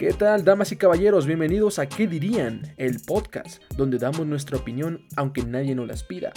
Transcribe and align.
¿Qué 0.00 0.14
tal, 0.14 0.46
damas 0.46 0.72
y 0.72 0.76
caballeros? 0.76 1.26
Bienvenidos 1.26 1.78
a 1.78 1.86
¿Qué 1.86 2.06
dirían? 2.06 2.62
El 2.78 3.00
podcast, 3.00 3.62
donde 3.76 3.98
damos 3.98 4.26
nuestra 4.26 4.56
opinión, 4.56 5.04
aunque 5.14 5.42
nadie 5.42 5.74
nos 5.74 5.86
las 5.86 6.04
pida, 6.04 6.32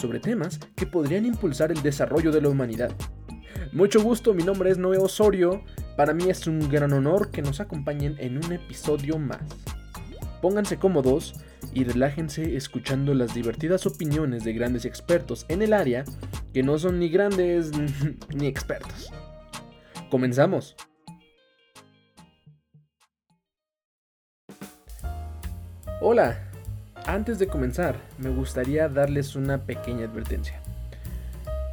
sobre 0.00 0.20
temas 0.20 0.60
que 0.76 0.86
podrían 0.86 1.26
impulsar 1.26 1.72
el 1.72 1.82
desarrollo 1.82 2.30
de 2.30 2.40
la 2.40 2.48
humanidad. 2.48 2.94
Mucho 3.72 4.00
gusto, 4.00 4.34
mi 4.34 4.44
nombre 4.44 4.70
es 4.70 4.78
Noé 4.78 4.98
Osorio. 4.98 5.64
Para 5.96 6.14
mí 6.14 6.30
es 6.30 6.46
un 6.46 6.68
gran 6.68 6.92
honor 6.92 7.32
que 7.32 7.42
nos 7.42 7.58
acompañen 7.58 8.14
en 8.20 8.36
un 8.36 8.52
episodio 8.52 9.18
más. 9.18 9.42
Pónganse 10.40 10.76
cómodos 10.76 11.34
y 11.74 11.82
relájense 11.82 12.54
escuchando 12.54 13.14
las 13.14 13.34
divertidas 13.34 13.84
opiniones 13.84 14.44
de 14.44 14.52
grandes 14.52 14.84
expertos 14.84 15.44
en 15.48 15.62
el 15.62 15.72
área 15.72 16.04
que 16.54 16.62
no 16.62 16.78
son 16.78 17.00
ni 17.00 17.08
grandes 17.08 17.72
ni 18.32 18.46
expertos. 18.46 19.10
Comenzamos. 20.08 20.76
Hola, 26.00 26.38
antes 27.06 27.40
de 27.40 27.48
comenzar 27.48 27.96
me 28.18 28.30
gustaría 28.30 28.88
darles 28.88 29.34
una 29.34 29.58
pequeña 29.58 30.04
advertencia. 30.04 30.60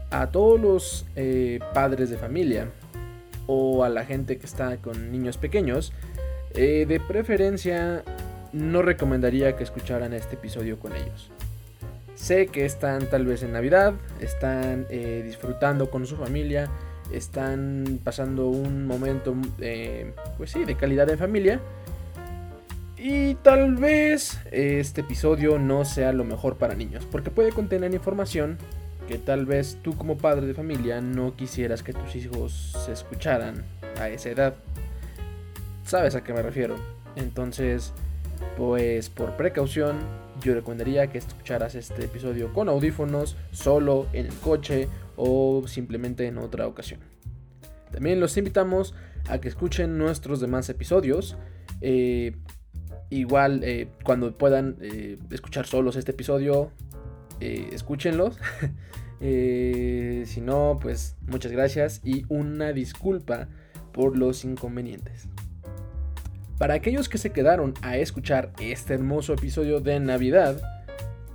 A 0.09 0.31
todos 0.31 0.59
los 0.59 1.05
eh, 1.15 1.59
padres 1.75 2.09
de 2.09 2.17
familia 2.17 2.69
o 3.45 3.83
a 3.83 3.89
la 3.89 4.03
gente 4.03 4.39
que 4.39 4.47
está 4.47 4.77
con 4.77 5.11
niños 5.11 5.37
pequeños, 5.37 5.93
eh, 6.55 6.87
de 6.87 6.99
preferencia 6.99 8.03
no 8.51 8.81
recomendaría 8.81 9.55
que 9.55 9.63
escucharan 9.63 10.11
este 10.11 10.37
episodio 10.37 10.79
con 10.79 10.95
ellos. 10.95 11.29
Sé 12.15 12.47
que 12.47 12.65
están 12.65 13.07
tal 13.07 13.27
vez 13.27 13.43
en 13.43 13.53
Navidad, 13.53 13.93
están 14.21 14.87
eh, 14.89 15.21
disfrutando 15.23 15.91
con 15.91 16.07
su 16.07 16.17
familia, 16.17 16.67
están 17.11 17.99
pasando 18.03 18.47
un 18.47 18.87
momento, 18.87 19.35
pues 20.37 20.49
sí, 20.49 20.65
de 20.65 20.75
calidad 20.75 21.05
de 21.05 21.15
familia. 21.15 21.61
Y 22.97 23.35
tal 23.35 23.75
vez 23.75 24.39
este 24.51 25.01
episodio 25.01 25.59
no 25.59 25.83
sea 25.83 26.13
lo 26.13 26.23
mejor 26.23 26.57
para 26.57 26.75
niños, 26.75 27.05
porque 27.11 27.29
puede 27.29 27.51
contener 27.51 27.93
información 27.93 28.57
que 29.07 29.17
tal 29.17 29.45
vez 29.45 29.77
tú 29.83 29.95
como 29.97 30.17
padre 30.17 30.47
de 30.47 30.53
familia 30.53 31.01
no 31.01 31.35
quisieras 31.35 31.83
que 31.83 31.93
tus 31.93 32.15
hijos 32.15 32.73
se 32.85 32.93
escucharan 32.93 33.63
a 33.99 34.09
esa 34.09 34.29
edad. 34.29 34.55
¿Sabes 35.83 36.15
a 36.15 36.23
qué 36.23 36.33
me 36.33 36.41
refiero? 36.41 36.75
Entonces, 37.15 37.93
pues 38.57 39.09
por 39.09 39.37
precaución, 39.37 39.99
yo 40.41 40.53
recomendaría 40.53 41.07
que 41.07 41.19
escucharas 41.19 41.75
este 41.75 42.05
episodio 42.05 42.53
con 42.53 42.69
audífonos, 42.69 43.37
solo, 43.51 44.07
en 44.13 44.27
el 44.27 44.33
coche 44.35 44.87
o 45.15 45.67
simplemente 45.67 46.27
en 46.27 46.37
otra 46.37 46.65
ocasión. 46.67 47.01
También 47.91 48.19
los 48.19 48.35
invitamos 48.37 48.93
a 49.29 49.39
que 49.39 49.47
escuchen 49.47 49.97
nuestros 49.97 50.39
demás 50.39 50.69
episodios. 50.69 51.37
Eh, 51.81 52.35
Igual, 53.09 53.63
eh, 53.63 53.87
cuando 54.03 54.37
puedan 54.37 54.77
eh, 54.81 55.17
escuchar 55.31 55.67
solos 55.67 55.95
este 55.95 56.11
episodio, 56.11 56.71
eh, 57.39 57.69
escúchenlos. 57.71 58.37
si 59.19 60.41
no, 60.41 60.79
pues 60.81 61.15
muchas 61.27 61.51
gracias 61.51 62.01
y 62.03 62.25
una 62.29 62.73
disculpa 62.73 63.47
por 63.91 64.17
los 64.17 64.43
inconvenientes. 64.43 65.27
Para 66.57 66.73
aquellos 66.73 67.09
que 67.09 67.17
se 67.17 67.31
quedaron 67.31 67.73
a 67.81 67.97
escuchar 67.97 68.51
este 68.59 68.93
hermoso 68.93 69.33
episodio 69.33 69.81
de 69.81 69.99
Navidad, 69.99 70.61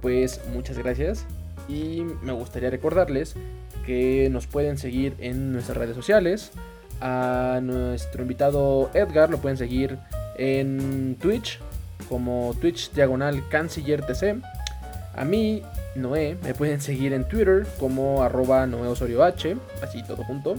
pues 0.00 0.40
muchas 0.52 0.78
gracias 0.78 1.26
y 1.68 2.02
me 2.22 2.32
gustaría 2.32 2.70
recordarles 2.70 3.34
que 3.86 4.28
nos 4.30 4.46
pueden 4.46 4.78
seguir 4.78 5.14
en 5.18 5.52
nuestras 5.52 5.76
redes 5.76 5.94
sociales. 5.94 6.52
A 7.00 7.60
nuestro 7.62 8.22
invitado 8.22 8.90
Edgar 8.94 9.30
lo 9.30 9.38
pueden 9.38 9.56
seguir 9.56 9.98
en 10.40 11.16
Twitch 11.20 11.60
como 12.08 12.56
Twitch 12.60 12.90
diagonal 12.92 13.46
canciller 13.50 14.04
TC. 14.04 14.42
A 15.14 15.24
mí, 15.24 15.62
Noé, 15.94 16.38
me 16.42 16.54
pueden 16.54 16.80
seguir 16.80 17.12
en 17.12 17.28
Twitter 17.28 17.66
como 17.78 18.22
arroba 18.22 18.66
Noé 18.66 18.88
Osorio 18.88 19.22
así 19.22 20.02
todo 20.06 20.24
junto. 20.24 20.56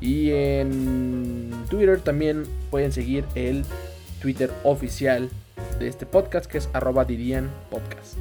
Y 0.00 0.32
en 0.32 1.50
Twitter 1.70 2.00
también 2.00 2.44
pueden 2.70 2.92
seguir 2.92 3.24
el 3.34 3.64
Twitter 4.20 4.50
oficial 4.64 5.30
de 5.78 5.88
este 5.88 6.04
podcast 6.04 6.46
que 6.46 6.58
es 6.58 6.68
arroba 6.72 7.04
Dirían 7.04 7.48
Podcast. 7.70 8.16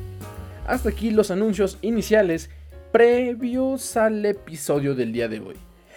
Hasta 0.68 0.90
aquí 0.90 1.10
los 1.10 1.32
anuncios 1.32 1.80
iniciales 1.82 2.50
previos 2.92 3.98
al 3.98 4.26
episodio 4.26 4.94
del 4.94 5.12
día 5.12 5.28
de 5.28 5.40
hoy. 5.40 5.56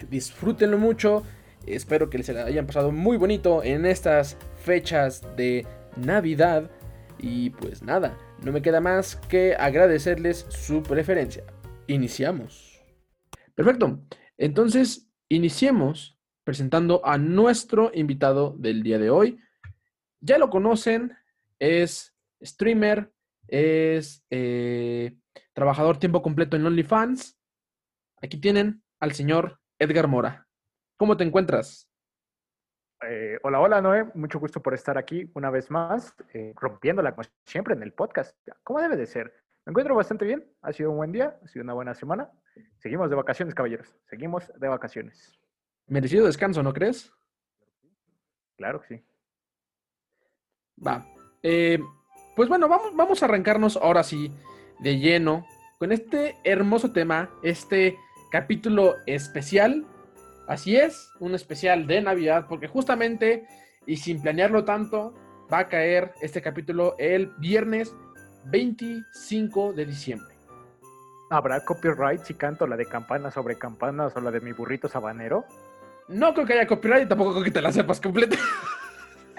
Disfrútenlo 0.09 0.77
mucho, 0.77 1.23
espero 1.65 2.09
que 2.09 2.17
les 2.17 2.29
hayan 2.29 2.65
pasado 2.65 2.91
muy 2.91 3.17
bonito 3.17 3.63
en 3.63 3.85
estas 3.85 4.35
fechas 4.69 5.23
de 5.35 5.65
Navidad. 5.97 6.69
Y 7.17 7.49
pues 7.49 7.81
nada, 7.81 8.15
no 8.43 8.51
me 8.51 8.61
queda 8.61 8.79
más 8.79 9.15
que 9.15 9.55
agradecerles 9.55 10.45
su 10.49 10.83
preferencia. 10.83 11.43
Iniciamos. 11.87 12.79
Perfecto. 13.55 13.99
Entonces, 14.37 15.09
iniciemos 15.27 16.19
presentando 16.43 17.01
a 17.03 17.17
nuestro 17.17 17.89
invitado 17.95 18.55
del 18.59 18.83
día 18.83 18.99
de 18.99 19.09
hoy. 19.09 19.39
Ya 20.21 20.37
lo 20.37 20.51
conocen, 20.51 21.17
es 21.57 22.15
streamer, 22.39 23.11
es 23.47 24.23
eh, 24.29 25.15
trabajador 25.53 25.97
tiempo 25.97 26.21
completo 26.21 26.57
en 26.57 26.67
OnlyFans. 26.67 27.39
Aquí 28.21 28.37
tienen 28.37 28.83
al 28.99 29.13
señor 29.13 29.59
Edgar 29.79 30.07
Mora. 30.07 30.47
¿Cómo 30.95 31.17
te 31.17 31.23
encuentras? 31.23 31.88
Eh, 33.07 33.39
hola, 33.43 33.61
hola 33.61 33.81
Noé, 33.81 34.05
mucho 34.13 34.39
gusto 34.39 34.61
por 34.61 34.73
estar 34.73 34.97
aquí 34.97 35.31
una 35.33 35.49
vez 35.49 35.71
más, 35.71 36.13
eh, 36.33 36.53
rompiéndola 36.55 37.15
como 37.15 37.27
siempre 37.45 37.73
en 37.73 37.81
el 37.81 37.93
podcast, 37.93 38.35
¿Cómo 38.63 38.81
debe 38.81 38.97
de 38.97 39.05
ser. 39.05 39.33
Me 39.65 39.71
encuentro 39.71 39.95
bastante 39.95 40.25
bien, 40.25 40.45
ha 40.61 40.73
sido 40.73 40.91
un 40.91 40.97
buen 40.97 41.11
día, 41.13 41.39
ha 41.41 41.47
sido 41.47 41.63
una 41.63 41.73
buena 41.73 41.93
semana. 41.93 42.29
Seguimos 42.77 43.09
de 43.09 43.15
vacaciones, 43.15 43.55
caballeros, 43.55 43.95
seguimos 44.09 44.51
de 44.53 44.67
vacaciones. 44.67 45.39
Merecido 45.87 46.25
descanso, 46.25 46.61
¿no 46.61 46.73
crees? 46.73 47.13
Claro 48.57 48.81
que 48.81 48.87
sí. 48.87 49.05
Va. 50.85 51.05
Eh, 51.41 51.79
pues 52.35 52.49
bueno, 52.49 52.67
vamos, 52.67 52.93
vamos 52.95 53.21
a 53.21 53.27
arrancarnos 53.27 53.77
ahora 53.77 54.03
sí 54.03 54.29
de 54.79 54.97
lleno 54.97 55.45
con 55.77 55.93
este 55.93 56.35
hermoso 56.43 56.91
tema, 56.91 57.29
este 57.43 57.97
capítulo 58.29 58.95
especial 59.05 59.85
Así 60.49 60.75
es, 60.75 61.13
un 61.19 61.35
especial 61.35 61.85
de 61.85 62.01
Navidad, 62.01 62.47
porque 62.49 62.67
justamente, 62.67 63.45
y 63.85 63.97
sin 63.97 64.19
planearlo 64.19 64.65
tanto, 64.65 65.13
va 65.53 65.59
a 65.59 65.67
caer 65.67 66.11
este 66.23 66.41
capítulo 66.41 66.95
el 66.97 67.31
viernes 67.37 67.95
25 68.45 69.73
de 69.73 69.85
diciembre. 69.85 70.33
¿Habrá 71.29 71.63
copyright 71.63 72.23
si 72.23 72.33
canto 72.33 72.65
la 72.65 72.75
de 72.75 72.87
campanas 72.87 73.35
sobre 73.35 73.59
campanas 73.59 74.15
o 74.15 74.21
la 74.21 74.31
de 74.31 74.41
mi 74.41 74.51
burrito 74.51 74.87
sabanero? 74.87 75.45
No 76.07 76.33
creo 76.33 76.47
que 76.47 76.53
haya 76.53 76.65
copyright 76.65 77.05
y 77.05 77.07
tampoco 77.07 77.33
creo 77.33 77.43
que 77.43 77.51
te 77.51 77.61
la 77.61 77.71
sepas 77.71 78.01
completa. 78.01 78.35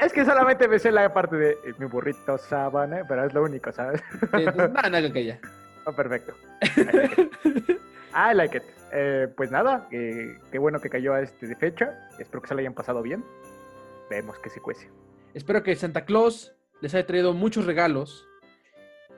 Es 0.01 0.15
que 0.15 0.25
solamente 0.25 0.67
me 0.67 0.79
sé 0.79 0.91
la 0.91 1.13
parte 1.13 1.37
de 1.37 1.51
eh, 1.51 1.75
mi 1.77 1.85
burrito 1.85 2.39
sabana, 2.39 3.03
pero 3.07 3.27
es 3.27 3.35
lo 3.35 3.43
único, 3.43 3.71
¿sabes? 3.71 4.01
no, 4.33 4.69
no 4.69 4.81
creo 4.81 5.13
que 5.13 5.19
haya. 5.19 5.41
Oh, 5.87 5.93
perfecto. 5.93 6.35
I 8.15 8.35
like 8.35 8.57
it. 8.57 8.63
Eh, 8.93 9.29
pues 9.37 9.51
nada, 9.51 9.89
eh, 9.93 10.37
qué 10.51 10.59
bueno 10.59 10.81
que 10.81 10.91
cayó 10.91 11.15
a 11.15 11.21
este 11.21 11.47
de 11.47 11.57
fecha. 11.57 12.09
Espero 12.19 12.43
que 12.43 12.49
se 12.49 12.55
lo 12.55 12.61
hayan 12.61 12.75
pasado 12.75 13.03
bien. 13.03 13.25
Vemos 14.09 14.39
que 14.39 14.51
se 14.51 14.61
cuece. 14.61 14.91
Espero 15.35 15.63
que 15.63 15.77
Santa 15.77 16.05
Claus 16.05 16.55
les 16.81 16.95
haya 16.95 17.07
traído 17.07 17.33
muchos 17.33 17.67
regalos. 17.67 18.27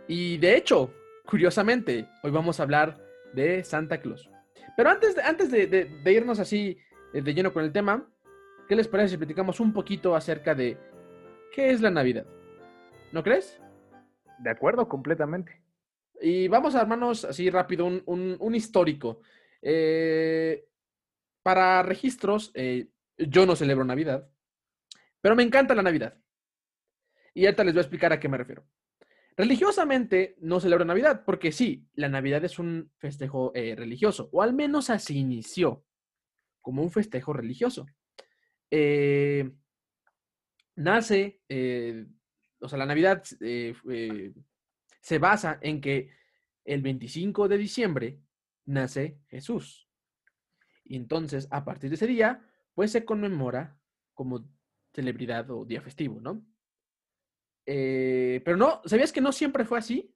Y 0.07 0.37
de 0.39 0.57
hecho, 0.57 0.93
curiosamente, 1.25 2.07
hoy 2.23 2.31
vamos 2.31 2.61
a 2.61 2.65
hablar 2.65 2.99
de 3.33 3.65
Santa 3.65 4.01
Claus. 4.01 4.29
Pero 4.77 4.91
antes, 4.91 5.15
de, 5.15 5.23
antes 5.23 5.51
de, 5.51 6.13
irnos 6.13 6.39
así 6.39 6.79
eh, 7.15 7.23
de 7.23 7.35
lleno 7.35 7.53
con 7.53 7.65
el 7.65 7.73
tema, 7.73 8.07
¿qué 8.69 8.77
les 8.77 8.89
parece 8.89 9.11
si 9.11 9.17
platicamos 9.17 9.61
un 9.61 9.73
poquito 9.73 10.15
acerca 10.15 10.55
de 10.55 10.77
qué 11.55 11.71
es 11.71 11.81
la 11.81 11.91
Navidad? 11.91 12.27
¿No 13.13 13.23
crees? 13.23 13.59
De 14.39 14.51
acuerdo, 14.51 14.89
completamente. 14.89 15.62
Y 16.23 16.47
vamos 16.47 16.77
a 16.77 16.81
armarnos 16.81 17.25
así 17.25 17.51
rápido 17.51 17.85
un, 17.85 18.37
un 18.39 18.55
histórico. 18.55 19.21
Eh, 19.61 20.65
para 21.43 21.83
registros, 21.83 22.53
eh, 22.55 22.89
yo 23.17 23.45
no 23.45 23.57
celebro 23.57 23.85
Navidad, 23.85 24.31
pero 25.21 25.35
me 25.35 25.43
encanta 25.43 25.75
la 25.75 25.83
Navidad. 25.83 26.17
Y 27.35 27.47
ahorita 27.47 27.65
les 27.65 27.75
voy 27.75 27.81
a 27.81 27.83
explicar 27.83 28.13
a 28.13 28.21
qué 28.21 28.29
me 28.29 28.39
refiero. 28.39 28.65
Religiosamente 29.37 30.37
no 30.39 30.61
celebro 30.61 30.85
Navidad, 30.85 31.25
porque 31.25 31.51
sí, 31.51 31.89
la 31.95 32.09
Navidad 32.09 32.45
es 32.45 32.61
un 32.61 32.93
festejo 32.99 33.51
eh, 33.55 33.75
religioso, 33.75 34.29
o 34.33 34.43
al 34.43 34.53
menos 34.55 34.91
así 34.91 35.19
inició, 35.19 35.85
como 36.61 36.83
un 36.83 36.93
festejo 36.93 37.33
religioso. 37.33 37.87
nace, 40.77 41.41
o 42.61 42.69
sea, 42.69 42.79
la 42.79 42.87
Navidad 42.87 43.25
se 45.03 45.19
basa 45.19 45.59
en 45.61 45.83
que 45.83 46.11
el 46.65 46.81
25 46.81 47.49
de 47.49 47.59
diciembre 47.59 48.21
nace 48.65 49.19
Jesús. 49.29 49.89
Y 50.85 50.97
entonces, 50.97 51.47
a 51.51 51.65
partir 51.65 51.91
de 51.91 51.97
ese 51.97 52.07
día, 52.07 52.43
pues 52.75 52.91
se 52.93 53.05
conmemora 53.05 53.79
como 54.15 54.49
celebridad 54.95 55.51
o 55.51 55.65
día 55.67 55.83
festivo, 55.83 56.21
¿no? 56.21 56.43
Eh, 57.67 58.41
pero 58.45 58.57
no, 58.57 58.81
¿sabías 58.87 59.13
que 59.13 59.21
no 59.21 59.33
siempre 59.33 59.65
fue 59.65 59.79
así? 59.79 60.15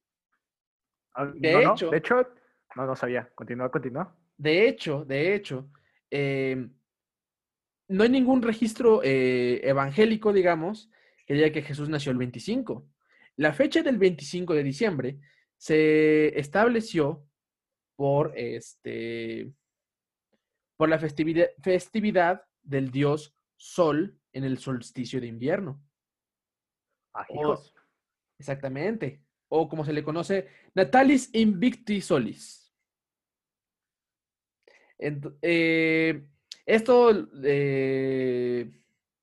Ah, 1.13 1.31
De 1.35 1.51
no, 1.53 1.61
no, 1.61 1.73
hecho- 1.73 1.89
de 1.89 1.97
hecho, 1.97 2.27
no, 2.75 2.85
no 2.85 2.95
sabía. 2.95 3.29
Continúa, 3.35 3.69
continúa. 3.71 4.15
De 4.37 4.67
hecho, 4.67 5.03
de 5.05 5.33
hecho, 5.35 5.69
eh, 6.11 6.69
no 7.89 8.03
hay 8.03 8.09
ningún 8.09 8.41
registro 8.41 9.01
eh, 9.03 9.61
evangélico, 9.63 10.33
digamos, 10.33 10.89
que 11.25 11.33
diga 11.33 11.51
que 11.51 11.61
Jesús 11.61 11.89
nació 11.89 12.11
el 12.11 12.17
25. 12.17 12.87
La 13.37 13.53
fecha 13.53 13.81
del 13.83 13.97
25 13.97 14.53
de 14.53 14.63
diciembre 14.63 15.19
se 15.57 16.37
estableció 16.39 17.25
por 17.95 18.33
este 18.37 19.51
por 20.75 20.89
la 20.89 20.99
festividad, 20.99 21.47
festividad 21.61 22.43
del 22.61 22.91
dios 22.91 23.33
Sol 23.55 24.19
en 24.33 24.43
el 24.43 24.59
solsticio 24.59 25.19
de 25.19 25.25
invierno. 25.27 25.81
Ah, 27.13 27.25
hijos. 27.33 27.73
Exactamente. 28.37 29.23
O 29.49 29.67
como 29.67 29.83
se 29.83 29.93
le 29.93 30.03
conoce, 30.03 30.47
Natalis 30.75 31.33
Invicti 31.33 32.01
Solis. 32.01 32.71
Ent- 34.99 35.35
eh, 35.41 36.27
esto 36.65 37.27
eh, 37.43 38.69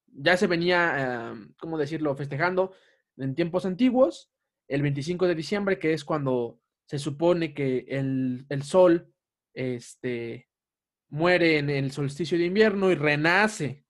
ya 0.07 0.37
se 0.37 0.47
venía, 0.49 1.33
eh, 1.33 1.49
¿cómo 1.59 1.79
decirlo?, 1.79 2.17
festejando 2.17 2.75
en 3.17 3.35
tiempos 3.35 3.67
antiguos, 3.67 4.31
el 4.69 4.83
25 4.83 5.27
de 5.27 5.35
diciembre, 5.35 5.79
que 5.79 5.93
es 5.93 6.05
cuando 6.05 6.61
se 6.87 6.99
supone 6.99 7.55
que 7.55 7.85
el, 7.89 8.47
el 8.49 8.63
sol 8.63 9.13
este, 9.55 10.49
muere 11.09 11.59
en 11.59 11.71
el 11.71 11.91
solsticio 11.93 12.37
de 12.39 12.45
invierno 12.47 12.91
y 12.91 12.95
renace 12.95 13.85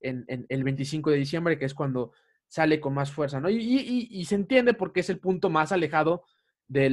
en, 0.00 0.24
en 0.28 0.46
el 0.48 0.64
25 0.64 1.10
de 1.10 1.16
diciembre, 1.18 1.58
que 1.58 1.64
es 1.66 1.74
cuando 1.74 2.12
sale 2.48 2.80
con 2.80 2.94
más 2.94 3.12
fuerza, 3.12 3.40
¿no? 3.40 3.48
Y, 3.50 3.56
y- 3.58 4.08
y- 4.10 4.24
se 4.24 4.34
entiende 4.34 4.74
porque 4.74 5.00
es 5.00 5.10
el 5.10 5.20
punto 5.20 5.50
más 5.50 5.70
alejado 5.72 6.24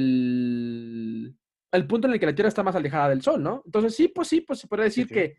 del... 0.08 1.36
El 1.70 1.86
punto 1.86 2.06
en 2.06 2.14
el 2.14 2.20
que 2.20 2.26
la 2.26 2.34
Tierra 2.34 2.48
está 2.48 2.62
más 2.62 2.76
alejada 2.76 3.10
del 3.10 3.20
Sol, 3.22 3.42
¿no? 3.42 3.62
Entonces 3.66 3.94
sí, 3.94 4.08
pues 4.08 4.28
sí, 4.28 4.40
pues 4.40 4.58
se 4.60 4.68
puede 4.68 4.84
decir 4.84 5.06
sí. 5.08 5.14
que 5.14 5.36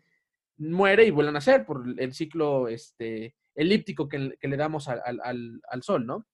muere 0.58 1.04
y 1.04 1.10
vuelve 1.10 1.30
a 1.30 1.32
nacer 1.32 1.64
por 1.66 1.84
el 1.98 2.12
ciclo 2.14 2.68
este, 2.68 3.34
elíptico 3.54 4.08
que, 4.08 4.18
le- 4.18 4.36
que 4.36 4.46
le 4.48 4.56
damos 4.56 4.88
al- 4.88 5.00
al- 5.24 5.60
al 5.68 5.82
Sol, 5.82 6.06
¿no? 6.06 6.26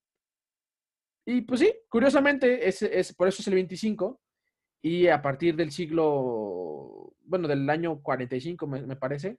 Y 1.27 1.43
pues 1.43 1.61
sí, 1.61 1.75
curiosamente, 1.89 2.69
es, 2.69 2.83
es, 2.83 3.13
por 3.15 3.29
eso 3.29 3.43
es 3.43 3.49
el 3.49 3.55
25. 3.55 4.21
Y 4.83 5.09
a 5.09 5.21
partir 5.23 5.57
del 5.57 5.73
siglo, 5.73 7.15
bueno, 7.25 7.49
del 7.49 7.69
año 7.71 8.01
45, 8.03 8.67
me, 8.67 8.83
me 8.83 8.97
parece, 8.97 9.39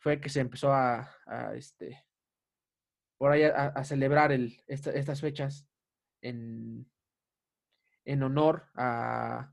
fue 0.00 0.20
que 0.20 0.28
se 0.30 0.40
empezó 0.40 0.72
a, 0.72 1.10
este, 1.56 2.04
por 3.18 3.32
ahí 3.32 3.42
a, 3.44 3.84
celebrar 3.84 4.32
el, 4.32 4.62
esta- 4.66 4.90
estas 4.92 5.20
fechas 5.20 5.66
en, 6.22 6.86
en 8.04 8.22
honor 8.22 8.68
a, 8.74 9.52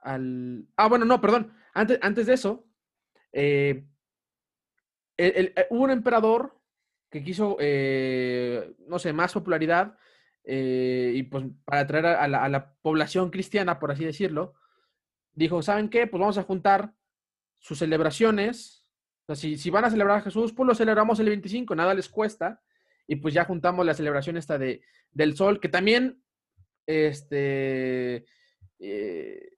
al... 0.00 0.66
Ah, 0.76 0.88
bueno, 0.88 1.04
no, 1.04 1.20
perdón. 1.20 1.52
Antes, 1.74 1.98
antes 2.02 2.26
de 2.26 2.34
eso, 2.34 2.66
eh, 3.32 3.86
el- 5.16 5.52
eh, 5.56 5.66
hubo 5.70 5.84
un 5.84 5.90
emperador 5.90 6.58
que 7.10 7.22
quiso, 7.22 7.56
eh, 7.60 8.74
no 8.88 8.98
sé, 8.98 9.12
más 9.12 9.32
popularidad 9.32 9.96
eh, 10.46 11.12
y 11.14 11.24
pues 11.24 11.44
para 11.64 11.80
atraer 11.82 12.06
a, 12.06 12.28
la, 12.28 12.42
a 12.44 12.48
la 12.48 12.72
población 12.80 13.30
cristiana, 13.30 13.78
por 13.78 13.90
así 13.90 14.04
decirlo, 14.04 14.54
dijo, 15.32 15.60
¿saben 15.60 15.88
qué? 15.90 16.06
Pues 16.06 16.20
vamos 16.20 16.38
a 16.38 16.44
juntar 16.44 16.94
sus 17.58 17.78
celebraciones. 17.78 18.84
O 19.22 19.26
sea, 19.26 19.36
si, 19.36 19.58
si 19.58 19.70
van 19.70 19.84
a 19.84 19.90
celebrar 19.90 20.18
a 20.18 20.22
Jesús, 20.22 20.52
pues 20.52 20.66
lo 20.66 20.74
celebramos 20.74 21.18
el 21.20 21.26
25, 21.26 21.74
nada 21.74 21.92
les 21.94 22.08
cuesta. 22.08 22.62
Y 23.08 23.16
pues 23.16 23.34
ya 23.34 23.44
juntamos 23.44 23.84
la 23.84 23.94
celebración 23.94 24.36
esta 24.36 24.56
de, 24.56 24.82
del 25.10 25.36
sol, 25.36 25.60
que 25.60 25.68
también 25.68 26.22
este, 26.86 28.24
eh, 28.78 29.50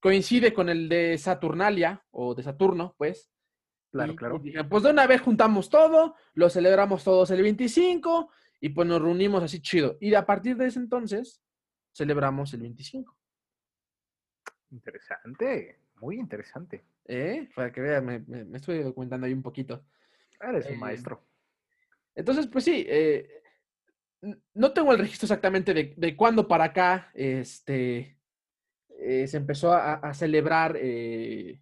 coincide 0.00 0.52
con 0.52 0.68
el 0.68 0.88
de 0.88 1.18
Saturnalia, 1.18 2.04
o 2.10 2.34
de 2.34 2.42
Saturno, 2.42 2.94
pues. 2.98 3.30
Claro, 3.92 4.12
Y- 4.12 4.16
claro. 4.16 4.40
y 4.44 4.52
pues 4.64 4.82
de 4.84 4.90
una 4.90 5.06
vez 5.06 5.20
juntamos 5.20 5.68
todo, 5.68 6.14
lo 6.34 6.48
celebramos 6.48 7.02
todos 7.02 7.30
el 7.32 7.42
25 7.42 8.30
y 8.60 8.68
pues 8.70 8.86
nos 8.86 9.00
reunimos 9.02 9.42
así 9.42 9.60
chido. 9.60 9.96
Y 10.00 10.14
a 10.14 10.26
partir 10.26 10.56
de 10.56 10.66
ese 10.66 10.78
entonces 10.78 11.42
celebramos 11.92 12.52
el 12.54 12.60
25. 12.62 13.16
Interesante, 14.70 15.80
muy 16.00 16.16
interesante. 16.16 16.84
¿eh? 17.06 17.48
Para 17.54 17.72
que 17.72 17.80
vean, 17.80 18.04
me, 18.06 18.18
me- 18.20 18.44
me 18.44 18.58
estoy 18.58 18.82
documentando 18.82 19.26
ahí 19.26 19.32
un 19.32 19.42
poquito. 19.42 19.84
Eres 20.40 20.66
un 20.66 20.72
Eh, 20.72 20.76
maestro. 20.78 21.24
Entonces, 22.14 22.46
pues 22.46 22.64
sí, 22.64 22.84
eh, 22.88 23.42
no 24.54 24.72
tengo 24.72 24.92
el 24.92 24.98
registro 24.98 25.26
exactamente 25.26 25.74
de, 25.74 25.94
de 25.96 26.16
cuándo 26.16 26.46
para 26.46 26.64
acá 26.64 27.10
este, 27.14 28.18
eh, 28.98 29.26
se 29.26 29.36
empezó 29.36 29.72
a, 29.72 29.94
a 29.94 30.14
celebrar. 30.14 30.76
eh, 30.78 31.60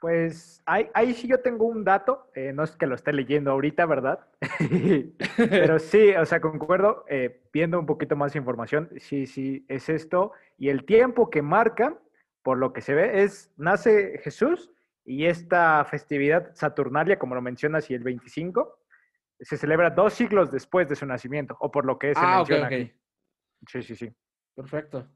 Pues 0.00 0.62
ahí, 0.64 0.88
ahí 0.94 1.12
sí 1.12 1.26
yo 1.26 1.40
tengo 1.40 1.66
un 1.66 1.82
dato, 1.82 2.30
eh, 2.34 2.52
no 2.52 2.62
es 2.62 2.76
que 2.76 2.86
lo 2.86 2.94
esté 2.94 3.12
leyendo 3.12 3.50
ahorita, 3.50 3.84
¿verdad? 3.86 4.20
Pero 5.36 5.78
sí, 5.78 6.10
o 6.14 6.24
sea, 6.24 6.40
concuerdo, 6.40 7.04
eh, 7.08 7.42
viendo 7.52 7.80
un 7.80 7.86
poquito 7.86 8.14
más 8.14 8.36
información, 8.36 8.88
sí, 8.98 9.26
sí, 9.26 9.64
es 9.68 9.88
esto. 9.88 10.32
Y 10.56 10.68
el 10.68 10.84
tiempo 10.84 11.30
que 11.30 11.42
marca, 11.42 11.98
por 12.42 12.58
lo 12.58 12.72
que 12.72 12.80
se 12.80 12.94
ve, 12.94 13.22
es, 13.24 13.52
nace 13.56 14.20
Jesús 14.22 14.70
y 15.04 15.26
esta 15.26 15.84
festividad 15.84 16.54
saturnalia, 16.54 17.18
como 17.18 17.34
lo 17.34 17.42
mencionas, 17.42 17.90
y 17.90 17.94
el 17.94 18.04
25, 18.04 18.78
se 19.40 19.56
celebra 19.56 19.90
dos 19.90 20.14
siglos 20.14 20.52
después 20.52 20.88
de 20.88 20.94
su 20.94 21.06
nacimiento, 21.06 21.56
o 21.58 21.72
por 21.72 21.84
lo 21.84 21.98
que 21.98 22.14
se 22.14 22.20
ah, 22.22 22.36
menciona 22.36 22.66
aquí. 22.66 22.92
Sí, 23.66 23.82
sí, 23.82 23.96
sí. 23.96 24.12
Perfecto. 24.54 25.08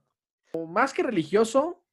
Más 0.68 0.92
que 0.92 1.02
religioso, 1.02 1.84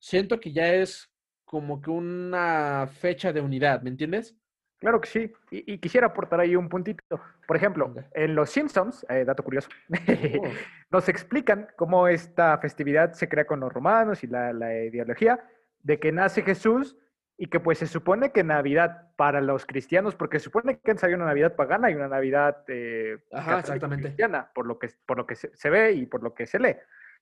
siento 0.00 0.40
que 0.40 0.52
ya 0.52 0.74
es 0.74 1.11
como 1.52 1.82
que 1.82 1.90
una 1.90 2.88
fecha 2.90 3.30
de 3.30 3.42
unidad, 3.42 3.82
¿me 3.82 3.90
entiendes? 3.90 4.34
Claro 4.80 5.02
que 5.02 5.08
sí. 5.08 5.32
Y, 5.50 5.74
y 5.74 5.78
quisiera 5.78 6.06
aportar 6.06 6.40
ahí 6.40 6.56
un 6.56 6.70
puntito. 6.70 7.20
Por 7.46 7.58
ejemplo, 7.58 7.94
en 8.14 8.34
Los 8.34 8.48
Simpsons, 8.48 9.04
eh, 9.10 9.26
dato 9.26 9.42
curioso, 9.44 9.68
Oh, 9.90 9.92
nos 10.90 11.10
explican 11.10 11.68
cómo 11.76 12.08
esta 12.08 12.56
festividad 12.56 13.12
se 13.12 13.28
crea 13.28 13.44
con 13.44 13.60
los 13.60 13.70
romanos 13.70 14.24
y 14.24 14.28
la, 14.28 14.54
la 14.54 14.82
ideología 14.82 15.44
de 15.82 16.00
que 16.00 16.10
nace 16.10 16.40
Jesús 16.40 16.96
y 17.36 17.48
que 17.48 17.60
pues 17.60 17.76
se 17.76 17.86
supone 17.86 18.32
que 18.32 18.44
Navidad 18.44 19.14
para 19.16 19.42
los 19.42 19.66
cristianos, 19.66 20.14
porque 20.14 20.38
se 20.38 20.44
supone 20.44 20.78
que 20.78 20.92
antes 20.92 21.04
había 21.04 21.16
una 21.16 21.26
Navidad 21.26 21.54
pagana 21.54 21.90
y 21.90 21.94
una 21.94 22.08
Navidad 22.08 22.64
eh, 22.68 23.18
Ajá, 23.30 23.58
exactamente. 23.58 24.04
cristiana, 24.04 24.50
por 24.54 24.66
lo 24.66 24.78
que, 24.78 24.88
por 25.04 25.18
lo 25.18 25.26
que 25.26 25.34
se, 25.34 25.54
se 25.54 25.68
ve 25.68 25.92
y 25.92 26.06
por 26.06 26.22
lo 26.22 26.32
que 26.32 26.46
se 26.46 26.58
lee. 26.58 26.76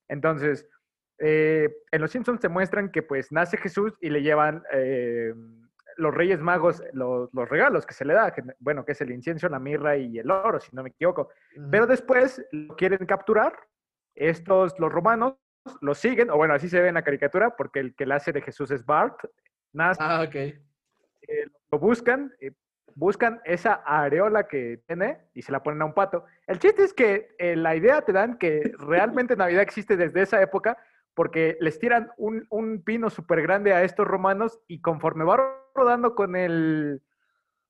Entonces, 0.07 0.69
eh, 1.21 1.69
en 1.93 2.01
Los 2.01 2.11
Simpsons 2.11 2.41
te 2.41 2.49
muestran 2.49 2.91
que 2.91 3.03
pues 3.03 3.31
nace 3.31 3.57
Jesús 3.57 3.93
y 4.01 4.11
le 4.11 4.23
llevan 4.23 4.63
eh, 4.73 5.35
los 5.97 6.15
Reyes 6.15 6.41
Magos 6.41 6.83
los, 6.95 7.29
los 7.35 7.49
regalos 7.49 7.85
que 7.85 7.95
se 7.95 8.05
le 8.05 8.15
da, 8.15 8.33
que, 8.33 8.43
bueno, 8.59 8.85
que 8.85 8.93
es 8.93 9.01
el 9.03 9.11
incienso, 9.11 9.49
la 9.49 9.59
mirra 9.59 9.97
y 9.97 10.19
el 10.19 10.31
oro, 10.31 10.59
si 10.59 10.75
no 10.75 10.83
me 10.83 10.89
equivoco. 10.91 11.31
ujú. 11.57 11.71
Pero 11.71 11.87
después 11.87 12.43
lo 12.53 12.75
quieren 12.77 13.05
capturar. 13.07 13.53
Estos, 14.15 14.79
los 14.79 14.91
romanos, 14.93 15.35
lo 15.81 15.95
siguen, 15.95 16.31
o 16.31 16.37
bueno, 16.37 16.55
así 16.55 16.69
se 16.69 16.81
ve 16.81 16.89
en 16.89 16.95
la 16.95 17.05
caricatura, 17.05 17.55
porque 17.57 17.81
el 17.81 17.95
que 17.95 18.07
la 18.07 18.17
hace 18.17 18.33
de 18.33 18.41
Jesús 18.43 18.71
es 18.71 18.85
Bart. 18.85 19.19
Nace, 19.73 20.01
Ah, 20.03 20.23
ok. 20.27 20.35
eh, 20.35 20.59
lo 21.71 21.79
buscan, 21.79 22.33
eh, 22.41 22.53
buscan 22.95 23.41
esa 23.45 23.75
areola 23.85 24.49
que 24.49 24.83
tiene 24.87 25.19
y 25.33 25.43
se 25.43 25.53
la 25.53 25.63
ponen 25.63 25.83
a 25.83 25.85
un 25.85 25.95
pato. 25.95 26.25
El 26.47 26.59
chiste 26.59 26.83
es 26.83 26.93
que 26.93 27.35
eh, 27.39 27.57
la 27.57 27.77
idea 27.77 28.03
te 28.03 28.13
dan 28.13 28.37
que 28.37 28.73
realmente 28.79 29.37
Navidad 29.37 29.63
existe 29.63 29.97
desde 29.97 30.23
esa 30.23 30.43
época, 30.43 30.77
porque 31.21 31.59
les 31.61 31.79
tiran 31.79 32.11
un, 32.17 32.47
un 32.49 32.83
pino 32.83 33.11
súper 33.11 33.43
grande 33.43 33.75
a 33.75 33.83
estos 33.83 34.07
romanos 34.07 34.59
y 34.67 34.81
conforme 34.81 35.23
va 35.23 35.55
rodando 35.75 36.15
con 36.15 36.35
el 36.35 37.03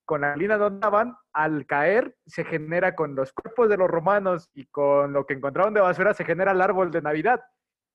con 0.04 0.21
la 0.21 0.37
línea 0.37 0.57
donde 0.57 0.88
van, 0.88 1.16
al 1.33 1.66
caer 1.66 2.14
se 2.26 2.45
genera 2.45 2.95
con 2.95 3.16
los 3.16 3.33
cuerpos 3.33 3.69
de 3.69 3.76
los 3.76 3.90
romanos 3.90 4.49
y 4.54 4.66
con 4.66 5.12
lo 5.12 5.26
que 5.26 5.35
encontraron 5.35 5.75
de 5.75 5.80
basura, 5.80 6.14
se 6.14 6.25
genera 6.25 6.52
el 6.52 6.61
árbol 6.61 6.92
de 6.92 7.02
Navidad. 7.02 7.40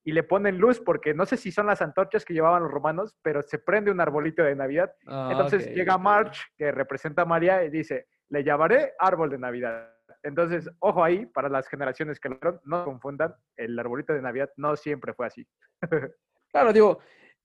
Y 0.03 0.11
le 0.11 0.23
ponen 0.23 0.57
luz 0.57 0.81
porque 0.81 1.13
no 1.13 1.25
sé 1.25 1.37
si 1.37 1.53
son 1.53 1.67
las 1.67 1.81
antorchas 1.81 2.25
que 2.25 2.33
llevaban 2.33 2.63
los 2.63 2.71
romanos, 2.71 3.15
pero 3.21 3.41
se 3.41 3.57
prende 3.57 3.91
un 3.91 4.01
arbolito 4.01 4.43
de 4.43 4.57
Navidad. 4.57 4.93
Ah, 5.07 5.29
Entonces 5.31 5.73
llega. 5.73 5.97
March, 5.97 6.37
que 6.57 6.69
representa 6.73 7.21
a 7.21 7.25
María, 7.25 7.63
y 7.63 7.69
dice, 7.69 8.09
le 8.27 8.43
llamaré 8.43 8.91
árbol 8.99 9.29
de 9.29 9.37
Navidad. 9.37 9.94
Entonces, 10.25 10.69
ojo 10.79 11.03
ahí, 11.03 11.25
para 11.27 11.47
las 11.49 11.67
generaciones 11.67 12.19
que 12.19 12.29
lo 12.29 12.39
vieron, 12.39 12.59
no 12.65 12.83
confundan, 12.83 13.35
el 13.55 13.77
arbolito 13.79 14.11
de 14.13 14.21
Navidad 14.21 14.49
no 14.57 14.75
siempre 14.75 15.13
fue 15.13 15.27
así. 15.27 15.47
Claro, 16.51 16.71
digo, 16.71 16.99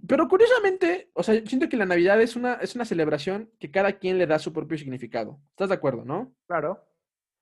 pero 0.06 0.28
curiosamente, 0.28 1.10
o 1.14 1.22
sea, 1.24 1.34
siento 1.44 1.68
que 1.68 1.76
la 1.76 1.84
Navidad 1.84 2.20
es 2.20 2.36
una, 2.36 2.54
es 2.54 2.76
una 2.76 2.84
celebración 2.84 3.50
que 3.58 3.70
cada 3.72 3.92
quien 3.94 4.18
le 4.18 4.26
da 4.26 4.38
su 4.38 4.52
propio 4.52 4.78
significado. 4.78 5.40
¿Estás 5.50 5.68
de 5.70 5.74
acuerdo, 5.74 6.04
no? 6.04 6.32
Claro. 6.46 6.86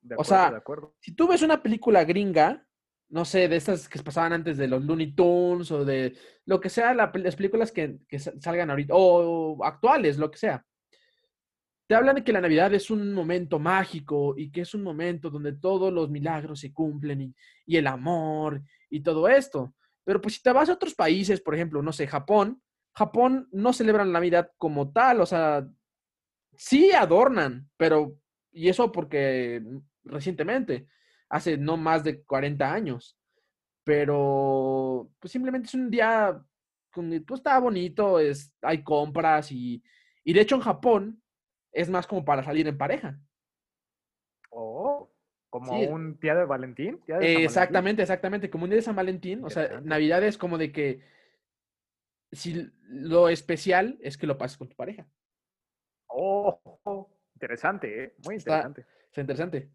De 0.01 0.15
O 0.15 0.21
acuerdo, 0.21 0.29
sea, 0.43 0.51
de 0.51 0.57
acuerdo. 0.57 0.95
Si 0.99 1.13
tú 1.13 1.27
ves 1.27 1.43
una 1.43 1.61
película 1.61 2.03
gringa, 2.05 2.65
no 3.09 3.23
sé, 3.23 3.47
de 3.47 3.55
estas 3.57 3.87
que 3.87 4.01
pasaban 4.01 4.33
antes 4.33 4.57
de 4.57 4.67
los 4.67 4.83
Looney 4.83 5.13
Tunes 5.13 5.69
o 5.71 5.85
de 5.85 6.15
lo 6.45 6.59
que 6.59 6.69
sea, 6.69 6.93
la 6.95 7.11
las 7.13 7.35
películas 7.35 7.71
que, 7.71 7.99
que 8.07 8.17
sa- 8.17 8.33
salgan 8.39 8.71
ahorita, 8.71 8.93
o 8.95 9.63
actuales, 9.63 10.17
lo 10.17 10.31
que 10.31 10.37
sea. 10.39 10.65
Te 11.89 11.95
hablan 11.95 12.17
de 12.17 12.23
que 12.23 12.31
la 12.31 12.39
Navidad 12.39 12.71
es 12.75 12.91
un 12.91 13.15
momento 13.15 13.57
mágico 13.57 14.35
y 14.37 14.51
que 14.51 14.61
es 14.61 14.75
un 14.75 14.83
momento 14.83 15.31
donde 15.31 15.53
todos 15.53 15.91
los 15.91 16.07
milagros 16.07 16.59
se 16.59 16.71
cumplen 16.71 17.33
y, 17.65 17.75
el 17.75 17.87
amor 17.87 18.61
y 18.91 19.01
todo 19.01 19.27
esto. 19.27 19.73
Pero 20.03 20.21
pues 20.21 20.35
si 20.35 20.43
te 20.43 20.51
vas 20.51 20.69
a 20.69 20.73
otros 20.73 20.93
países, 20.93 21.41
por 21.41 21.55
ejemplo, 21.55 21.81
no 21.81 21.91
sé, 21.91 22.05
Japón, 22.05 22.61
Japón 22.93 23.49
no 23.51 23.73
celebran 23.73 24.09
la 24.09 24.19
Navidad 24.19 24.51
como 24.57 24.91
tal, 24.91 25.19
o 25.19 25.25
sea, 25.25 25.67
sí 26.55 26.91
adornan, 26.91 27.67
pero, 27.75 28.19
y 28.51 28.69
eso 28.69 28.91
porque 28.91 29.63
recientemente, 30.03 30.85
hace 31.27 31.57
no 31.57 31.75
más 31.75 32.03
de 32.03 32.21
40 32.23 32.71
años, 32.71 33.17
pero 33.83 35.09
pues 35.17 35.31
simplemente 35.31 35.65
es 35.65 35.73
un 35.73 35.89
día, 35.89 36.39
pues 36.93 37.23
está 37.39 37.57
bonito, 37.57 38.19
es, 38.19 38.53
hay 38.61 38.83
compras 38.83 39.51
y, 39.51 39.81
y 40.23 40.33
de 40.33 40.41
hecho 40.41 40.53
en 40.53 40.61
Japón 40.61 41.23
es 41.71 41.89
más 41.89 42.07
como 42.07 42.25
para 42.25 42.43
salir 42.43 42.67
en 42.67 42.77
pareja. 42.77 43.19
Oh, 44.49 45.11
como 45.49 45.79
un 45.79 46.19
día 46.19 46.35
de 46.35 46.45
Valentín. 46.45 47.01
exactamente, 47.21 48.01
exactamente, 48.01 48.49
como 48.49 48.65
un 48.65 48.69
día 48.69 48.77
de 48.77 48.83
San 48.83 48.95
Valentín. 48.95 49.43
O 49.43 49.49
sea, 49.49 49.81
Navidad 49.81 50.23
es 50.23 50.37
como 50.37 50.57
de 50.57 50.71
que 50.71 51.01
si 52.31 52.71
lo 52.83 53.29
especial 53.29 53.97
es 54.01 54.17
que 54.17 54.27
lo 54.27 54.37
pases 54.37 54.57
con 54.57 54.69
tu 54.69 54.75
pareja. 54.75 55.07
Oh, 56.07 57.09
interesante, 57.33 58.03
¿eh? 58.03 58.15
muy 58.25 58.35
interesante. 58.35 58.85
Está, 59.07 59.21
interesante. 59.21 59.69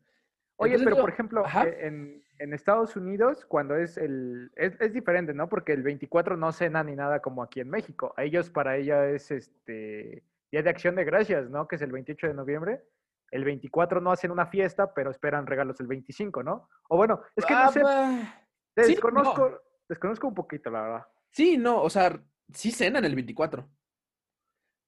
Oye, 0.56 0.78
pero 0.78 0.96
por 0.96 1.10
ejemplo, 1.10 1.44
eh, 1.44 1.78
en, 1.80 2.22
en, 2.38 2.52
Estados 2.52 2.94
Unidos, 2.96 3.44
cuando 3.44 3.76
es 3.76 3.96
el. 3.96 4.52
Es, 4.54 4.80
es, 4.80 4.92
diferente, 4.92 5.34
¿no? 5.34 5.48
Porque 5.48 5.72
el 5.72 5.82
24 5.82 6.36
no 6.36 6.52
cena 6.52 6.84
ni 6.84 6.94
nada 6.94 7.20
como 7.20 7.42
aquí 7.42 7.60
en 7.60 7.70
México. 7.70 8.14
A 8.16 8.22
ellos, 8.22 8.50
para 8.50 8.76
ella, 8.76 9.08
es 9.08 9.32
este. 9.32 10.22
Día 10.54 10.62
de 10.62 10.70
Acción 10.70 10.94
de 10.94 11.04
Gracias, 11.04 11.50
¿no? 11.50 11.66
Que 11.66 11.75
es 11.75 11.82
el 11.82 11.90
28 11.90 12.28
de 12.28 12.34
noviembre. 12.34 12.84
El 13.32 13.42
24 13.42 14.00
no 14.00 14.12
hacen 14.12 14.30
una 14.30 14.46
fiesta, 14.46 14.94
pero 14.94 15.11
esperan 15.11 15.49
regalos 15.49 15.80
el 15.80 15.88
25, 15.88 16.44
¿no? 16.44 16.68
O 16.88 16.96
bueno, 16.96 17.23
es 17.34 17.44
que 17.44 17.54
no 17.54 17.73
sé. 17.73 17.82
Ah, 17.84 18.46
desconozco, 18.76 19.61
desconozco 19.88 20.28
un 20.28 20.34
poquito, 20.34 20.70
la 20.70 20.82
verdad. 20.82 21.06
Sí, 21.32 21.58
no, 21.58 21.82
o 21.82 21.90
sea, 21.90 22.23
sí 22.52 22.70
cenan 22.70 23.04
el 23.04 23.16
24. 23.16 23.68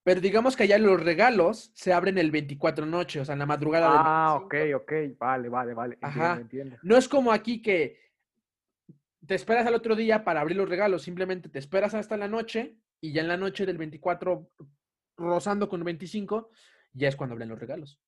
Pero 0.05 0.21
digamos 0.21 0.55
que 0.55 0.63
allá 0.63 0.77
los 0.77 1.03
regalos 1.03 1.73
se 1.75 1.91
abren 1.91 2.17
el 2.17 2.31
24 2.31 2.85
noche, 2.85 3.19
o 3.19 3.25
sea, 3.25 3.33
en 3.33 3.39
la 3.39 3.45
madrugada 3.45 3.89
del 3.89 3.99
Ah, 4.01 4.39
ok, 4.41 4.55
ok, 4.73 4.93
vale, 5.19 5.49
vale, 5.49 5.73
vale. 5.73 5.97
Ajá. 6.01 6.37
entiendo. 6.37 6.77
No 6.81 6.95
es 6.95 7.09
como 7.09 7.33
aquí 7.33 7.61
que 7.61 7.99
te 9.25 9.35
esperas 9.35 9.67
al 9.67 9.75
otro 9.75 9.97
día 9.97 10.23
para 10.23 10.39
abrir 10.39 10.55
los 10.55 10.69
regalos, 10.69 11.01
simplemente 11.01 11.49
te 11.49 11.59
esperas 11.59 11.93
hasta 11.93 12.15
la 12.15 12.29
noche 12.29 12.77
y 13.01 13.11
ya 13.11 13.21
en 13.21 13.27
la 13.27 13.35
noche 13.35 13.65
del 13.65 13.77
24, 13.77 14.49
rozando 15.17 15.67
con 15.67 15.81
el 15.81 15.85
25, 15.85 16.49
ya 16.93 17.07
es 17.07 17.15
cuando 17.15 17.33
abren 17.33 17.49
los 17.49 17.59
regalos. 17.59 17.99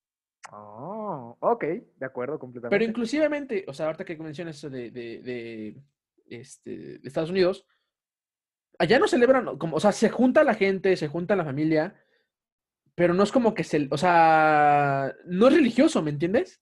Oh, 0.51 1.38
ok, 1.39 1.63
de 1.63 2.06
acuerdo, 2.06 2.39
completamente. 2.39 2.75
Pero 2.75 2.89
inclusivamente, 2.89 3.66
o 3.68 3.74
sea, 3.74 3.88
ahorita 3.88 4.06
que 4.06 4.18
mencionas 4.18 4.58
eso 4.58 4.70
de, 4.70 4.89
de, 4.89 5.22
de, 5.22 5.82
este, 6.28 7.00
de 7.00 7.08
Estados 7.08 7.30
Unidos, 7.30 7.66
allá 8.80 8.98
no 9.00 9.08
celebran, 9.08 9.58
como, 9.58 9.75
o 9.75 9.80
sea, 9.80 9.92
se 9.92 10.10
junta 10.10 10.44
la 10.44 10.54
gente, 10.54 10.96
se 10.96 11.08
junta 11.08 11.36
la 11.36 11.46
familia, 11.46 11.96
pero 12.96 13.13
no 13.13 13.24
es 13.24 13.32
como 13.32 13.54
que 13.54 13.63
se, 13.63 13.88
o 13.92 13.98
sea, 13.98 15.13
no 15.25 15.48
es 15.48 15.54
religioso, 15.54 16.01
¿me 16.01 16.12
entiendes? 16.12 16.62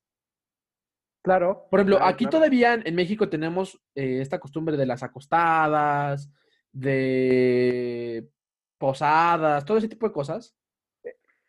Claro. 1.21 1.67
Por 1.69 1.79
ejemplo, 1.79 2.01
aquí 2.01 2.25
todavía 2.25 2.73
en 2.73 2.95
México 2.95 3.29
tenemos 3.29 3.81
eh, 3.95 4.21
esta 4.21 4.39
costumbre 4.39 4.77
de 4.77 4.85
las 4.85 5.03
acostadas, 5.03 6.31
de 6.71 8.29
posadas, 8.77 9.65
todo 9.65 9.77
ese 9.77 9.87
tipo 9.87 10.07
de 10.07 10.13
cosas. 10.13 10.55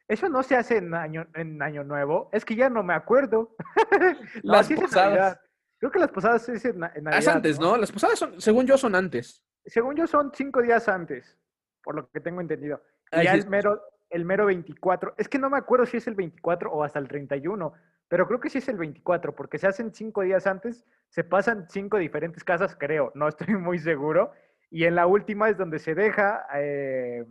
Eso 0.09 0.29
no 0.31 0.43
se 0.43 0.57
hace 0.57 0.79
en 0.79 0.95
año, 0.95 1.27
en 1.35 1.61
año 1.61 1.85
nuevo. 1.85 2.31
Es 2.33 2.45
que 2.45 2.57
ya 2.57 2.71
no 2.71 2.83
me 2.83 2.95
acuerdo. 2.95 3.55
las 4.43 4.73
posadas. 4.73 5.39
Creo 5.79 5.93
que 5.93 5.99
las 5.99 6.11
posadas 6.11 6.49
es 6.49 6.65
en, 6.65 6.79
Navidad. 6.81 7.19
Es 7.19 7.29
antes, 7.29 7.61
¿no? 7.61 7.77
Las 7.77 7.93
posadas, 7.93 8.19
son, 8.19 8.41
según 8.41 8.67
yo, 8.67 8.79
son 8.79 8.95
antes. 8.95 9.45
Según 9.67 9.97
yo, 9.97 10.07
son 10.07 10.33
cinco 10.35 10.63
días 10.63 10.89
antes, 10.89 11.37
por 11.85 11.95
lo 11.95 12.11
que 12.11 12.21
tengo 12.21 12.41
entendido. 12.41 12.83
Y 13.13 13.23
ya 13.23 13.35
el, 13.35 13.47
mero, 13.49 13.81
el 14.09 14.25
mero 14.25 14.47
24. 14.47 15.15
Es 15.19 15.29
que 15.29 15.39
no 15.39 15.51
me 15.51 15.59
acuerdo 15.59 15.87
si 15.87 15.99
es 15.99 16.07
el 16.07 16.15
24 16.15 16.73
o 16.73 16.83
hasta 16.83 16.99
el 16.99 17.07
31, 17.07 17.73
pero 18.09 18.27
creo 18.27 18.41
que 18.41 18.51
sí 18.51 18.59
es 18.59 18.69
el 18.69 18.79
24, 18.79 19.35
porque 19.35 19.59
se 19.59 19.67
hacen 19.67 19.93
cinco 19.93 20.23
días 20.23 20.47
antes, 20.47 20.85
se 21.11 21.23
pasan 21.23 21.67
cinco 21.69 21.99
diferentes 21.99 22.43
casas, 22.43 22.75
creo, 22.77 23.13
no 23.15 23.29
estoy 23.29 23.55
muy 23.57 23.79
seguro. 23.79 24.33
Y 24.71 24.85
en 24.85 24.95
la 24.95 25.07
última 25.07 25.49
es 25.49 25.57
donde 25.57 25.79
se 25.79 25.95
deja 25.95 26.47
eh, 26.55 27.25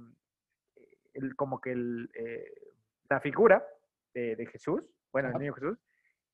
el, 1.14 1.36
como 1.36 1.62
que 1.62 1.72
el, 1.72 2.10
eh, 2.14 2.52
la 3.10 3.20
figura 3.20 3.66
de, 4.14 4.48
Jesús, 4.52 4.82
bueno, 5.12 5.30
el 5.30 5.38
niño 5.38 5.54
Jesús, 5.54 5.78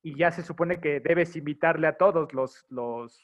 y 0.02 0.18
ya 0.18 0.32
se 0.32 0.42
supone 0.42 0.80
que 0.80 1.02
debes 1.02 1.36
invitarle 1.36 1.88
a 1.88 1.98
todos 1.98 2.34
los, 2.34 2.66
los, 2.70 3.22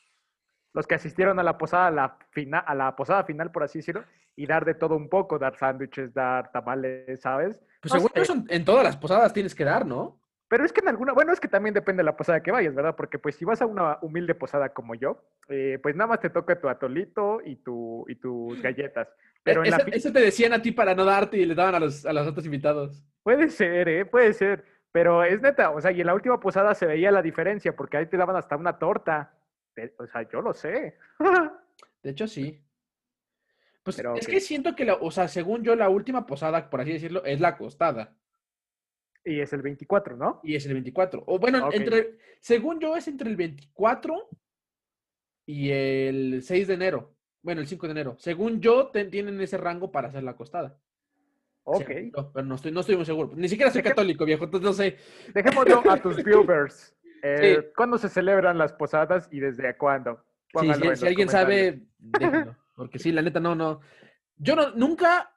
los 0.74 0.88
que 0.88 0.96
asistieron 0.96 1.40
a 1.40 1.44
la 1.44 1.58
posada, 1.58 1.88
a 1.88 1.92
la, 1.92 2.18
a 2.60 2.76
la 2.76 2.96
posada 2.96 3.24
final, 3.24 3.52
por 3.52 3.64
así 3.64 3.80
decirlo, 3.80 4.04
y 4.36 4.46
dar 4.46 4.66
de 4.66 4.74
todo 4.74 4.98
un 4.98 5.08
poco, 5.08 5.40
dar 5.40 5.58
sándwiches, 5.58 6.14
dar 6.14 6.52
tamales, 6.52 7.22
¿sabes? 7.22 7.60
Pues 7.82 7.94
seguro 7.94 8.14
eso 8.16 8.44
en 8.50 8.66
todas 8.66 8.84
las 8.84 8.98
posadas 8.98 9.32
tienes 9.32 9.56
que 9.56 9.64
dar, 9.64 9.86
¿no? 9.86 10.20
Pero 10.50 10.65
es 10.65 10.74
que 10.74 10.82
en 10.82 10.88
alguna, 10.88 11.13
bueno, 11.13 11.32
es 11.32 11.39
que 11.39 11.48
también 11.48 11.75
depende 11.75 12.01
de 12.01 12.06
la 12.06 12.18
posada 12.18 12.41
que 12.41 12.51
vayas, 12.51 12.74
¿verdad? 12.74 12.96
Porque 12.96 13.20
pues 13.20 13.36
si 13.36 13.46
vas 13.46 13.62
a 13.62 13.68
una 13.68 14.00
humilde 14.01 14.34
posada 14.34 14.70
como 14.70 14.96
yo, 14.96 15.24
eh, 15.48 15.77
pues 15.82 15.96
nada 15.96 16.08
más 16.08 16.20
te 16.20 16.32
toca 16.32 16.60
tu 16.60 16.68
atolito 16.68 17.39
y, 17.46 17.58
tu, 17.58 18.03
y 18.10 18.15
tus 18.15 18.60
galletas. 18.63 19.08
Pero 19.44 19.63
en 19.63 19.74
eso, 19.94 20.12
te 20.12 20.20
decían 20.20 20.51
a 20.53 20.62
ti 20.62 20.72
para 20.72 20.96
no 20.96 21.06
darte 21.06 21.38
y 21.38 21.46
le 21.46 21.53
daban 21.53 21.75
a 21.75 21.79
los, 21.79 22.03
a 22.03 22.12
los 22.12 22.27
otros 22.27 22.46
invitados. 22.46 23.06
Puede 23.22 23.50
ser, 23.50 23.88
¿eh? 23.88 24.06
Puede 24.06 24.34
ser. 24.34 24.65
Pero 24.91 25.24
es 25.24 25.39
neta, 25.39 25.70
o 25.70 25.79
sea, 25.79 25.91
y 25.91 26.01
en 26.01 26.08
la 26.08 26.15
última 26.15 26.39
posada 26.39 26.74
se 26.74 26.88
veía 26.88 27.12
la 27.12 27.22
diferencia, 27.22 27.75
porque 27.75 27.98
ahí 27.98 28.08
te 28.08 28.18
daban 28.18 28.36
hasta 28.36 28.58
una 28.58 28.79
torta. 28.79 29.36
O 29.98 30.08
sea, 30.08 30.27
yo 30.27 30.41
lo 30.41 30.53
sé. 30.53 30.98
De 32.03 32.10
hecho, 32.10 32.27
sí. 32.27 32.60
Pues 33.84 34.00
es 34.00 34.27
que 34.27 34.39
siento 34.39 34.75
que, 34.75 34.86
la, 34.86 34.96
o 34.96 35.12
sea, 35.12 35.27
según 35.27 35.63
yo, 35.63 35.75
la 35.75 35.89
última 35.89 36.25
posada, 36.25 36.70
por 36.70 36.82
así 36.82 36.94
decirlo, 36.94 37.24
es 37.24 37.39
la 37.39 37.50
acostada. 37.50 38.15
Y 39.30 39.42
es 39.42 39.54
el 39.54 39.62
24, 39.62 40.18
¿no? 40.18 40.40
Y 40.44 40.56
es 40.56 40.66
el 40.66 40.74
24. 40.74 41.24
O 41.28 41.38
bueno, 41.38 41.70
entre, 41.72 42.18
según 42.40 42.80
yo, 42.80 42.96
es 42.96 43.08
entre 43.08 43.30
el 43.30 43.36
24 43.36 44.28
y 45.46 45.70
el 45.70 46.42
6 46.42 46.68
de 46.68 46.74
enero. 46.74 47.16
Bueno, 47.44 47.62
el 47.62 47.68
5 47.68 47.86
de 47.86 47.92
enero. 47.92 48.16
Según 48.18 48.60
yo, 48.60 48.88
tienen 48.88 49.40
ese 49.40 49.58
rango 49.58 49.92
para 49.92 50.08
hacer 50.08 50.24
la 50.24 50.32
acostada. 50.32 50.80
Ok. 51.64 51.92
pero 52.34 52.46
no 52.46 52.56
estoy, 52.56 52.72
no 52.72 52.80
estoy 52.80 52.96
muy 52.96 53.06
seguro. 53.06 53.32
Ni 53.36 53.48
siquiera 53.48 53.72
soy 53.72 53.84
católico, 53.84 54.26
viejo, 54.26 54.46
entonces 54.46 54.66
no 54.66 54.74
sé. 54.74 54.98
Dejémoslo 55.32 55.84
a 55.88 55.98
tus 55.98 56.16
viewers. 56.24 56.96
Eh, 57.22 57.72
¿Cuándo 57.76 58.00
se 58.00 58.10
celebran 58.10 58.58
las 58.58 58.74
posadas 58.74 59.30
y 59.32 59.40
desde 59.40 59.78
cuándo? 59.78 60.24
Sí, 60.60 60.72
si, 60.96 61.06
alguien 61.06 61.30
sabe, 61.30 61.84
déjenlo. 62.00 62.56
Porque 62.76 62.98
sí, 62.98 63.12
la 63.12 63.22
neta, 63.22 63.40
no, 63.40 63.54
no. 63.54 63.82
Yo 64.38 64.56
no, 64.56 64.72
nunca 64.72 65.36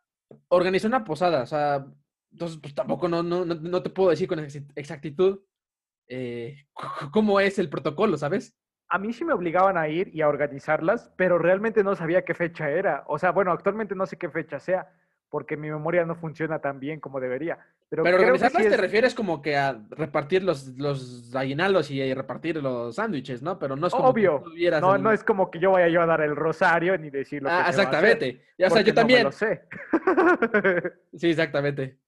organizé 0.49 0.87
una 0.87 1.05
posada, 1.05 1.43
o 1.43 1.47
sea, 1.47 1.87
entonces 2.33 2.59
pues 2.61 2.75
tampoco 2.75 3.09
no, 3.09 3.23
no, 3.23 3.45
no 3.45 3.83
te 3.83 3.91
puedo 3.91 4.11
decir 4.11 4.27
con 4.27 4.41
exactitud 4.41 5.41
eh, 6.09 6.67
cómo 7.13 7.39
es 7.41 7.59
el 7.59 7.69
protocolo, 7.69 8.17
¿sabes? 8.17 8.57
a 8.93 8.99
mí 8.99 9.15
sí 9.15 9.25
me 9.25 9.33
obligaban 9.33 9.79
a 9.79 9.89
ir 9.89 10.11
y 10.15 10.21
a 10.21 10.29
organizarlas, 10.29 11.11
pero 11.17 11.39
realmente 11.39 11.83
no 11.83 11.97
sabía 11.97 12.27
qué 12.27 12.35
fecha 12.35 12.69
era. 12.69 13.05
O 13.07 13.19
sea, 13.19 13.33
bueno, 13.33 13.51
actualmente 13.51 13.95
no 13.95 14.05
sé 14.05 14.19
qué 14.19 14.29
fecha 14.29 14.61
sea, 14.61 14.87
porque 15.31 15.57
mi 15.57 15.71
memoria 15.71 16.05
no 16.05 16.15
funciona 16.15 16.59
tan 16.59 16.79
bien 16.79 17.01
como 17.01 17.19
debería. 17.19 17.59
Pero, 17.89 18.03
pero 18.03 18.19
organizarlas 18.19 18.63
te 18.63 18.77
refieres 18.77 19.15
como 19.15 19.41
que 19.41 19.57
a 19.57 19.81
repartir 19.93 20.43
los, 20.43 20.77
los 20.77 21.35
aguinaldos 21.35 21.91
y 21.91 22.13
repartir 22.13 22.63
los 22.63 22.97
sándwiches, 22.97 23.41
¿no? 23.41 23.59
Pero 23.59 23.77
no 23.77 23.87
es 23.87 23.95
como 23.95 24.11
Obvio. 24.11 24.45
Que 24.55 24.71
no, 24.73 24.99
no 24.99 25.11
es 25.11 25.25
como 25.25 25.51
que 25.51 25.59
yo 25.59 25.71
vaya 25.71 25.89
yo 25.89 26.03
a 26.03 26.07
dar 26.07 26.21
el 26.21 26.37
rosario 26.37 26.99
ni 26.99 27.09
decir 27.09 27.43
lo 27.43 27.49
ah, 27.49 27.63
que 27.65 27.71
exactamente. 27.71 28.45
o 28.63 28.71
sea, 28.71 28.83
yo 28.83 28.93
también. 28.93 29.25
lo 29.25 29.33
sé. 29.33 29.63
sí, 31.17 31.31
exactamente. 31.31 32.02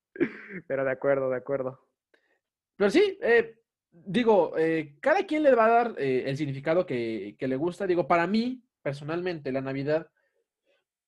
Pero 0.67 0.85
de 0.85 0.91
acuerdo, 0.91 1.31
de 1.31 1.37
acuerdo. 1.37 1.87
Pero 2.77 2.91
sí, 2.91 3.19
eh, 3.23 3.59
digo, 3.91 4.57
eh, 4.59 4.97
cada 5.01 5.25
quien 5.25 5.43
le 5.43 5.55
va 5.55 5.67
a 5.67 5.85
dar 5.85 5.95
eh, 5.99 6.25
el 6.27 6.37
significado 6.37 6.87
que, 6.87 7.37
le 7.39 7.57
gusta. 7.57 7.87
Digo, 7.87 8.07
para 8.07 8.27
mí, 8.27 8.65
personalmente, 8.83 9.53
la 9.53 9.61
Navidad, 9.61 10.09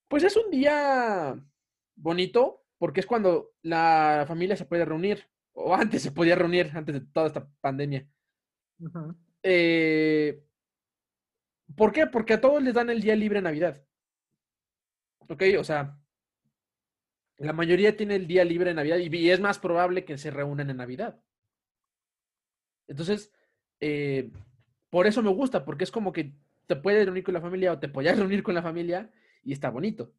pues 0.09 0.23
es 0.23 0.37
un 0.37 0.51
día 0.51 1.37
bonito 1.97 2.65
porque 2.79 3.01
es 3.01 3.07
cuando 3.07 3.55
la 3.63 4.25
familia 4.29 4.57
se 4.57 4.67
puede 4.67 4.85
reunir, 4.85 5.29
o 5.53 5.75
antes 5.75 6.03
se 6.03 6.13
podía 6.13 6.37
reunir, 6.37 6.71
antes 6.75 6.95
de 6.95 7.01
toda 7.01 7.29
esta 7.29 7.49
pandemia. 7.61 8.07
Eh, 9.43 10.43
¿Por 11.75 11.93
qué? 11.93 12.07
Porque 12.07 12.35
a 12.35 12.41
todos 12.41 12.63
les 12.63 12.75
dan 12.75 12.91
el 12.91 13.01
día 13.01 13.17
libre 13.17 13.39
en 13.39 13.45
Navidad. 13.45 13.83
Ok, 15.29 15.43
o 15.59 15.65
sea, 15.65 15.99
la 17.39 17.53
mayoría 17.53 17.97
tiene 17.97 18.17
el 18.17 18.27
día 18.27 18.45
libre 18.45 18.71
en 18.71 18.77
Navidad 18.77 18.99
y 18.99 19.31
es 19.31 19.41
más 19.41 19.59
probable 19.59 20.05
que 20.05 20.19
se 20.19 20.31
reúnan 20.31 20.71
en 20.71 20.79
Navidad. 20.79 21.21
Entonces, 22.89 23.33
eh, 23.81 24.31
por 24.91 25.07
eso 25.07 25.23
me 25.23 25.31
gusta, 25.31 25.65
porque 25.65 25.85
es 25.85 25.91
como 25.91 26.13
que 26.13 26.33
te 26.67 26.77
puedes 26.77 27.05
reunir 27.05 27.25
con 27.25 27.35
la 27.35 27.41
familia 27.41 27.73
o 27.73 27.79
te 27.79 27.89
podías 27.89 28.19
reunir 28.19 28.43
con 28.43 28.55
la 28.55 28.63
familia 28.63 29.11
y 29.43 29.53
está 29.53 29.71
bonito. 29.71 30.13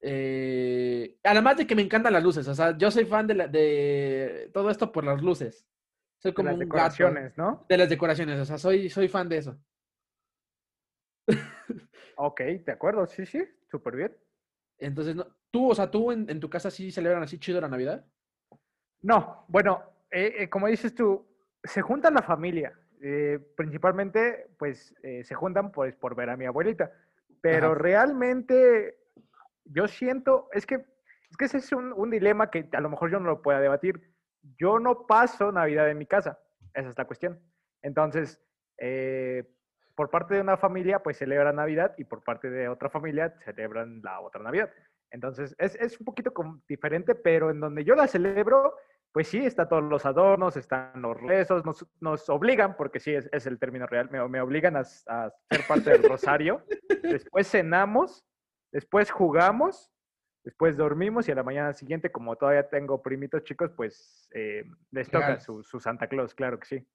Eh, 0.00 1.16
además 1.22 1.56
de 1.56 1.66
que 1.66 1.74
me 1.74 1.82
encantan 1.82 2.12
las 2.12 2.22
luces, 2.22 2.46
o 2.46 2.54
sea, 2.54 2.76
yo 2.76 2.90
soy 2.90 3.06
fan 3.06 3.26
de, 3.26 3.34
la- 3.34 3.48
de 3.48 4.50
todo 4.52 4.70
esto 4.70 4.92
por 4.92 5.04
las 5.04 5.22
luces. 5.22 5.66
Soy 6.18 6.32
De 6.32 6.34
como 6.34 6.48
las 6.48 6.54
un 6.54 6.58
gato 6.60 6.66
decoraciones, 6.66 7.38
¿no? 7.38 7.64
de 7.68 7.76
las 7.78 7.88
decoraciones, 7.88 8.38
o 8.40 8.44
sea, 8.44 8.58
soy, 8.58 8.90
soy 8.90 9.08
fan 9.08 9.28
de 9.28 9.38
eso. 9.38 9.58
Ok, 12.16 12.40
de 12.40 12.72
acuerdo, 12.72 13.06
sí, 13.06 13.26
sí, 13.26 13.42
súper 13.70 13.96
bien. 13.96 14.16
Entonces, 14.84 15.16
no, 15.16 15.26
tú, 15.50 15.70
o 15.70 15.74
sea, 15.74 15.90
tú 15.90 16.12
en, 16.12 16.28
en 16.28 16.40
tu 16.40 16.48
casa 16.48 16.70
sí 16.70 16.90
celebran 16.90 17.22
así 17.22 17.38
chido 17.38 17.60
la 17.60 17.68
Navidad. 17.68 18.04
No, 19.02 19.44
bueno, 19.48 19.82
eh, 20.10 20.34
eh, 20.38 20.48
como 20.48 20.66
dices 20.66 20.94
tú, 20.94 21.26
se 21.62 21.80
junta 21.82 22.10
la 22.10 22.22
familia. 22.22 22.72
eh, 23.06 23.38
principalmente, 23.56 24.48
pues, 24.58 24.94
se 25.02 25.34
juntan 25.34 25.70
pues, 25.72 25.94
por 25.94 26.14
ver 26.14 26.30
a 26.30 26.36
mi 26.36 26.46
abuelita. 26.46 26.90
Pero 27.42 27.72
Ajá. 27.72 27.74
realmente, 27.74 28.96
yo 29.64 29.86
siento, 29.88 30.48
es 30.52 30.64
que, 30.64 30.76
es 31.30 31.36
que 31.36 31.44
ese 31.44 31.58
es 31.58 31.70
un, 31.72 31.92
un 31.92 32.10
dilema 32.10 32.50
que 32.50 32.66
a 32.72 32.80
lo 32.80 32.88
mejor 32.88 33.10
yo 33.10 33.20
no 33.20 33.26
lo 33.26 33.42
pueda 33.42 33.60
debatir. 33.60 34.00
Yo 34.58 34.78
no 34.78 35.06
paso 35.06 35.52
Navidad 35.52 35.90
en 35.90 35.98
mi 35.98 36.06
casa. 36.06 36.38
Esa 36.72 36.88
es 36.88 36.96
la 36.98 37.04
cuestión. 37.04 37.38
Entonces, 37.82 38.40
eh, 38.78 39.44
por 39.94 40.10
parte 40.10 40.34
de 40.34 40.40
una 40.40 40.56
familia, 40.56 41.00
pues 41.02 41.16
celebran 41.18 41.56
Navidad 41.56 41.94
y 41.98 42.04
por 42.04 42.22
parte 42.22 42.50
de 42.50 42.68
otra 42.68 42.90
familia 42.90 43.34
celebran 43.44 44.00
la 44.02 44.20
otra 44.20 44.42
Navidad. 44.42 44.70
Entonces, 45.10 45.54
es, 45.58 45.76
es 45.76 45.98
un 46.00 46.04
poquito 46.04 46.32
como 46.34 46.60
diferente, 46.68 47.14
pero 47.14 47.50
en 47.50 47.60
donde 47.60 47.84
yo 47.84 47.94
la 47.94 48.08
celebro, 48.08 48.74
pues 49.12 49.28
sí, 49.28 49.38
está 49.38 49.68
todos 49.68 49.84
los 49.84 50.04
adornos, 50.06 50.56
están 50.56 51.00
los 51.00 51.20
rezos, 51.20 51.64
nos, 51.64 51.86
nos 52.00 52.28
obligan, 52.28 52.76
porque 52.76 52.98
sí, 52.98 53.14
es, 53.14 53.28
es 53.32 53.46
el 53.46 53.60
término 53.60 53.86
real, 53.86 54.10
me, 54.10 54.26
me 54.28 54.40
obligan 54.40 54.76
a, 54.76 54.80
a 54.80 55.32
ser 55.50 55.60
parte 55.68 55.90
del 55.90 56.02
rosario. 56.02 56.64
Después 57.02 57.48
cenamos, 57.48 58.26
después 58.72 59.12
jugamos, 59.12 59.92
después 60.42 60.76
dormimos 60.76 61.28
y 61.28 61.32
a 61.32 61.36
la 61.36 61.44
mañana 61.44 61.72
siguiente, 61.72 62.10
como 62.10 62.34
todavía 62.34 62.68
tengo 62.68 63.00
primitos 63.00 63.44
chicos, 63.44 63.70
pues 63.76 64.28
eh, 64.34 64.64
les 64.90 65.08
toca 65.08 65.38
su, 65.38 65.62
su 65.62 65.78
Santa 65.78 66.08
Claus, 66.08 66.34
claro 66.34 66.58
que 66.58 66.66
sí. 66.66 66.88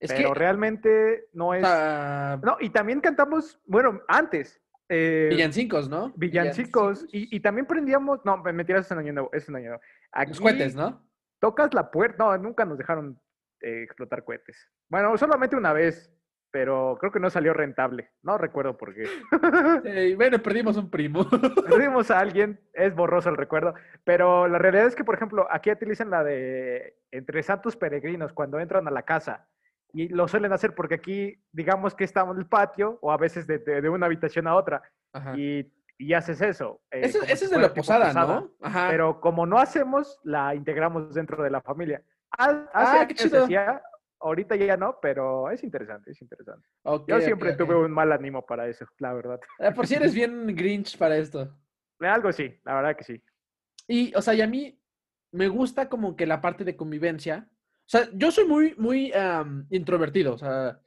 Es 0.00 0.12
Pero 0.12 0.32
que, 0.32 0.38
realmente 0.38 1.28
no 1.32 1.54
es... 1.54 1.62
sea, 1.62 2.38
No, 2.42 2.56
y 2.60 2.70
también 2.70 3.00
cantamos, 3.00 3.60
bueno, 3.66 4.00
antes. 4.06 4.60
eh, 4.88 5.28
villancicos, 5.30 5.88
¿no? 5.88 6.12
villancicos. 6.16 7.04
Y, 7.12 7.34
y 7.34 7.40
también 7.40 7.66
prendíamos, 7.66 8.24
no, 8.24 8.36
me 8.38 8.64
tiras 8.64 8.86
es 8.86 8.92
un 8.92 8.98
año 8.98 9.12
nuevo, 9.12 9.30
es 9.32 9.48
un 9.48 9.56
año 9.56 9.68
nuevo. 9.70 9.82
Los 10.26 10.40
cohetes, 10.40 10.74
¿no? 10.76 11.04
Tocas 11.40 11.74
la 11.74 11.90
puerta, 11.90 12.24
no, 12.24 12.38
nunca 12.38 12.64
nos 12.64 12.78
dejaron 12.78 13.20
eh, 13.60 13.82
explotar 13.82 14.24
cohetes. 14.24 14.68
Bueno, 14.88 15.16
solamente 15.18 15.56
una 15.56 15.72
vez, 15.72 16.12
pero 16.50 16.96
creo 17.00 17.12
que 17.12 17.20
no 17.20 17.28
salió 17.28 17.52
rentable. 17.52 18.10
No 18.22 18.38
recuerdo 18.38 18.76
por 18.76 18.94
qué. 18.94 19.04
Eh, 19.84 20.14
bueno, 20.16 20.38
perdimos 20.38 20.76
un 20.76 20.90
primo. 20.90 21.28
Perdimos 21.68 22.10
a 22.10 22.18
alguien, 22.20 22.60
es 22.72 22.94
borroso 22.94 23.28
el 23.30 23.36
recuerdo, 23.36 23.74
pero 24.04 24.48
la 24.48 24.58
realidad 24.58 24.86
es 24.86 24.94
que, 24.94 25.04
por 25.04 25.14
ejemplo, 25.14 25.46
aquí 25.50 25.70
utilizan 25.70 26.10
la 26.10 26.24
de 26.24 26.96
entre 27.10 27.42
santos 27.42 27.76
peregrinos 27.76 28.32
cuando 28.32 28.58
entran 28.60 28.86
a 28.88 28.90
la 28.90 29.02
casa 29.02 29.48
y 29.92 30.08
lo 30.08 30.28
suelen 30.28 30.52
hacer 30.52 30.74
porque 30.74 30.94
aquí, 30.96 31.42
digamos 31.52 31.94
que 31.94 32.04
estamos 32.04 32.34
en 32.36 32.42
el 32.42 32.48
patio 32.48 32.98
o 33.02 33.10
a 33.12 33.16
veces 33.16 33.46
de, 33.46 33.58
de- 33.58 33.80
de 33.80 33.88
una 33.88 34.06
habitación 34.06 34.46
a 34.46 34.54
otra 34.54 34.82
Ajá. 35.12 35.34
y, 35.36 35.72
y 35.96 36.12
haces 36.14 36.40
eso. 36.42 36.80
eh, 36.90 37.00
Eso, 37.04 37.22
eso 37.22 37.36
si 37.36 37.44
es 37.44 37.50
de 37.50 37.56
la 37.58 37.68
tipo 37.68 37.76
posada, 37.76 38.12
¿no? 38.12 38.52
Ajá. 38.60 38.88
Pero 38.90 39.20
como 39.20 39.46
no 39.46 39.58
hacemos, 39.58 40.20
la 40.24 40.54
integramos 40.54 41.12
dentro 41.14 41.42
de 41.42 41.50
la 41.50 41.60
familia. 41.62 42.02
Ha- 42.38 42.68
Ah, 42.72 42.92
Hace 43.00 43.08
qué 43.08 43.14
chido. 43.14 43.44
hacía, 43.44 43.82
ahorita 44.20 44.56
ya 44.56 44.76
no, 44.76 44.98
pero 45.00 45.50
es 45.50 45.64
interesante, 45.64 46.10
es 46.10 46.20
interesante. 46.20 46.68
Ok, 46.84 47.08
Yo 47.08 47.20
siempre 47.20 47.52
ok. 47.52 47.56
tuve 47.58 47.74
un 47.76 47.90
mal 47.90 48.12
ánimo 48.12 48.44
para 48.44 48.68
eso, 48.68 48.84
la 48.98 49.12
verdad. 49.14 49.40
Eh, 49.58 49.72
Por 49.72 49.86
si 49.86 49.94
eres 49.94 50.14
bien 50.14 50.54
Grinch 50.54 50.98
para 50.98 51.16
esto. 51.16 51.56
Algo 52.00 52.30
sí, 52.32 52.60
la 52.64 52.74
verdad 52.74 52.96
que 52.96 53.04
sí. 53.04 53.22
Y, 53.88 54.14
o 54.14 54.20
sea, 54.22 54.34
y 54.34 54.42
a 54.42 54.46
mí 54.46 54.78
me 55.32 55.48
gusta 55.48 55.88
como 55.88 56.14
que 56.14 56.26
la 56.26 56.40
parte 56.40 56.62
de 56.64 56.76
convivencia. 56.76 57.48
O 57.88 57.90
sea, 57.90 58.08
yo 58.12 58.30
soy 58.30 58.46
muy, 58.46 58.74
muy 58.76 59.12
am, 59.14 59.66
introvertido. 59.70 60.34
O 60.34 60.38
sea, 60.38 60.78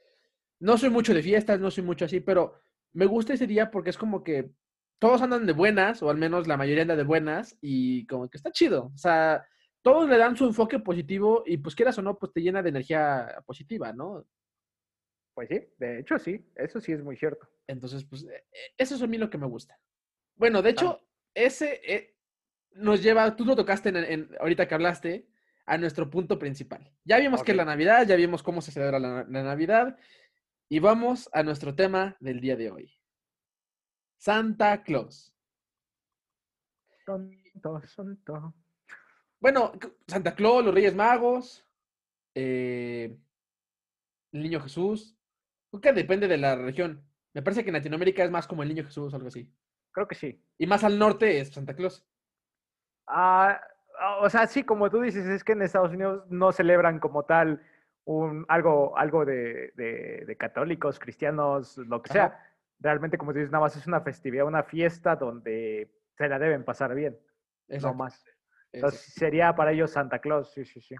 no 0.59 0.77
soy 0.77 0.91
mucho 0.91 1.13
de 1.15 1.23
fiestas, 1.23 1.59
no 1.59 1.71
soy 1.71 1.83
mucho 1.83 2.05
así, 2.05 2.19
pero 2.19 2.61
me 2.93 3.07
gusta 3.07 3.33
ese 3.33 3.47
día 3.47 3.71
porque 3.71 3.89
es 3.89 3.97
como 3.97 4.23
que 4.23 4.51
todos 4.99 5.21
andan 5.23 5.47
de 5.47 5.53
buenas, 5.53 6.03
o 6.03 6.11
al 6.11 6.17
menos 6.17 6.47
la 6.47 6.57
mayoría 6.57 6.83
anda 6.83 6.95
de 6.95 7.03
buenas, 7.03 7.57
y 7.59 8.05
como 8.05 8.29
que 8.29 8.37
está 8.37 8.51
chido. 8.51 8.91
O 8.93 8.97
sea, 8.97 9.43
todos 9.81 10.07
le 10.07 10.17
dan 10.19 10.37
su 10.37 10.45
enfoque 10.45 10.77
positivo 10.77 11.43
y 11.47 11.57
pues 11.57 11.73
quieras 11.75 11.97
o 11.97 12.03
no, 12.03 12.19
pues 12.19 12.31
te 12.33 12.41
llena 12.41 12.61
de 12.61 12.69
energía 12.69 13.41
positiva, 13.47 13.91
¿no? 13.93 14.27
Pues 15.33 15.49
sí, 15.49 15.59
de 15.79 15.99
hecho 15.99 16.19
sí, 16.19 16.45
eso 16.55 16.79
sí 16.79 16.91
es 16.91 17.01
muy 17.03 17.15
cierto. 17.17 17.47
Entonces, 17.65 18.03
pues, 18.05 18.23
eh, 18.25 18.43
eh, 18.51 18.73
eso 18.77 18.93
es 18.93 19.01
a 19.01 19.07
mí 19.07 19.17
lo 19.17 19.29
que 19.31 19.39
me 19.39 19.47
gusta. 19.47 19.79
Bueno, 20.35 20.61
de 20.61 20.69
hecho, 20.71 20.99
ese 21.33 21.81
eh, 21.91 22.15
nos 22.73 23.01
lleva, 23.01 23.35
tú 23.35 23.45
lo 23.45 23.55
tocaste 23.55 23.89
en, 23.89 23.95
en- 23.97 24.29
ahorita 24.39 24.67
que 24.67 24.75
hablaste, 24.75 25.30
a 25.71 25.77
nuestro 25.77 26.09
punto 26.09 26.37
principal. 26.37 26.91
Ya 27.05 27.17
vimos 27.17 27.43
que 27.43 27.51
es 27.51 27.57
la. 27.57 27.63
Navidad, 27.63 28.05
ya 28.05 28.17
vimos 28.17 28.43
cómo 28.43 28.61
se 28.61 28.73
celebra 28.73 28.99
la, 28.99 29.23
la 29.23 29.41
Navidad, 29.41 29.97
y 30.67 30.79
vamos 30.79 31.29
a 31.31 31.43
nuestro 31.43 31.73
tema 31.73 32.17
del 32.19 32.41
día 32.41 32.57
de 32.57 32.69
hoy. 32.69 32.93
Santa 34.17 34.83
Claus. 34.83 35.33
Tonto, 37.05 37.81
tonto. 37.95 38.53
Bueno, 39.39 39.71
Santa 40.07 40.35
Claus, 40.35 40.65
los 40.65 40.73
Reyes 40.73 40.93
Magos, 40.93 41.65
eh, 42.35 43.17
el 44.33 44.43
Niño 44.43 44.59
Jesús. 44.59 45.17
Creo 45.69 45.79
que 45.79 45.93
depende 45.93 46.27
de 46.27 46.37
la 46.37 46.57
región. 46.57 47.01
Me 47.33 47.41
parece 47.41 47.63
que 47.63 47.69
en 47.69 47.75
Latinoamérica 47.75 48.25
es 48.25 48.29
más 48.29 48.45
como 48.45 48.61
el 48.61 48.67
Niño 48.67 48.83
Jesús 48.83 49.13
o 49.13 49.15
algo 49.15 49.29
así. 49.29 49.49
Creo 49.93 50.05
que 50.05 50.15
sí. 50.15 50.43
Y 50.57 50.67
más 50.67 50.83
al 50.83 50.99
norte 50.99 51.39
es 51.39 51.49
Santa 51.49 51.73
Claus. 51.77 52.05
Ah, 53.07 53.61
o 54.19 54.29
sea, 54.29 54.47
sí, 54.47 54.63
como 54.63 54.89
tú 54.89 55.01
dices, 55.01 55.25
es 55.27 55.43
que 55.43 55.51
en 55.53 55.61
Estados 55.61 55.91
Unidos 55.91 56.25
no 56.29 56.51
celebran 56.51 56.99
como 56.99 57.23
tal 57.23 57.61
un, 58.05 58.45
algo, 58.47 58.97
algo 58.97 59.25
de, 59.25 59.71
de- 59.75 60.23
de 60.25 60.37
católicos, 60.37 60.99
cristianos, 60.99 61.77
lo 61.77 62.01
que 62.01 62.09
Ajá. 62.09 62.13
sea. 62.29 62.47
Realmente, 62.79 63.17
como 63.17 63.31
tú 63.31 63.37
dices, 63.39 63.51
nada 63.51 63.63
más 63.65 63.75
es 63.75 63.85
una 63.85 64.01
festividad, 64.01 64.45
una 64.47 64.63
fiesta 64.63 65.15
donde 65.15 65.91
se 66.17 66.27
la 66.27 66.39
deben 66.39 66.63
pasar 66.65 66.95
bien, 66.95 67.13
no 67.67 67.75
Exacto, 67.75 67.97
más. 67.97 68.15
exacto. 68.25 68.39
Entonces, 68.73 69.01
sería 69.13 69.55
para 69.55 69.71
ellos 69.71 69.91
Santa 69.91 70.19
Claus, 70.19 70.51
sí, 70.51 70.65
sí, 70.65 70.81
sí. 70.81 70.95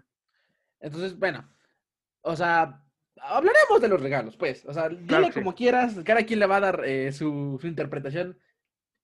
Entonces, 0.78 1.18
bueno, 1.18 1.48
o 2.20 2.36
sea, 2.36 2.84
hablaremos 3.20 3.80
de 3.80 3.88
los 3.88 4.00
regalos, 4.00 4.36
pues. 4.36 4.64
O 4.66 4.72
sea, 4.72 4.88
dile 4.88 5.06
Claro 5.06 5.26
que 5.26 5.32
sí. 5.32 5.40
como 5.40 5.54
quieras, 5.54 5.96
cada 6.04 6.24
quien 6.24 6.38
le 6.38 6.46
va 6.46 6.56
a 6.56 6.60
dar 6.60 6.82
eh, 6.84 7.10
su, 7.10 7.58
su 7.60 7.66
interpretación. 7.66 8.38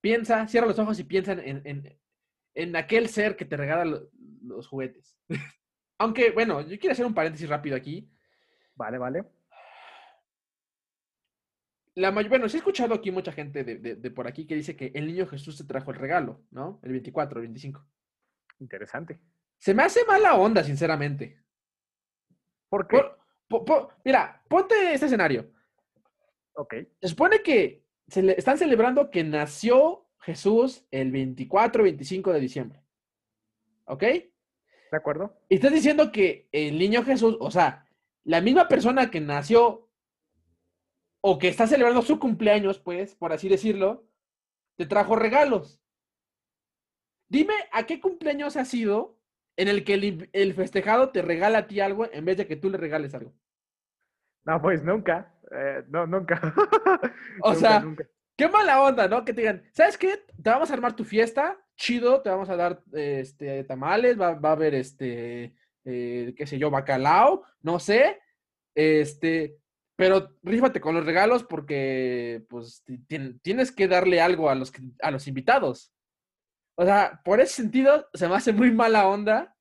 Piensa, 0.00 0.46
cierra 0.46 0.68
los 0.68 0.78
ojos 0.78 1.00
y 1.00 1.04
piensa 1.04 1.32
en, 1.32 1.62
en, 1.64 1.98
en 2.54 2.74
aquel 2.76 3.08
ser 3.08 3.36
que 3.36 3.44
te 3.44 3.56
regala 3.56 3.84
lo- 3.84 4.10
los 4.42 4.66
juguetes. 4.68 5.16
Aunque, 5.98 6.30
bueno, 6.30 6.60
yo 6.62 6.78
quiero 6.78 6.92
hacer 6.92 7.06
un 7.06 7.14
paréntesis 7.14 7.48
rápido 7.48 7.76
aquí. 7.76 8.10
Vale, 8.74 8.98
vale. 8.98 9.24
La 11.94 12.10
bueno, 12.12 12.48
sí 12.48 12.56
he 12.56 12.58
escuchado 12.58 12.94
aquí 12.94 13.10
mucha 13.10 13.32
gente 13.32 13.64
de, 13.64 13.76
de- 13.76 13.96
de 13.96 14.10
por 14.10 14.28
aquí 14.28 14.46
que 14.46 14.54
dice 14.54 14.76
que 14.76 14.92
el 14.94 15.06
niño 15.08 15.26
Jesús 15.26 15.58
te 15.58 15.64
trajo 15.64 15.90
el 15.90 15.96
regalo, 15.96 16.44
¿no? 16.50 16.78
El 16.82 16.92
24, 16.92 17.40
el 17.40 17.46
25. 17.48 17.84
Interesante. 18.60 19.20
Se 19.58 19.74
me 19.74 19.82
hace 19.82 20.04
mala 20.04 20.34
onda, 20.36 20.62
sinceramente. 20.62 21.42
¿Por 22.68 22.86
qué? 22.86 23.02
Por- 23.48 23.94
mira, 24.04 24.44
ponte 24.48 24.92
este 24.92 25.06
escenario. 25.06 25.50
Ok, 26.52 26.74
Se 27.00 27.08
supone 27.08 27.42
que 27.42 27.84
se 28.06 28.22
le- 28.22 28.38
están 28.38 28.58
celebrando 28.58 29.10
que 29.10 29.24
nació 29.24 30.07
Jesús 30.20 30.84
el 30.90 31.10
24, 31.12 31.82
25 31.82 32.32
de 32.32 32.40
diciembre. 32.40 32.82
¿Ok? 33.84 34.02
¿de 34.90 34.96
acuerdo? 34.96 35.36
Y 35.48 35.56
estás 35.56 35.72
diciendo 35.72 36.10
que 36.12 36.48
el 36.52 36.78
niño 36.78 37.02
Jesús, 37.04 37.36
o 37.40 37.50
sea, 37.50 37.86
la 38.24 38.40
misma 38.40 38.68
persona 38.68 39.10
que 39.10 39.20
nació 39.20 39.88
o 41.20 41.38
que 41.38 41.48
está 41.48 41.66
celebrando 41.66 42.02
su 42.02 42.18
cumpleaños, 42.18 42.78
pues, 42.78 43.14
por 43.14 43.32
así 43.32 43.48
decirlo, 43.48 44.06
te 44.76 44.86
trajo 44.86 45.16
regalos. 45.16 45.80
Dime 47.28 47.54
a 47.72 47.84
qué 47.84 48.00
cumpleaños 48.00 48.56
ha 48.56 48.64
sido 48.64 49.18
en 49.56 49.68
el 49.68 49.84
que 49.84 50.28
el, 50.32 50.54
festejado 50.54 51.10
te 51.10 51.20
regala 51.20 51.58
a 51.58 51.66
ti 51.66 51.80
algo 51.80 52.06
en 52.10 52.24
vez 52.24 52.36
de 52.36 52.46
que 52.46 52.56
tú 52.56 52.70
le 52.70 52.78
regales 52.78 53.12
algo. 53.14 53.34
No, 54.44 54.62
pues 54.62 54.82
nunca. 54.82 55.34
eh, 55.50 55.84
no, 55.88 56.06
nunca. 56.06 56.40
O 57.42 57.52
Nunca, 57.52 57.60
sea, 57.60 57.80
nunca. 57.80 58.08
Qué 58.38 58.46
mala 58.48 58.80
onda, 58.82 59.08
¿no? 59.08 59.24
Que 59.24 59.34
te 59.34 59.40
digan, 59.40 59.64
¿sabes 59.72 59.98
qué? 59.98 60.24
Te 60.40 60.48
vamos 60.50 60.70
a 60.70 60.74
armar 60.74 60.94
tu 60.94 61.02
fiesta, 61.04 61.58
chido, 61.76 62.22
te 62.22 62.30
vamos 62.30 62.48
a 62.48 62.54
dar 62.54 62.80
este, 62.92 63.64
tamales, 63.64 64.18
va, 64.18 64.34
va 64.34 64.50
a 64.50 64.52
haber 64.52 64.76
este, 64.76 65.56
eh, 65.84 66.34
qué 66.36 66.46
sé 66.46 66.56
yo, 66.56 66.70
bacalao, 66.70 67.42
no 67.62 67.80
sé, 67.80 68.20
este, 68.76 69.58
pero 69.96 70.36
rífate 70.44 70.80
con 70.80 70.94
los 70.94 71.04
regalos 71.04 71.42
porque, 71.42 72.44
pues, 72.48 72.84
ti- 72.84 72.98
tien- 73.08 73.40
tienes 73.42 73.72
que 73.72 73.88
darle 73.88 74.20
algo 74.20 74.48
a 74.48 74.54
los, 74.54 74.72
a 75.02 75.10
los 75.10 75.26
invitados. 75.26 75.92
O 76.76 76.84
sea, 76.84 77.20
por 77.24 77.40
ese 77.40 77.54
sentido, 77.54 78.08
se 78.14 78.28
me 78.28 78.36
hace 78.36 78.52
muy 78.52 78.70
mala 78.70 79.08
onda. 79.08 79.56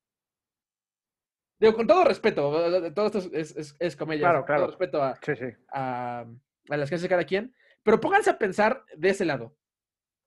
Digo, 1.59 1.73
con 1.73 1.87
todo 1.87 2.03
respeto, 2.03 2.51
todo 2.93 3.07
esto 3.07 3.17
es, 3.17 3.29
es, 3.33 3.57
es- 3.57 3.75
es 3.79 3.95
comedia, 3.95 4.21
Claro, 4.27 4.39
con 4.41 4.45
claro. 4.45 4.61
todo 4.61 4.69
respeto 4.69 5.01
a, 5.01 5.15
Sí, 5.15 5.35
sí. 5.35 5.45
a, 5.73 6.25
a 6.69 6.77
las 6.77 6.89
que 6.89 6.95
hace 6.95 7.09
cada 7.09 7.23
quien, 7.23 7.55
pero 7.87 8.01
pónganse 8.01 8.29
a 8.29 8.37
pensar 8.37 8.83
de 8.97 9.07
ese 9.11 9.23
lado. 9.23 9.55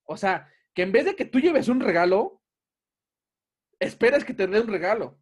O 0.05 0.16
sea, 0.16 0.49
que 0.73 0.81
en 0.81 0.92
vez 0.92 1.05
de 1.05 1.14
que 1.14 1.27
tú 1.27 1.40
lleves 1.40 1.68
un 1.68 1.81
regalo, 1.81 2.40
esperas 3.79 4.25
que 4.25 4.33
te 4.33 4.46
dé 4.46 4.62
un 4.62 4.68
regalo. 4.68 5.18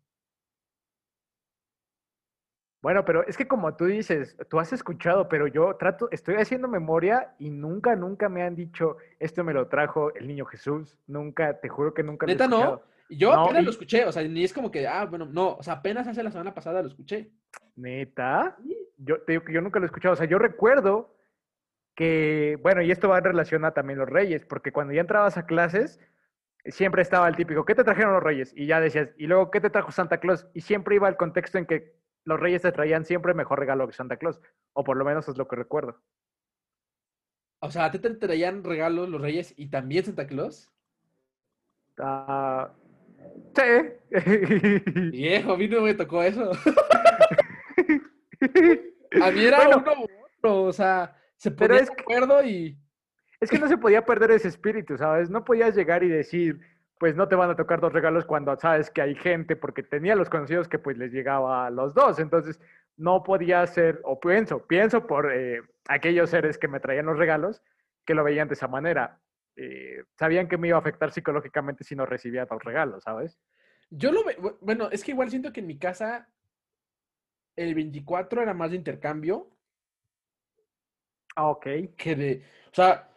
Bueno, 2.80 3.04
pero 3.04 3.26
es 3.26 3.36
que 3.36 3.48
como 3.48 3.74
tú 3.74 3.86
dices, 3.86 4.36
tú 4.48 4.60
has 4.60 4.72
escuchado, 4.72 5.28
pero 5.28 5.48
yo 5.48 5.74
trato, 5.74 6.08
estoy 6.12 6.36
haciendo 6.36 6.68
memoria 6.68 7.34
y 7.40 7.50
nunca, 7.50 7.96
nunca 7.96 8.28
me 8.28 8.44
han 8.44 8.54
dicho, 8.54 8.98
esto 9.18 9.42
me 9.42 9.52
lo 9.52 9.66
trajo 9.66 10.14
el 10.14 10.28
niño 10.28 10.44
Jesús. 10.44 10.96
Nunca, 11.08 11.58
te 11.58 11.68
juro 11.68 11.92
que 11.92 12.04
nunca 12.04 12.24
lo 12.24 12.30
he 12.30 12.36
escuchado. 12.36 12.76
no. 12.76 12.82
Yo 13.10 13.34
no, 13.34 13.46
apenas 13.46 13.64
lo 13.64 13.70
escuché, 13.70 14.04
o 14.04 14.12
sea, 14.12 14.22
ni 14.22 14.44
es 14.44 14.52
como 14.52 14.70
que, 14.70 14.86
ah, 14.86 15.06
bueno, 15.06 15.26
no, 15.26 15.56
o 15.56 15.62
sea, 15.64 15.72
apenas 15.74 16.06
hace 16.06 16.22
la 16.22 16.30
semana 16.30 16.54
pasada 16.54 16.82
lo 16.82 16.88
escuché. 16.88 17.32
¿Neta? 17.74 18.56
Yo 18.96 19.22
te 19.22 19.32
digo 19.32 19.44
que 19.44 19.52
yo 19.52 19.60
nunca 19.60 19.80
lo 19.80 19.86
he 19.86 19.88
escuchado. 19.88 20.12
O 20.12 20.16
sea, 20.16 20.26
yo 20.26 20.38
recuerdo 20.38 21.17
que, 21.98 22.56
bueno, 22.62 22.80
y 22.80 22.92
esto 22.92 23.08
va 23.08 23.18
en 23.18 23.24
relación 23.24 23.64
a 23.64 23.72
también 23.72 23.98
los 23.98 24.08
reyes, 24.08 24.44
porque 24.44 24.70
cuando 24.70 24.94
ya 24.94 25.00
entrabas 25.00 25.36
a 25.36 25.46
clases, 25.46 25.98
siempre 26.66 27.02
estaba 27.02 27.26
el 27.26 27.34
típico, 27.34 27.64
¿qué 27.64 27.74
te 27.74 27.82
trajeron 27.82 28.12
los 28.12 28.22
reyes? 28.22 28.52
Y 28.54 28.66
ya 28.66 28.80
decías, 28.80 29.08
y 29.18 29.26
luego, 29.26 29.50
¿qué 29.50 29.60
te 29.60 29.68
trajo 29.68 29.90
Santa 29.90 30.20
Claus? 30.20 30.46
Y 30.54 30.60
siempre 30.60 30.94
iba 30.94 31.08
el 31.08 31.16
contexto 31.16 31.58
en 31.58 31.66
que 31.66 31.96
los 32.22 32.38
reyes 32.38 32.62
te 32.62 32.70
traían 32.70 33.04
siempre 33.04 33.34
mejor 33.34 33.58
regalo 33.58 33.88
que 33.88 33.94
Santa 33.94 34.16
Claus, 34.16 34.40
o 34.74 34.84
por 34.84 34.96
lo 34.96 35.04
menos 35.04 35.26
es 35.26 35.36
lo 35.36 35.48
que 35.48 35.56
recuerdo. 35.56 36.00
O 37.58 37.72
sea, 37.72 37.86
¿a 37.86 37.90
ti 37.90 37.98
te 37.98 38.10
traían 38.10 38.62
regalos 38.62 39.08
los 39.08 39.20
reyes 39.20 39.52
y 39.56 39.66
también 39.66 40.04
Santa 40.04 40.28
Claus? 40.28 40.70
Ah, 41.98 42.70
sí. 43.56 43.62
Viejo, 45.10 45.54
a 45.54 45.56
mí 45.56 45.66
no 45.66 45.80
me 45.80 45.94
tocó 45.94 46.22
eso. 46.22 46.52
a 49.20 49.32
mí 49.32 49.44
era 49.44 49.68
uno 49.68 49.84
o 50.42 50.72
sea, 50.72 51.17
se 51.38 51.50
ponía 51.50 51.80
de 51.80 51.92
acuerdo 51.98 52.44
y... 52.44 52.78
Es 53.40 53.50
que 53.50 53.58
no 53.58 53.68
se 53.68 53.78
podía 53.78 54.04
perder 54.04 54.32
ese 54.32 54.48
espíritu, 54.48 54.98
¿sabes? 54.98 55.30
No 55.30 55.44
podías 55.44 55.76
llegar 55.76 56.02
y 56.02 56.08
decir, 56.08 56.60
pues 56.98 57.14
no 57.14 57.28
te 57.28 57.36
van 57.36 57.50
a 57.50 57.56
tocar 57.56 57.80
dos 57.80 57.92
regalos 57.92 58.24
cuando 58.24 58.56
sabes 58.58 58.90
que 58.90 59.00
hay 59.00 59.14
gente, 59.14 59.54
porque 59.54 59.84
tenía 59.84 60.16
los 60.16 60.28
conocidos 60.28 60.68
que 60.68 60.80
pues 60.80 60.98
les 60.98 61.12
llegaba 61.12 61.66
a 61.66 61.70
los 61.70 61.94
dos. 61.94 62.18
Entonces, 62.18 62.60
no 62.96 63.22
podía 63.22 63.64
ser, 63.68 64.00
o 64.02 64.18
pienso, 64.18 64.66
pienso 64.66 65.06
por 65.06 65.32
eh, 65.32 65.62
aquellos 65.88 66.30
seres 66.30 66.58
que 66.58 66.66
me 66.66 66.80
traían 66.80 67.06
los 67.06 67.16
regalos, 67.16 67.62
que 68.04 68.14
lo 68.14 68.24
veían 68.24 68.48
de 68.48 68.54
esa 68.54 68.66
manera. 68.66 69.20
Eh, 69.54 70.02
sabían 70.18 70.48
que 70.48 70.58
me 70.58 70.68
iba 70.68 70.76
a 70.76 70.80
afectar 70.80 71.12
psicológicamente 71.12 71.84
si 71.84 71.94
no 71.94 72.06
recibía 72.06 72.46
dos 72.46 72.62
regalos, 72.62 73.04
¿sabes? 73.04 73.38
Yo 73.90 74.10
lo 74.10 74.24
veo, 74.24 74.58
bueno, 74.60 74.90
es 74.90 75.04
que 75.04 75.12
igual 75.12 75.30
siento 75.30 75.52
que 75.52 75.60
en 75.60 75.68
mi 75.68 75.78
casa 75.78 76.28
el 77.54 77.74
24 77.74 78.42
era 78.42 78.54
más 78.54 78.70
de 78.70 78.76
intercambio. 78.76 79.50
Ah, 81.38 81.50
ok. 81.50 81.66
Que 81.96 82.16
de, 82.16 82.42
o 82.72 82.74
sea, 82.74 83.08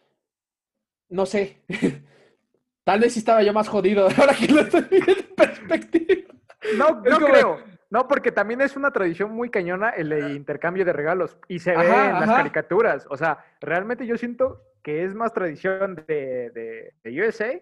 no 1.10 1.26
sé. 1.26 1.64
Tal 2.84 3.00
vez 3.00 3.14
sí 3.14 3.20
estaba 3.20 3.42
yo 3.42 3.52
más 3.52 3.68
jodido 3.68 4.08
ahora 4.18 4.36
que 4.36 4.48
lo 4.48 4.62
estoy 4.62 4.84
viendo 4.84 5.12
en 5.12 5.36
perspectiva. 5.36 6.34
No, 6.78 7.02
no 7.02 7.18
creo. 7.18 7.60
No, 7.90 8.08
porque 8.08 8.32
también 8.32 8.62
es 8.62 8.78
una 8.78 8.92
tradición 8.92 9.32
muy 9.32 9.50
cañona 9.50 9.90
el 9.90 10.36
intercambio 10.36 10.86
de 10.86 10.94
regalos 10.94 11.36
y 11.48 11.60
se 11.60 11.76
ve 11.76 11.84
en 11.84 12.20
las 12.20 12.30
caricaturas. 12.30 13.08
O 13.10 13.18
sea, 13.18 13.44
realmente 13.60 14.06
yo 14.06 14.16
siento 14.18 14.62
que 14.84 15.04
es 15.04 15.16
más 15.16 15.34
tradición 15.34 15.96
de, 16.08 16.92
de, 17.04 17.22
USA 17.22 17.60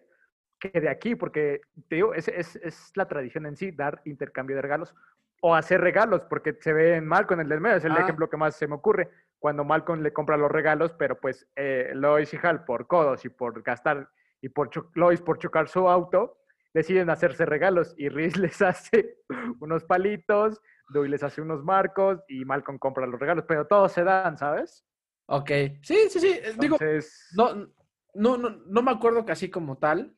que 0.60 0.82
de 0.82 0.90
aquí, 0.90 1.16
porque 1.16 1.62
te 1.88 1.96
digo, 1.96 2.14
es, 2.14 2.28
es, 2.28 2.58
es, 2.58 2.92
la 2.96 3.08
tradición 3.08 3.46
en 3.46 3.56
sí, 3.56 3.72
dar 3.72 4.02
intercambio 4.04 4.58
de 4.58 4.62
regalos 4.62 4.94
o 5.42 5.56
hacer 5.56 5.82
regalos, 5.82 6.22
porque 6.30 6.58
se 6.60 6.74
ve 6.74 6.96
en 6.96 7.08
Malcolm, 7.08 7.42
el 7.42 7.50
del 7.50 7.62
medio, 7.62 7.78
es 7.78 7.86
el 7.86 7.94
ah. 7.94 8.02
ejemplo 8.02 8.30
que 8.30 8.38
más 8.38 8.56
se 8.56 8.68
me 8.68 8.76
ocurre, 8.76 9.10
cuando 9.40 9.64
Malcolm 9.64 10.02
le 10.02 10.14
compra 10.14 10.38
los 10.38 10.52
regalos, 10.52 10.94
pero 10.94 11.20
pues 11.20 11.48
eh, 11.56 11.92
Lois 11.94 12.34
y 12.34 12.38
Hal 12.42 12.66
por 12.66 12.88
codos 12.88 13.24
y 13.26 13.30
por 13.30 13.62
gastar 13.64 14.10
y 14.42 14.50
por 14.50 14.70
Lois 14.96 15.22
por 15.22 15.40
chocar 15.40 15.70
su 15.70 15.88
auto, 15.88 16.38
deciden 16.74 17.10
hacerse 17.10 17.46
regalos 17.46 17.94
y 17.98 18.10
Reese 18.10 18.40
les 18.40 18.62
hace 18.62 19.18
unos 19.60 19.84
palitos, 19.86 20.62
Dewey 20.90 21.10
les 21.10 21.24
hace 21.24 21.42
unos 21.42 21.64
marcos 21.64 22.22
y 22.28 22.46
Malcolm 22.46 22.78
compra 22.78 23.08
los 23.08 23.20
regalos, 23.20 23.46
pero 23.48 23.66
todos 23.68 23.92
se 23.92 24.04
dan, 24.04 24.38
¿sabes? 24.38 24.86
Ok, 25.28 25.50
sí, 25.84 26.10
sí, 26.10 26.20
sí, 26.20 26.40
digo, 26.58 26.78
no, 27.38 27.72
no, 28.16 28.38
no, 28.38 28.50
no 28.50 28.82
me 28.82 28.92
acuerdo 28.92 29.24
casi 29.26 29.50
como 29.50 29.78
tal. 29.78 30.16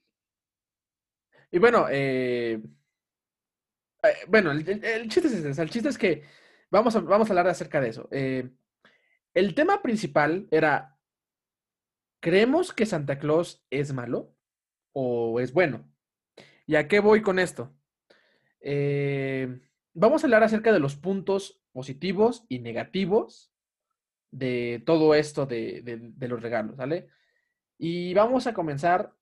Y 1.52 1.60
bueno, 1.60 1.88
eh, 1.90 2.62
eh 4.04 4.16
bueno, 4.28 4.52
el, 4.52 4.66
chiste 5.10 5.28
es 5.28 5.60
el 5.60 5.70
chiste 5.70 5.90
es 5.90 5.98
que 5.98 6.24
vamos 6.70 6.96
a, 6.96 7.00
vamos 7.02 7.30
a 7.30 7.34
hablar 7.34 7.48
acerca 7.48 7.82
de 7.82 7.90
eso. 7.90 8.08
Eh, 8.12 8.50
el 9.34 9.56
tema 9.56 9.82
principal 9.82 10.48
era 10.52 10.98
¿creemos 12.20 12.74
que 12.74 12.86
Santa 12.86 13.20
Claus 13.20 13.66
es 13.70 13.94
malo 13.94 14.34
o 14.94 15.40
es 15.40 15.54
bueno? 15.54 15.92
¿Y 16.66 16.76
a 16.76 16.88
qué 16.88 17.00
voy 17.00 17.22
con 17.22 17.40
esto? 17.40 17.76
Eh, 18.62 19.60
vamos 19.94 20.24
a 20.24 20.28
hablar 20.28 20.44
acerca 20.44 20.72
de 20.72 20.80
los 20.80 20.96
puntos 20.96 21.62
positivos 21.74 22.46
y 22.48 22.60
negativos 22.60 23.52
de 24.30 24.82
todo 24.86 25.14
esto 25.16 25.46
de, 25.46 26.14
los 26.20 26.42
regalos, 26.42 26.78
¿vale? 26.78 27.10
Y 27.78 28.14
vamos 28.14 28.48
a 28.48 28.54
comenzar 28.54 29.14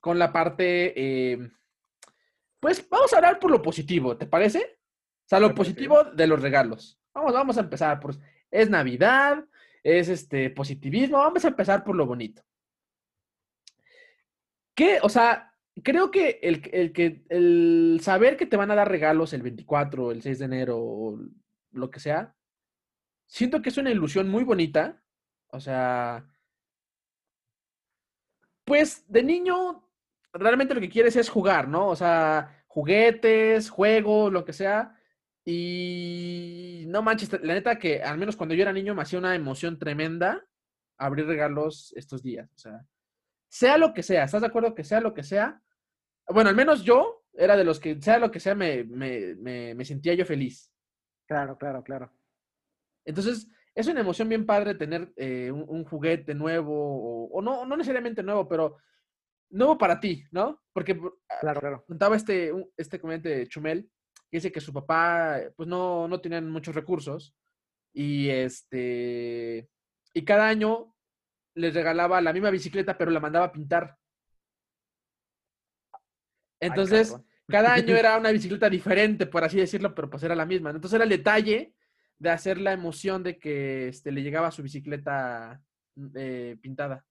con 0.00 0.18
la 0.18 0.32
parte, 0.32 1.50
pues 2.66 2.88
vamos 2.88 3.12
a 3.12 3.18
hablar 3.18 3.38
por 3.38 3.48
lo 3.52 3.62
positivo, 3.62 4.16
¿te 4.16 4.26
parece? 4.26 4.58
O 4.58 5.28
sea, 5.28 5.38
lo 5.38 5.54
positivo 5.54 6.02
de 6.02 6.26
los 6.26 6.42
regalos. 6.42 7.00
Vamos, 7.14 7.32
vamos 7.32 7.56
a 7.56 7.60
empezar 7.60 8.00
por, 8.00 8.16
es 8.50 8.68
Navidad, 8.68 9.44
es 9.84 10.08
este 10.08 10.50
positivismo. 10.50 11.18
Vamos 11.18 11.44
a 11.44 11.48
empezar 11.48 11.84
por 11.84 11.94
lo 11.94 12.06
bonito. 12.06 12.42
¿Qué? 14.74 14.98
O 15.00 15.08
sea, 15.08 15.54
creo 15.80 16.10
que 16.10 16.40
el, 16.42 16.60
que 16.60 17.24
el 17.28 18.00
saber 18.02 18.36
que 18.36 18.46
te 18.46 18.56
van 18.56 18.72
a 18.72 18.74
dar 18.74 18.90
regalos 18.90 19.32
el 19.32 19.42
24, 19.42 20.10
el 20.10 20.22
6 20.22 20.40
de 20.40 20.44
enero 20.44 20.76
o 20.76 21.20
lo 21.70 21.88
que 21.88 22.00
sea, 22.00 22.34
siento 23.26 23.62
que 23.62 23.68
es 23.68 23.78
una 23.78 23.92
ilusión 23.92 24.28
muy 24.28 24.42
bonita. 24.42 25.00
O 25.52 25.60
sea, 25.60 26.28
pues 28.64 29.04
de 29.06 29.22
niño 29.22 29.88
realmente 30.32 30.74
lo 30.74 30.80
que 30.80 30.90
quieres 30.90 31.14
es 31.14 31.28
jugar, 31.28 31.68
¿no? 31.68 31.86
O 31.86 31.94
sea, 31.94 32.55
juguetes, 32.76 33.70
juegos, 33.70 34.30
lo 34.30 34.44
que 34.44 34.52
sea. 34.52 34.94
Y 35.46 36.84
no 36.88 37.00
manches, 37.00 37.32
la 37.42 37.54
neta 37.54 37.78
que 37.78 38.02
al 38.02 38.18
menos 38.18 38.36
cuando 38.36 38.54
yo 38.54 38.60
era 38.60 38.72
niño 38.74 38.94
me 38.94 39.00
hacía 39.00 39.18
una 39.18 39.34
emoción 39.34 39.78
tremenda 39.78 40.46
abrir 40.98 41.24
regalos 41.26 41.94
estos 41.96 42.22
días. 42.22 42.52
O 42.54 42.58
sea, 42.58 42.86
sea 43.48 43.78
lo 43.78 43.94
que 43.94 44.02
sea, 44.02 44.24
¿estás 44.24 44.42
de 44.42 44.48
acuerdo 44.48 44.74
que 44.74 44.84
sea 44.84 45.00
lo 45.00 45.14
que 45.14 45.22
sea? 45.22 45.62
Bueno, 46.28 46.50
al 46.50 46.56
menos 46.56 46.82
yo 46.82 47.24
era 47.32 47.56
de 47.56 47.64
los 47.64 47.80
que, 47.80 47.98
sea 48.02 48.18
lo 48.18 48.30
que 48.30 48.40
sea, 48.40 48.54
me, 48.54 48.84
me, 48.84 49.84
sentía 49.86 50.12
yo 50.12 50.26
feliz. 50.26 50.70
Claro, 51.26 51.56
claro, 51.56 51.82
claro. 51.82 52.12
Entonces, 53.06 53.48
es 53.74 53.86
una 53.86 54.00
emoción 54.00 54.28
bien 54.28 54.44
padre 54.44 54.74
tener 54.74 55.14
eh, 55.16 55.50
un, 55.50 55.82
juguete 55.84 56.34
nuevo, 56.34 57.28
o, 57.28 57.40
no, 57.40 57.64
no 57.64 57.74
necesariamente 57.74 58.22
nuevo, 58.22 58.46
pero 58.46 58.76
nuevo 59.50 59.78
para 59.78 60.00
ti, 60.00 60.24
¿no? 60.30 60.62
Porque 60.72 60.98
claro, 61.40 61.60
claro. 61.60 61.84
contaba 61.86 62.16
este, 62.16 62.52
este 62.76 63.00
comediante 63.00 63.46
Chumel, 63.48 63.90
dice 64.30 64.52
que 64.52 64.60
su 64.60 64.72
papá, 64.72 65.40
pues 65.56 65.68
no, 65.68 66.08
no 66.08 66.20
tenían 66.20 66.50
muchos 66.50 66.74
recursos 66.74 67.34
y 67.92 68.28
este, 68.28 69.68
y 70.12 70.24
cada 70.24 70.48
año 70.48 70.94
les 71.54 71.74
regalaba 71.74 72.20
la 72.20 72.32
misma 72.32 72.50
bicicleta, 72.50 72.96
pero 72.98 73.10
la 73.10 73.20
mandaba 73.20 73.46
a 73.46 73.52
pintar. 73.52 73.96
Entonces, 76.60 77.16
cada 77.48 77.74
año 77.74 77.96
era 77.96 78.18
una 78.18 78.30
bicicleta 78.30 78.68
diferente, 78.68 79.26
por 79.26 79.44
así 79.44 79.56
decirlo, 79.56 79.94
pero 79.94 80.10
pues 80.10 80.22
era 80.22 80.34
la 80.34 80.46
misma. 80.46 80.70
Entonces 80.70 80.94
era 80.94 81.04
el 81.04 81.10
detalle 81.10 81.74
de 82.18 82.30
hacer 82.30 82.58
la 82.58 82.72
emoción 82.72 83.22
de 83.22 83.38
que 83.38 83.88
este, 83.88 84.12
le 84.12 84.22
llegaba 84.22 84.50
su 84.50 84.62
bicicleta 84.62 85.60
eh, 86.14 86.56
pintada. 86.60 87.04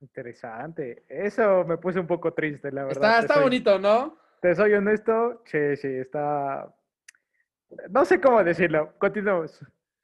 Interesante. 0.00 1.04
Eso 1.08 1.64
me 1.64 1.76
puse 1.76 1.98
un 1.98 2.06
poco 2.06 2.32
triste, 2.32 2.70
la 2.70 2.84
verdad. 2.84 3.18
Está, 3.18 3.18
está 3.20 3.42
bonito, 3.42 3.78
¿no? 3.78 4.16
Te 4.40 4.54
soy 4.54 4.72
honesto, 4.74 5.42
sí, 5.46 5.76
sí, 5.76 5.88
está... 5.88 6.72
No 7.90 8.04
sé 8.04 8.20
cómo 8.20 8.42
decirlo, 8.42 8.94
continuamos. 8.98 9.60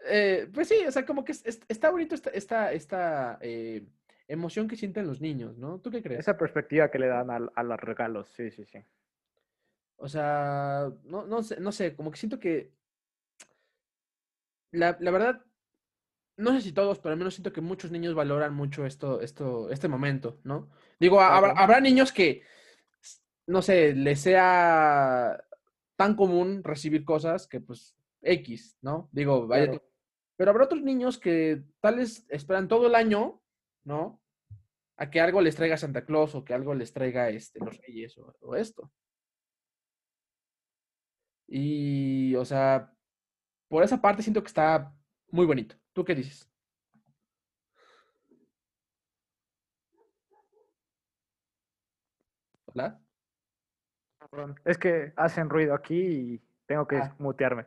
Eh, 0.07 0.51
pues 0.53 0.69
sí, 0.69 0.85
o 0.87 0.91
sea, 0.91 1.07
como 1.07 1.25
que 1.25 1.33
está 1.33 1.91
bonito 1.91 2.15
esta, 2.33 2.73
esta, 2.73 3.39
eh, 3.41 3.87
emoción 4.29 4.69
que 4.69 4.77
sienten 4.77 5.07
los 5.07 5.21
niños, 5.21 5.57
¿no? 5.57 5.79
¿Tú 5.79 5.91
qué 5.91 6.03
crees? 6.03 6.21
Esa 6.21 6.37
perspectiva 6.37 6.91
que 6.91 6.99
le 6.99 7.07
dan 7.07 7.31
a, 7.31 7.63
los 7.63 7.81
regalos, 7.81 8.29
sí, 8.37 8.51
sí, 8.51 8.65
sí. 8.65 8.79
O 9.97 10.09
sea, 10.09 10.91
no, 11.05 11.27
no, 11.27 11.43
sé, 11.43 11.61
no 11.61 11.73
sé, 11.73 11.95
como 11.95 12.11
que 12.11 12.19
siento 12.19 12.39
que 12.39 12.73
la, 14.73 14.97
la, 15.01 15.11
verdad, 15.11 15.45
no 16.37 16.53
sé 16.53 16.61
si 16.61 16.73
todos, 16.73 16.99
pero 16.99 17.13
al 17.13 17.19
menos 17.19 17.35
siento 17.35 17.53
que 17.53 17.61
muchos 17.61 17.91
niños 17.91 18.15
valoran 18.15 18.55
mucho 18.55 18.87
esto, 18.87 19.21
esto, 19.21 19.71
este 19.71 19.89
momento, 19.89 20.41
¿no? 20.45 20.71
Digo, 20.99 21.21
habrá 21.21 21.81
niños 21.81 22.13
que 22.13 22.43
no 23.47 23.63
sé, 23.63 23.95
le 23.95 24.17
sea 24.17 25.45
tan 25.97 26.17
común 26.17 26.63
recibir 26.65 27.05
cosas 27.05 27.47
que 27.47 27.61
pues 27.61 27.95
X, 28.23 28.79
¿no? 28.81 29.09
Digo, 29.13 29.47
vaya. 29.47 29.81
Pero 30.37 30.51
habrá 30.51 30.65
otros 30.65 30.83
niños 30.83 31.19
que 31.19 31.63
tal 31.81 31.97
vez 31.97 32.27
esperan 32.29 32.67
todo 32.67 32.89
el 32.89 32.95
año, 32.95 33.41
¿no? 33.85 34.21
a 34.97 35.11
que 35.11 35.21
algo 35.21 35.41
les 35.41 35.57
traiga 35.57 35.77
Santa 35.77 36.05
Claus 36.05 36.35
o 36.35 36.45
que 36.45 36.55
algo 36.55 36.75
les 36.75 36.93
traiga 36.93 37.29
este, 37.29 37.59
los 37.61 37.77
Reyes 37.79 38.17
o, 38.19 38.35
o 38.41 38.57
esto. 38.57 38.91
Y, 41.49 42.35
o 42.37 42.45
sea, 42.45 42.93
por 43.69 43.83
esa 43.83 44.01
parte 44.01 44.23
siento 44.23 44.43
que 44.43 44.49
está 44.49 44.95
muy 45.35 45.47
bonito. 45.47 45.75
¿Tú 45.93 46.05
qué 46.05 46.15
dices? 46.15 46.49
¿Hola? 52.67 53.01
Es 54.65 54.79
que 54.79 55.13
hacen 55.17 55.51
ruido 55.51 55.75
aquí 55.75 55.97
y 56.01 56.43
tengo 56.67 56.87
que 56.87 56.97
Ah. 56.99 57.15
mutearme. 57.19 57.67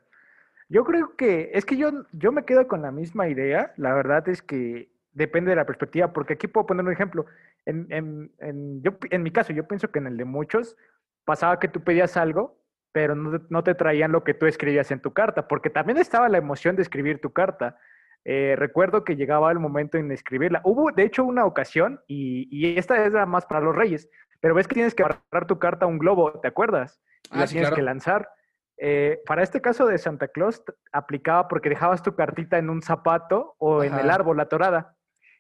Yo 0.70 0.84
creo 0.86 1.16
que 1.16 1.52
es 1.54 1.66
que 1.66 1.78
yo, 1.78 2.06
yo 2.14 2.32
me 2.32 2.46
quedo 2.46 2.68
con 2.68 2.82
la 2.82 2.92
misma 2.92 3.28
idea. 3.28 3.74
La 3.78 3.94
verdad 3.94 4.28
es 4.30 4.42
que 4.42 4.90
depende 5.12 5.50
de 5.50 5.56
la 5.58 5.66
perspectiva, 5.66 6.12
porque 6.14 6.34
aquí 6.34 6.48
puedo 6.48 6.68
poner 6.68 6.86
un 6.86 6.92
ejemplo. 6.92 7.26
En, 7.66 7.88
en, 7.90 8.32
en, 8.40 8.82
yo, 8.82 8.98
en 9.10 9.24
mi 9.24 9.32
caso, 9.32 9.52
yo 9.54 9.68
pienso 9.68 9.92
que 9.92 10.00
en 10.00 10.08
el 10.08 10.18
de 10.18 10.26
muchos 10.26 10.78
pasaba 11.26 11.60
que 11.60 11.68
tú 11.68 11.82
pedías 11.84 12.16
algo, 12.18 12.58
pero 12.98 13.14
no 13.14 13.40
te, 13.40 13.46
no 13.52 13.64
te 13.64 13.76
traían 13.76 14.12
lo 14.12 14.24
que 14.24 14.34
tú 14.34 14.48
escribías 14.48 14.90
en 14.90 15.02
tu 15.02 15.14
carta, 15.14 15.48
porque 15.48 15.70
también 15.70 16.00
estaba 16.00 16.30
la 16.30 16.40
emoción 16.40 16.76
de 16.76 16.82
escribir 16.82 17.22
tu 17.22 17.32
carta. 17.32 17.78
Eh, 18.26 18.56
recuerdo 18.58 19.04
que 19.04 19.16
llegaba 19.16 19.52
el 19.52 19.60
momento 19.60 20.00
en 20.00 20.12
escribirla. 20.12 20.62
Hubo, 20.64 20.92
de 20.92 21.04
hecho, 21.04 21.24
una 21.24 21.46
ocasión, 21.46 22.02
y, 22.08 22.48
y 22.50 22.76
esta 22.76 23.06
es 23.06 23.14
la 23.14 23.28
más 23.28 23.46
para 23.46 23.62
los 23.62 23.76
reyes, 23.76 24.10
pero 24.42 24.56
ves 24.56 24.68
que 24.68 24.74
tienes 24.74 24.96
que 24.96 25.04
agarrar 25.04 25.46
tu 25.46 25.60
carta 25.60 25.86
a 25.86 25.88
un 25.88 26.00
globo, 26.00 26.40
¿te 26.40 26.48
acuerdas? 26.48 27.00
Y 27.26 27.28
Ah, 27.34 27.40
la 27.42 27.46
sí, 27.46 27.54
tienes 27.54 27.70
que 27.70 27.84
lanzar. 27.84 28.30
Eh, 28.78 29.20
para 29.28 29.44
este 29.44 29.62
caso 29.62 29.86
de 29.86 30.00
Santa 30.00 30.30
Claus 30.30 30.64
aplicaba 30.92 31.48
porque 31.48 31.70
dejabas 31.70 32.02
tu 32.02 32.16
cartita 32.16 32.58
en 32.58 32.72
un 32.72 32.82
zapato 32.82 33.54
o 33.60 33.84
en 33.84 33.94
el 33.94 34.10
árbol 34.10 34.40
atorada. 34.40 34.96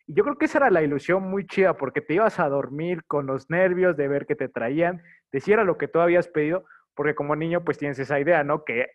Y 0.05 0.13
yo 0.13 0.23
creo 0.23 0.37
que 0.37 0.45
esa 0.45 0.59
era 0.59 0.69
la 0.69 0.83
ilusión 0.83 1.23
muy 1.23 1.47
chida 1.47 1.75
porque 1.75 2.01
te 2.01 2.13
ibas 2.13 2.39
a 2.39 2.49
dormir 2.49 3.03
con 3.07 3.25
los 3.25 3.49
nervios 3.49 3.97
de 3.97 4.07
ver 4.07 4.27
que 4.27 4.35
te 4.35 4.47
traían, 4.47 5.01
de 5.31 5.39
si 5.39 5.51
era 5.53 5.63
lo 5.63 5.79
que 5.79 5.87
tú 5.87 5.99
habías 5.99 6.27
pedido, 6.27 6.63
porque 6.97 7.15
como 7.15 7.35
niño 7.35 7.63
pues 7.63 7.77
tienes 7.77 7.97
esa 7.99 8.19
idea, 8.19 8.43
¿no? 8.43 8.65
Que 8.65 8.87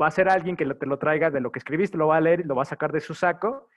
va 0.00 0.06
a 0.08 0.10
ser 0.10 0.28
alguien 0.28 0.56
que 0.56 0.66
te 0.74 0.86
lo 0.86 0.98
traiga 0.98 1.30
de 1.30 1.40
lo 1.40 1.50
que 1.50 1.58
escribiste, 1.58 1.96
lo 1.96 2.08
va 2.08 2.18
a 2.18 2.20
leer 2.20 2.40
y 2.40 2.44
lo 2.44 2.54
va 2.54 2.62
a 2.62 2.66
sacar 2.66 2.92
de 2.92 3.00
su 3.00 3.14
saco 3.14 3.68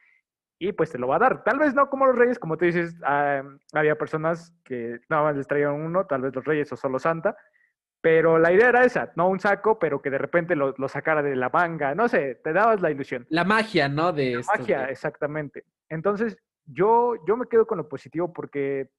y 0.59 0.73
pues 0.73 0.91
te 0.91 0.97
lo 0.99 1.07
va 1.07 1.15
a 1.15 1.19
dar. 1.19 1.43
Tal 1.43 1.57
vez 1.59 1.73
no 1.73 1.89
como 1.89 2.05
los 2.05 2.17
reyes, 2.17 2.37
como 2.39 2.57
tú 2.57 2.65
dices, 2.65 2.95
ah, 3.03 3.41
había 3.73 3.95
personas 3.97 4.53
que 4.63 4.99
nada 5.09 5.23
más 5.23 5.35
les 5.37 5.47
traían 5.47 5.73
uno, 5.73 6.05
tal 6.05 6.21
vez 6.21 6.35
los 6.35 6.45
reyes 6.45 6.71
o 6.73 6.75
solo 6.75 6.99
Santa, 6.99 7.37
pero 8.01 8.37
la 8.37 8.51
idea 8.51 8.69
era 8.69 8.83
esa, 8.83 9.11
no 9.15 9.29
un 9.29 9.39
saco, 9.39 9.79
pero 9.79 10.01
que 10.01 10.09
de 10.09 10.17
repente 10.17 10.55
lo, 10.55 10.73
lo 10.77 10.87
sacara 10.87 11.21
de 11.23 11.35
la 11.35 11.49
manga, 11.49 11.95
no 11.95 12.07
sé, 12.07 12.35
te 12.43 12.53
dabas 12.53 12.81
la 12.81 12.91
ilusión. 12.91 13.25
La 13.29 13.43
magia, 13.45 13.87
¿no? 13.89 14.11
De 14.11 14.39
estos 14.39 14.59
Magia, 14.59 14.85
de- 14.85 14.91
exactamente. 14.91 15.63
Entonces, 15.89 16.37
yo, 16.65 17.15
yo 17.27 17.37
me 17.37 17.47
quedo 17.47 17.65
con 17.65 17.77
lo 17.77 17.87
positivo 17.87 18.31
porque 18.33 18.89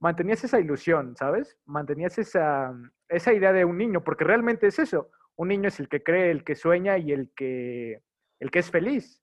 mantenías 0.00 0.42
esa 0.44 0.60
ilusión, 0.60 1.16
¿sabes? 1.16 1.58
Mantenías 1.66 2.18
esa, 2.18 2.72
esa 3.08 3.32
idea 3.32 3.52
de 3.52 3.64
un 3.64 3.78
niño, 3.78 4.02
porque 4.04 4.24
realmente 4.24 4.66
es 4.66 4.78
eso. 4.78 5.10
Un 5.36 5.48
niño 5.48 5.68
es 5.68 5.80
el 5.80 5.88
que 5.88 6.02
cree, 6.02 6.30
el 6.30 6.44
que 6.44 6.54
sueña 6.54 6.98
y 6.98 7.12
el 7.12 7.32
que, 7.34 8.02
el 8.40 8.50
que 8.50 8.58
es 8.58 8.70
feliz. 8.70 9.22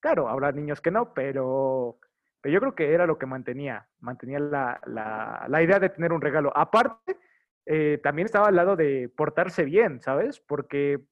Claro, 0.00 0.28
habrá 0.28 0.52
niños 0.52 0.80
que 0.80 0.90
no, 0.90 1.14
pero, 1.14 1.98
yo 2.44 2.60
creo 2.60 2.74
que 2.74 2.92
era 2.92 3.06
lo 3.06 3.18
que 3.18 3.26
mantenía, 3.26 3.88
mantenía 4.00 4.38
la, 4.38 4.80
la, 4.86 5.46
la 5.48 5.62
idea 5.62 5.78
de 5.78 5.88
tener 5.88 6.12
un 6.12 6.20
regalo. 6.20 6.52
Aparte, 6.54 7.16
eh, 7.66 7.98
también 8.02 8.26
estaba 8.26 8.48
al 8.48 8.56
lado 8.56 8.76
de 8.76 9.10
portarse 9.16 9.64
bien, 9.64 10.00
¿sabes? 10.00 10.40
Porque 10.40 11.04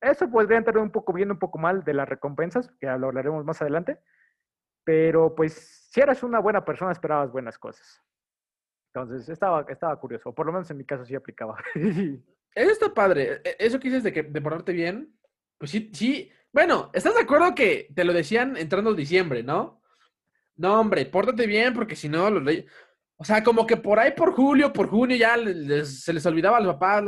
eso 0.00 0.28
podría 0.28 0.58
entrar 0.58 0.78
un 0.78 0.90
poco 0.90 1.12
bien, 1.12 1.30
un 1.30 1.38
poco 1.38 1.58
mal 1.58 1.84
de 1.84 1.94
las 1.94 2.08
recompensas, 2.08 2.70
que 2.80 2.88
hablaremos 2.88 3.44
más 3.44 3.62
adelante. 3.62 3.98
Pero 4.84 5.34
pues 5.34 5.88
si 5.90 6.00
eras 6.00 6.22
una 6.22 6.38
buena 6.40 6.64
persona, 6.64 6.92
esperabas 6.92 7.30
buenas 7.30 7.58
cosas. 7.58 8.02
Entonces 8.94 9.28
estaba, 9.28 9.64
estaba 9.68 9.98
curioso, 9.98 10.28
o 10.30 10.34
por 10.34 10.46
lo 10.46 10.52
menos 10.52 10.70
en 10.70 10.76
mi 10.76 10.84
caso 10.84 11.04
sí 11.04 11.14
aplicaba. 11.14 11.56
Eso 12.54 12.70
está 12.70 12.92
padre. 12.92 13.40
E- 13.44 13.56
Eso 13.58 13.78
que 13.80 13.88
dices 13.88 14.02
de 14.02 14.12
que 14.12 14.22
de 14.22 14.40
portarte 14.42 14.72
bien, 14.72 15.16
pues 15.58 15.70
sí, 15.70 15.90
sí. 15.94 16.30
Bueno, 16.52 16.90
¿estás 16.92 17.14
de 17.14 17.22
acuerdo 17.22 17.54
que 17.54 17.88
te 17.94 18.04
lo 18.04 18.12
decían 18.12 18.56
entrando 18.58 18.92
diciembre, 18.92 19.42
no? 19.42 19.80
No, 20.56 20.80
hombre, 20.80 21.06
pórtate 21.06 21.46
bien, 21.46 21.72
porque 21.72 21.96
si 21.96 22.08
no, 22.10 22.28
los 22.28 22.44
reyes. 22.44 22.66
O 23.16 23.24
sea, 23.24 23.42
como 23.42 23.66
que 23.66 23.76
por 23.78 23.98
ahí 23.98 24.12
por 24.12 24.32
julio, 24.34 24.72
por 24.72 24.88
junio, 24.88 25.16
ya 25.16 25.36
les- 25.36 26.02
se 26.04 26.12
les 26.12 26.26
olvidaba 26.26 26.58
a 26.58 26.60
los 26.60 26.74
papás 26.74 27.04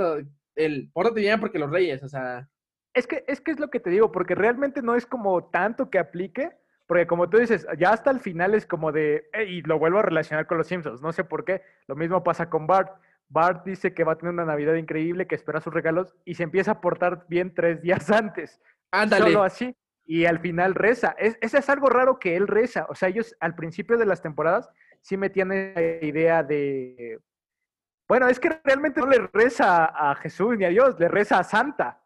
el 0.54 0.90
pórtate 0.92 1.20
bien 1.20 1.40
porque 1.40 1.58
los 1.58 1.70
reyes, 1.70 2.02
o 2.02 2.08
sea. 2.08 2.48
es, 2.94 3.06
que, 3.06 3.24
es 3.26 3.40
que 3.42 3.50
es 3.50 3.58
lo 3.60 3.68
que 3.68 3.80
te 3.80 3.90
digo, 3.90 4.10
porque 4.12 4.34
realmente 4.34 4.80
no 4.80 4.94
es 4.94 5.04
como 5.04 5.50
tanto 5.50 5.90
que 5.90 5.98
aplique, 5.98 6.52
porque 6.86 7.06
como 7.06 7.30
tú 7.30 7.38
dices, 7.38 7.66
ya 7.78 7.90
hasta 7.90 8.10
el 8.10 8.20
final 8.20 8.54
es 8.54 8.66
como 8.66 8.92
de, 8.92 9.28
y 9.46 9.62
lo 9.62 9.78
vuelvo 9.78 10.00
a 10.00 10.02
relacionar 10.02 10.46
con 10.46 10.58
los 10.58 10.66
Simpsons, 10.66 11.00
no 11.00 11.12
sé 11.12 11.24
por 11.24 11.44
qué, 11.44 11.62
lo 11.86 11.96
mismo 11.96 12.22
pasa 12.22 12.50
con 12.50 12.66
Bart. 12.66 12.92
Bart 13.28 13.64
dice 13.64 13.94
que 13.94 14.04
va 14.04 14.12
a 14.12 14.18
tener 14.18 14.34
una 14.34 14.44
Navidad 14.44 14.74
increíble, 14.74 15.26
que 15.26 15.34
espera 15.34 15.60
sus 15.60 15.72
regalos 15.72 16.14
y 16.24 16.34
se 16.34 16.42
empieza 16.42 16.72
a 16.72 16.80
portar 16.80 17.24
bien 17.28 17.54
tres 17.54 17.80
días 17.80 18.10
antes. 18.10 18.60
Ándale. 18.90 19.24
Solo 19.26 19.42
así. 19.42 19.74
Y 20.06 20.26
al 20.26 20.38
final 20.40 20.74
reza. 20.74 21.14
Es, 21.18 21.38
eso 21.40 21.56
es 21.56 21.68
algo 21.70 21.88
raro 21.88 22.18
que 22.18 22.36
él 22.36 22.46
reza. 22.46 22.86
O 22.90 22.94
sea, 22.94 23.08
ellos 23.08 23.34
al 23.40 23.54
principio 23.54 23.96
de 23.96 24.04
las 24.04 24.20
temporadas 24.20 24.68
sí 25.00 25.16
metían 25.16 25.52
esa 25.52 25.80
idea 26.04 26.42
de. 26.42 27.20
Bueno, 28.06 28.28
es 28.28 28.38
que 28.38 28.60
realmente 28.62 29.00
no 29.00 29.06
le 29.06 29.26
reza 29.32 29.86
a 29.86 30.14
Jesús 30.16 30.58
ni 30.58 30.66
a 30.66 30.68
Dios, 30.68 31.00
le 31.00 31.08
reza 31.08 31.38
a 31.38 31.44
Santa. 31.44 32.02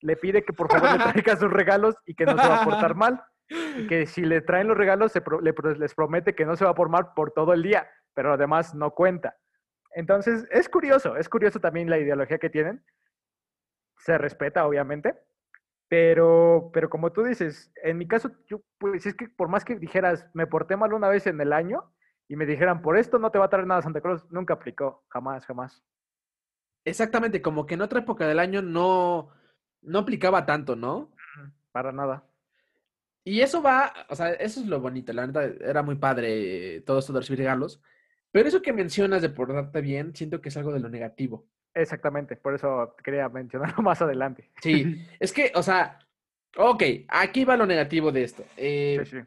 Le 0.00 0.16
pide 0.16 0.42
que 0.42 0.54
por 0.54 0.72
favor 0.72 0.92
le 0.92 0.98
traiga 1.12 1.36
sus 1.36 1.52
regalos 1.52 1.96
y 2.06 2.14
que 2.14 2.24
no 2.24 2.32
se 2.32 2.48
va 2.48 2.62
a 2.62 2.64
portar 2.64 2.94
mal. 2.94 3.22
Que 3.48 4.06
si 4.06 4.22
le 4.24 4.40
traen 4.40 4.68
los 4.68 4.76
regalos, 4.76 5.12
se 5.12 5.20
pro- 5.20 5.40
le 5.40 5.52
pro- 5.52 5.74
les 5.74 5.94
promete 5.94 6.34
que 6.34 6.46
no 6.46 6.56
se 6.56 6.64
va 6.64 6.70
a 6.70 6.74
portar 6.74 7.14
por 7.14 7.32
todo 7.32 7.52
el 7.52 7.62
día, 7.62 7.88
pero 8.14 8.32
además 8.32 8.74
no 8.74 8.92
cuenta. 8.92 9.36
Entonces, 9.94 10.46
es 10.50 10.68
curioso, 10.68 11.16
es 11.16 11.28
curioso 11.28 11.60
también 11.60 11.90
la 11.90 11.98
ideología 11.98 12.38
que 12.38 12.50
tienen. 12.50 12.84
Se 13.98 14.18
respeta, 14.18 14.66
obviamente, 14.66 15.14
pero, 15.88 16.70
pero 16.72 16.90
como 16.90 17.12
tú 17.12 17.22
dices, 17.22 17.72
en 17.82 17.98
mi 17.98 18.08
caso, 18.08 18.30
yo, 18.46 18.60
pues 18.78 19.06
es 19.06 19.14
que 19.14 19.28
por 19.28 19.48
más 19.48 19.64
que 19.64 19.76
dijeras, 19.76 20.28
me 20.34 20.46
porté 20.46 20.76
mal 20.76 20.92
una 20.92 21.08
vez 21.08 21.26
en 21.26 21.40
el 21.40 21.52
año 21.52 21.92
y 22.28 22.36
me 22.36 22.46
dijeran, 22.46 22.82
por 22.82 22.96
esto 22.96 23.18
no 23.18 23.30
te 23.30 23.38
va 23.38 23.44
a 23.46 23.50
traer 23.50 23.66
nada 23.66 23.82
Santa 23.82 24.00
Cruz, 24.00 24.24
nunca 24.30 24.54
aplicó, 24.54 25.04
jamás, 25.08 25.46
jamás. 25.46 25.84
Exactamente, 26.84 27.40
como 27.40 27.66
que 27.66 27.74
en 27.74 27.82
otra 27.82 28.00
época 28.00 28.26
del 28.26 28.38
año 28.40 28.60
no, 28.62 29.30
no 29.82 29.98
aplicaba 30.00 30.44
tanto, 30.44 30.76
¿no? 30.76 31.12
Para 31.72 31.92
nada. 31.92 32.24
Y 33.24 33.40
eso 33.40 33.62
va, 33.62 33.92
o 34.10 34.14
sea, 34.14 34.32
eso 34.34 34.60
es 34.60 34.66
lo 34.66 34.80
bonito, 34.80 35.12
la 35.14 35.26
neta, 35.26 35.44
era 35.44 35.82
muy 35.82 35.96
padre 35.96 36.76
eh, 36.76 36.80
todo 36.82 36.98
esto 36.98 37.12
de 37.12 37.20
recibir 37.20 37.38
regalos. 37.38 37.82
Pero 38.30 38.48
eso 38.48 38.60
que 38.60 38.72
mencionas 38.72 39.22
de 39.22 39.30
portarte 39.30 39.80
bien, 39.80 40.14
siento 40.14 40.40
que 40.40 40.50
es 40.50 40.56
algo 40.56 40.72
de 40.72 40.80
lo 40.80 40.90
negativo. 40.90 41.46
Exactamente, 41.72 42.36
por 42.36 42.54
eso 42.54 42.94
quería 43.02 43.28
mencionarlo 43.28 43.82
más 43.82 44.02
adelante. 44.02 44.50
Sí, 44.60 45.06
es 45.18 45.32
que, 45.32 45.52
o 45.54 45.62
sea, 45.62 45.98
ok, 46.56 46.82
aquí 47.08 47.44
va 47.44 47.56
lo 47.56 47.66
negativo 47.66 48.12
de 48.12 48.24
esto. 48.24 48.44
Eh, 48.56 49.00
Sí, 49.04 49.18
sí. 49.18 49.26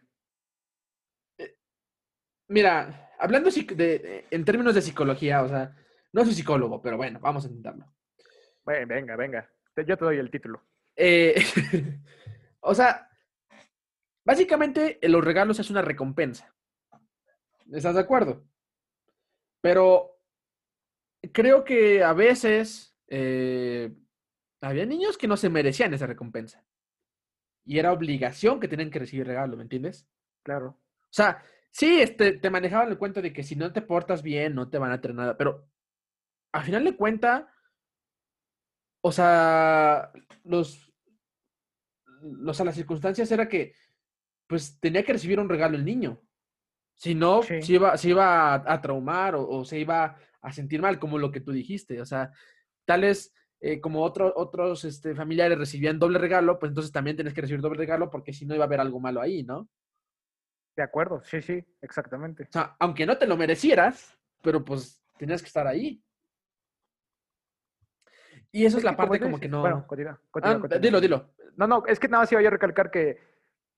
Mira, 2.49 3.11
hablando 3.19 3.49
de, 3.49 4.25
en 4.31 4.45
términos 4.45 4.73
de 4.73 4.81
psicología, 4.81 5.43
o 5.43 5.49
sea, 5.49 5.75
no 6.13 6.23
soy 6.23 6.33
psicólogo, 6.33 6.81
pero 6.81 6.97
bueno, 6.97 7.19
vamos 7.19 7.43
a 7.43 7.47
intentarlo. 7.49 7.85
Ven, 8.65 8.87
Venga, 8.87 9.15
venga, 9.15 9.49
yo 9.75 9.97
te 9.97 10.05
doy 10.05 10.17
el 10.17 10.31
título. 10.31 10.63
Eh, 10.95 11.35
o 12.61 12.73
sea, 12.73 13.06
básicamente 14.27 14.99
eh, 15.01 15.07
los 15.07 15.23
regalos 15.23 15.57
es 15.57 15.69
una 15.69 15.81
recompensa. 15.81 16.53
¿Estás 17.71 17.95
de 17.95 18.01
acuerdo? 18.01 18.45
Pero 19.61 20.19
creo 21.31 21.63
que 21.63 22.03
a 22.03 22.11
veces 22.11 22.93
eh, 23.07 23.95
había 24.59 24.85
niños 24.85 25.17
que 25.17 25.29
no 25.29 25.37
se 25.37 25.49
merecían 25.49 25.93
esa 25.93 26.07
recompensa. 26.07 26.65
Y 27.65 27.79
era 27.79 27.93
obligación 27.93 28.59
que 28.59 28.67
tenían 28.67 28.91
que 28.91 28.99
recibir 28.99 29.25
regalo, 29.25 29.55
¿me 29.55 29.63
entiendes? 29.63 30.05
Claro. 30.43 30.77
O 31.03 31.13
sea, 31.13 31.41
sí, 31.71 32.01
este, 32.01 32.33
te 32.33 32.49
manejaban 32.49 32.89
el 32.89 32.97
cuento 32.97 33.21
de 33.21 33.31
que 33.31 33.43
si 33.43 33.55
no 33.55 33.71
te 33.71 33.81
portas 33.81 34.23
bien, 34.23 34.55
no 34.55 34.69
te 34.69 34.77
van 34.77 34.91
a 34.91 34.99
traer 34.99 35.15
nada, 35.15 35.37
pero 35.37 35.69
al 36.51 36.63
final 36.63 36.83
de 36.83 36.97
cuenta, 36.97 37.49
o 39.01 39.11
sea, 39.11 40.11
los, 40.43 40.93
los, 42.21 42.59
a 42.59 42.65
las 42.65 42.75
circunstancias 42.75 43.31
era 43.31 43.47
que, 43.47 43.73
pues, 44.47 44.79
tenía 44.79 45.03
que 45.03 45.13
recibir 45.13 45.39
un 45.39 45.49
regalo 45.49 45.75
el 45.77 45.85
niño. 45.85 46.21
Si 46.95 47.13
no, 47.13 47.43
Sí. 47.43 47.61
se 47.61 47.73
iba, 47.73 47.95
se 47.97 48.09
iba 48.09 48.53
a, 48.55 48.73
a 48.73 48.81
traumar 48.81 49.35
o, 49.35 49.47
o 49.47 49.63
se 49.65 49.77
iba 49.79 50.17
a 50.41 50.51
sentir 50.53 50.81
mal, 50.81 50.97
como 50.99 51.17
lo 51.19 51.31
que 51.31 51.41
tú 51.41 51.51
dijiste. 51.51 52.01
O 52.01 52.05
sea, 52.05 52.31
tales 52.85 53.33
eh, 53.59 53.79
como 53.81 54.03
otro- 54.03 54.33
otros 54.35 54.83
este, 54.85 55.13
familiares 55.15 55.57
recibían 55.57 55.99
doble 55.99 56.19
regalo, 56.19 56.57
pues 56.59 56.69
entonces 56.71 56.91
también 56.91 57.15
tienes 57.17 57.33
que 57.33 57.41
recibir 57.41 57.61
doble 57.61 57.77
regalo 57.79 58.09
porque 58.09 58.31
si 58.33 58.45
no 58.45 58.53
iba 58.55 58.63
a 58.63 58.67
haber 58.67 58.79
algo 58.79 58.99
malo 58.99 59.19
ahí, 59.21 59.43
¿no? 59.43 59.67
De 60.75 60.83
acuerdo, 60.83 61.23
sí, 61.23 61.41
sí, 61.41 61.63
exactamente. 61.81 62.43
O 62.43 62.51
sea, 62.51 62.75
aunque 62.79 63.05
no 63.07 63.17
te 63.17 63.25
lo 63.25 63.35
merecieras, 63.35 64.15
pero 64.43 64.63
pues 64.63 65.03
tenías 65.17 65.41
que 65.41 65.47
estar 65.47 65.65
ahí. 65.67 66.03
Y 68.51 68.65
eso 68.65 68.77
es, 68.77 68.83
la 68.83 68.95
parte 68.95 69.19
como 69.19 69.39
que 69.39 69.49
no. 69.49 69.61
Bueno, 69.61 69.85
continúa, 69.87 70.13
Ah, 70.13 70.27
continúa, 70.31 70.59
continúa. 70.61 70.79
dilo, 70.79 71.01
dilo. 71.01 71.33
No, 71.57 71.67
no, 71.67 71.83
es 71.87 71.99
que 71.99 72.07
nada 72.07 72.23
más 72.23 72.31
iba 72.31 72.41
yo 72.41 72.47
a 72.47 72.51
recalcar 72.51 72.89
que 72.91 73.17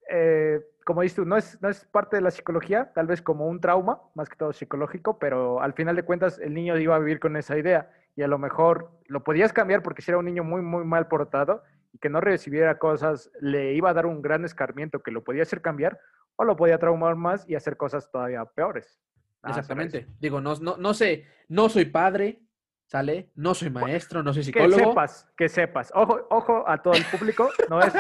eh, 0.10 0.62
como 0.86 1.02
dices 1.02 1.18
tú, 1.18 1.26
no 1.26 1.38
es, 1.38 1.62
no 1.62 1.70
es 1.70 1.86
parte 1.86 2.16
de 2.16 2.22
la 2.22 2.32
psicología, 2.32 2.92
tal 2.94 3.08
vez 3.08 3.22
como 3.22 3.48
un 3.48 3.62
trauma, 3.62 4.02
más 4.16 4.28
que 4.28 4.36
todo 4.36 4.54
psicológico, 4.54 5.20
pero 5.20 5.62
al 5.62 5.74
final 5.74 5.96
de 5.96 6.04
cuentas 6.04 6.40
el 6.40 6.54
niño 6.54 6.78
iba 6.78 6.96
a 6.96 7.00
vivir 7.00 7.20
con 7.20 7.38
esa 7.38 7.58
idea 7.58 7.92
y 8.16 8.24
a 8.24 8.28
lo 8.28 8.40
mejor 8.40 8.92
lo 9.06 9.24
podías 9.24 9.54
cambiar 9.54 9.84
porque 9.84 10.02
si 10.02 10.12
era 10.12 10.18
un 10.18 10.26
niño 10.26 10.44
muy, 10.44 10.62
muy 10.62 10.84
mal 10.84 11.08
portado 11.08 11.64
y 11.94 12.00
que 12.00 12.10
no 12.10 12.22
recibiera 12.22 12.80
cosas, 12.80 13.32
le 13.40 13.74
iba 13.74 13.90
a 13.90 13.94
dar 13.94 14.06
un 14.06 14.22
gran 14.22 14.46
escarmiento 14.46 15.02
que 15.04 15.12
lo 15.12 15.24
podía 15.24 15.44
hacer 15.44 15.62
cambiar 15.62 16.00
o 16.36 16.44
lo 16.44 16.56
podía 16.56 16.80
traumar 16.80 17.16
más 17.16 17.48
y 17.48 17.56
hacer 17.56 17.78
cosas 17.78 18.10
todavía 18.12 18.44
peores. 18.46 19.00
Exactamente. 19.48 20.08
Digo, 20.20 20.42
no, 20.42 20.56
no, 20.56 20.76
no 20.78 20.94
sé, 20.94 21.26
no 21.48 21.70
soy 21.70 21.86
padre, 21.86 22.42
¿Sale? 22.90 23.30
No 23.36 23.54
soy 23.54 23.70
maestro, 23.70 24.24
no 24.24 24.34
soy 24.34 24.44
psicólogo. 24.44 24.76
Que 24.76 24.84
sepas, 24.84 25.28
que 25.38 25.48
sepas. 25.48 25.92
Ojo, 25.94 26.26
ojo 26.32 26.68
a 26.68 26.82
todo 26.82 26.96
el 26.96 27.06
público, 27.06 27.48
no 27.70 27.80
es, 27.82 27.94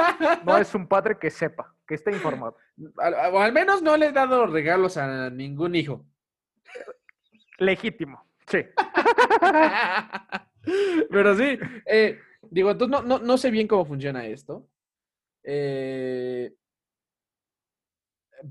no 0.43 0.58
es 0.58 0.73
un 0.73 0.88
padre 0.88 1.19
que 1.19 1.30
sepa, 1.30 1.75
que 1.88 1.93
esté 1.93 2.12
informado. 2.12 2.58
O 3.32 3.39
al 3.39 3.54
menos 3.54 3.84
no 3.84 3.95
le 3.95 4.08
he 4.08 4.12
dado 4.12 4.47
regalos 4.47 4.97
a 4.97 5.30
ningún 5.30 5.75
hijo. 5.75 6.04
Legítimo, 7.60 8.25
sí. 8.47 8.65
Pero 11.12 11.36
sí, 11.36 11.60
eh, 11.86 12.19
digo, 12.49 12.71
entonces 12.71 13.06
no, 13.06 13.19
no, 13.19 13.38
sé 13.38 13.52
bien 13.52 13.67
cómo 13.67 13.86
funciona 13.86 14.25
esto. 14.25 14.67
Eh, 15.43 16.52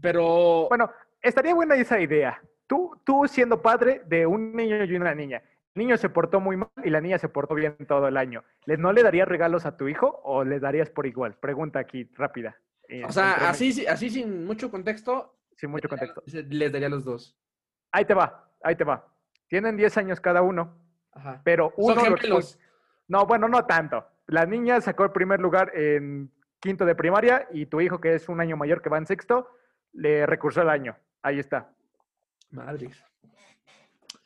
pero. 0.00 0.68
Bueno, 0.68 0.88
estaría 1.20 1.54
buena 1.54 1.74
esa 1.74 2.00
idea. 2.00 2.40
Tú, 2.68 3.00
tú 3.04 3.26
siendo 3.26 3.60
padre 3.60 4.02
de 4.06 4.24
un 4.24 4.54
niño 4.54 4.84
y 4.84 4.94
una 4.94 5.14
niña 5.14 5.42
niño 5.78 5.96
se 5.96 6.10
portó 6.10 6.40
muy 6.40 6.56
mal 6.56 6.68
y 6.84 6.90
la 6.90 7.00
niña 7.00 7.18
se 7.18 7.28
portó 7.28 7.54
bien 7.54 7.76
todo 7.86 8.08
el 8.08 8.16
año. 8.16 8.44
¿No 8.66 8.92
le 8.92 9.02
darías 9.02 9.28
regalos 9.28 9.64
a 9.64 9.76
tu 9.76 9.88
hijo 9.88 10.20
o 10.24 10.44
le 10.44 10.60
darías 10.60 10.90
por 10.90 11.06
igual? 11.06 11.34
Pregunta 11.34 11.78
aquí 11.78 12.10
rápida. 12.14 12.58
Eh, 12.88 13.04
o 13.04 13.12
sea, 13.12 13.48
así, 13.48 13.86
así 13.86 14.10
sin 14.10 14.44
mucho 14.44 14.70
contexto. 14.70 15.38
Sin 15.56 15.70
mucho 15.70 15.88
contexto. 15.88 16.22
Les 16.26 16.72
daría 16.72 16.88
los 16.88 17.04
dos. 17.04 17.38
Ahí 17.92 18.04
te 18.04 18.14
va, 18.14 18.50
ahí 18.62 18.76
te 18.76 18.84
va. 18.84 19.06
Tienen 19.48 19.76
10 19.76 19.96
años 19.98 20.20
cada 20.20 20.42
uno, 20.42 20.76
Ajá. 21.12 21.40
pero 21.44 21.72
uno... 21.76 22.00
Son 22.00 22.42
No, 23.08 23.26
bueno, 23.26 23.48
no 23.48 23.64
tanto. 23.64 24.06
La 24.26 24.44
niña 24.44 24.80
sacó 24.80 25.04
el 25.04 25.12
primer 25.12 25.40
lugar 25.40 25.72
en 25.74 26.30
quinto 26.60 26.84
de 26.84 26.94
primaria 26.94 27.48
y 27.50 27.66
tu 27.66 27.80
hijo, 27.80 28.00
que 28.00 28.14
es 28.14 28.28
un 28.28 28.40
año 28.40 28.56
mayor 28.56 28.82
que 28.82 28.90
va 28.90 28.98
en 28.98 29.06
sexto, 29.06 29.48
le 29.92 30.26
recursó 30.26 30.62
el 30.62 30.68
año. 30.68 30.96
Ahí 31.22 31.38
está. 31.38 31.72
Madres. 32.50 33.02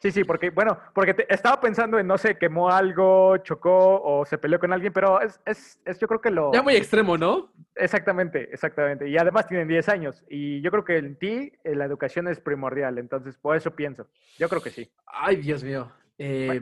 Sí, 0.03 0.11
sí, 0.11 0.25
porque, 0.25 0.51
bueno, 0.51 0.81
porque 0.95 1.15
estaba 1.29 1.61
pensando 1.61 1.97
en, 1.97 2.09
no 2.09 2.19
sé, 2.19 2.37
quemó 2.37 2.69
algo, 2.69 3.37
chocó 3.39 4.03
o 4.03 4.27
se 4.27 4.37
peleó 4.37 4.59
con 4.59 4.73
alguien, 4.73 4.93
pero 4.93 5.21
es, 5.21 5.41
es, 5.47 5.81
es, 5.85 6.01
yo 6.01 6.09
creo 6.09 6.21
que 6.21 6.33
lo... 6.33 6.53
Ya 6.53 6.61
muy 6.61 6.75
extremo, 6.75 7.17
¿no? 7.17 7.53
Exactamente, 7.77 8.53
exactamente. 8.53 9.09
Y 9.09 9.17
además 9.17 9.47
tienen 9.47 9.69
10 9.69 9.89
años. 9.89 10.25
Y 10.29 10.61
yo 10.61 10.73
creo 10.73 10.85
que 10.85 10.97
en 10.97 11.17
ti 11.17 11.53
eh, 11.63 11.77
la 11.77 11.85
educación 11.85 12.27
es 12.27 12.41
primordial, 12.41 12.99
entonces 12.99 13.39
por 13.39 13.57
eso 13.57 13.77
pienso. 13.77 14.09
Yo 14.39 14.49
creo 14.49 14.61
que 14.61 14.71
sí. 14.71 14.91
Ay, 15.07 15.37
Dios 15.37 15.63
mío. 15.63 15.93
Eh, 16.19 16.61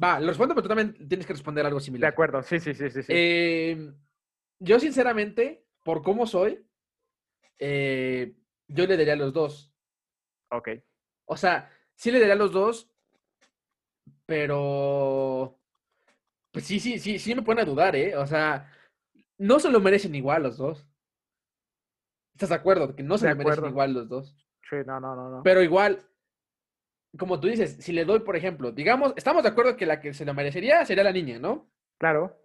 va, 0.00 0.20
lo 0.20 0.28
respondo, 0.28 0.54
pero 0.54 0.62
tú 0.62 0.68
también 0.68 1.08
tienes 1.08 1.26
que 1.26 1.32
responder 1.32 1.66
algo 1.66 1.80
similar. 1.80 2.08
De 2.08 2.12
acuerdo, 2.14 2.40
sí, 2.44 2.60
sí, 2.60 2.72
sí, 2.72 2.88
sí. 2.88 3.02
Eh, 3.08 3.92
yo, 4.60 4.78
sinceramente, 4.78 5.66
por 5.82 6.04
cómo 6.04 6.24
soy, 6.24 6.64
yo 7.58 8.86
le 8.86 8.96
daría 8.96 9.14
a 9.14 9.16
los 9.16 9.32
dos. 9.32 9.74
Ok. 10.52 10.68
O 11.24 11.36
sea, 11.36 11.68
sí 11.96 12.10
le 12.10 12.18
daría 12.18 12.34
a 12.34 12.38
los 12.38 12.52
dos, 12.52 12.90
pero 14.26 15.58
pues 16.50 16.64
sí, 16.66 16.78
sí, 16.78 16.98
sí, 16.98 17.18
sí 17.18 17.34
me 17.34 17.42
pone 17.42 17.62
a 17.62 17.64
dudar, 17.64 17.96
¿eh? 17.96 18.16
O 18.16 18.26
sea, 18.26 18.70
no 19.38 19.58
se 19.58 19.70
lo 19.70 19.80
merecen 19.80 20.14
igual 20.14 20.44
los 20.44 20.56
dos. 20.56 20.86
¿Estás 22.34 22.50
de 22.50 22.54
acuerdo? 22.54 22.94
Que 22.94 23.02
no 23.02 23.18
se 23.18 23.28
lo 23.28 23.36
merecen 23.36 23.66
igual 23.66 23.92
los 23.92 24.08
dos. 24.08 24.36
Sí, 24.68 24.76
no, 24.86 25.00
no, 25.00 25.14
no, 25.14 25.30
no. 25.30 25.42
Pero 25.42 25.62
igual, 25.62 26.06
como 27.18 27.40
tú 27.40 27.48
dices, 27.48 27.76
si 27.80 27.92
le 27.92 28.04
doy, 28.04 28.20
por 28.20 28.36
ejemplo, 28.36 28.72
digamos, 28.72 29.14
estamos 29.16 29.42
de 29.42 29.48
acuerdo 29.48 29.76
que 29.76 29.86
la 29.86 30.00
que 30.00 30.14
se 30.14 30.24
lo 30.24 30.34
merecería 30.34 30.84
sería 30.84 31.04
la 31.04 31.12
niña, 31.12 31.38
¿no? 31.38 31.70
Claro. 31.98 32.40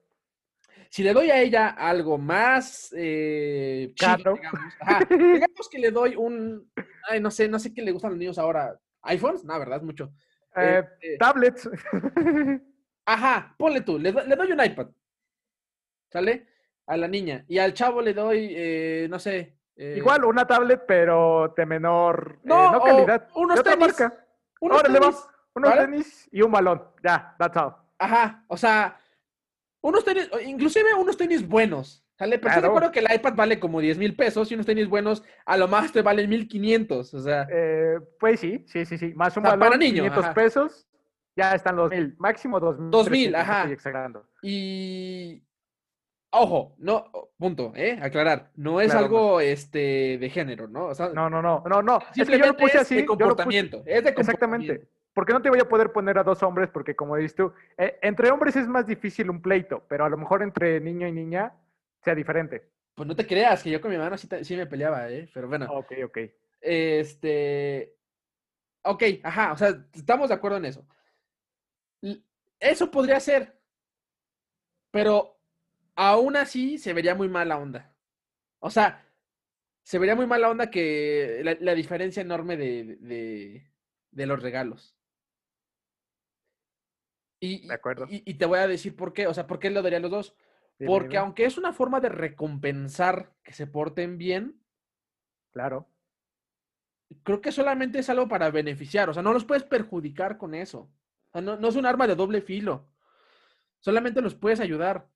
Si 0.89 1.03
le 1.03 1.13
doy 1.13 1.29
a 1.29 1.39
ella 1.39 1.69
algo 1.69 2.17
más 2.17 2.91
eh, 2.97 3.93
digamos, 3.95 4.39
digamos 5.09 5.69
que 5.69 5.77
le 5.77 5.91
doy 5.91 6.15
un, 6.15 6.71
ay, 7.07 7.19
no 7.19 7.29
sé, 7.29 7.47
no 7.47 7.59
sé 7.59 7.73
qué 7.73 7.83
le 7.83 7.91
gustan 7.91 8.11
los 8.11 8.19
niños 8.19 8.39
ahora, 8.39 8.79
iPhones, 9.03 9.43
no, 9.43 9.57
¿verdad? 9.57 9.81
Mucho. 9.81 10.11
Eh, 10.55 10.83
este 11.01 11.17
tablets. 11.17 11.69
Ajá, 13.05 13.55
ponle 13.57 13.81
tú, 13.81 13.97
le, 13.97 14.11
doy 14.11 14.51
un 14.51 14.63
iPad. 14.63 14.87
¿Sale? 16.11 16.47
A 16.85 16.97
la 16.97 17.07
niña. 17.07 17.45
Y 17.47 17.57
al 17.59 17.73
chavo 17.73 18.01
le 18.01 18.13
doy, 18.13 18.53
eh, 18.55 19.07
no 19.09 19.19
sé. 19.19 19.57
Eh, 19.75 19.95
Igual, 19.97 20.25
una 20.25 20.45
tablet, 20.45 20.83
pero 20.87 21.53
de 21.55 21.65
menor 21.65 22.39
no, 22.43 22.81
calidad. 22.83 23.29
Unos 23.35 23.63
tenis. 23.63 23.79
Marca. 23.79 24.25
Unos 24.59 24.83
tenis. 24.83 25.15
Unos 25.55 25.75
tenis 25.75 26.29
y 26.31 26.41
un 26.41 26.51
balón. 26.51 26.83
Ya, 27.03 27.35
that's 27.37 27.57
all. 27.57 27.75
Ajá, 27.97 28.43
o 28.47 28.57
sea, 28.57 28.99
unos 29.81 30.03
tenis, 30.03 30.29
inclusive 30.45 30.93
unos 30.93 31.17
tenis 31.17 31.47
buenos. 31.47 32.05
¿Sale? 32.19 32.37
Pero 32.37 32.51
claro. 32.51 32.67
acuerdo 32.67 32.91
que 32.91 32.99
el 32.99 33.07
iPad 33.15 33.33
vale 33.33 33.59
como 33.61 33.79
10 33.79 33.97
mil 33.97 34.13
pesos 34.13 34.51
y 34.51 34.53
unos 34.53 34.65
tenis 34.65 34.89
buenos 34.89 35.23
a 35.45 35.55
lo 35.55 35.69
más 35.69 35.93
te 35.93 36.01
valen 36.01 36.29
1500. 36.29 37.13
O 37.13 37.19
sea. 37.21 37.47
Eh, 37.49 37.97
pues 38.19 38.41
sí, 38.41 38.65
sí, 38.67 38.85
sí, 38.85 38.97
sí. 38.97 39.13
Más 39.15 39.37
un 39.37 39.43
valor 39.43 39.59
para 39.59 39.77
niño, 39.77 40.03
500 40.03 40.27
pesos, 40.35 40.87
ya 41.37 41.55
están 41.55 41.77
los 41.77 41.89
mil. 41.89 42.15
Máximo 42.19 42.59
2000. 42.59 42.91
2000, 42.91 43.35
ajá. 43.35 43.69
Y. 44.41 45.41
Ojo, 46.31 46.75
no, 46.77 47.05
punto, 47.37 47.71
¿eh? 47.73 47.97
Aclarar. 48.01 48.51
No 48.53 48.81
es 48.81 48.93
algo 48.93 49.39
este, 49.39 50.17
de 50.19 50.29
género, 50.29 50.67
¿no? 50.67 50.87
O 50.87 50.95
sea, 50.95 51.09
no, 51.09 51.29
no, 51.29 51.41
no, 51.41 51.63
no, 51.65 51.81
no. 51.81 52.01
Simplemente 52.11 52.21
es 52.21 52.29
que 52.29 52.37
yo 52.37 52.45
lo 52.47 52.57
puse 52.57 52.77
así. 52.79 52.95
de 52.97 53.05
comportamiento. 53.05 53.77
Es 53.85 54.03
de 54.03 54.13
comportamiento. 54.13 54.73
Exactamente. 54.73 54.87
Porque 55.13 55.33
no 55.33 55.41
te 55.41 55.49
voy 55.49 55.59
a 55.59 55.69
poder 55.69 55.93
poner 55.93 56.17
a 56.17 56.23
dos 56.23 56.43
hombres, 56.43 56.69
porque 56.69 56.97
como 56.97 57.15
dices 57.15 57.35
tú, 57.35 57.53
eh, 57.77 57.97
entre 58.01 58.29
hombres 58.29 58.57
es 58.57 58.67
más 58.67 58.85
difícil 58.85 59.29
un 59.29 59.41
pleito, 59.41 59.83
pero 59.87 60.03
a 60.03 60.09
lo 60.09 60.17
mejor 60.17 60.43
entre 60.43 60.81
niño 60.81 61.07
y 61.07 61.13
niña 61.13 61.53
sea 62.03 62.15
diferente. 62.15 62.71
Pues 62.95 63.07
no 63.07 63.15
te 63.15 63.25
creas, 63.25 63.63
que 63.63 63.69
yo 63.69 63.79
con 63.79 63.91
mi 63.91 63.95
hermano 63.95 64.17
sí, 64.17 64.57
me 64.57 64.67
peleaba, 64.67 65.09
¿eh? 65.09 65.29
Pero 65.33 65.47
bueno. 65.47 65.67
Ok, 65.71 65.93
ok. 66.03 66.17
Este. 66.59 67.95
Ok, 68.83 69.03
ajá, 69.23 69.53
o 69.53 69.57
sea, 69.57 69.87
estamos 69.93 70.29
de 70.29 70.35
acuerdo 70.35 70.57
en 70.57 70.65
eso. 70.65 70.85
Eso 72.59 72.91
podría 72.91 73.19
ser. 73.19 73.57
Pero 74.91 75.39
aún 75.95 76.35
así 76.35 76.77
se 76.77 76.93
vería 76.93 77.15
muy 77.15 77.29
mala 77.29 77.57
onda. 77.57 77.95
O 78.59 78.69
sea, 78.69 79.05
se 79.83 79.99
vería 79.99 80.15
muy 80.15 80.27
mala 80.27 80.49
onda 80.49 80.69
que 80.69 81.41
la, 81.61 81.73
diferencia 81.73 82.21
enorme 82.21 82.57
de, 82.57 82.97
de, 84.11 84.25
los 84.25 84.41
regalos. 84.41 84.95
Y, 87.39 87.67
de 87.67 87.73
acuerdo. 87.73 88.07
Y, 88.09 88.23
y, 88.29 88.33
te 88.33 88.45
voy 88.45 88.59
a 88.59 88.67
decir 88.67 88.95
por 88.95 89.13
qué. 89.13 89.27
O 89.27 89.33
sea, 89.33 89.47
¿por 89.47 89.59
qué 89.59 89.69
lo 89.69 89.81
daría 89.81 89.99
a 89.99 90.01
los 90.01 90.11
dos? 90.11 90.35
Porque 90.85 91.17
aunque 91.17 91.45
es 91.45 91.57
una 91.57 91.73
forma 91.73 91.99
de 91.99 92.09
recompensar 92.09 93.33
que 93.43 93.53
se 93.53 93.67
porten 93.67 94.17
bien. 94.17 94.61
Claro. 95.51 95.89
Creo 97.23 97.41
que 97.41 97.51
solamente 97.51 97.99
es 97.99 98.09
algo 98.09 98.27
para 98.27 98.49
beneficiar. 98.51 99.09
O 99.09 99.13
sea, 99.13 99.23
no 99.23 99.33
los 99.33 99.45
puedes 99.45 99.63
perjudicar 99.63 100.37
con 100.37 100.53
eso. 100.53 100.89
no, 101.33 101.57
no 101.57 101.67
es 101.67 101.75
un 101.75 101.85
arma 101.85 102.07
de 102.07 102.15
doble 102.15 102.41
filo. 102.41 102.87
Solamente 103.79 104.21
los 104.21 104.35
puedes 104.35 104.59
ayudar. 104.59 105.07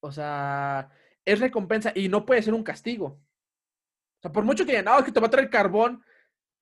O 0.00 0.12
sea, 0.12 0.90
es 1.24 1.40
recompensa 1.40 1.92
y 1.94 2.08
no 2.08 2.24
puede 2.24 2.42
ser 2.42 2.54
un 2.54 2.62
castigo. 2.62 3.06
O 3.06 4.20
sea, 4.22 4.32
por 4.32 4.44
mucho 4.44 4.64
que 4.64 4.72
digan, 4.72 4.86
no, 4.86 5.04
que 5.04 5.12
te 5.12 5.20
va 5.20 5.26
a 5.26 5.30
traer 5.30 5.50
carbón. 5.50 6.02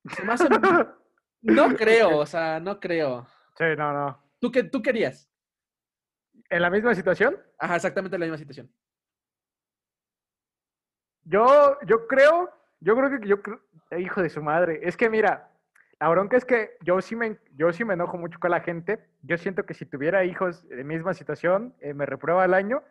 no 1.42 1.76
creo, 1.76 2.18
o 2.18 2.26
sea, 2.26 2.60
no 2.60 2.80
creo. 2.80 3.26
Sí, 3.56 3.64
no, 3.76 3.92
no. 3.92 4.22
¿Tú 4.38 4.50
qué 4.50 4.64
tú 4.64 4.82
querías? 4.82 5.25
¿En 6.48 6.62
la 6.62 6.70
misma 6.70 6.94
situación? 6.94 7.36
Ajá, 7.58 7.76
exactamente 7.76 8.16
en 8.16 8.20
la 8.20 8.26
misma 8.26 8.38
situación. 8.38 8.70
Yo, 11.24 11.76
yo 11.86 12.06
creo, 12.06 12.50
yo 12.80 12.94
creo 12.96 13.20
que 13.20 13.26
yo, 13.26 13.36
hijo 13.98 14.22
de 14.22 14.30
su 14.30 14.42
madre, 14.42 14.80
es 14.82 14.96
que 14.96 15.10
mira, 15.10 15.50
la 15.98 16.08
bronca 16.08 16.36
es 16.36 16.44
que 16.44 16.76
yo 16.82 17.00
sí 17.00 17.16
me, 17.16 17.38
yo 17.54 17.72
sí 17.72 17.84
me 17.84 17.94
enojo 17.94 18.16
mucho 18.16 18.38
con 18.38 18.50
la 18.50 18.60
gente. 18.60 19.04
Yo 19.22 19.36
siento 19.38 19.64
que 19.66 19.74
si 19.74 19.86
tuviera 19.86 20.24
hijos 20.24 20.68
de 20.68 20.84
misma 20.84 21.14
situación, 21.14 21.74
eh, 21.80 21.94
me 21.94 22.06
reprueba 22.06 22.44
el 22.44 22.54
año, 22.54 22.82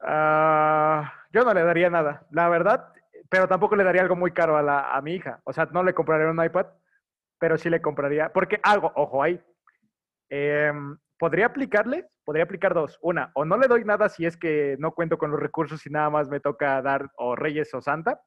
ah, 0.00 1.12
yo 1.32 1.44
no 1.44 1.52
le 1.52 1.62
daría 1.62 1.90
nada, 1.90 2.26
la 2.30 2.48
verdad, 2.48 2.92
pero 3.28 3.48
tampoco 3.48 3.76
le 3.76 3.84
daría 3.84 4.02
algo 4.02 4.16
muy 4.16 4.32
caro 4.32 4.56
a, 4.56 4.62
la, 4.62 4.94
a 4.94 5.02
mi 5.02 5.14
hija. 5.14 5.40
O 5.44 5.52
sea, 5.52 5.66
no 5.72 5.82
le 5.82 5.92
compraría 5.92 6.28
un 6.28 6.42
iPad, 6.42 6.66
pero 7.38 7.58
sí 7.58 7.68
le 7.68 7.82
compraría, 7.82 8.32
porque 8.32 8.60
algo, 8.62 8.92
ojo 8.94 9.22
ahí, 9.22 9.42
eh, 10.30 10.72
podría 11.20 11.46
aplicarle, 11.46 12.08
podría 12.24 12.44
aplicar 12.44 12.72
dos. 12.72 12.98
Una, 13.02 13.30
o 13.34 13.44
no 13.44 13.58
le 13.58 13.68
doy 13.68 13.84
nada 13.84 14.08
si 14.08 14.24
es 14.24 14.38
que 14.38 14.76
no 14.78 14.92
cuento 14.92 15.18
con 15.18 15.30
los 15.30 15.38
recursos 15.38 15.86
y 15.86 15.90
nada 15.90 16.08
más 16.08 16.30
me 16.30 16.40
toca 16.40 16.80
dar 16.80 17.10
o 17.18 17.36
Reyes 17.36 17.72
o 17.74 17.82
Santa. 17.82 18.22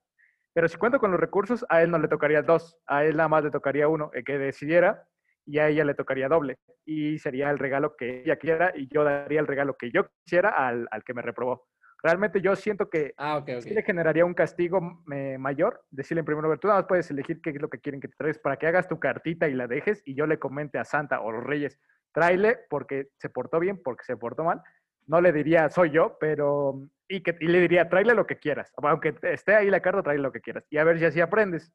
Pero 0.53 0.67
si 0.67 0.77
cuento 0.77 0.99
con 0.99 1.09
los 1.09 1.19
recursos, 1.19 1.65
a 1.69 1.81
él 1.81 1.89
no 1.89 1.97
le 1.97 2.07
tocaría 2.07 2.43
dos, 2.43 2.77
a 2.85 3.03
él 3.03 3.17
nada 3.17 3.27
más 3.27 3.43
le 3.43 3.49
tocaría 3.49 3.87
uno, 3.87 4.11
el 4.13 4.23
que 4.23 4.37
decidiera, 4.37 5.07
y 5.45 5.57
a 5.57 5.67
ella 5.69 5.83
le 5.83 5.95
tocaría 5.95 6.29
doble. 6.29 6.59
Y 6.85 7.17
sería 7.17 7.49
el 7.49 7.57
regalo 7.57 7.95
que 7.97 8.21
ella 8.21 8.35
quiera 8.35 8.71
y 8.75 8.87
yo 8.93 9.03
daría 9.03 9.39
el 9.39 9.47
regalo 9.47 9.75
que 9.75 9.89
yo 9.91 10.07
quisiera 10.23 10.49
al, 10.49 10.87
al 10.91 11.03
que 11.03 11.15
me 11.15 11.23
reprobó. 11.23 11.65
Realmente 12.03 12.41
yo 12.41 12.55
siento 12.55 12.89
que 12.89 13.13
Ah, 13.17 13.37
ok, 13.37 13.49
ok. 13.55 13.61
sí 13.61 13.69
le 13.71 13.81
generaría 13.81 14.23
un 14.25 14.35
castigo 14.35 15.03
eh, 15.11 15.37
mayor. 15.39 15.83
Decirle 15.89 16.19
en 16.19 16.25
primer 16.25 16.43
lugar, 16.43 16.59
tú 16.59 16.67
nada 16.67 16.81
más 16.81 16.87
puedes 16.87 17.09
elegir 17.09 17.41
qué 17.41 17.49
es 17.49 17.59
lo 17.61 17.69
que 17.69 17.79
quieren 17.79 17.99
que 17.99 18.09
te 18.09 18.15
traigas 18.15 18.37
para 18.37 18.57
que 18.57 18.67
hagas 18.67 18.87
tu 18.87 18.99
cartita 18.99 19.47
y 19.47 19.53
la 19.55 19.65
dejes 19.67 20.03
y 20.05 20.13
yo 20.13 20.27
le 20.27 20.37
comente 20.37 20.77
a 20.77 20.83
Santa 20.85 21.21
o 21.21 21.31
los 21.31 21.43
Reyes, 21.43 21.79
tráele 22.13 22.59
porque 22.69 23.09
se 23.17 23.29
portó 23.29 23.59
bien, 23.59 23.81
porque 23.83 24.03
se 24.05 24.15
portó 24.15 24.43
mal. 24.43 24.61
No 25.07 25.19
le 25.19 25.33
diría, 25.33 25.69
soy 25.69 25.91
yo, 25.91 26.17
pero... 26.19 26.81
Y, 27.09 27.21
que, 27.21 27.35
y 27.41 27.47
le 27.47 27.59
diría, 27.59 27.89
tráele 27.89 28.13
lo 28.13 28.25
que 28.25 28.37
quieras. 28.37 28.71
Aunque 28.77 29.13
esté 29.23 29.55
ahí 29.55 29.69
la 29.69 29.81
carta, 29.81 30.01
tráele 30.03 30.23
lo 30.23 30.31
que 30.31 30.39
quieras. 30.41 30.65
Y 30.69 30.77
a 30.77 30.83
ver 30.85 30.97
si 30.99 31.05
así 31.05 31.19
aprendes. 31.19 31.73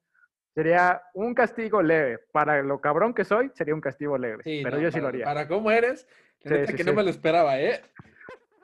Sería 0.55 1.03
un 1.13 1.35
castigo 1.35 1.83
leve. 1.83 2.19
Para 2.33 2.63
lo 2.63 2.81
cabrón 2.81 3.13
que 3.13 3.25
soy, 3.25 3.51
sería 3.55 3.75
un 3.75 3.81
castigo 3.83 4.17
leve. 4.17 4.43
Sí, 4.45 4.61
pero 4.65 4.77
no, 4.77 4.83
yo 4.83 4.91
sí 4.91 4.95
para, 4.95 5.03
lo 5.03 5.09
haría. 5.09 5.25
Para 5.25 5.47
cómo 5.49 5.71
eres, 5.71 6.09
Sí, 6.41 6.55
sí, 6.67 6.75
que 6.75 6.85
no 6.85 6.93
me 6.95 7.03
lo 7.03 7.11
esperaba, 7.11 7.61
¿eh? 7.61 7.83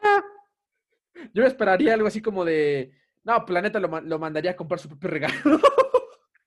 Yo 1.33 1.43
me 1.43 1.49
esperaría 1.49 1.95
algo 1.95 2.07
así 2.07 2.21
como 2.23 2.45
de. 2.45 2.93
No, 3.25 3.45
Planeta 3.45 3.81
lo, 3.81 3.89
ma- 3.89 4.01
lo 4.01 4.19
mandaría 4.19 4.53
a 4.53 4.57
comprar 4.57 4.79
su 4.79 4.89
propio 4.89 5.11
regalo. 5.11 5.35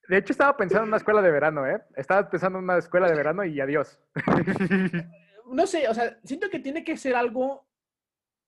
De 0.07 0.17
hecho, 0.17 0.31
estaba 0.31 0.55
pensando 0.55 0.83
en 0.83 0.89
una 0.89 0.97
escuela 0.97 1.21
de 1.21 1.31
verano, 1.31 1.67
¿eh? 1.67 1.81
Estaba 1.95 2.29
pensando 2.29 2.59
en 2.59 2.63
una 2.63 2.77
escuela 2.77 3.09
de 3.09 3.15
verano 3.15 3.43
y 3.43 3.59
adiós. 3.59 3.99
no 5.51 5.67
sé, 5.67 5.87
o 5.89 5.93
sea, 5.93 6.17
siento 6.23 6.49
que 6.49 6.59
tiene 6.59 6.83
que 6.83 6.95
ser 6.97 7.15
algo. 7.15 7.67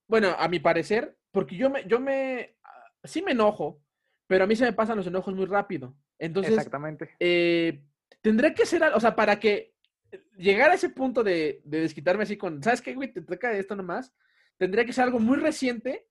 Bueno, 0.08 0.36
a 0.38 0.48
mi 0.48 0.60
parecer, 0.60 1.18
porque 1.32 1.56
yo 1.58 1.70
me, 1.70 1.86
yo 1.86 2.00
me. 2.00 2.56
ah, 2.64 2.86
Sí 3.04 3.22
me 3.22 3.32
enojo, 3.32 3.82
pero 4.28 4.46
a 4.46 4.48
mí 4.48 4.56
se 4.56 4.66
me 4.66 4.74
pasan 4.74 4.98
los 4.98 5.08
enojos 5.08 5.36
muy 5.36 5.46
rápido. 5.46 5.96
Entonces, 6.18 6.54
Exactamente. 6.54 7.16
eh, 7.20 7.84
tendré 8.22 8.54
que 8.54 8.66
ser, 8.66 8.84
o 8.84 9.00
sea, 9.00 9.16
para 9.16 9.40
que 9.40 9.74
llegar 10.38 10.72
a 10.72 10.76
ese 10.76 10.90
punto 10.90 11.24
de, 11.24 11.62
de 11.66 11.82
desquitarme 11.82 12.24
así 12.24 12.38
con, 12.38 12.64
¿sabes 12.64 12.82
qué, 12.82 12.94
güey? 12.94 13.12
Te 13.14 13.22
toca 13.22 13.52
esto 13.54 13.76
nomás. 13.76 14.14
Tendría 14.58 14.86
que 14.86 14.94
ser 14.94 15.06
algo 15.06 15.20
muy 15.20 15.38
reciente. 15.38 16.08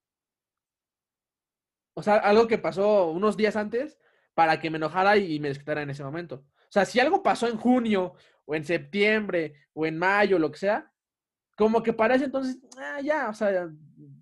O 1.95 2.03
sea, 2.03 2.17
algo 2.17 2.47
que 2.47 2.59
pasó 2.59 3.11
unos 3.11 3.37
días 3.37 3.57
antes 3.57 3.99
para 4.39 4.61
que 4.61 4.71
me 4.71 4.77
enojara 4.77 5.17
y 5.17 5.41
me 5.41 5.49
desquitara 5.49 5.83
en 5.83 5.91
ese 5.91 6.05
momento. 6.05 6.45
O 6.47 6.71
sea, 6.71 6.85
si 6.85 7.01
algo 7.01 7.25
pasó 7.25 7.49
en 7.49 7.57
junio 7.57 8.15
o 8.45 8.55
en 8.55 8.65
septiembre 8.65 9.67
o 9.73 9.85
en 9.85 9.99
mayo, 9.99 10.39
lo 10.39 10.53
que 10.53 10.59
sea, 10.59 10.93
como 11.57 11.83
que 11.83 11.93
para 11.93 12.15
ese 12.15 12.27
entonces, 12.27 12.57
ah, 12.79 13.01
ya, 13.03 13.31
o 13.31 13.35
sea, 13.35 13.69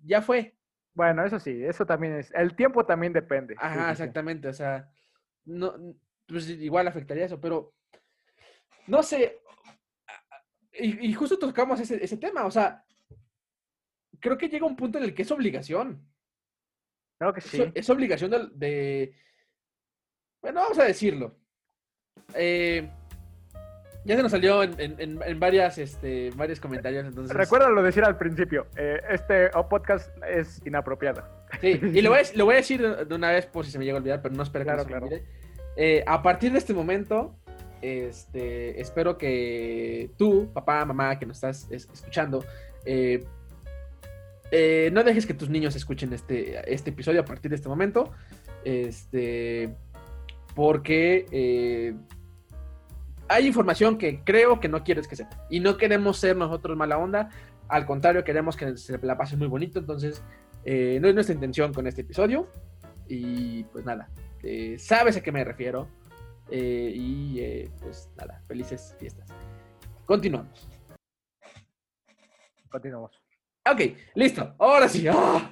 ya 0.03 0.23
fue. 0.23 0.57
Bueno, 0.95 1.23
eso 1.23 1.37
sí, 1.39 1.63
eso 1.63 1.85
también 1.85 2.13
es. 2.15 2.31
El 2.33 2.55
tiempo 2.55 2.83
también 2.83 3.13
depende. 3.13 3.53
Ajá, 3.59 3.73
sí, 3.75 3.85
sí. 3.85 3.91
exactamente. 3.91 4.47
O 4.47 4.53
sea, 4.53 4.89
no, 5.45 5.75
pues 6.25 6.49
igual 6.49 6.87
afectaría 6.87 7.25
eso, 7.25 7.39
pero 7.39 7.75
no 8.87 9.03
sé. 9.03 9.39
Y, 10.73 11.09
y 11.09 11.13
justo 11.13 11.37
tocamos 11.37 11.79
ese, 11.79 12.03
ese 12.03 12.17
tema. 12.17 12.47
O 12.47 12.49
sea, 12.49 12.83
creo 14.19 14.35
que 14.35 14.49
llega 14.49 14.65
un 14.65 14.75
punto 14.75 14.97
en 14.97 15.03
el 15.03 15.13
que 15.13 15.21
es 15.21 15.29
obligación. 15.31 16.11
Claro 17.19 17.33
que 17.35 17.39
Es, 17.41 17.45
sí. 17.45 17.71
es 17.75 17.87
obligación 17.91 18.31
de, 18.31 18.47
de- 18.55 19.26
Bueno, 20.47 20.61
vamos 20.61 20.79
a 20.79 20.85
decirlo. 20.85 21.35
Eh, 22.33 22.89
ya 24.05 24.15
se 24.15 24.23
nos 24.23 24.31
salió 24.31 24.63
en, 24.63 24.95
en- 24.97 25.39
varias, 25.41 25.77
este, 25.77 26.31
varios 26.37 26.61
comentarios. 26.61 27.05
Entonces, 27.05 27.35
Recuérdalo 27.35 27.83
decir 27.83 28.05
al 28.05 28.17
principio. 28.17 28.65
eh, 28.77 29.01
este 29.09 29.49
oh, 29.55 29.67
podcast 29.67 30.09
es 30.25 30.61
inapropiado. 30.65 31.25
Sí, 31.59 31.77
y 31.93 32.01
lo 32.01 32.11
voy, 32.11 32.19
a, 32.19 32.23
lo 32.35 32.45
voy 32.45 32.53
a 32.53 32.57
decir 32.59 32.81
de 32.81 33.13
una 33.13 33.31
vez 33.31 33.45
por 33.45 33.65
si 33.65 33.71
se 33.71 33.77
me 33.77 33.83
llega 33.83 33.97
a 33.97 33.99
olvidar, 33.99 34.21
pero 34.21 34.35
no 34.35 34.43
espero 34.43 34.63
Claro, 34.63 34.85
que 34.85 34.93
no 34.93 34.99
se 35.01 35.03
me 35.03 35.09
claro. 35.19 35.25
Eh, 35.75 36.03
a 36.07 36.21
partir 36.23 36.53
de 36.53 36.59
este 36.59 36.73
momento, 36.73 37.35
este, 37.81 38.79
espero 38.79 39.17
que 39.17 40.11
tú, 40.17 40.49
papá, 40.53 40.85
mamá, 40.85 41.19
que 41.19 41.25
nos 41.25 41.35
estás 41.35 41.67
es- 41.69 41.89
escuchando, 41.93 42.45
eh, 42.85 43.21
no 44.93 45.03
dejes 45.03 45.25
que 45.25 45.33
tus 45.33 45.49
niños 45.49 45.75
escuchen 45.75 46.13
este, 46.13 46.73
este 46.73 46.91
episodio 46.91 47.19
a 47.19 47.25
partir 47.25 47.49
de 47.49 47.55
este 47.57 47.67
momento. 47.67 48.13
Este, 48.63 49.75
porque 50.57 51.27
eh, 51.31 51.93
hay 53.29 53.45
información 53.45 53.95
que 53.95 54.23
creo 54.23 54.59
que 54.59 54.67
no 54.67 54.83
quieres 54.83 55.07
que 55.07 55.15
sepa. 55.15 55.45
Y 55.51 55.59
no 55.59 55.77
queremos 55.77 56.17
ser 56.17 56.35
nosotros 56.35 56.75
mala 56.75 56.97
onda. 56.97 57.29
Al 57.67 57.85
contrario, 57.85 58.23
queremos 58.23 58.57
que 58.57 58.75
se 58.75 58.97
la 58.97 59.15
pase 59.15 59.37
muy 59.37 59.45
bonito. 59.45 59.77
Entonces, 59.77 60.23
eh, 60.65 60.97
no 60.99 61.09
es 61.09 61.13
nuestra 61.13 61.35
intención 61.35 61.71
con 61.75 61.85
este 61.85 62.01
episodio. 62.01 62.49
Y 63.07 63.65
pues 63.65 63.85
nada, 63.85 64.09
eh, 64.41 64.77
sabes 64.79 65.15
a 65.17 65.21
qué 65.21 65.31
me 65.31 65.43
refiero. 65.43 65.87
Y 66.49 67.67
pues 67.79 68.09
nada, 68.17 68.41
felices 68.47 68.95
fiestas. 68.97 69.29
Continuamos. 70.05 70.67
Continuamos. 72.67 73.21
Ok, 73.71 73.95
listo. 74.15 74.55
Ahora 74.57 74.89
sí. 74.89 75.05
¡Ah! 75.07 75.51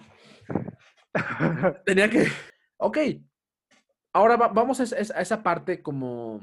Tenía 1.85 2.09
que. 2.09 2.25
Ok. 2.77 2.97
Ahora 4.17 4.37
va- 4.37 4.47
vamos 4.47 4.79
a, 4.79 4.83
es- 4.83 5.11
a 5.11 5.21
esa 5.21 5.43
parte 5.43 5.81
como. 5.81 6.39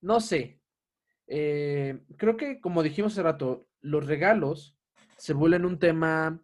No 0.00 0.20
sé. 0.20 0.60
Eh, 1.26 2.00
creo 2.16 2.36
que, 2.36 2.60
como 2.60 2.82
dijimos 2.82 3.12
hace 3.12 3.22
rato, 3.22 3.66
los 3.80 4.06
regalos 4.06 4.76
se 5.16 5.32
vuelven 5.34 5.64
un 5.64 5.78
tema 5.80 6.40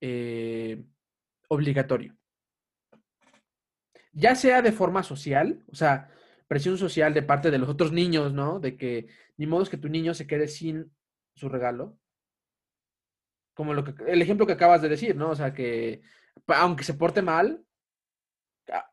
eh, 0.00 0.84
obligatorio. 1.48 2.16
Ya 4.12 4.34
sea 4.34 4.60
de 4.62 4.72
forma 4.72 5.02
social, 5.04 5.64
o 5.72 5.74
sea, 5.76 6.10
presión 6.48 6.76
social 6.78 7.14
de 7.14 7.22
parte 7.22 7.50
de 7.52 7.58
los 7.58 7.68
otros 7.68 7.92
niños, 7.92 8.32
¿no? 8.32 8.58
De 8.58 8.76
que 8.76 9.06
ni 9.36 9.46
modo 9.46 9.62
es 9.62 9.68
que 9.70 9.76
tu 9.76 9.88
niño 9.88 10.14
se 10.14 10.26
quede 10.26 10.48
sin 10.48 10.92
su 11.34 11.48
regalo. 11.48 11.96
Como 13.54 13.74
lo 13.74 13.84
que, 13.84 13.94
el 14.10 14.22
ejemplo 14.22 14.46
que 14.46 14.54
acabas 14.54 14.82
de 14.82 14.88
decir, 14.88 15.14
¿no? 15.16 15.30
O 15.30 15.36
sea, 15.36 15.52
que 15.54 16.02
aunque 16.48 16.82
se 16.84 16.94
porte 16.94 17.22
mal, 17.22 17.64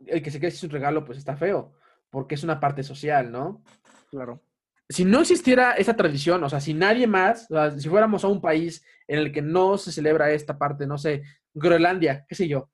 el 0.05 0.21
que 0.21 0.31
se 0.31 0.39
quede 0.39 0.51
sin 0.51 0.69
su 0.69 0.73
regalo, 0.73 1.05
pues 1.05 1.17
está 1.17 1.35
feo, 1.35 1.73
porque 2.09 2.35
es 2.35 2.43
una 2.43 2.59
parte 2.59 2.83
social, 2.83 3.31
¿no? 3.31 3.63
Claro. 4.09 4.41
si 4.89 5.03
no 5.03 5.19
existiera 5.19 5.73
esa 5.73 5.95
tradición, 5.95 6.43
o 6.43 6.49
sea, 6.49 6.61
si 6.61 6.73
nadie 6.73 7.07
más, 7.07 7.51
o 7.51 7.55
sea, 7.55 7.71
si 7.71 7.89
fuéramos 7.89 8.23
a 8.23 8.29
un 8.29 8.39
país 8.39 8.85
en 9.07 9.19
el 9.19 9.33
que 9.33 9.41
no 9.41 9.77
se 9.77 9.91
celebra 9.91 10.31
esta 10.31 10.57
parte, 10.57 10.87
no 10.87 10.97
sé, 10.97 11.23
Groenlandia, 11.53 12.25
qué 12.27 12.35
sé 12.35 12.47
yo, 12.47 12.69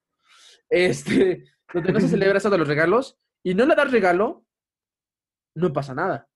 este, 0.69 1.45
donde 1.73 1.91
no 1.91 1.99
se 1.99 2.09
celebra 2.09 2.37
eso 2.37 2.49
de 2.49 2.57
los 2.57 2.67
regalos, 2.67 3.19
y 3.43 3.55
no 3.55 3.65
le 3.65 3.75
das 3.75 3.91
regalo, 3.91 4.45
no 5.55 5.73
pasa 5.73 5.93
nada. 5.93 6.27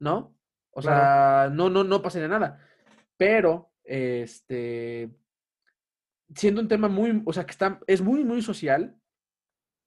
¿No? 0.00 0.36
O 0.70 0.82
sea, 0.82 1.48
no, 1.50 1.70
no, 1.70 1.84
no 1.84 2.02
pasaría 2.02 2.28
nada. 2.28 2.60
Pero, 3.16 3.72
este, 3.82 5.10
siendo 6.34 6.60
un 6.60 6.68
tema 6.68 6.88
muy, 6.88 7.22
o 7.24 7.32
sea, 7.32 7.44
que 7.46 7.52
está, 7.52 7.80
es 7.86 8.02
muy, 8.02 8.24
muy 8.24 8.42
social, 8.42 8.96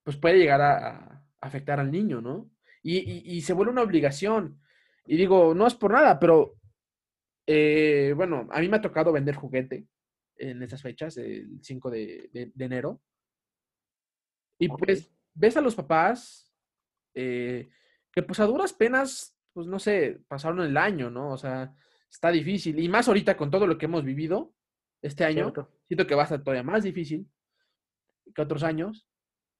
pues 0.04 0.18
puede 0.18 0.38
llegar 0.40 0.62
a, 0.62 0.88
a 0.98 1.24
afectar 1.42 1.80
al 1.80 1.92
niño, 1.92 2.22
¿no? 2.22 2.50
Y, 2.82 2.98
y- 2.98 3.24
y 3.38 3.42
se 3.42 3.54
vuelve 3.54 3.72
una 3.74 3.82
obligación. 3.84 4.62
Y 5.06 5.18
digo, 5.18 5.54
no 5.54 5.68
es 5.68 5.76
por 5.76 5.92
nada, 5.92 6.20
pero 6.20 6.56
eh, 7.48 8.14
bueno, 8.16 8.48
a 8.52 8.60
mí 8.62 8.70
me 8.70 8.78
ha 8.78 8.82
tocado 8.82 9.12
vender 9.12 9.36
juguete 9.36 9.88
en 10.38 10.64
esas 10.64 10.82
fechas, 10.82 11.18
el 11.18 11.60
5 11.62 11.90
de, 11.90 12.30
de- 12.32 12.52
de 12.54 12.66
enero. 12.66 13.02
Y 14.60 14.68
pues 14.70 15.12
ves 15.34 15.58
a 15.58 15.62
los 15.62 15.76
papás 15.76 16.54
eh, 17.14 17.70
que 18.12 18.24
pues 18.24 18.40
a 18.40 18.46
duras 18.46 18.74
penas, 18.74 19.36
pues 19.54 19.68
no 19.68 19.80
sé, 19.80 20.22
pasaron 20.28 20.62
el 20.62 20.78
año, 20.78 21.10
¿no? 21.10 21.32
O 21.32 21.38
sea, 21.38 21.74
está 22.10 22.32
difícil. 22.32 22.80
Y 22.80 22.88
más 22.90 23.08
ahorita 23.08 23.36
con 23.38 23.52
todo 23.52 23.68
lo 23.68 23.78
que 23.78 23.86
hemos 23.86 24.04
vivido 24.04 24.54
este 25.02 25.24
año, 25.24 25.46
Cierto. 25.46 25.72
siento 25.88 26.08
que 26.08 26.16
va 26.16 26.24
a 26.24 26.26
estar 26.26 26.44
todavía 26.44 26.64
más 26.64 26.84
difícil 26.84 27.30
que 28.34 28.42
otros 28.42 28.64
años. 28.64 29.08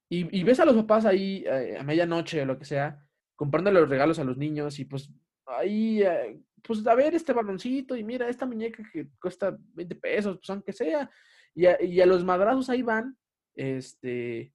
Y, 0.08 0.38
y 0.38 0.42
ves 0.42 0.60
a 0.60 0.64
los 0.64 0.74
papás 0.76 1.06
ahí 1.06 1.44
eh, 1.46 1.76
a 1.78 1.82
medianoche 1.82 2.42
o 2.42 2.46
lo 2.46 2.58
que 2.58 2.64
sea, 2.64 3.06
comprándole 3.36 3.80
los 3.80 3.88
regalos 3.88 4.18
a 4.18 4.24
los 4.24 4.36
niños 4.36 4.78
y 4.78 4.84
pues 4.84 5.10
ahí, 5.46 6.02
eh, 6.02 6.40
pues 6.62 6.86
a 6.86 6.94
ver 6.94 7.14
este 7.14 7.32
baloncito 7.32 7.96
y 7.96 8.04
mira 8.04 8.28
esta 8.28 8.46
muñeca 8.46 8.82
que 8.92 9.08
cuesta 9.20 9.56
20 9.74 9.94
pesos, 9.96 10.36
pues 10.38 10.50
aunque 10.50 10.72
sea. 10.72 11.10
Y 11.54 11.66
a, 11.66 11.82
y 11.82 12.00
a 12.00 12.06
los 12.06 12.24
madrazos 12.24 12.68
ahí 12.70 12.82
van, 12.82 13.16
este, 13.54 14.52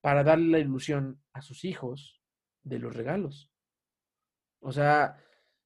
para 0.00 0.22
darle 0.22 0.48
la 0.48 0.58
ilusión 0.58 1.20
a 1.32 1.42
sus 1.42 1.64
hijos 1.64 2.20
de 2.62 2.78
los 2.78 2.94
regalos. 2.94 3.50
O 4.60 4.72
sea, 4.72 5.16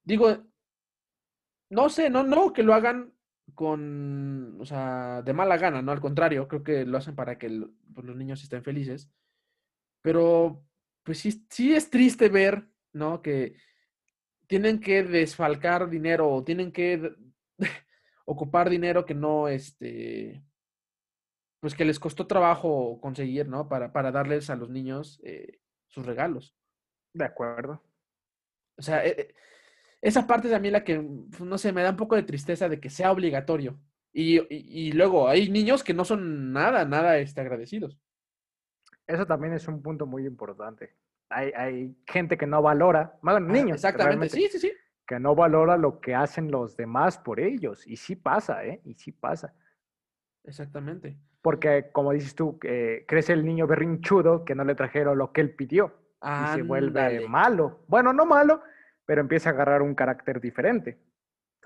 digo, 0.03 0.45
no 1.71 1.89
sé, 1.89 2.11
no, 2.11 2.23
no 2.23 2.53
que 2.53 2.63
lo 2.63 2.75
hagan 2.75 3.13
con, 3.55 4.59
o 4.61 4.65
sea, 4.65 5.23
de 5.23 5.33
mala 5.33 5.57
gana, 5.59 5.83
no 5.83 5.93
al 5.93 6.01
contrario, 6.01 6.49
creo 6.49 6.63
que 6.63 6.85
lo 6.85 6.99
hacen 6.99 7.15
para 7.15 7.39
que 7.39 7.47
el- 7.47 7.75
pues, 7.95 8.07
los 8.07 8.17
niños 8.17 8.43
estén 8.43 8.63
felices. 8.65 9.11
Pero, 10.03 10.65
pues 11.05 11.19
sí, 11.19 11.47
sí 11.51 11.75
es 11.75 11.91
triste 11.91 12.29
ver, 12.29 12.69
¿no? 12.93 13.23
Que 13.23 13.57
tienen 14.47 14.81
que 14.81 15.03
desfalcar 15.05 15.89
dinero 15.91 16.31
o 16.31 16.45
tienen 16.45 16.73
que 16.73 17.15
ocupar 18.25 18.71
dinero 18.71 19.05
que 19.07 19.15
no, 19.15 19.49
este, 19.49 20.43
pues 21.61 21.75
que 21.75 21.85
les 21.85 22.01
costó 22.01 22.27
trabajo 22.27 23.01
conseguir, 23.01 23.49
¿no? 23.49 23.69
Para, 23.69 23.93
para 23.93 24.11
darles 24.11 24.49
a 24.51 24.57
los 24.57 24.71
niños 24.71 25.21
eh, 25.25 25.61
sus 25.89 26.07
regalos. 26.07 26.57
De 27.13 27.25
acuerdo. 27.25 27.83
O 28.79 28.83
sea, 28.83 29.05
e- 29.05 29.11
e- 29.11 29.35
esa 30.03 30.27
parte 30.27 30.49
también 30.49 30.73
la 30.73 30.85
que, 30.85 30.99
pues, 30.99 31.41
no 31.43 31.59
sé, 31.59 31.73
me 31.73 31.83
da 31.83 31.91
un 31.91 31.97
poco 31.97 32.17
de 32.17 32.23
tristeza 32.23 32.69
de 32.69 32.81
que 32.81 32.91
sea 32.91 33.13
obligatorio. 33.13 33.79
Y, 34.13 34.93
luego 34.93 35.29
hay 35.29 35.49
niños 35.51 35.85
que 35.85 35.95
no 35.95 36.05
son 36.05 36.53
nada, 36.53 36.85
nada 36.85 37.19
este, 37.19 37.41
agradecidos. 37.41 37.97
Eso 39.07 39.27
también 39.27 39.53
es 39.53 39.69
un 39.69 39.83
punto 39.83 40.07
muy 40.07 40.27
importante. 40.27 40.97
Hay, 41.29 41.53
hay 41.55 41.97
gente 42.07 42.37
que 42.37 42.47
no 42.47 42.61
valora, 42.61 43.19
bueno, 43.23 43.41
niños. 43.41 43.77
Exactamente, 43.77 44.29
sí, 44.31 44.49
sí, 44.51 44.59
sí. 44.59 44.73
Que 45.07 45.21
no 45.21 45.35
valora 45.35 45.77
lo 45.77 46.01
que 46.01 46.15
hacen 46.15 46.51
los 46.51 46.77
demás 46.77 47.19
por 47.19 47.39
ellos. 47.39 47.87
Y 47.87 47.97
sí 47.97 48.17
pasa, 48.17 48.65
¿eh? 48.65 48.81
Y 48.85 48.95
sí 48.95 49.13
pasa. 49.13 49.55
Exactamente. 50.45 51.17
Porque, 51.43 51.91
como 51.93 52.13
dices 52.13 52.35
tú, 52.35 52.59
eh, 52.65 53.05
crece 53.07 53.33
el 53.33 53.45
niño 53.45 53.67
berrinchudo 53.67 54.45
que 54.45 54.55
no 54.55 54.65
le 54.65 54.75
trajeron 54.75 55.19
lo 55.19 55.33
que 55.33 55.41
él 55.41 55.55
pidió. 55.55 55.95
y 56.23 56.55
se 56.55 56.63
vuelve 56.63 57.27
malo. 57.29 57.81
Bueno, 57.87 58.13
no 58.13 58.27
malo, 58.27 58.63
pero 59.11 59.23
empieza 59.23 59.51
a 59.51 59.55
agarrar 59.55 59.83
un 59.83 59.97
carácter 59.97 60.41
diferente. 60.41 60.97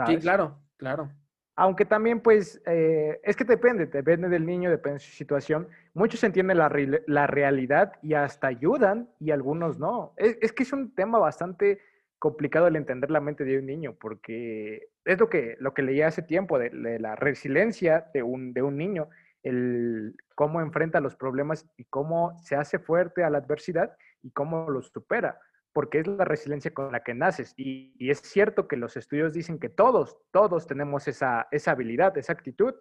Sí, 0.06 0.16
claro, 0.16 0.62
claro. 0.78 1.10
Aunque 1.56 1.84
también, 1.84 2.20
pues, 2.20 2.62
eh, 2.64 3.20
es 3.22 3.36
que 3.36 3.44
depende, 3.44 3.84
depende 3.84 4.30
del 4.30 4.46
niño, 4.46 4.70
depende 4.70 4.94
de 4.94 5.04
su 5.04 5.10
situación. 5.10 5.68
Muchos 5.92 6.24
entienden 6.24 6.56
la, 6.56 6.74
la 7.06 7.26
realidad 7.26 7.92
y 8.00 8.14
hasta 8.14 8.46
ayudan 8.46 9.10
y 9.20 9.30
algunos 9.30 9.78
no. 9.78 10.14
Es, 10.16 10.38
es, 10.40 10.54
que 10.54 10.62
es 10.62 10.72
un 10.72 10.94
tema 10.94 11.18
bastante 11.18 11.82
complicado 12.18 12.66
el 12.66 12.76
entender 12.76 13.10
la 13.10 13.20
mente 13.20 13.44
de 13.44 13.58
un 13.58 13.66
niño, 13.66 13.94
porque 14.00 14.88
es 15.04 15.20
lo 15.20 15.28
que, 15.28 15.58
lo 15.60 15.74
que 15.74 15.82
leí 15.82 16.00
hace 16.00 16.22
tiempo 16.22 16.58
de, 16.58 16.70
de 16.70 16.98
la 16.98 17.14
resiliencia 17.14 18.06
de 18.14 18.22
un, 18.22 18.54
de 18.54 18.62
un 18.62 18.78
niño, 18.78 19.10
el 19.42 20.16
cómo 20.34 20.62
enfrenta 20.62 20.98
los 20.98 21.14
problemas 21.14 21.68
y 21.76 21.84
cómo 21.84 22.38
se 22.38 22.56
hace 22.56 22.78
fuerte 22.78 23.22
a 23.22 23.28
la 23.28 23.36
adversidad 23.36 23.94
y 24.22 24.30
cómo 24.30 24.70
los 24.70 24.88
supera 24.88 25.38
porque 25.74 25.98
es 25.98 26.06
la 26.06 26.24
resiliencia 26.24 26.72
con 26.72 26.92
la 26.92 27.02
que 27.02 27.14
naces. 27.14 27.52
Y, 27.56 27.92
es 28.08 28.20
cierto 28.20 28.68
que 28.68 28.76
los 28.76 28.96
estudios 28.96 29.34
dicen 29.34 29.58
que 29.58 29.68
todos, 29.68 30.16
todos 30.30 30.66
tenemos 30.68 31.08
esa, 31.08 31.48
esa 31.50 31.72
habilidad, 31.72 32.16
esa 32.16 32.32
actitud, 32.32 32.74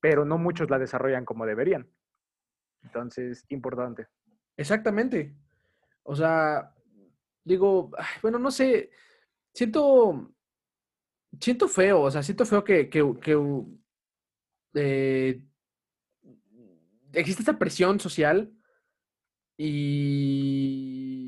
pero 0.00 0.24
no 0.24 0.38
muchos 0.38 0.70
la 0.70 0.78
desarrollan 0.78 1.26
como 1.26 1.44
deberían. 1.44 1.86
Entonces, 2.82 3.44
importante. 3.50 4.08
Exactamente. 4.56 5.34
O 6.02 6.16
sea, 6.16 6.74
digo, 7.44 7.90
bueno, 8.22 8.38
no 8.38 8.50
sé, 8.50 8.90
siento, 9.52 10.34
siento 11.38 11.68
feo, 11.68 12.00
o 12.00 12.10
sea, 12.10 12.22
siento 12.22 12.46
feo 12.46 12.64
que, 12.64 12.88
que, 12.88 13.02
eh, 14.76 15.42
existe 17.12 17.42
esta 17.42 17.58
presión 17.58 18.00
social 18.00 18.50
y 19.58 21.23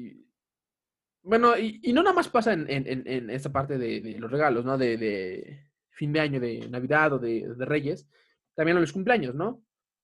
bueno, 1.27 1.59
y, 1.59 1.93
no 1.93 2.05
nada 2.05 2.15
más 2.15 2.29
pasa 2.29 2.53
en, 2.53 2.67
en, 2.69 3.31
esta 3.31 3.51
parte 3.51 3.79
de, 3.79 4.17
los 4.17 4.31
regalos, 4.31 4.65
¿no? 4.65 4.79
De, 4.79 5.61
fin 5.91 6.13
de 6.13 6.21
año, 6.21 6.39
de 6.39 6.69
Navidad 6.69 7.15
o 7.15 7.19
de, 7.19 7.53
Reyes. 7.59 8.09
También 8.55 8.77
en 8.77 8.83
los 8.83 8.93
cumpleaños, 8.93 9.35
¿no? 9.35 9.61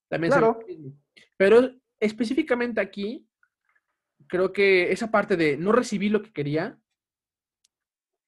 También 0.08 0.32
claro. 0.32 0.58
Pero 1.36 1.70
específicamente 2.00 2.80
aquí, 2.80 3.24
creo 4.26 4.52
que 4.52 4.90
esa 4.90 5.12
parte 5.12 5.36
de 5.36 5.56
no 5.56 5.70
recibir 5.70 6.10
lo 6.10 6.22
que 6.22 6.32
quería, 6.32 6.76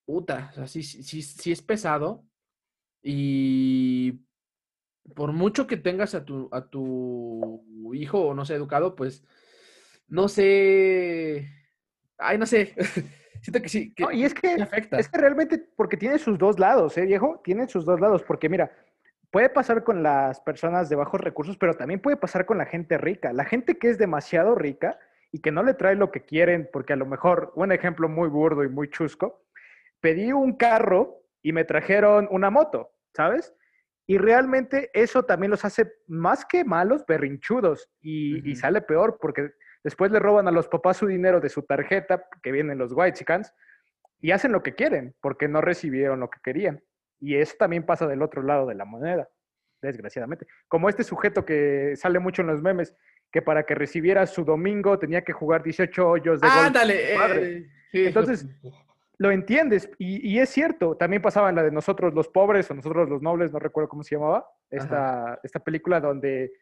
puta, 0.07 0.51
o 0.53 0.55
sea, 0.55 0.67
sí, 0.69 0.85
sí, 0.85 1.21
sí 1.21 1.51
es 1.51 1.63
pesado. 1.63 2.25
Y 3.03 4.21
por 5.17 5.33
mucho 5.33 5.67
que 5.67 5.79
tengas 5.79 6.15
a 6.15 6.25
tu, 6.25 6.49
a 6.53 6.69
tu 6.69 7.93
hijo 7.93 8.21
o 8.21 8.35
no 8.35 8.45
sé, 8.45 8.55
educado, 8.55 8.95
pues 8.95 9.25
no 10.07 10.29
sé 10.29 11.64
Ay, 12.19 12.39
no 12.39 12.47
sé. 12.47 12.75
Siento 13.43 13.61
que 13.61 13.69
sí. 13.69 13.95
no, 13.99 14.11
y 14.11 14.25
es 14.25 14.33
que, 14.33 14.55
afecta. 14.55 14.99
es 14.99 15.09
que 15.09 15.19
realmente, 15.19 15.59
porque 15.77 15.99
tiene 15.99 16.19
sus 16.19 16.39
dos 16.39 16.59
lados, 16.59 16.97
¿eh, 16.97 17.05
viejo? 17.05 17.43
Tiene 17.45 17.69
sus 17.69 17.85
dos 17.85 18.01
lados, 18.01 18.23
porque 18.23 18.49
mira, 18.49 18.73
puede 19.31 19.51
pasar 19.51 19.85
con 19.85 20.03
las 20.03 20.41
personas 20.41 20.89
de 20.89 20.97
bajos 20.97 21.21
recursos, 21.21 21.59
pero 21.59 21.75
también 21.75 22.01
puede 22.01 22.17
pasar 22.17 22.47
con 22.47 22.57
la 22.57 22.65
gente 22.65 22.97
rica. 22.97 23.33
La 23.33 23.45
gente 23.45 23.77
que 23.79 23.91
es 23.91 23.99
demasiado 23.99 24.55
rica 24.55 24.99
y 25.31 25.41
que 25.41 25.51
no 25.51 25.63
le 25.63 25.75
trae 25.75 25.97
lo 25.97 26.11
que 26.11 26.23
quieren, 26.23 26.71
porque 26.73 26.95
a 26.95 26.97
lo 26.97 27.05
mejor, 27.05 27.53
un 27.55 27.73
ejemplo 27.73 28.09
muy 28.09 28.29
burdo 28.29 28.65
y 28.65 28.69
muy 28.69 28.89
chusco, 28.89 29.45
pedí 30.01 30.33
un 30.33 30.57
carro 30.57 31.21
y 31.43 31.53
me 31.53 31.65
trajeron 31.65 32.29
una 32.31 32.49
moto, 32.49 32.93
¿sabes? 33.13 33.53
Y 34.07 34.19
realmente 34.19 34.91
eso 34.95 35.25
también 35.25 35.51
los 35.51 35.65
hace 35.65 35.93
más 36.07 36.45
que 36.45 36.65
malos, 36.65 37.05
berrinchudos, 37.07 37.91
y, 38.01 38.49
y 38.49 38.55
sale 38.55 38.81
peor 38.81 39.19
porque 39.21 39.51
Después 39.85 40.11
le 40.11 40.19
roban 40.19 40.49
a 40.49 40.51
los 40.51 40.67
papás 40.67 40.97
su 40.97 41.07
dinero 41.07 41.41
de 41.41 41.51
su 41.51 41.63
tarjeta, 41.63 42.27
que 42.43 42.51
vienen 42.51 42.79
los 42.79 42.93
white 42.95 43.23
y 44.21 44.31
hacen 44.31 44.51
lo 44.51 44.63
que 44.63 44.75
quieren, 44.75 45.15
porque 45.21 45.47
no 45.47 45.61
recibieron 45.61 46.21
lo 46.21 46.31
que 46.31 46.41
querían. 46.43 46.83
Y 47.21 47.37
eso 47.37 47.55
también 47.59 47.85
pasa 47.85 48.07
del 48.07 48.23
otro 48.23 48.43
lado 48.43 48.67
de 48.67 48.75
la 48.75 48.87
moneda, 48.87 49.29
desgraciadamente. 49.83 50.47
Como 50.69 50.89
este 50.89 51.05
sujeto 51.05 51.45
que 51.45 51.95
sale 51.97 52.19
mucho 52.19 52.41
en 52.41 52.49
los 52.49 52.63
memes, 52.63 52.97
que 53.31 53.43
para 53.43 53.65
que 53.65 53.75
recibiera 53.75 54.27
su 54.27 54.43
domingo 54.45 54.99
tenía 54.99 55.23
que 55.23 55.35
jugar 55.35 55.63
18 55.63 56.09
hoyos 56.09 56.41
de 56.41 56.49
¡Ándale! 56.49 57.15
Eh, 57.53 57.67
Entonces, 57.93 58.47
lo 59.19 59.31
entiendes, 59.31 59.91
y, 59.99 60.39
es 60.39 60.49
cierto, 60.49 60.97
también 60.97 61.21
pasaba 61.21 61.51
en 61.51 61.57
la 61.57 61.63
de 61.63 61.71
nosotros 61.71 62.15
los 62.15 62.29
pobres 62.29 62.71
o 62.71 62.75
nosotros 62.75 63.09
los 63.09 63.21
nobles, 63.21 63.53
no 63.53 63.59
recuerdo 63.59 63.89
cómo 63.91 64.03
se 64.03 64.15
llamaba, 64.17 64.49
esta, 64.71 65.39
esta 65.43 65.61
película 65.61 66.01
donde 66.01 66.53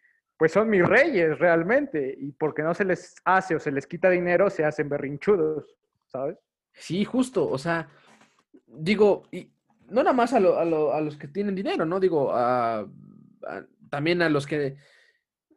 pues 0.42 0.50
son 0.50 0.68
mis 0.68 0.84
reyes 0.84 1.38
realmente, 1.38 2.16
y 2.18 2.32
porque 2.32 2.64
no 2.64 2.74
se 2.74 2.84
les 2.84 3.14
hace 3.24 3.54
o 3.54 3.60
se 3.60 3.70
les 3.70 3.86
quita 3.86 4.10
dinero, 4.10 4.50
se 4.50 4.64
hacen 4.64 4.88
berrinchudos, 4.88 5.76
¿sabes? 6.08 6.36
Sí, 6.72 7.04
justo, 7.04 7.48
o 7.48 7.56
sea, 7.56 7.88
digo, 8.66 9.22
y 9.30 9.52
no 9.86 10.02
nada 10.02 10.12
más 10.12 10.32
a, 10.32 10.40
los 10.40 11.16
que 11.16 11.28
tienen 11.28 11.54
dinero, 11.54 11.86
¿no? 11.86 12.00
Digo, 12.00 12.34
también 13.88 14.20
a 14.20 14.28
los 14.28 14.44
que... 14.44 14.74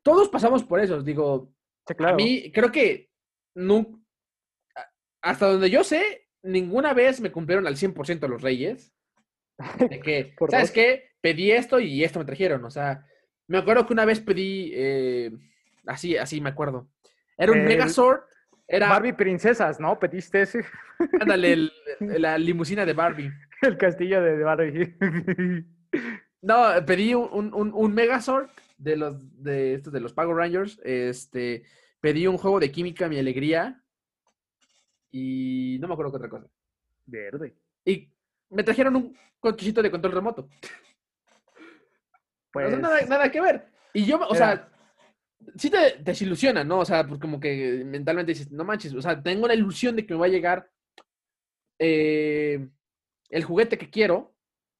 Todos 0.03 0.29
pasamos 0.29 0.63
por 0.63 0.79
eso, 0.79 1.01
digo, 1.01 1.51
a 1.97 2.13
mí 2.13 2.51
creo 2.51 2.71
que 2.71 3.09
no, 3.55 4.05
hasta 5.23 5.47
donde 5.47 5.71
yo 5.71 5.83
sé, 5.83 6.27
ninguna 6.43 6.93
vez 6.93 7.21
me 7.21 7.31
cumplieron 7.31 7.65
al 7.65 7.75
100% 7.75 8.27
los 8.27 8.43
reyes. 8.43 8.93
De 9.79 9.99
que, 9.99 10.35
¿sabes 10.51 10.69
qué? 10.69 11.09
Pedí 11.21 11.49
esto 11.49 11.79
y 11.79 12.03
esto 12.03 12.19
me 12.19 12.25
trajeron, 12.25 12.63
o 12.65 12.69
sea, 12.69 13.03
me 13.47 13.57
acuerdo 13.57 13.85
que 13.85 13.93
una 13.93 14.05
vez 14.05 14.19
pedí, 14.19 14.71
eh, 14.73 15.31
así, 15.85 16.17
así 16.17 16.41
me 16.41 16.49
acuerdo. 16.49 16.87
Era 17.37 17.51
un 17.51 17.63
Megazord. 17.63 18.21
Era... 18.67 18.89
Barbie 18.89 19.13
Princesas, 19.13 19.79
¿no? 19.79 19.99
Pediste 19.99 20.41
ese. 20.41 20.65
Ándale, 21.19 21.69
la 21.99 22.37
limusina 22.37 22.85
de 22.85 22.93
Barbie. 22.93 23.31
El 23.61 23.77
castillo 23.77 24.21
de 24.21 24.43
Barbie. 24.43 24.95
No, 26.41 26.63
pedí 26.85 27.15
un, 27.15 27.51
un, 27.55 27.73
un, 27.73 27.93
Megazord 27.95 28.49
de 28.77 28.95
los 28.95 29.41
de 29.41 29.73
estos 29.73 29.91
de 29.91 29.99
los 29.99 30.13
Power 30.13 30.35
Rangers. 30.35 30.79
Este, 30.83 31.63
pedí 31.99 32.27
un 32.27 32.37
juego 32.37 32.59
de 32.59 32.71
química, 32.71 33.09
mi 33.09 33.17
alegría. 33.17 33.81
Y 35.09 35.77
no 35.79 35.87
me 35.87 35.93
acuerdo 35.93 36.11
qué 36.11 36.17
otra 36.17 36.29
cosa. 36.29 36.47
Verde. 37.07 37.55
Y 37.83 38.11
me 38.51 38.63
trajeron 38.63 38.95
un 38.95 39.17
cochecito 39.39 39.81
de 39.81 39.89
control 39.89 40.13
remoto. 40.13 40.47
Pues... 42.55 42.79
nada, 42.79 43.29
que 43.29 43.41
ver. 43.41 43.67
Y 43.93 44.05
yo, 44.05 44.17
o 44.17 44.33
sea, 44.33 44.69
sí 45.57 45.69
te 45.69 45.97
desilusiona, 45.99 46.63
¿no? 46.63 46.79
O 46.79 46.85
sea, 46.85 47.05
pues 47.05 47.19
como 47.19 47.37
que 47.37 47.83
mentalmente 47.85 48.31
dices, 48.31 48.49
no 48.49 48.63
manches, 48.63 48.93
o 48.93 49.01
sea, 49.01 49.21
tengo 49.21 49.45
la 49.45 49.55
ilusión 49.55 49.95
de 49.95 50.05
que 50.05 50.13
me 50.13 50.21
va 50.21 50.27
a 50.27 50.29
llegar 50.29 50.71
eh, 51.79 52.65
el 53.29 53.43
juguete 53.43 53.77
que 53.77 53.89
quiero, 53.89 54.33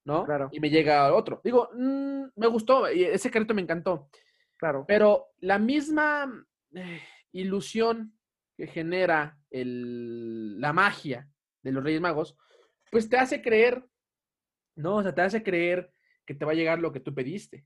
¿no? 0.05 0.23
Claro. 0.23 0.47
Y 0.53 0.61
me 0.61 0.69
llega 0.69 1.13
otro. 1.13 1.41
Digo, 1.43 1.69
mm, 1.73 2.23
me 2.38 2.47
gustó, 2.47 2.88
ese 2.88 3.30
carrito 3.30 3.53
me 3.53 3.61
encantó. 3.61 4.09
Claro. 4.57 4.86
Pero 4.88 5.28
la 5.39 5.59
misma 5.59 6.47
eh, 6.73 7.01
ilusión 7.34 8.17
que 8.55 8.67
genera 8.67 9.38
el, 9.49 10.61
la 10.61 10.71
magia 10.71 11.28
de 11.61 11.73
los 11.73 11.84
Reyes 11.84 11.99
Magos, 11.99 12.38
pues 12.89 13.09
te 13.09 13.17
hace 13.17 13.41
creer, 13.41 13.86
¿no? 14.78 14.95
O 14.95 15.03
sea, 15.03 15.13
te 15.13 15.23
hace 15.23 15.43
creer 15.43 15.91
que 16.26 16.34
te 16.34 16.45
va 16.45 16.51
a 16.51 16.55
llegar 16.55 16.80
lo 16.80 16.91
que 16.91 16.99
tú 16.99 17.13
pediste. 17.13 17.65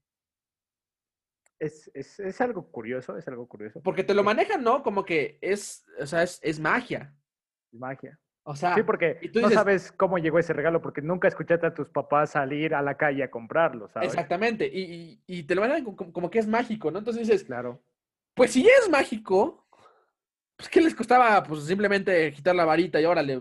Es, 1.60 1.92
es, 1.94 2.20
es 2.20 2.40
algo 2.42 2.72
curioso, 2.72 3.18
es 3.18 3.28
algo 3.28 3.48
curioso. 3.48 3.82
Porque 3.82 4.04
te 4.04 4.14
lo 4.14 4.24
manejan, 4.24 4.64
¿no? 4.64 4.82
Como 4.82 5.04
que 5.04 5.38
es, 5.42 5.86
o 6.00 6.06
sea, 6.06 6.24
es, 6.24 6.40
es 6.42 6.60
magia. 6.60 7.14
Magia. 7.72 8.18
O 8.44 8.56
sea, 8.56 8.74
sí, 8.74 8.82
porque 8.82 9.30
tú 9.32 9.42
no 9.42 9.50
sabes 9.52 9.92
cómo 9.92 10.18
llegó 10.18 10.40
ese 10.40 10.54
regalo, 10.54 10.82
porque 10.82 11.02
nunca 11.02 11.28
escuchaste 11.28 11.68
a 11.68 11.74
tus 11.74 11.90
papás 11.90 12.32
salir 12.32 12.74
a 12.74 12.82
la 12.82 12.98
calle 12.98 13.22
a 13.22 13.30
comprarlo, 13.30 13.88
¿sabes? 13.90 14.10
Exactamente, 14.10 14.66
y, 14.66 15.22
y, 15.28 15.44
te 15.44 15.54
lo 15.54 15.62
manejan 15.62 15.84
como, 15.84 16.12
como, 16.12 16.30
que 16.32 16.40
es 16.40 16.48
mágico, 16.48 16.90
¿no? 16.90 16.98
Entonces 16.98 17.28
dices, 17.28 17.44
claro. 17.44 17.84
Pues 18.34 18.52
si 18.52 18.66
es 18.66 18.90
mágico, 18.90 19.68
pues 20.56 20.68
¿qué 20.68 20.82
les 20.82 20.96
costaba? 20.96 21.44
Pues 21.44 21.66
simplemente 21.66 22.34
quitar 22.34 22.56
la 22.56 22.66
varita 22.66 23.00
y 23.00 23.06
órale, 23.06 23.40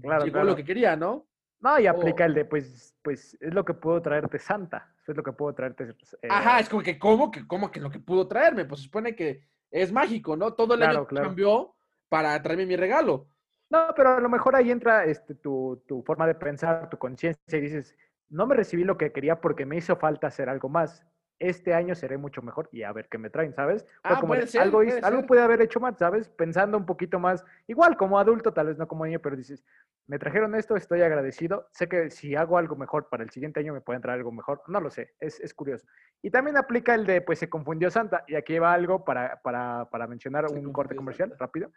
claro, 0.00 0.24
llegó 0.24 0.42
lo 0.42 0.56
que 0.56 0.64
quería, 0.64 0.96
¿no? 0.96 1.28
No, 1.60 1.78
y 1.80 1.86
aplica 1.86 2.24
el 2.24 2.34
de, 2.34 2.44
pues, 2.44 2.94
pues 3.02 3.36
es 3.40 3.54
lo 3.54 3.64
que 3.64 3.74
puedo 3.74 4.00
traerte 4.02 4.38
Santa, 4.38 4.94
es 5.06 5.16
lo 5.16 5.22
que 5.22 5.32
puedo 5.32 5.54
traerte. 5.54 5.94
Eh, 6.22 6.28
Ajá, 6.30 6.60
es 6.60 6.68
como 6.68 6.82
que, 6.82 6.98
¿cómo 6.98 7.30
que, 7.30 7.46
cómo 7.46 7.70
que 7.70 7.80
lo 7.80 7.90
que 7.90 7.98
pudo 7.98 8.28
traerme? 8.28 8.64
Pues 8.64 8.82
supone 8.82 9.16
que 9.16 9.46
es 9.70 9.92
mágico, 9.92 10.36
¿no? 10.36 10.52
Todo 10.54 10.74
el 10.74 10.82
año 10.82 11.06
cambió 11.06 11.74
para 12.08 12.40
traerme 12.42 12.66
mi 12.66 12.76
regalo. 12.76 13.28
No, 13.68 13.88
pero 13.96 14.16
a 14.16 14.20
lo 14.20 14.28
mejor 14.28 14.54
ahí 14.54 14.70
entra 14.70 15.04
este, 15.04 15.34
tu, 15.34 15.82
tu 15.88 16.02
forma 16.02 16.26
de 16.26 16.34
pensar, 16.34 16.88
tu 16.88 16.98
conciencia, 16.98 17.58
y 17.58 17.60
dices, 17.60 17.96
no 18.28 18.46
me 18.46 18.54
recibí 18.54 18.84
lo 18.84 18.96
que 18.96 19.12
quería 19.12 19.40
porque 19.40 19.66
me 19.66 19.76
hizo 19.76 19.96
falta 19.96 20.28
hacer 20.28 20.48
algo 20.48 20.68
más. 20.68 21.04
Este 21.38 21.74
año 21.74 21.94
seré 21.94 22.16
mucho 22.16 22.40
mejor 22.40 22.68
y 22.72 22.82
a 22.82 22.92
ver 22.92 23.08
qué 23.10 23.18
me 23.18 23.28
traen, 23.28 23.52
¿sabes? 23.54 23.84
Fue 23.84 23.98
Ah, 24.04 24.14
como 24.16 24.28
puede 24.28 24.42
de, 24.42 24.46
ser, 24.46 24.62
algo, 24.62 24.78
puede 24.78 25.00
algo 25.00 25.18
ser. 25.20 25.26
puede 25.26 25.42
haber 25.42 25.60
hecho 25.60 25.80
más, 25.80 25.98
¿sabes? 25.98 26.28
Pensando 26.30 26.78
un 26.78 26.86
poquito 26.86 27.18
más, 27.20 27.44
igual 27.66 27.96
como 27.96 28.18
adulto, 28.18 28.52
tal 28.54 28.68
vez 28.68 28.78
no 28.78 28.88
como 28.88 29.04
niño, 29.04 29.20
pero 29.20 29.36
dices, 29.36 29.62
me 30.06 30.18
trajeron 30.18 30.54
esto, 30.54 30.76
estoy 30.76 31.02
agradecido. 31.02 31.68
Sé 31.72 31.88
que 31.88 32.10
si 32.10 32.34
hago 32.36 32.56
algo 32.56 32.76
mejor 32.76 33.08
para 33.10 33.22
el 33.22 33.30
siguiente 33.30 33.60
año 33.60 33.74
me 33.74 33.80
pueden 33.82 34.00
traer 34.00 34.18
algo 34.18 34.32
mejor. 34.32 34.62
No 34.68 34.80
lo 34.80 34.88
sé, 34.88 35.14
es, 35.20 35.38
es 35.40 35.52
curioso. 35.52 35.86
Y 36.22 36.30
también 36.30 36.56
aplica 36.56 36.94
el 36.94 37.04
de, 37.06 37.20
pues 37.20 37.38
se 37.38 37.50
confundió 37.50 37.90
Santa. 37.90 38.24
Y 38.26 38.34
aquí 38.36 38.58
va 38.58 38.72
algo 38.72 39.04
para, 39.04 39.40
para, 39.42 39.88
para 39.90 40.06
mencionar 40.06 40.48
Se 40.48 40.54
un 40.54 40.72
corte 40.72 40.96
comercial 40.96 41.28
Santa. 41.30 41.44
rápido. 41.44 41.70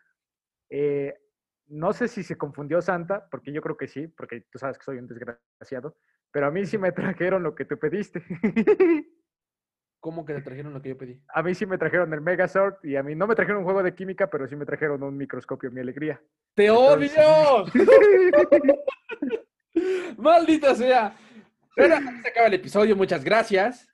Eh, 0.69 1.19
no 1.67 1.91
sé 1.93 2.07
si 2.07 2.23
se 2.23 2.37
confundió 2.37 2.81
Santa, 2.81 3.27
porque 3.29 3.51
yo 3.51 3.61
creo 3.61 3.75
que 3.77 3.87
sí, 3.87 4.07
porque 4.07 4.41
tú 4.49 4.57
sabes 4.57 4.77
que 4.77 4.85
soy 4.85 4.97
un 4.99 5.07
desgraciado, 5.07 5.97
pero 6.31 6.47
a 6.47 6.51
mí 6.51 6.65
sí 6.65 6.77
me 6.77 6.91
trajeron 6.91 7.43
lo 7.43 7.55
que 7.55 7.65
tú 7.65 7.77
pediste. 7.77 8.23
¿Cómo 9.99 10.25
que 10.25 10.33
te 10.33 10.41
trajeron 10.41 10.73
lo 10.73 10.81
que 10.81 10.89
yo 10.89 10.97
pedí? 10.97 11.21
a 11.33 11.43
mí 11.43 11.53
sí 11.53 11.65
me 11.65 11.77
trajeron 11.77 12.13
el 12.13 12.21
Megazord 12.21 12.75
y 12.83 12.95
a 12.95 13.03
mí 13.03 13.15
no 13.15 13.27
me 13.27 13.35
trajeron 13.35 13.59
un 13.59 13.65
juego 13.65 13.83
de 13.83 13.93
química, 13.93 14.27
pero 14.29 14.47
sí 14.47 14.55
me 14.55 14.65
trajeron 14.65 15.03
un 15.03 15.17
microscopio, 15.17 15.69
mi 15.71 15.81
alegría. 15.81 16.21
¡Te 16.55 16.67
Entonces- 16.67 17.17
odio! 17.17 17.65
¡Maldita 20.17 20.75
sea! 20.75 21.15
Pero 21.75 21.95
se 22.21 22.27
acaba 22.29 22.47
el 22.47 22.53
episodio, 22.55 22.95
muchas 22.95 23.23
gracias. 23.23 23.87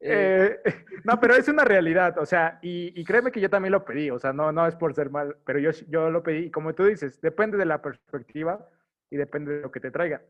Eh, 0.00 0.58
Eh, 0.64 0.74
no, 1.04 1.18
pero 1.20 1.34
es 1.34 1.46
una 1.48 1.64
realidad, 1.64 2.18
o 2.18 2.26
sea, 2.26 2.58
y, 2.62 2.92
y 3.00 3.04
créeme 3.04 3.30
que 3.30 3.40
yo 3.40 3.48
también 3.50 3.72
lo 3.72 3.84
pedí, 3.84 4.10
o 4.10 4.18
sea, 4.18 4.32
no, 4.32 4.50
no 4.52 4.66
es 4.66 4.74
por 4.74 4.94
ser 4.94 5.10
mal, 5.10 5.36
pero 5.44 5.58
yo, 5.60 5.70
yo 5.88 6.10
lo 6.10 6.22
pedí, 6.24 6.46
y 6.46 6.50
como 6.50 6.74
tú 6.74 6.84
dices, 6.86 7.20
depende 7.20 7.56
de 7.56 7.66
la 7.66 7.80
perspectiva 7.80 8.68
y 9.10 9.16
depende 9.16 9.54
de 9.56 9.60
lo 9.62 9.70
que 9.70 9.78
te 9.80 9.90
traigan. 9.92 10.22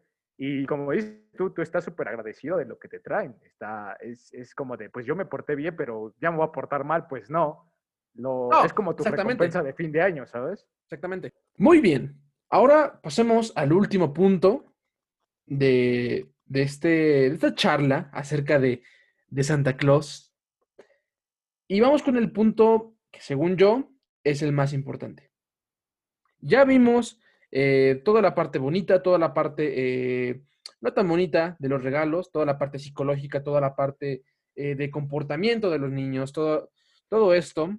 Y 0.44 0.66
como 0.66 0.90
dices 0.90 1.22
tú, 1.36 1.50
tú 1.50 1.62
estás 1.62 1.84
súper 1.84 2.08
agradecido 2.08 2.56
de 2.56 2.64
lo 2.64 2.76
que 2.76 2.88
te 2.88 2.98
traen. 2.98 3.36
Está, 3.44 3.96
es, 4.00 4.34
es 4.34 4.56
como 4.56 4.76
de, 4.76 4.90
pues 4.90 5.06
yo 5.06 5.14
me 5.14 5.24
porté 5.24 5.54
bien, 5.54 5.76
pero 5.76 6.16
ya 6.20 6.32
me 6.32 6.38
voy 6.38 6.48
a 6.48 6.50
portar 6.50 6.82
mal, 6.82 7.06
pues 7.06 7.30
no. 7.30 7.72
Lo, 8.14 8.48
No, 8.50 8.64
es 8.64 8.72
como 8.72 8.96
tu 8.96 9.04
recompensa 9.04 9.62
de 9.62 9.72
fin 9.72 9.92
de 9.92 10.02
año, 10.02 10.26
¿sabes? 10.26 10.66
Exactamente. 10.82 11.32
Muy 11.58 11.80
bien. 11.80 12.20
Ahora 12.50 13.00
pasemos 13.00 13.52
al 13.54 13.72
último 13.72 14.12
punto 14.12 14.74
de, 15.46 16.28
de, 16.46 16.62
este, 16.62 16.88
de 16.88 17.34
esta 17.34 17.54
charla 17.54 18.10
acerca 18.12 18.58
de, 18.58 18.82
de 19.28 19.44
Santa 19.44 19.76
Claus. 19.76 20.34
Y 21.68 21.78
vamos 21.78 22.02
con 22.02 22.16
el 22.16 22.32
punto 22.32 22.96
que 23.12 23.20
según 23.20 23.56
yo 23.56 23.92
es 24.24 24.42
el 24.42 24.50
más 24.50 24.72
importante. 24.72 25.30
Ya 26.40 26.64
vimos 26.64 27.21
eh, 27.52 28.02
toda 28.04 28.22
la 28.22 28.34
parte 28.34 28.58
bonita, 28.58 29.02
toda 29.02 29.18
la 29.18 29.34
parte 29.34 30.30
eh, 30.30 30.42
no 30.80 30.92
tan 30.94 31.08
bonita 31.08 31.56
de 31.60 31.68
los 31.70 31.82
regalos, 31.82 32.32
toda 32.32 32.46
la 32.46 32.58
parte 32.58 32.78
psicológica, 32.80 33.42
toda 33.44 33.60
la 33.60 33.76
parte 33.76 34.24
eh, 34.56 34.74
de 34.76 34.90
comportamiento 34.90 35.70
de 35.70 35.78
los 35.78 35.90
niños, 35.92 36.32
todo, 36.32 36.70
todo 37.08 37.34
esto. 37.34 37.70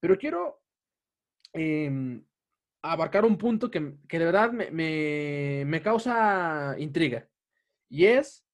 Pero 0.00 0.18
quiero 0.18 0.62
em, 1.52 2.24
abarcar 2.82 3.24
un 3.24 3.38
punto 3.38 3.70
que, 3.70 3.96
que 4.08 4.18
de 4.18 4.24
verdad 4.26 4.52
me, 4.52 4.70
me- 4.70 5.64
me 5.66 5.82
causa 5.82 6.76
intriga. 6.78 7.28
Y 7.90 8.06
es, 8.06 8.46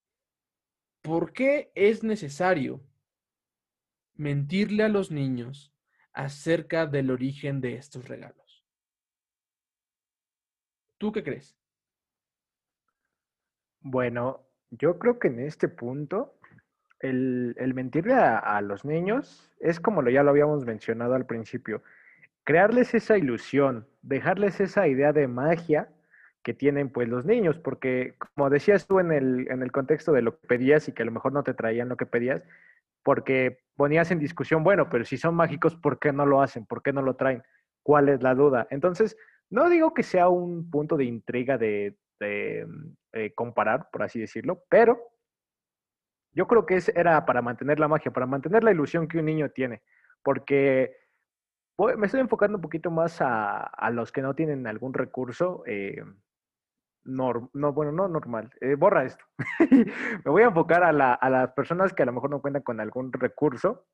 ¿por 1.02 1.34
qué 1.34 1.70
es 1.74 2.02
necesario 2.02 2.82
mentirle 4.14 4.84
a 4.84 4.88
los 4.88 5.10
niños 5.10 5.74
acerca 6.12 6.86
del 6.86 7.10
origen 7.10 7.60
de 7.60 7.74
estos 7.74 8.06
regalos? 8.06 8.49
¿Tú 11.00 11.12
qué 11.12 11.24
crees? 11.24 11.56
Bueno, 13.80 14.42
yo 14.70 14.98
creo 14.98 15.18
que 15.18 15.28
en 15.28 15.40
este 15.40 15.66
punto, 15.66 16.34
el, 16.98 17.56
el 17.58 17.72
mentirle 17.72 18.12
a, 18.12 18.60
los 18.60 18.84
niños 18.84 19.50
es 19.60 19.80
como 19.80 20.02
lo, 20.02 20.10
ya 20.10 20.22
lo 20.22 20.28
habíamos 20.28 20.66
mencionado 20.66 21.14
al 21.14 21.24
principio, 21.24 21.82
crearles 22.44 22.92
esa 22.92 23.16
ilusión, 23.16 23.88
dejarles 24.02 24.60
esa 24.60 24.88
idea 24.88 25.14
de 25.14 25.26
magia 25.26 25.88
que 26.42 26.52
tienen 26.52 26.90
pues 26.90 27.08
los 27.08 27.24
niños, 27.24 27.58
porque 27.58 28.14
como 28.18 28.50
decías 28.50 28.86
tú 28.86 29.00
en 29.00 29.10
el, 29.10 29.50
en 29.50 29.62
el 29.62 29.72
contexto 29.72 30.12
de 30.12 30.20
lo 30.20 30.38
que 30.38 30.48
pedías 30.48 30.86
y 30.86 30.92
que 30.92 31.02
a 31.02 31.06
lo 31.06 31.12
mejor 31.12 31.32
no 31.32 31.42
te 31.42 31.54
traían 31.54 31.88
lo 31.88 31.96
que 31.96 32.04
pedías, 32.04 32.42
porque 33.02 33.60
ponías 33.74 34.10
en 34.10 34.18
discusión, 34.18 34.64
bueno, 34.64 34.90
pero 34.90 35.06
si 35.06 35.16
son 35.16 35.34
mágicos, 35.34 35.76
¿por 35.76 35.98
qué 35.98 36.12
no 36.12 36.26
lo 36.26 36.42
hacen? 36.42 36.66
¿Por 36.66 36.82
qué 36.82 36.92
no 36.92 37.00
lo 37.00 37.16
traen? 37.16 37.42
¿Cuál 37.82 38.10
es 38.10 38.22
la 38.22 38.34
duda? 38.34 38.66
Entonces, 38.68 39.16
no 39.50 39.68
digo 39.70 39.94
que 39.94 40.02
sea 40.02 40.28
un 40.28 40.70
punto 40.70 40.96
de 40.96 41.04
intriga 41.04 41.58
de, 41.58 41.96
mm, 42.20 42.86
eh, 43.12 43.34
comparar, 43.34 43.88
por 43.90 44.02
así 44.02 44.20
decirlo, 44.20 44.62
pero 44.68 44.98
yo 46.32 46.46
creo 46.46 46.66
que 46.66 46.76
es, 46.76 46.88
era 46.90 47.24
para 47.26 47.42
mantener 47.42 47.80
la 47.80 47.88
magia, 47.88 48.12
para 48.12 48.26
mantener 48.26 48.62
la 48.64 48.70
ilusión 48.70 49.08
que 49.08 49.18
un 49.18 49.24
niño 49.26 49.50
tiene, 49.50 49.82
porque 50.22 50.96
me 51.96 52.06
estoy 52.06 52.20
enfocando 52.20 52.58
un 52.58 52.62
poquito 52.62 52.90
más 52.90 53.20
a, 53.22 53.62
a 53.62 53.90
los 53.90 54.12
que 54.12 54.22
no 54.22 54.34
tienen 54.34 54.66
algún 54.66 54.94
recurso, 54.94 55.62
eh, 55.66 56.02
nor- 57.04 57.50
no, 57.54 57.72
bueno, 57.72 57.92
no 57.92 58.08
normal, 58.08 58.50
eh, 58.60 58.74
borra 58.74 59.04
esto. 59.04 59.24
me 60.24 60.30
voy 60.30 60.42
a 60.42 60.46
enfocar 60.46 60.84
a, 60.84 60.92
la- 60.92 61.14
a 61.14 61.30
las 61.30 61.52
personas 61.52 61.92
que 61.92 62.02
a 62.02 62.06
lo 62.06 62.12
mejor 62.12 62.30
no 62.30 62.40
cuentan 62.42 62.62
con 62.62 62.80
algún 62.80 63.12
recurso 63.12 63.86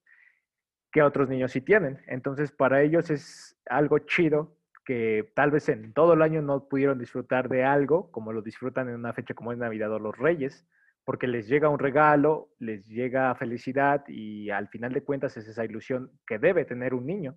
que 0.92 1.02
otros 1.02 1.28
niños 1.28 1.52
sí 1.52 1.60
tienen. 1.60 2.02
Entonces, 2.06 2.52
para 2.52 2.82
ellos 2.82 3.10
es 3.10 3.56
algo 3.68 3.98
chido 4.00 4.55
que 4.86 5.30
tal 5.34 5.50
vez 5.50 5.68
en 5.68 5.92
todo 5.92 6.14
el 6.14 6.22
año 6.22 6.40
no 6.40 6.68
pudieron 6.68 6.98
disfrutar 6.98 7.48
de 7.50 7.64
algo 7.64 8.10
como 8.12 8.32
lo 8.32 8.40
disfrutan 8.40 8.88
en 8.88 8.94
una 8.94 9.12
fecha 9.12 9.34
como 9.34 9.52
es 9.52 9.58
Navidad 9.58 9.92
o 9.92 9.98
los 9.98 10.16
Reyes, 10.16 10.64
porque 11.04 11.26
les 11.26 11.48
llega 11.48 11.68
un 11.68 11.78
regalo, 11.78 12.48
les 12.58 12.86
llega 12.86 13.34
felicidad 13.34 14.04
y 14.08 14.48
al 14.50 14.68
final 14.68 14.92
de 14.92 15.02
cuentas 15.02 15.36
es 15.36 15.46
esa 15.48 15.64
ilusión 15.64 16.10
que 16.26 16.38
debe 16.38 16.64
tener 16.64 16.94
un 16.94 17.04
niño. 17.04 17.36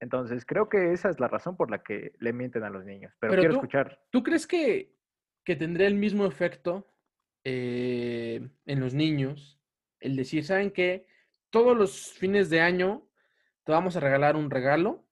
Entonces, 0.00 0.44
creo 0.44 0.68
que 0.68 0.92
esa 0.92 1.08
es 1.10 1.20
la 1.20 1.28
razón 1.28 1.56
por 1.56 1.70
la 1.70 1.82
que 1.82 2.12
le 2.18 2.32
mienten 2.32 2.64
a 2.64 2.70
los 2.70 2.84
niños. 2.84 3.12
Pero, 3.20 3.30
Pero 3.30 3.40
quiero 3.42 3.54
tú- 3.54 3.58
escuchar. 3.60 4.00
¿Tú 4.10 4.22
crees 4.22 4.46
que, 4.46 4.94
que 5.44 5.56
tendría 5.56 5.86
el 5.86 5.94
mismo 5.94 6.26
efecto 6.26 6.86
eh, 7.44 8.46
en 8.66 8.80
los 8.80 8.94
niños 8.94 9.60
el 10.00 10.16
decir, 10.16 10.44
¿saben 10.44 10.70
qué? 10.70 11.06
Todos 11.50 11.76
los 11.76 12.12
fines 12.12 12.50
de 12.50 12.60
año 12.60 13.06
te 13.64 13.72
vamos 13.72 13.96
a 13.96 14.00
regalar 14.00 14.36
un 14.36 14.50
regalo 14.50 15.04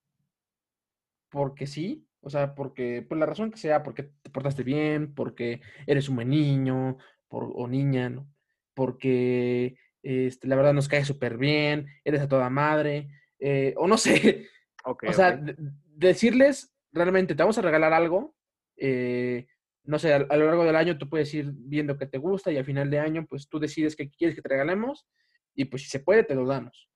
porque 1.33 1.67
sí, 1.67 2.07
o 2.21 2.29
sea, 2.29 2.55
porque 2.55 3.03
por 3.03 3.17
la 3.17 3.27
razón 3.27 3.51
que 3.51 3.57
sea, 3.57 3.83
porque 3.83 4.05
te 4.23 4.31
portaste 4.31 4.63
bien, 4.63 5.15
porque 5.15 5.63
eres 5.87 6.09
un 6.11 6.17
buen 6.17 6.29
niño 6.29 6.99
por, 7.27 7.51
o 7.55 7.67
niña, 7.67 8.11
¿no? 8.11 8.29
Porque 8.75 9.77
este, 10.03 10.47
la 10.47 10.57
verdad 10.57 10.75
nos 10.75 10.89
cae 10.89 11.05
súper 11.07 11.39
bien, 11.39 11.87
eres 12.05 12.21
a 12.21 12.29
toda 12.29 12.51
madre, 12.51 13.09
eh, 13.41 13.73
o 13.79 13.89
no 13.89 13.97
sé, 13.99 14.47
o 14.85 15.13
sea, 15.13 15.41
decirles 15.87 16.73
realmente, 16.93 17.35
te 17.35 17.43
vamos 17.43 17.57
a 17.57 17.63
regalar 17.63 17.95
algo, 17.95 18.37
eh, 18.77 19.47
no 19.85 19.99
sé, 19.99 20.13
a, 20.13 20.17
a 20.17 20.37
lo 20.37 20.47
largo 20.47 20.65
del 20.65 20.77
año 20.77 20.99
tú 20.99 21.09
puedes 21.09 21.33
ir 21.33 21.51
viendo 21.51 21.97
qué 21.97 22.07
te 22.07 22.19
gusta 22.19 22.53
y 22.53 22.59
al 22.59 22.67
final 22.67 22.91
de 22.91 23.01
año, 23.01 23.27
pues 23.27 23.49
tú 23.49 23.59
decides 23.59 23.97
qué 23.97 24.11
quieres 24.11 24.37
que 24.37 24.43
te 24.43 24.51
regalemos 24.51 25.09
y 25.55 25.65
pues 25.65 25.83
si 25.83 25.89
se 25.89 26.01
puede, 26.01 26.25
te 26.25 26.35
lo 26.35 26.47
damos. 26.47 26.91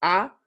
A, 0.00 0.40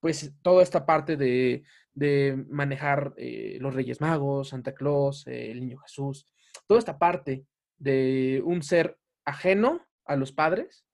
pues 0.00 0.34
toda 0.42 0.62
esta 0.62 0.84
parte 0.84 1.16
de, 1.16 1.64
de 1.94 2.44
manejar 2.48 3.14
eh, 3.16 3.58
los 3.60 3.74
Reyes 3.74 4.00
Magos, 4.00 4.50
Santa 4.50 4.74
Claus, 4.74 5.26
eh, 5.26 5.50
el 5.50 5.60
Niño 5.60 5.78
Jesús, 5.78 6.26
toda 6.66 6.78
esta 6.78 6.98
parte 6.98 7.46
de 7.78 8.42
un 8.44 8.62
ser 8.62 8.98
ajeno 9.24 9.86
a 10.04 10.16
los 10.16 10.32
padres. 10.32 10.84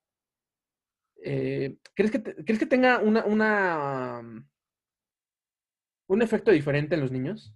eh, 1.23 1.79
¿crees, 1.95 2.11
que 2.11 2.23
¿Crees 2.23 2.59
que 2.59 2.67
tenga 2.67 2.99
una, 2.99 3.25
una, 3.25 4.21
um, 4.21 4.47
un 6.09 6.23
efecto 6.23 6.51
diferente 6.51 6.95
en 6.95 7.01
los 7.01 7.11
niños? 7.11 7.55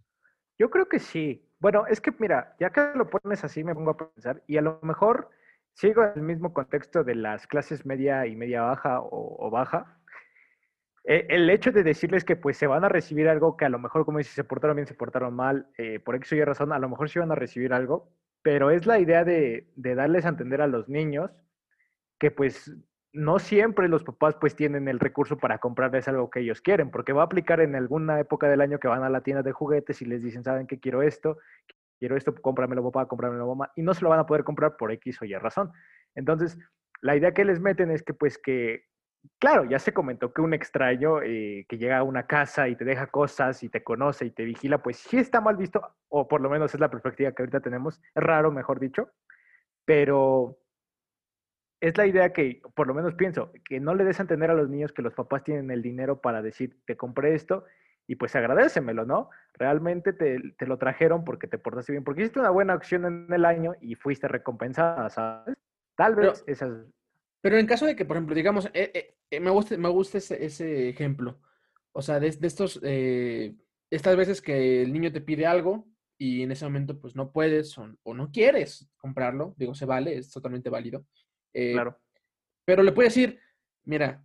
Yo 0.59 0.71
creo 0.71 0.89
que 0.89 0.99
sí. 0.99 1.47
Bueno, 1.59 1.87
es 1.87 2.01
que 2.01 2.13
mira, 2.19 2.57
ya 2.59 2.71
que 2.71 2.93
lo 2.95 3.09
pones 3.09 3.45
así, 3.45 3.63
me 3.63 3.75
pongo 3.75 3.91
a 3.93 3.97
pensar, 3.97 4.43
y 4.47 4.57
a 4.57 4.63
lo 4.63 4.81
mejor 4.83 5.31
sigo 5.75 6.03
en 6.03 6.13
el 6.17 6.23
mismo 6.23 6.53
contexto 6.53 7.05
de 7.05 7.15
las 7.15 7.47
clases 7.47 7.87
media 7.87 8.27
y 8.27 8.35
media 8.37 8.63
baja 8.63 9.01
o 9.03 9.51
baja. 9.51 10.00
Eh, 11.05 11.27
el 11.31 11.49
hecho 11.49 11.73
de 11.73 11.83
decirles 11.83 12.25
que 12.25 12.37
pues 12.37 12.57
se 12.57 12.67
van 12.67 12.85
a 12.85 12.89
recibir 12.89 13.29
algo 13.29 13.57
que 13.57 13.65
a 13.65 13.71
lo 13.71 13.79
mejor, 13.79 14.05
como 14.05 14.19
dices, 14.19 14.35
se 14.35 14.45
portaron 14.45 14.77
bien, 14.77 14.87
se 14.87 14.95
portaron 14.95 15.35
mal, 15.35 15.69
eh, 15.79 15.99
por 15.99 16.15
X 16.17 16.33
o 16.33 16.37
Y 16.37 16.45
razón, 16.45 16.73
a 16.73 16.79
lo 16.79 16.89
mejor 16.89 17.09
sí 17.09 17.19
van 17.19 17.33
a 17.33 17.37
recibir 17.37 17.73
algo, 17.73 18.11
pero 18.43 18.71
es 18.71 18.87
la 18.87 18.99
idea 18.99 19.25
de, 19.25 19.71
de 19.77 19.95
darles 19.95 20.27
a 20.27 20.31
entender 20.31 20.61
a 20.61 20.67
los 20.67 20.89
niños 20.89 21.31
que 22.19 22.31
pues 22.31 22.73
no 23.13 23.39
siempre 23.39 23.89
los 23.89 24.05
papás 24.05 24.37
pues 24.41 24.55
tienen 24.55 24.87
el 24.89 25.01
recurso 25.01 25.37
para 25.39 25.59
comprarles 25.59 26.07
algo 26.07 26.31
que 26.31 26.41
ellos 26.41 26.61
quieren, 26.61 26.91
porque 26.91 27.13
va 27.13 27.23
a 27.23 27.25
aplicar 27.25 27.61
en 27.61 27.75
alguna 27.75 28.21
época 28.21 28.49
del 28.49 28.61
año 28.61 28.79
que 28.79 28.89
van 28.89 29.03
a 29.03 29.09
la 29.11 29.23
tienda 29.23 29.43
de 29.43 29.53
juguetes 29.53 30.01
y 30.03 30.05
les 30.05 30.23
dicen, 30.23 30.45
¿saben 30.45 30.67
qué 30.67 30.79
quiero 30.79 31.03
esto? 31.03 31.39
Quiero 31.99 32.17
esto, 32.17 32.35
cómpramelo 32.35 32.85
papá, 32.85 33.09
cómpramelo 33.09 33.47
mamá, 33.47 33.73
y 33.75 33.83
no 33.83 33.95
se 33.95 34.03
lo 34.03 34.11
van 34.11 34.21
a 34.21 34.27
poder 34.27 34.45
comprar 34.45 34.77
por 34.77 34.93
X 34.93 35.21
o 35.23 35.25
Y 35.25 35.35
razón. 35.35 35.73
Entonces, 36.15 36.59
la 37.03 37.17
idea 37.17 37.33
que 37.33 37.45
les 37.45 37.61
meten 37.61 37.91
es 37.91 38.03
que 38.03 38.15
pues 38.15 38.39
que, 38.39 38.85
claro, 39.39 39.65
ya 39.65 39.79
se 39.79 39.93
comentó 39.93 40.33
que 40.33 40.41
un 40.41 40.55
extraño 40.55 41.23
eh, 41.23 41.67
que 41.69 41.79
llega 41.79 41.99
a 41.99 42.03
una 42.03 42.27
casa 42.27 42.69
y 42.69 42.77
te 42.77 42.85
deja 42.85 43.07
cosas 43.09 43.63
y 43.63 43.69
te 43.69 43.83
conoce 43.83 44.27
y 44.27 44.31
te 44.31 44.45
vigila, 44.45 44.83
pues 44.83 44.99
sí 44.99 45.19
está 45.19 45.41
mal 45.41 45.57
visto, 45.57 45.97
o 46.09 46.29
por 46.29 46.41
lo 46.41 46.51
menos 46.51 46.75
es 46.75 46.81
la 46.81 46.91
perspectiva 46.91 47.33
que 47.33 47.43
ahorita 47.43 47.61
tenemos, 47.61 48.01
es 48.15 48.23
raro, 48.23 48.51
mejor 48.51 48.81
dicho, 48.81 49.11
pero 49.85 50.59
es 51.81 51.97
la 51.97 52.07
idea 52.07 52.33
que, 52.33 52.61
por 52.75 52.87
lo 52.87 52.95
menos 52.95 53.15
pienso, 53.15 53.53
que 53.65 53.81
no 53.81 53.95
le 53.95 54.05
des 54.05 54.21
a 54.21 54.23
entender 54.23 54.51
a 54.51 54.55
los 54.55 54.69
niños 54.69 54.93
que 54.93 55.03
los 55.03 55.15
papás 55.15 55.45
tienen 55.45 55.71
el 55.71 55.83
dinero 55.83 56.21
para 56.21 56.43
decir, 56.43 56.79
te 56.85 56.97
compré 56.97 57.35
esto 57.35 57.65
y 58.07 58.17
pues 58.17 58.37
agradecemelo, 58.37 59.07
¿no? 59.07 59.31
Realmente 59.55 60.13
te, 60.13 60.39
te, 60.59 60.67
lo 60.67 60.79
trajeron 60.79 61.25
porque 61.25 61.47
te 61.47 61.59
portaste 61.59 61.93
bien, 61.93 62.05
porque 62.05 62.23
hiciste 62.23 62.41
una 62.41 62.51
buena 62.51 62.73
acción 62.75 63.05
en 63.07 63.33
el 63.33 63.45
año 63.45 63.75
y 63.81 63.95
fuiste 63.95 64.29
recompensada, 64.29 65.09
¿sabes? 65.09 65.57
Tal 65.97 66.17
vez 66.17 66.43
pero, 66.43 66.53
esas... 66.53 66.87
Pero 67.41 67.59
en 67.59 67.67
caso 67.67 67.87
de 67.87 67.97
que, 67.97 68.05
por 68.05 68.17
ejemplo, 68.17 68.35
digamos, 68.35 68.71
eh, 68.75 69.15
eh, 69.31 69.41
me 69.41 69.51
gusta, 69.51 69.77
me 69.77 69.89
gusta 69.89 70.19
ese, 70.19 70.45
ese, 70.45 70.89
ejemplo. 70.89 71.41
O 71.93 72.03
sea, 72.03 72.21
de, 72.21 72.31
de 72.31 72.47
estos, 72.47 72.81
eh, 72.83 73.55
estas 73.91 74.17
veces 74.17 74.43
que 74.43 74.83
el 74.83 74.93
niño 74.93 75.11
te 75.13 75.21
pide 75.21 75.47
algo 75.47 75.89
y 76.19 76.43
en 76.43 76.53
ese 76.53 76.65
momento 76.67 77.01
pues 77.01 77.17
no 77.17 77.33
puedes 77.33 77.77
o, 77.79 77.97
o 78.03 78.15
no 78.15 78.31
quieres 78.31 78.91
comprarlo, 78.99 79.55
digo, 79.57 79.75
se 79.75 79.87
vale, 79.87 80.17
es 80.17 80.31
totalmente 80.31 80.71
válido. 80.71 81.07
claro. 81.53 81.99
Pero 82.67 82.83
le 82.83 82.93
puedes 82.93 83.15
decir, 83.15 83.41
mira, 83.85 84.23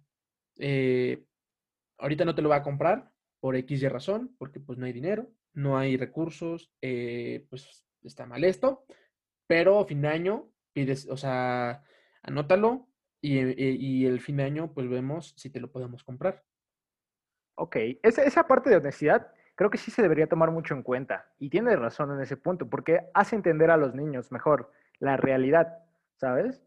ahorita 1.98 2.26
no 2.26 2.36
te 2.36 2.42
lo 2.42 2.50
va 2.50 2.58
a 2.58 2.64
comprar, 2.64 3.12
por 3.46 3.56
X 3.56 3.84
y 3.84 3.88
razón, 3.88 4.36
porque 4.40 4.60
pues 4.60 4.80
no 4.80 4.88
hay 4.88 4.92
dinero, 4.92 5.32
no 5.54 5.78
hay 5.78 5.98
recursos, 5.98 6.72
eh, 6.82 7.46
pues 7.48 7.86
está 8.02 8.26
mal 8.26 8.44
esto, 8.44 8.86
pero 9.46 9.86
fin 9.86 10.02
de 10.02 10.08
año 10.08 10.52
pides, 10.74 11.08
o 11.08 11.16
sea, 11.16 11.84
anótalo 12.24 12.90
y, 13.26 14.06
el 14.06 14.20
fin 14.20 14.38
de 14.38 14.44
año 14.44 14.72
pues 14.74 14.90
vemos 14.90 15.34
si 15.38 15.50
te 15.50 15.60
lo 15.60 15.72
podemos 15.72 16.04
comprar. 16.04 16.44
Ok, 17.56 17.78
esa, 18.04 18.24
esa 18.24 18.48
parte 18.48 18.70
de 18.70 18.78
honestidad 18.78 19.32
creo 19.56 19.70
que 19.70 19.78
sí 19.78 19.90
se 19.92 20.02
debería 20.02 20.28
tomar 20.28 20.52
mucho 20.52 20.74
en 20.74 20.84
cuenta 20.84 21.32
y 21.40 21.50
tiene 21.50 21.76
razón 21.76 22.12
en 22.12 22.22
ese 22.22 22.38
punto, 22.38 22.70
porque 22.70 23.00
hace 23.14 23.36
entender 23.36 23.72
a 23.72 23.78
los 23.78 23.96
niños 23.96 24.32
mejor 24.32 24.72
la 25.00 25.18
realidad, 25.18 25.80
¿sabes? 26.18 26.62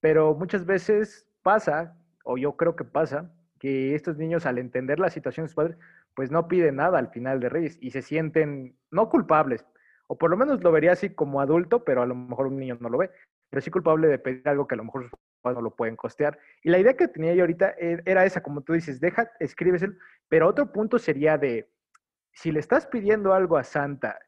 Pero 0.00 0.34
muchas 0.34 0.66
veces 0.66 1.26
pasa, 1.42 1.96
o 2.24 2.36
yo 2.36 2.56
creo 2.56 2.76
que 2.76 2.84
pasa, 2.84 3.30
que 3.58 3.94
estos 3.94 4.18
niños 4.18 4.46
al 4.46 4.58
entender 4.58 4.98
la 4.98 5.10
situación 5.10 5.44
de 5.44 5.48
sus 5.48 5.56
padres, 5.56 5.78
pues 6.14 6.30
no 6.30 6.48
piden 6.48 6.76
nada 6.76 6.98
al 6.98 7.08
final 7.08 7.40
de 7.40 7.48
Reyes 7.48 7.78
y 7.80 7.90
se 7.90 8.02
sienten 8.02 8.76
no 8.90 9.08
culpables, 9.08 9.64
o 10.06 10.18
por 10.18 10.30
lo 10.30 10.36
menos 10.36 10.62
lo 10.62 10.70
vería 10.70 10.92
así 10.92 11.10
como 11.10 11.40
adulto, 11.40 11.84
pero 11.84 12.02
a 12.02 12.06
lo 12.06 12.14
mejor 12.14 12.46
un 12.48 12.58
niño 12.58 12.76
no 12.80 12.90
lo 12.90 12.98
ve, 12.98 13.10
pero 13.48 13.62
sí 13.62 13.70
culpable 13.70 14.08
de 14.08 14.18
pedir 14.18 14.46
algo 14.48 14.66
que 14.66 14.74
a 14.74 14.78
lo 14.78 14.84
mejor 14.84 15.08
no 15.52 15.60
lo 15.60 15.74
pueden 15.74 15.96
costear. 15.96 16.38
Y 16.62 16.70
la 16.70 16.78
idea 16.78 16.96
que 16.96 17.08
tenía 17.08 17.34
yo 17.34 17.42
ahorita 17.42 17.74
e, 17.78 18.02
era 18.04 18.24
esa, 18.24 18.42
como 18.42 18.62
tú 18.62 18.72
dices, 18.72 19.00
deja, 19.00 19.30
escríbeselo, 19.40 19.94
pero 20.28 20.48
otro 20.48 20.72
punto 20.72 20.98
sería 20.98 21.36
de, 21.36 21.70
si 22.32 22.52
le 22.52 22.60
estás 22.60 22.86
pidiendo 22.86 23.34
algo 23.34 23.56
a 23.56 23.64
Santa 23.64 24.18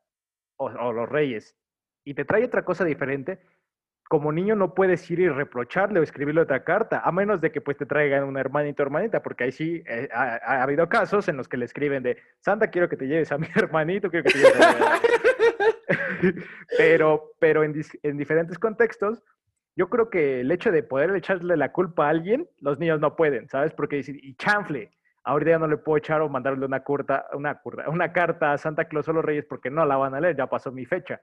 o, 0.57 0.67
o 0.67 0.93
los 0.93 1.09
Reyes 1.09 1.57
y 2.05 2.15
te 2.15 2.25
trae 2.25 2.45
otra 2.45 2.65
cosa 2.65 2.85
diferente, 2.85 3.41
como 4.09 4.31
niño 4.31 4.55
no 4.55 4.75
puedes 4.75 5.11
ir 5.11 5.19
y 5.21 5.29
reprocharle 5.29 5.99
o 5.99 6.03
escribirle 6.03 6.41
otra 6.41 6.63
carta, 6.63 7.01
a 7.05 7.11
menos 7.11 7.41
de 7.41 7.51
que 7.51 7.61
pues 7.61 7.77
te 7.77 7.87
traigan 7.87 8.25
un 8.25 8.39
hermanito 8.39 8.83
o 8.83 8.87
hermanita, 8.87 9.23
porque 9.23 9.45
ahí 9.45 9.53
sí 9.53 9.83
eh, 9.87 10.09
ha, 10.13 10.37
ha, 10.37 10.63
habido 10.63 10.89
casos 10.89 11.29
en 11.29 11.37
los 11.37 11.49
que 11.49 11.57
le 11.57 11.65
escriben 11.65 12.03
de, 12.03 12.17
Santa, 12.41 12.71
quiero 12.71 12.89
que 12.89 12.97
te 12.97 13.07
lleves 13.07 13.33
a 13.33 13.39
mi 13.39 13.49
hermanito, 13.57 14.11
quiero 14.11 14.25
que 14.25 14.33
te 14.33 14.39
lleves 14.39 14.61
a 14.61 14.75
mi 14.75 15.07
pero, 16.79 17.33
pero 17.39 17.65
en, 17.65 17.75
en, 18.03 18.17
diferentes 18.17 18.59
contextos, 18.59 19.23
yo 19.77 19.91
creo 19.91 20.09
que 20.09 20.41
el 20.41 20.51
hecho 20.51 20.73
de 20.73 20.83
poder 20.83 21.15
echarle 21.15 21.57
la 21.57 21.71
culpa 21.71 22.07
a 22.07 22.11
alguien, 22.11 22.49
los 22.61 22.79
niños 22.79 22.99
no 22.99 23.15
pueden, 23.15 23.49
¿sabes? 23.49 23.75
Porque 23.75 23.97
dicen, 23.97 24.19
y 24.21 24.35
chanfle, 24.35 24.91
ahorita 25.23 25.51
ya 25.51 25.59
no 25.59 25.69
le 25.69 25.77
puedo 25.77 25.99
echar 25.99 26.23
o 26.23 26.31
mandarle 26.31 26.65
una, 26.65 26.83
curta, 26.83 27.27
una, 27.35 27.61
curta, 27.61 27.89
una 27.91 28.13
carta 28.13 28.53
a 28.53 28.59
Santa 28.59 28.87
Claus 28.87 29.07
o 29.09 29.13
los 29.13 29.25
Reyes 29.25 29.45
porque 29.45 29.71
no 29.71 29.85
la 29.85 29.97
van 29.97 30.15
a 30.15 30.21
leer, 30.21 30.35
ya 30.35 30.49
pasó 30.49 30.73
mi 30.73 30.87
fecha. 30.87 31.21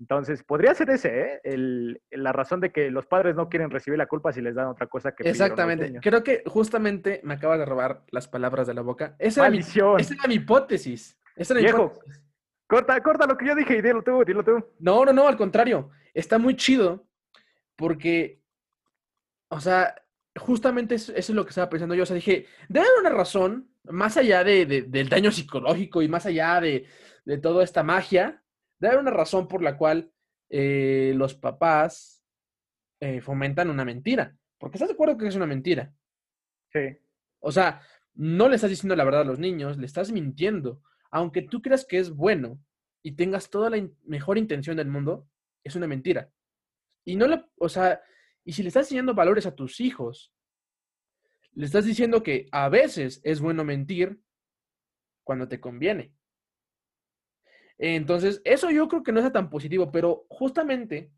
Entonces, 0.00 0.44
podría 0.44 0.72
ser 0.74 0.90
ese, 0.90 1.20
¿eh? 1.20 1.40
El, 1.42 2.00
la 2.12 2.30
razón 2.30 2.60
de 2.60 2.70
que 2.70 2.88
los 2.88 3.06
padres 3.06 3.34
no 3.34 3.48
quieren 3.48 3.68
recibir 3.68 3.98
la 3.98 4.06
culpa 4.06 4.32
si 4.32 4.40
les 4.40 4.54
dan 4.54 4.68
otra 4.68 4.86
cosa 4.86 5.12
que 5.12 5.28
Exactamente. 5.28 5.98
Creo 6.00 6.22
que 6.22 6.44
justamente 6.46 7.20
me 7.24 7.34
acabas 7.34 7.58
de 7.58 7.64
robar 7.64 8.02
las 8.12 8.28
palabras 8.28 8.68
de 8.68 8.74
la 8.74 8.82
boca. 8.82 9.16
Esa, 9.18 9.40
era 9.40 9.50
mi, 9.50 9.58
esa 9.58 10.14
era 10.14 10.28
mi, 10.28 10.34
hipótesis. 10.34 11.18
Esa 11.34 11.54
era 11.54 11.62
Viejo, 11.62 11.92
hipótesis. 11.92 12.22
Corta, 12.68 13.02
corta 13.02 13.26
lo 13.26 13.36
que 13.36 13.46
yo 13.46 13.56
dije 13.56 13.76
y 13.76 13.82
dilo 13.82 14.02
tú, 14.04 14.22
dilo 14.24 14.44
tú. 14.44 14.64
No, 14.78 15.04
no, 15.04 15.12
no, 15.12 15.26
al 15.26 15.36
contrario. 15.36 15.90
Está 16.14 16.38
muy 16.38 16.54
chido 16.54 17.07
porque, 17.78 18.42
o 19.50 19.60
sea, 19.60 19.94
justamente 20.36 20.96
eso, 20.96 21.12
eso 21.12 21.32
es 21.32 21.36
lo 21.36 21.44
que 21.44 21.50
estaba 21.50 21.70
pensando 21.70 21.94
yo. 21.94 22.02
O 22.02 22.06
sea, 22.06 22.16
dije, 22.16 22.46
debe 22.68 22.86
haber 22.86 23.00
una 23.00 23.10
razón, 23.10 23.70
más 23.84 24.16
allá 24.16 24.42
de, 24.42 24.66
de, 24.66 24.82
del 24.82 25.08
daño 25.08 25.30
psicológico 25.30 26.02
y 26.02 26.08
más 26.08 26.26
allá 26.26 26.60
de, 26.60 26.86
de 27.24 27.38
toda 27.38 27.62
esta 27.62 27.84
magia, 27.84 28.42
debe 28.80 28.94
haber 28.94 29.02
una 29.02 29.16
razón 29.16 29.46
por 29.46 29.62
la 29.62 29.76
cual 29.76 30.12
eh, 30.50 31.12
los 31.14 31.34
papás 31.36 32.24
eh, 33.00 33.20
fomentan 33.20 33.70
una 33.70 33.84
mentira. 33.84 34.36
Porque 34.58 34.76
estás 34.76 34.88
de 34.88 34.94
acuerdo 34.94 35.16
que 35.16 35.28
es 35.28 35.36
una 35.36 35.46
mentira. 35.46 35.94
Sí. 36.72 36.98
O 37.38 37.52
sea, 37.52 37.80
no 38.14 38.48
le 38.48 38.56
estás 38.56 38.70
diciendo 38.70 38.96
la 38.96 39.04
verdad 39.04 39.20
a 39.20 39.24
los 39.24 39.38
niños, 39.38 39.78
le 39.78 39.86
estás 39.86 40.10
mintiendo. 40.10 40.82
Aunque 41.12 41.42
tú 41.42 41.62
creas 41.62 41.84
que 41.84 41.98
es 41.98 42.10
bueno 42.10 42.58
y 43.04 43.12
tengas 43.12 43.50
toda 43.50 43.70
la 43.70 43.76
in 43.76 43.96
mejor 44.04 44.36
intención 44.36 44.76
del 44.76 44.88
mundo, 44.88 45.28
es 45.62 45.76
una 45.76 45.86
mentira. 45.86 46.28
Y 47.08 47.16
no 47.16 47.26
le, 47.26 47.42
o 47.56 47.70
sea, 47.70 48.02
y 48.44 48.52
si 48.52 48.62
le 48.62 48.68
estás 48.68 48.84
enseñando 48.84 49.14
valores 49.14 49.46
a 49.46 49.54
tus 49.54 49.80
hijos, 49.80 50.30
le 51.52 51.64
estás 51.64 51.86
diciendo 51.86 52.22
que 52.22 52.50
a 52.52 52.68
veces 52.68 53.22
es 53.24 53.40
bueno 53.40 53.64
mentir 53.64 54.20
cuando 55.24 55.48
te 55.48 55.58
conviene. 55.58 56.12
Entonces, 57.78 58.42
eso 58.44 58.70
yo 58.70 58.88
creo 58.88 59.02
que 59.02 59.12
no 59.12 59.20
es 59.20 59.32
tan 59.32 59.48
positivo, 59.48 59.90
pero 59.90 60.26
justamente 60.28 61.10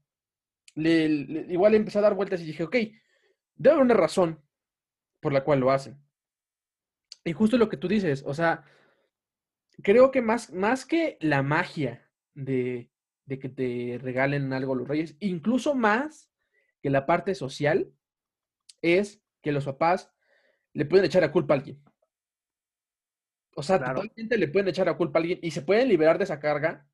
le, 0.76 1.08
le, 1.08 1.52
igual 1.52 1.74
empecé 1.74 1.98
a 1.98 2.02
dar 2.02 2.14
vueltas 2.14 2.40
y 2.40 2.44
dije, 2.44 2.62
ok, 2.62 2.76
debe 3.56 3.72
haber 3.72 3.84
una 3.84 3.94
razón 3.94 4.40
por 5.18 5.32
la 5.32 5.42
cual 5.42 5.58
lo 5.58 5.72
hacen. 5.72 6.00
Y 7.24 7.32
justo 7.32 7.58
lo 7.58 7.68
que 7.68 7.76
tú 7.76 7.88
dices, 7.88 8.22
o 8.24 8.32
sea, 8.32 8.64
creo 9.82 10.12
que 10.12 10.22
más, 10.22 10.52
más 10.52 10.86
que 10.86 11.18
la 11.20 11.42
magia 11.42 12.08
de, 12.34 12.92
de 13.30 13.38
que 13.38 13.48
te 13.48 13.96
regalen 14.02 14.52
algo 14.52 14.74
los 14.74 14.88
reyes, 14.88 15.16
incluso 15.20 15.76
más 15.76 16.28
que 16.82 16.90
la 16.90 17.06
parte 17.06 17.36
social, 17.36 17.92
es 18.82 19.22
que 19.40 19.52
los 19.52 19.64
papás 19.64 20.12
le 20.72 20.84
pueden 20.84 21.06
echar 21.06 21.22
a 21.22 21.30
culpa 21.30 21.54
a 21.54 21.58
alguien. 21.58 21.80
O 23.54 23.62
sea, 23.62 23.78
claro. 23.78 24.02
totalmente 24.02 24.36
le 24.36 24.48
pueden 24.48 24.66
echar 24.66 24.88
a 24.88 24.96
culpa 24.96 25.18
a 25.18 25.22
alguien 25.22 25.38
y 25.42 25.52
se 25.52 25.62
pueden 25.62 25.88
liberar 25.88 26.18
de 26.18 26.24
esa 26.24 26.40
carga. 26.40 26.88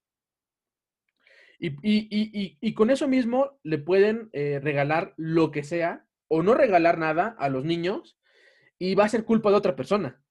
Y, 1.59 1.68
y, 1.68 2.07
y, 2.11 2.59
y 2.61 2.74
con 2.74 2.91
eso 2.91 3.09
mismo 3.09 3.59
le 3.62 3.78
pueden 3.78 4.28
eh, 4.34 4.61
regalar 4.62 5.14
lo 5.16 5.51
que 5.51 5.64
sea 5.64 6.07
o 6.28 6.43
no 6.43 6.53
regalar 6.53 6.99
nada 6.99 7.34
a 7.39 7.49
los 7.49 7.64
niños 7.64 8.18
y 8.78 8.95
va 8.95 9.05
a 9.05 9.09
ser 9.09 9.24
culpa 9.24 9.49
de 9.49 9.57
otra 9.57 9.74
persona. 9.74 10.22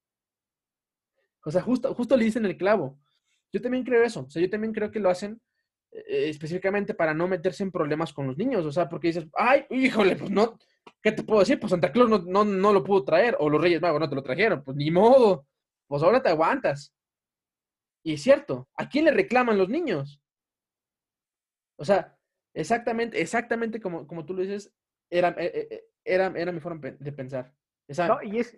O 1.44 1.50
sea, 1.50 1.64
justo, 1.64 1.96
justo 1.96 2.16
le 2.16 2.26
dicen 2.26 2.46
el 2.46 2.58
clavo. 2.58 3.00
Yo 3.52 3.60
también 3.60 3.84
creo 3.84 4.04
eso. 4.04 4.22
O 4.22 4.30
sea, 4.30 4.40
yo 4.40 4.52
también 4.52 4.72
creo 4.72 4.92
que 4.92 5.00
lo 5.00 5.10
hacen 5.10 5.42
específicamente 6.08 6.94
para 6.94 7.14
no 7.14 7.28
meterse 7.28 7.64
en 7.64 7.72
problemas 7.72 8.14
con 8.14 8.28
los 8.28 8.38
niños. 8.38 8.66
O 8.66 8.72
sea, 8.72 8.90
porque 8.90 9.08
dices, 9.08 9.28
ay, 9.36 9.66
híjole, 9.70 10.16
pues 10.16 10.32
no, 10.32 10.58
¿qué 11.02 11.12
te 11.12 11.24
puedo 11.24 11.40
decir? 11.40 11.60
Pues 11.60 11.72
Santa 11.72 11.92
Claus 11.92 12.10
no, 12.10 12.20
no, 12.20 12.46
no 12.46 12.74
lo 12.74 12.84
pudo 12.84 13.04
traer. 13.04 13.36
O 13.40 13.50
los 13.50 13.62
Reyes 13.62 13.82
Magos 13.82 14.00
no 14.00 14.10
te 14.10 14.16
lo 14.16 14.24
trajeron. 14.24 14.64
Pues 14.64 14.78
ni 14.78 14.92
modo 14.92 15.46
pues 15.88 16.04
ahora 16.04 16.22
te 16.22 16.30
aguantas. 16.30 16.94
Y 18.04 18.14
es 18.14 18.22
cierto, 18.22 18.70
¿a 18.76 18.88
quién 18.88 19.06
le 19.06 19.12
reclaman 19.12 19.58
los 19.58 19.70
niños? 19.70 20.22
O 21.78 21.86
sea, 21.86 22.18
exactamente, 22.54 23.20
exactamente 23.20 23.80
como, 23.80 24.08
como 24.08 24.26
tú 24.26 24.34
lo 24.34 24.42
dices, 24.42 24.72
era, 25.10 25.30
e, 25.38 25.68
e, 25.72 25.88
era, 26.04 26.28
era 26.36 26.52
mi 26.52 26.60
forma 26.60 26.92
de 26.92 27.12
pensar. 27.12 27.54
Esa... 27.88 28.08
No, 28.08 28.22
y 28.22 28.40
es... 28.40 28.58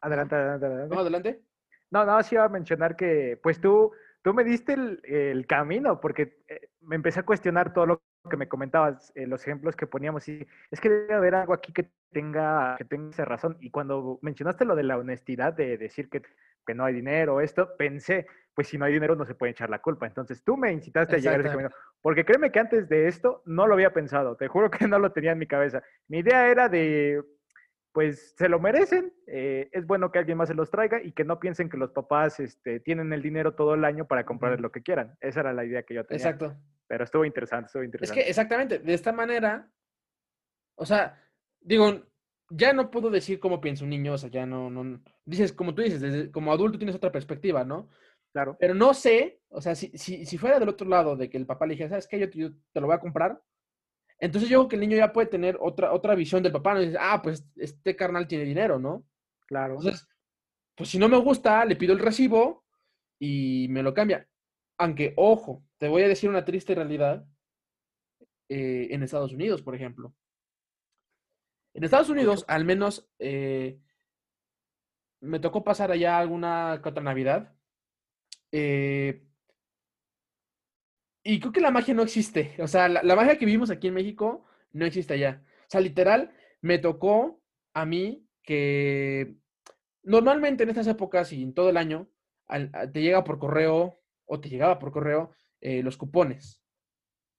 Adelante, 0.00 0.34
adelante, 0.34 0.66
adelante. 0.66 0.94
No, 0.94 1.00
adelante. 1.00 1.42
No, 1.90 2.04
no, 2.04 2.22
sí 2.22 2.34
iba 2.34 2.44
a 2.44 2.48
mencionar 2.48 2.96
que, 2.96 3.38
pues 3.42 3.60
tú, 3.60 3.92
tú 4.26 4.34
me 4.34 4.42
diste 4.42 4.72
el, 4.72 5.00
el 5.04 5.46
camino, 5.46 6.00
porque 6.00 6.40
eh, 6.48 6.70
me 6.80 6.96
empecé 6.96 7.20
a 7.20 7.22
cuestionar 7.22 7.72
todo 7.72 7.86
lo 7.86 8.02
que 8.28 8.36
me 8.36 8.48
comentabas, 8.48 9.12
eh, 9.14 9.24
los 9.24 9.42
ejemplos 9.42 9.76
que 9.76 9.86
poníamos, 9.86 10.28
y 10.28 10.44
es 10.68 10.80
que 10.80 10.90
debe 10.90 11.14
haber 11.14 11.36
algo 11.36 11.54
aquí 11.54 11.72
que 11.72 11.92
tenga, 12.10 12.74
que 12.76 12.84
tenga 12.84 13.10
esa 13.10 13.24
razón. 13.24 13.56
Y 13.60 13.70
cuando 13.70 14.18
mencionaste 14.22 14.64
lo 14.64 14.74
de 14.74 14.82
la 14.82 14.98
honestidad, 14.98 15.52
de 15.52 15.78
decir 15.78 16.08
que, 16.08 16.22
que 16.66 16.74
no 16.74 16.84
hay 16.84 16.94
dinero, 16.94 17.40
esto, 17.40 17.76
pensé, 17.78 18.26
pues 18.52 18.66
si 18.66 18.76
no 18.78 18.86
hay 18.86 18.94
dinero 18.94 19.14
no 19.14 19.24
se 19.24 19.36
puede 19.36 19.52
echar 19.52 19.70
la 19.70 19.80
culpa. 19.80 20.08
Entonces 20.08 20.42
tú 20.42 20.56
me 20.56 20.72
incitaste 20.72 21.14
a 21.14 21.18
llegar 21.20 21.38
a 21.38 21.42
ese 21.42 21.50
camino. 21.50 21.70
Porque 22.02 22.24
créeme 22.24 22.50
que 22.50 22.58
antes 22.58 22.88
de 22.88 23.06
esto 23.06 23.42
no 23.46 23.68
lo 23.68 23.74
había 23.74 23.92
pensado, 23.92 24.34
te 24.34 24.48
juro 24.48 24.72
que 24.72 24.88
no 24.88 24.98
lo 24.98 25.12
tenía 25.12 25.30
en 25.30 25.38
mi 25.38 25.46
cabeza. 25.46 25.84
Mi 26.08 26.18
idea 26.18 26.50
era 26.50 26.68
de, 26.68 27.22
pues 27.96 28.34
se 28.36 28.50
lo 28.50 28.60
merecen, 28.60 29.10
eh, 29.26 29.70
es 29.72 29.86
bueno 29.86 30.12
que 30.12 30.18
alguien 30.18 30.36
más 30.36 30.48
se 30.48 30.54
los 30.54 30.70
traiga 30.70 31.02
y 31.02 31.12
que 31.12 31.24
no 31.24 31.40
piensen 31.40 31.70
que 31.70 31.78
los 31.78 31.92
papás 31.92 32.40
este, 32.40 32.78
tienen 32.78 33.10
el 33.14 33.22
dinero 33.22 33.54
todo 33.54 33.72
el 33.72 33.86
año 33.86 34.06
para 34.06 34.26
comprar 34.26 34.60
lo 34.60 34.70
que 34.70 34.82
quieran. 34.82 35.16
Esa 35.18 35.40
era 35.40 35.54
la 35.54 35.64
idea 35.64 35.82
que 35.82 35.94
yo 35.94 36.04
tenía. 36.04 36.22
Exacto. 36.22 36.54
Pero 36.86 37.04
estuvo 37.04 37.24
interesante, 37.24 37.68
estuvo 37.68 37.82
interesante. 37.82 38.20
Es 38.20 38.24
que 38.26 38.30
exactamente, 38.30 38.80
de 38.80 38.92
esta 38.92 39.12
manera, 39.12 39.72
o 40.74 40.84
sea, 40.84 41.18
digo, 41.58 42.02
ya 42.50 42.74
no 42.74 42.90
puedo 42.90 43.08
decir 43.08 43.40
cómo 43.40 43.62
piensa 43.62 43.84
un 43.84 43.88
niño, 43.88 44.12
o 44.12 44.18
sea, 44.18 44.28
ya 44.28 44.44
no, 44.44 44.68
no, 44.68 45.00
dices, 45.24 45.54
como 45.54 45.74
tú 45.74 45.80
dices, 45.80 46.02
desde, 46.02 46.30
como 46.30 46.52
adulto 46.52 46.76
tienes 46.76 46.96
otra 46.96 47.10
perspectiva, 47.10 47.64
¿no? 47.64 47.88
Claro. 48.30 48.58
Pero 48.60 48.74
no 48.74 48.92
sé, 48.92 49.40
o 49.48 49.62
sea, 49.62 49.74
si, 49.74 49.88
si, 49.96 50.26
si 50.26 50.36
fuera 50.36 50.60
del 50.60 50.68
otro 50.68 50.86
lado 50.86 51.16
de 51.16 51.30
que 51.30 51.38
el 51.38 51.46
papá 51.46 51.64
le 51.64 51.72
dijera, 51.72 51.88
¿sabes 51.88 52.06
qué? 52.06 52.18
Yo, 52.18 52.26
yo 52.26 52.50
te 52.74 52.80
lo 52.82 52.88
voy 52.88 52.96
a 52.96 53.00
comprar, 53.00 53.40
Entonces 54.18 54.48
yo 54.48 54.60
creo 54.60 54.68
que 54.68 54.76
el 54.76 54.80
niño 54.80 54.96
ya 54.96 55.12
puede 55.12 55.26
tener 55.28 55.58
otra, 55.60 55.92
otra 55.92 56.14
visión 56.14 56.42
del 56.42 56.52
papá, 56.52 56.74
¿no? 56.74 56.80
dice, 56.80 56.96
ah, 56.98 57.20
pues 57.22 57.44
este 57.56 57.94
carnal 57.96 58.26
tiene 58.26 58.44
dinero, 58.44 58.78
¿no? 58.78 59.04
Claro. 59.46 59.76
Entonces, 59.76 60.08
pues 60.74 60.90
si 60.90 60.98
no 60.98 61.08
me 61.08 61.18
gusta, 61.18 61.64
le 61.64 61.76
pido 61.76 61.92
el 61.92 61.98
recibo 61.98 62.64
y 63.18 63.66
me 63.70 63.82
lo 63.82 63.94
cambia. 63.94 64.26
Aunque, 64.78 65.12
ojo, 65.16 65.64
te 65.78 65.88
voy 65.88 66.02
a 66.02 66.08
decir 66.08 66.28
una 66.30 66.44
triste 66.44 66.74
realidad 66.74 67.26
eh, 68.48 68.88
en 68.90 69.02
Estados 69.02 69.32
Unidos, 69.32 69.62
por 69.62 69.74
ejemplo. 69.74 70.14
En 71.74 71.84
Estados 71.84 72.08
Unidos, 72.08 72.44
al 72.48 72.64
menos, 72.64 73.08
eh, 73.18 73.78
me 75.20 75.40
tocó 75.40 75.62
pasar 75.64 75.90
allá 75.90 76.18
alguna 76.18 76.80
que 76.82 76.88
otra 76.88 77.02
Navidad. 77.02 77.54
eh, 78.52 79.25
y 81.34 81.40
creo 81.40 81.52
que 81.52 81.60
la 81.60 81.70
magia 81.70 81.94
no 81.94 82.02
existe. 82.02 82.54
O 82.60 82.66
sea, 82.68 82.88
la, 82.88 83.02
la 83.02 83.16
magia 83.16 83.38
que 83.38 83.46
vivimos 83.46 83.70
aquí 83.70 83.88
en 83.88 83.94
México 83.94 84.46
no 84.72 84.84
existe 84.86 85.14
allá. 85.14 85.42
O 85.62 85.70
sea, 85.70 85.80
literal, 85.80 86.32
me 86.60 86.78
tocó 86.78 87.42
a 87.74 87.84
mí 87.86 88.26
que 88.42 89.36
normalmente 90.02 90.62
en 90.62 90.70
estas 90.70 90.86
épocas 90.86 91.32
y 91.32 91.42
en 91.42 91.54
todo 91.54 91.70
el 91.70 91.76
año, 91.76 92.08
al- 92.46 92.70
a- 92.72 92.90
te 92.90 93.02
llega 93.02 93.24
por 93.24 93.38
correo 93.38 94.00
o 94.26 94.40
te 94.40 94.48
llegaba 94.48 94.78
por 94.78 94.92
correo 94.92 95.32
eh, 95.60 95.82
los 95.82 95.96
cupones. 95.96 96.62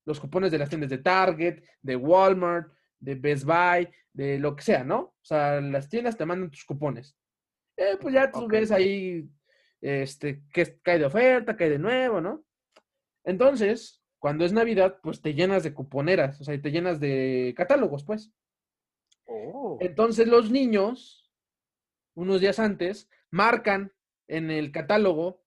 Los 0.06 0.20
cupones 0.20 0.52
de 0.52 0.58
las 0.58 0.70
tiendas 0.70 0.90
de 0.90 0.98
Target, 1.00 1.64
de 1.82 1.96
Walmart, 1.96 2.72
de 3.00 3.16
Best 3.16 3.46
Buy, 3.46 3.90
de 4.14 4.40
lo 4.40 4.56
que 4.56 4.64
sea, 4.64 4.84
¿no? 4.84 5.00
O 5.00 5.16
sea, 5.22 5.62
las 5.62 5.90
tiendas 5.90 6.18
te 6.18 6.26
mandan 6.26 6.50
tus 6.50 6.66
cupones. 6.66 7.16
Eh, 7.76 7.98
pues 8.02 8.14
ya 8.14 8.32
tú 8.32 8.48
ves 8.48 8.72
ahí 8.72 9.30
este, 9.82 10.44
que 10.52 10.80
cae 10.82 10.98
de 11.00 11.06
oferta, 11.06 11.56
cae 11.56 11.70
de 11.70 11.80
nuevo, 11.80 12.20
¿no? 12.22 12.44
Entonces, 13.28 14.02
cuando 14.20 14.46
es 14.46 14.54
Navidad, 14.54 15.00
pues 15.04 15.22
te 15.22 15.34
llenas 15.34 15.62
de 15.62 15.74
cuponeras, 15.74 16.40
o 16.40 16.46
sea, 16.46 16.60
te 16.60 16.72
llenas 16.72 17.02
de 17.02 17.54
catálogos, 17.58 18.06
pues. 18.06 18.32
Oh. 19.26 19.78
Entonces 19.82 20.28
los 20.30 20.50
niños, 20.50 21.30
unos 22.16 22.40
días 22.40 22.58
antes, 22.58 23.10
marcan 23.30 23.92
en 24.30 24.50
el 24.50 24.72
catálogo, 24.72 25.44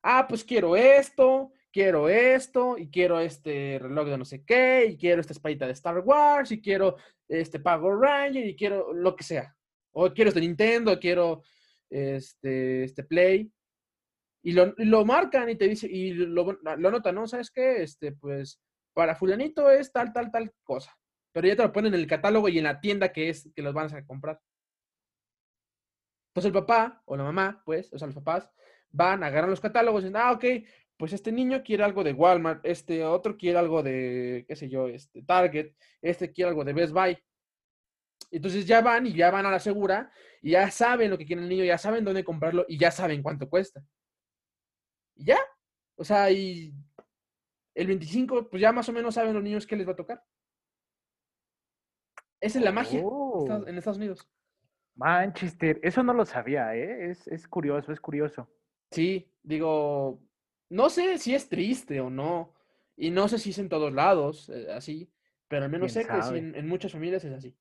ah, 0.00 0.26
pues 0.28 0.44
quiero 0.44 0.76
esto, 0.76 1.52
quiero 1.72 2.08
esto, 2.08 2.78
y 2.78 2.88
quiero 2.88 3.18
este 3.18 3.80
reloj 3.82 4.10
de 4.10 4.18
no 4.18 4.24
sé 4.24 4.44
qué, 4.44 4.86
y 4.90 4.96
quiero 4.96 5.20
esta 5.20 5.32
espadita 5.32 5.66
de 5.66 5.72
Star 5.72 5.98
Wars, 5.98 6.52
y 6.52 6.62
quiero 6.62 6.98
este 7.26 7.58
Power 7.58 7.98
Ranger, 7.98 8.46
y 8.46 8.54
quiero 8.54 8.92
lo 8.92 9.16
que 9.16 9.24
sea. 9.24 9.56
O 9.90 10.08
quiero 10.12 10.28
este 10.28 10.40
Nintendo, 10.40 11.00
quiero 11.00 11.42
este, 11.90 12.84
este 12.84 13.02
Play. 13.02 13.50
Y 14.46 14.52
lo, 14.52 14.74
lo 14.76 15.04
marcan 15.06 15.48
y 15.48 15.56
te 15.56 15.66
dice, 15.66 15.88
y 15.90 16.12
lo, 16.12 16.52
lo 16.52 16.88
anotan, 16.88 17.14
¿no? 17.14 17.26
¿Sabes 17.26 17.50
qué? 17.50 17.82
Este, 17.82 18.12
pues, 18.12 18.60
para 18.92 19.16
fulanito 19.16 19.70
es 19.70 19.90
tal, 19.90 20.12
tal, 20.12 20.30
tal 20.30 20.52
cosa. 20.62 20.94
Pero 21.32 21.48
ya 21.48 21.56
te 21.56 21.62
lo 21.62 21.72
ponen 21.72 21.94
en 21.94 22.00
el 22.00 22.06
catálogo 22.06 22.48
y 22.48 22.58
en 22.58 22.64
la 22.64 22.80
tienda 22.80 23.10
que 23.10 23.30
es 23.30 23.50
que 23.54 23.62
los 23.62 23.72
van 23.72 23.92
a 23.94 24.06
comprar. 24.06 24.38
Entonces 26.28 26.48
el 26.48 26.52
papá 26.52 27.02
o 27.06 27.16
la 27.16 27.24
mamá, 27.24 27.62
pues, 27.64 27.92
o 27.92 27.98
sea, 27.98 28.06
los 28.06 28.14
papás, 28.14 28.50
van, 28.90 29.24
agarran 29.24 29.50
los 29.50 29.60
catálogos 29.60 30.02
y 30.02 30.06
dicen, 30.06 30.20
ah, 30.20 30.32
ok, 30.32 30.44
pues 30.96 31.12
este 31.12 31.32
niño 31.32 31.62
quiere 31.64 31.82
algo 31.82 32.04
de 32.04 32.12
Walmart, 32.12 32.64
este 32.64 33.04
otro 33.04 33.36
quiere 33.36 33.58
algo 33.58 33.82
de, 33.82 34.44
qué 34.46 34.56
sé 34.56 34.68
yo, 34.68 34.88
este 34.88 35.22
Target, 35.22 35.72
este 36.02 36.32
quiere 36.32 36.50
algo 36.50 36.64
de 36.64 36.72
Best 36.72 36.92
Buy. 36.92 37.18
Entonces 38.30 38.66
ya 38.66 38.80
van 38.80 39.06
y 39.06 39.12
ya 39.14 39.30
van 39.30 39.46
a 39.46 39.50
la 39.50 39.58
segura 39.58 40.12
y 40.42 40.50
ya 40.50 40.70
saben 40.70 41.10
lo 41.10 41.18
que 41.18 41.24
quiere 41.24 41.42
el 41.42 41.48
niño, 41.48 41.64
ya 41.64 41.78
saben 41.78 42.04
dónde 42.04 42.24
comprarlo 42.24 42.64
y 42.68 42.78
ya 42.78 42.90
saben 42.90 43.22
cuánto 43.22 43.48
cuesta. 43.48 43.82
Y 45.16 45.24
ya. 45.26 45.38
O 45.96 46.04
sea, 46.04 46.30
y 46.30 46.72
el 47.74 47.86
25, 47.86 48.48
pues 48.50 48.60
ya 48.60 48.72
más 48.72 48.88
o 48.88 48.92
menos 48.92 49.14
saben 49.14 49.34
los 49.34 49.42
niños 49.42 49.66
qué 49.66 49.76
les 49.76 49.86
va 49.86 49.92
a 49.92 49.96
tocar. 49.96 50.24
Esa 52.40 52.58
es 52.58 52.64
la 52.64 52.72
magia 52.72 53.00
Oh. 53.02 53.46
en 53.66 53.78
Estados 53.78 53.98
Unidos. 53.98 54.28
Manchester, 54.96 55.80
eso 55.82 56.02
no 56.02 56.12
lo 56.12 56.24
sabía, 56.24 56.74
¿eh? 56.76 57.10
Es, 57.10 57.26
es 57.28 57.48
curioso, 57.48 57.90
es 57.92 58.00
curioso. 58.00 58.48
Sí, 58.90 59.32
digo, 59.42 60.20
no 60.68 60.88
sé 60.88 61.18
si 61.18 61.34
es 61.34 61.48
triste 61.48 62.00
o 62.00 62.10
no, 62.10 62.54
y 62.96 63.10
no 63.10 63.26
sé 63.26 63.38
si 63.38 63.50
es 63.50 63.58
en 63.58 63.68
todos 63.68 63.92
lados 63.92 64.48
eh, 64.50 64.68
así, 64.70 65.10
pero 65.48 65.64
al 65.64 65.70
menos 65.70 65.92
¿Quién 65.92 66.04
sé 66.04 66.08
que 66.08 66.16
sí, 66.16 66.22
sabe? 66.22 66.38
en, 66.38 66.54
en 66.54 66.68
muchas 66.68 66.92
familias 66.92 67.24
es 67.24 67.32
así. 67.32 67.56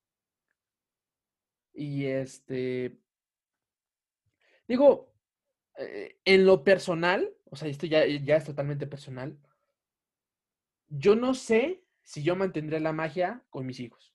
Y 1.74 2.06
este, 2.06 3.00
digo, 4.68 5.13
eh, 5.78 6.18
en 6.26 6.46
lo 6.46 6.64
personal, 6.64 7.30
o 7.46 7.56
sea, 7.56 7.68
esto 7.70 7.86
ya, 7.88 8.06
ya 8.08 8.38
es 8.38 8.46
totalmente 8.46 8.88
personal, 8.88 9.38
yo 10.88 11.16
no 11.16 11.34
sé 11.34 11.84
si 12.04 12.24
yo 12.24 12.36
mantendré 12.38 12.80
la 12.80 12.94
magia 12.94 13.44
con 13.50 13.66
mis 13.66 13.80
hijos. 13.82 14.14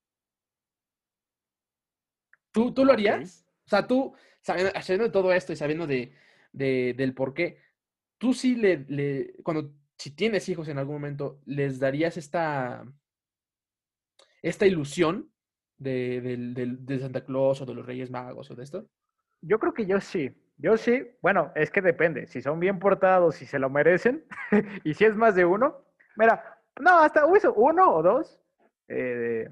¿Tú, 2.52 2.72
tú 2.72 2.84
lo 2.84 2.92
harías? 2.92 3.46
O 3.66 3.68
sea, 3.68 3.86
tú, 3.86 4.14
sabiendo, 4.40 4.72
sabiendo 4.80 5.04
de 5.06 5.10
todo 5.12 5.32
esto 5.32 5.52
y 5.52 5.56
sabiendo 5.56 5.86
de, 5.86 6.12
de- 6.52 6.94
del 6.96 7.14
por 7.14 7.34
qué, 7.34 7.58
tú 8.18 8.34
sí 8.34 8.56
le, 8.56 8.84
le, 8.88 9.34
cuando, 9.42 9.72
si 9.98 10.10
tienes 10.12 10.48
hijos 10.48 10.68
en 10.68 10.78
algún 10.78 10.96
momento, 10.96 11.40
¿les 11.46 11.78
darías 11.78 12.16
esta, 12.16 12.84
esta 14.42 14.66
ilusión 14.66 15.30
de, 15.78 16.20
del- 16.20 16.84
de 16.86 16.98
Santa 16.98 17.24
Claus 17.24 17.60
o 17.60 17.66
de 17.66 17.74
los 17.74 17.86
Reyes 17.86 18.10
Magos 18.10 18.50
o 18.50 18.54
de 18.54 18.64
esto? 18.64 18.88
Yo 19.40 19.58
creo 19.58 19.74
que 19.74 19.86
yo 19.86 20.00
sí. 20.00 20.30
Yo 20.58 20.76
sí. 20.76 21.08
Bueno, 21.22 21.52
es 21.54 21.70
que 21.70 21.80
depende. 21.80 22.26
Si 22.26 22.42
son 22.42 22.60
bien 22.60 22.78
portados, 22.78 23.36
si 23.36 23.46
se 23.46 23.58
lo 23.58 23.70
merecen, 23.70 24.24
y 24.84 24.94
si 24.94 25.04
es 25.04 25.14
más 25.16 25.34
de 25.34 25.44
uno. 25.44 25.84
Mira, 26.16 26.58
no, 26.80 26.98
hasta 26.98 27.24
eso, 27.36 27.54
uno 27.54 27.94
o 27.94 28.02
dos. 28.02 28.40
eh, 28.88 29.48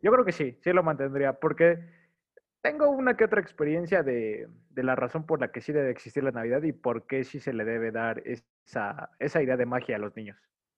yo 0.00 0.10
creo 0.12 0.24
que 0.24 0.32
sí, 0.32 0.58
sí 0.62 0.72
lo 0.72 0.82
mantendría, 0.82 1.34
porque 1.34 1.78
tengo 2.60 2.90
una 2.90 3.16
que 3.16 3.24
otra 3.24 3.40
experiencia 3.40 4.02
de, 4.02 4.48
de 4.70 4.82
la 4.82 4.94
razón 4.96 5.26
por 5.26 5.40
la 5.40 5.52
que 5.52 5.60
sí 5.60 5.72
debe 5.72 5.90
existir 5.90 6.24
la 6.24 6.32
Navidad 6.32 6.62
y 6.64 6.72
por 6.72 7.06
qué 7.06 7.22
sí 7.24 7.38
se 7.40 7.52
le 7.52 7.64
debe 7.64 7.92
dar 7.92 8.20
esa, 8.24 9.10
esa 9.20 9.42
idea 9.42 9.56
de 9.56 9.66
magia 9.66 9.96
a 9.96 9.98
los 10.00 10.14
niños. 10.16 10.36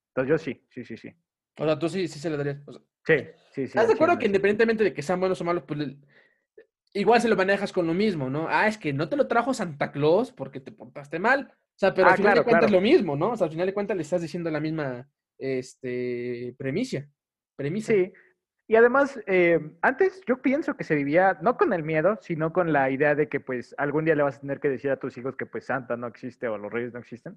Entonces 0.09 0.29
yo 0.31 0.39
sí, 0.39 0.66
sí, 0.70 0.85
sí, 0.85 0.97
sí. 0.97 1.14
O 1.59 1.64
sea, 1.64 1.79
tú 1.79 1.89
sí, 1.89 2.07
sí 2.07 2.18
se 2.18 2.31
le 2.31 2.37
darías. 2.37 2.59
O 2.66 2.72
sea, 2.72 2.83
Sí, 3.07 3.16
sí, 3.51 3.62
sí. 3.66 3.79
¿Estás 3.79 3.89
de 3.89 3.95
acuerdo 3.95 4.18
que 4.18 4.27
independientemente 4.27 4.83
de 4.85 4.95
que 4.95 5.03
sean 5.03 5.20
buenos 5.20 5.39
o 5.41 5.45
malos, 5.45 5.64
pues 5.66 5.79
igual 6.95 7.20
se 7.20 7.28
lo 7.28 7.36
manejas 7.36 7.72
con 7.72 7.86
lo 7.86 7.92
mismo, 7.95 8.30
¿no? 8.30 8.47
Ah, 8.49 8.66
es 8.68 8.78
que 8.78 8.92
no 8.92 9.09
te 9.09 9.16
lo 9.16 9.26
trajo 9.28 9.53
Santa 9.53 9.92
Claus 9.92 10.32
porque 10.32 10.61
te 10.61 10.72
portaste 10.72 11.18
mal. 11.18 11.51
O 11.53 11.78
sea, 11.78 11.92
pero 11.92 12.07
Ah, 12.09 12.12
al 12.12 12.16
final 12.16 12.30
de 12.30 12.34
claro, 12.36 12.45
cuentas 12.45 12.64
es 12.66 12.72
lo 12.72 12.80
mismo, 12.80 13.16
¿no? 13.16 13.32
O 13.32 13.36
sea, 13.36 13.47
al 13.47 13.51
final 13.51 13.66
de 13.66 13.74
cuentas 13.74 13.97
le 13.97 14.03
estás 14.03 14.22
diciendo 14.22 14.51
la 14.51 14.61
misma 14.61 15.09
este, 15.38 16.55
premisa. 16.59 17.07
Premisa. 17.57 17.92
Sí, 17.92 18.12
y 18.66 18.76
además, 18.76 19.20
eh, 19.26 19.61
antes 19.82 20.22
yo 20.26 20.40
pienso 20.40 20.76
que 20.76 20.84
se 20.84 20.95
vivía 20.95 21.38
no 21.42 21.57
con 21.57 21.72
el 21.72 21.82
miedo, 21.82 22.18
sino 22.22 22.53
con 22.53 22.72
la 22.72 22.90
idea 22.90 23.14
de 23.14 23.28
que 23.28 23.40
pues 23.40 23.74
algún 23.76 24.05
día 24.05 24.14
le 24.14 24.22
vas 24.22 24.36
a 24.38 24.40
tener 24.40 24.61
que 24.61 24.70
decir 24.70 24.90
a 24.90 24.99
tus 24.99 25.16
hijos 25.18 25.36
que 25.36 25.47
pues 25.47 25.66
Santa 25.66 25.97
no 25.97 26.07
existe 26.07 26.49
o 26.49 26.57
los 26.59 26.72
reyes 26.72 26.92
no 26.92 27.01
existen. 27.01 27.36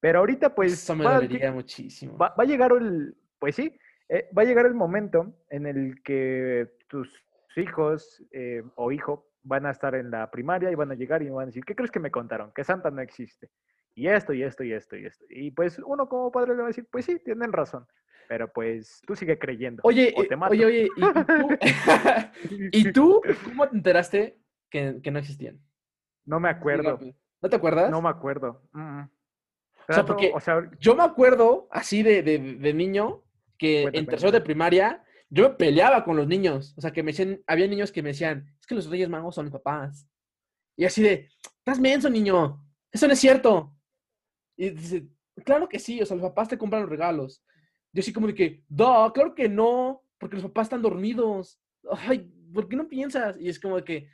Pero 0.00 0.18
ahorita 0.20 0.54
pues 0.54 0.72
Eso 0.72 0.94
me 0.96 1.04
va, 1.04 1.14
dolería 1.14 1.52
muchísimo. 1.52 2.16
va- 2.18 2.34
va 2.38 2.42
a 2.44 2.46
llegar 2.46 2.72
el, 2.72 3.14
pues 3.38 3.54
sí, 3.56 3.78
eh, 4.08 4.28
va 4.36 4.42
a 4.42 4.44
llegar 4.44 4.66
el 4.66 4.74
momento 4.74 5.36
en 5.50 5.66
el 5.66 6.02
que 6.02 6.68
tus 6.88 7.24
hijos 7.58 8.22
eh, 8.32 8.62
o 8.74 8.92
hijo 8.92 9.28
van 9.42 9.66
a 9.66 9.70
estar 9.70 9.94
en 9.94 10.10
la 10.10 10.30
primaria 10.30 10.70
y 10.70 10.74
van 10.74 10.90
a 10.90 10.94
llegar 10.94 11.22
y 11.22 11.30
van 11.30 11.44
a 11.44 11.46
decir, 11.46 11.64
¿qué 11.64 11.74
crees 11.74 11.90
que 11.90 12.00
me 12.00 12.10
contaron? 12.10 12.52
Que 12.52 12.64
Santa 12.64 12.90
no 12.90 13.00
existe. 13.00 13.50
Y 13.94 14.08
esto, 14.08 14.32
y 14.32 14.42
esto, 14.42 14.64
y 14.64 14.72
esto, 14.72 14.96
y 14.96 15.06
esto. 15.06 15.24
Y 15.30 15.50
pues 15.52 15.78
uno 15.78 16.08
como 16.08 16.30
padre 16.30 16.50
le 16.50 16.58
va 16.58 16.64
a 16.64 16.66
decir, 16.68 16.86
pues 16.90 17.04
sí, 17.04 17.18
tienen 17.24 17.52
razón. 17.52 17.86
Pero 18.28 18.52
pues 18.52 19.00
tú 19.06 19.14
sigue 19.14 19.38
creyendo. 19.38 19.80
Oye, 19.84 20.12
o 20.16 20.24
eh, 20.24 20.26
te 20.28 20.36
mato. 20.36 20.52
oye, 20.52 20.66
oye, 20.66 20.88
¿y, 20.92 20.92
tú, 21.00 21.50
¿y 22.72 22.92
tú 22.92 23.22
cómo 23.44 23.68
te 23.68 23.76
enteraste 23.76 24.38
que, 24.68 25.00
que 25.02 25.10
no 25.10 25.18
existían? 25.18 25.60
No 26.24 26.40
me 26.40 26.48
acuerdo. 26.48 26.98
¿No 27.40 27.48
te 27.48 27.56
acuerdas? 27.56 27.90
No 27.90 28.02
me 28.02 28.08
acuerdo. 28.08 28.62
Mm, 28.72 28.80
mm. 28.80 29.10
O 29.88 29.92
sea, 29.92 30.04
porque 30.04 30.32
o 30.34 30.40
sea, 30.40 30.68
Yo 30.80 30.96
me 30.96 31.04
acuerdo, 31.04 31.68
así 31.70 32.02
de, 32.02 32.22
de, 32.22 32.38
de 32.38 32.74
niño, 32.74 33.22
que 33.56 33.88
en 33.92 34.06
tercero 34.06 34.32
de 34.32 34.40
primaria, 34.40 35.04
yo 35.28 35.48
me 35.48 35.54
peleaba 35.54 36.04
con 36.04 36.16
los 36.16 36.26
niños. 36.26 36.74
O 36.76 36.80
sea, 36.80 36.92
que 36.92 37.02
me 37.02 37.12
decían, 37.12 37.42
había 37.46 37.66
niños 37.66 37.92
que 37.92 38.02
me 38.02 38.10
decían, 38.10 38.46
es 38.60 38.66
que 38.66 38.74
los 38.74 38.88
Reyes 38.88 39.08
Magos 39.08 39.34
son 39.34 39.50
papás. 39.50 40.08
Y 40.76 40.84
así 40.84 41.02
de, 41.02 41.28
estás 41.58 41.80
menso, 41.80 42.10
niño. 42.10 42.62
Eso 42.92 43.06
no 43.06 43.12
es 43.12 43.18
cierto. 43.18 43.74
Y 44.56 44.70
dice, 44.70 45.08
claro 45.44 45.68
que 45.68 45.78
sí, 45.78 46.00
o 46.00 46.06
sea, 46.06 46.16
los 46.16 46.28
papás 46.28 46.48
te 46.48 46.58
compran 46.58 46.82
los 46.82 46.90
regalos. 46.90 47.42
Yo 47.92 48.00
así 48.00 48.12
como 48.12 48.26
de 48.26 48.34
que, 48.34 48.64
no, 48.68 49.12
claro 49.12 49.34
que 49.34 49.48
no, 49.48 50.02
porque 50.18 50.36
los 50.36 50.44
papás 50.44 50.66
están 50.66 50.82
dormidos. 50.82 51.60
Ay, 51.90 52.30
¿por 52.52 52.68
qué 52.68 52.76
no 52.76 52.88
piensas? 52.88 53.38
Y 53.40 53.48
es 53.48 53.58
como 53.58 53.76
de 53.76 53.84
que, 53.84 54.08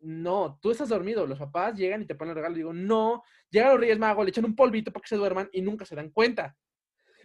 no, 0.00 0.58
tú 0.60 0.70
estás 0.70 0.88
dormido, 0.88 1.26
los 1.26 1.38
papás 1.38 1.76
llegan 1.76 2.02
y 2.02 2.06
te 2.06 2.14
ponen 2.14 2.30
el 2.30 2.36
regalo. 2.36 2.54
Y 2.54 2.58
digo, 2.58 2.72
no, 2.72 3.22
llegan 3.50 3.70
los 3.72 3.80
Reyes 3.80 3.98
Magos, 3.98 4.24
le 4.24 4.30
echan 4.30 4.44
un 4.44 4.56
polvito 4.56 4.92
para 4.92 5.02
que 5.02 5.08
se 5.08 5.16
duerman 5.16 5.48
y 5.52 5.62
nunca 5.62 5.84
se 5.84 5.94
dan 5.94 6.10
cuenta. 6.10 6.56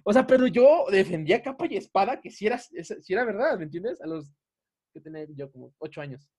O 0.10 0.14
sea, 0.14 0.26
pero 0.26 0.48
yo 0.48 0.86
defendía 0.90 1.42
capa 1.42 1.68
y 1.70 1.76
espada 1.76 2.22
que 2.22 2.32
si 2.32 2.48
era, 2.48 2.58
si 2.58 3.14
era 3.14 3.26
verdad, 3.26 3.58
¿me 3.58 3.66
entiendes? 3.66 4.00
A 4.02 4.08
los 4.08 4.34
que 4.94 5.02
tenía 5.02 5.26
yo 5.36 5.52
como 5.52 5.74
ocho 5.80 6.00
años. 6.00 6.30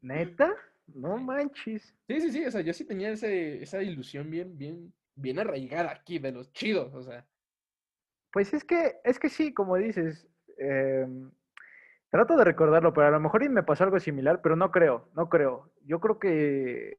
¿neta? 0.00 0.52
No 0.88 1.16
manches. 1.16 1.94
Sí, 2.08 2.20
sí, 2.20 2.32
sí, 2.32 2.44
o 2.44 2.50
sea, 2.50 2.60
yo 2.62 2.72
sí 2.72 2.84
tenía 2.84 3.10
ese, 3.10 3.62
esa 3.62 3.80
ilusión 3.84 4.28
bien, 4.28 4.58
bien, 4.58 4.92
bien 5.14 5.38
arraigada 5.38 5.92
aquí 5.92 6.18
de 6.18 6.32
los 6.32 6.52
chidos, 6.52 6.92
o 6.92 7.04
sea. 7.04 7.24
Pues 8.32 8.52
es 8.52 8.64
que, 8.64 8.96
es 9.04 9.20
que 9.20 9.28
sí, 9.28 9.54
como 9.54 9.76
dices, 9.76 10.26
em, 10.58 11.30
trato 12.10 12.36
de 12.36 12.42
recordarlo, 12.42 12.92
pero 12.92 13.06
a 13.06 13.10
lo 13.12 13.20
mejor 13.20 13.44
y 13.44 13.48
me 13.48 13.62
pasó 13.62 13.84
algo 13.84 14.00
similar, 14.00 14.40
pero 14.42 14.56
no 14.56 14.72
creo, 14.72 15.08
no 15.14 15.28
creo. 15.28 15.72
Yo 15.82 16.00
creo 16.00 16.18
que 16.18 16.98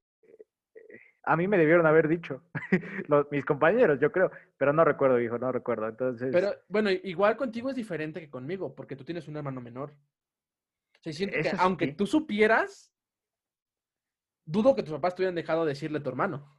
a 1.24 1.38
mí 1.38 1.48
me 1.48 1.58
debieron 1.58 1.86
haber 1.86 2.08
dicho 2.08 2.44
los, 3.08 3.32
mis 3.32 3.46
compañeros, 3.46 4.00
yo 4.00 4.12
creo, 4.12 4.32
pero 4.58 4.74
no 4.74 4.84
recuerdo, 4.84 5.20
hijo, 5.20 5.38
no 5.38 5.52
recuerdo. 5.52 5.88
Entonces. 5.88 6.30
Pero 6.32 6.54
bueno, 6.68 6.90
igual 6.92 7.38
contigo 7.38 7.70
es 7.70 7.76
diferente 7.76 8.20
que 8.20 8.30
conmigo, 8.30 8.76
porque 8.76 8.96
tú 8.96 9.04
tienes 9.04 9.28
un 9.28 9.38
hermano 9.38 9.62
menor. 9.62 9.92
O 9.92 11.02
sea, 11.02 11.14
siento 11.14 11.38
que 11.42 11.52
aunque 11.58 11.88
tú 11.94 12.06
supieras, 12.06 12.94
dudo 14.46 14.76
que 14.76 14.84
tus 14.84 14.94
papás 14.94 15.16
te 15.16 15.22
hubieran 15.22 15.36
dejado 15.36 15.66
decirle 15.66 16.00
a 16.00 16.04
tu 16.04 16.10
hermano. 16.10 16.58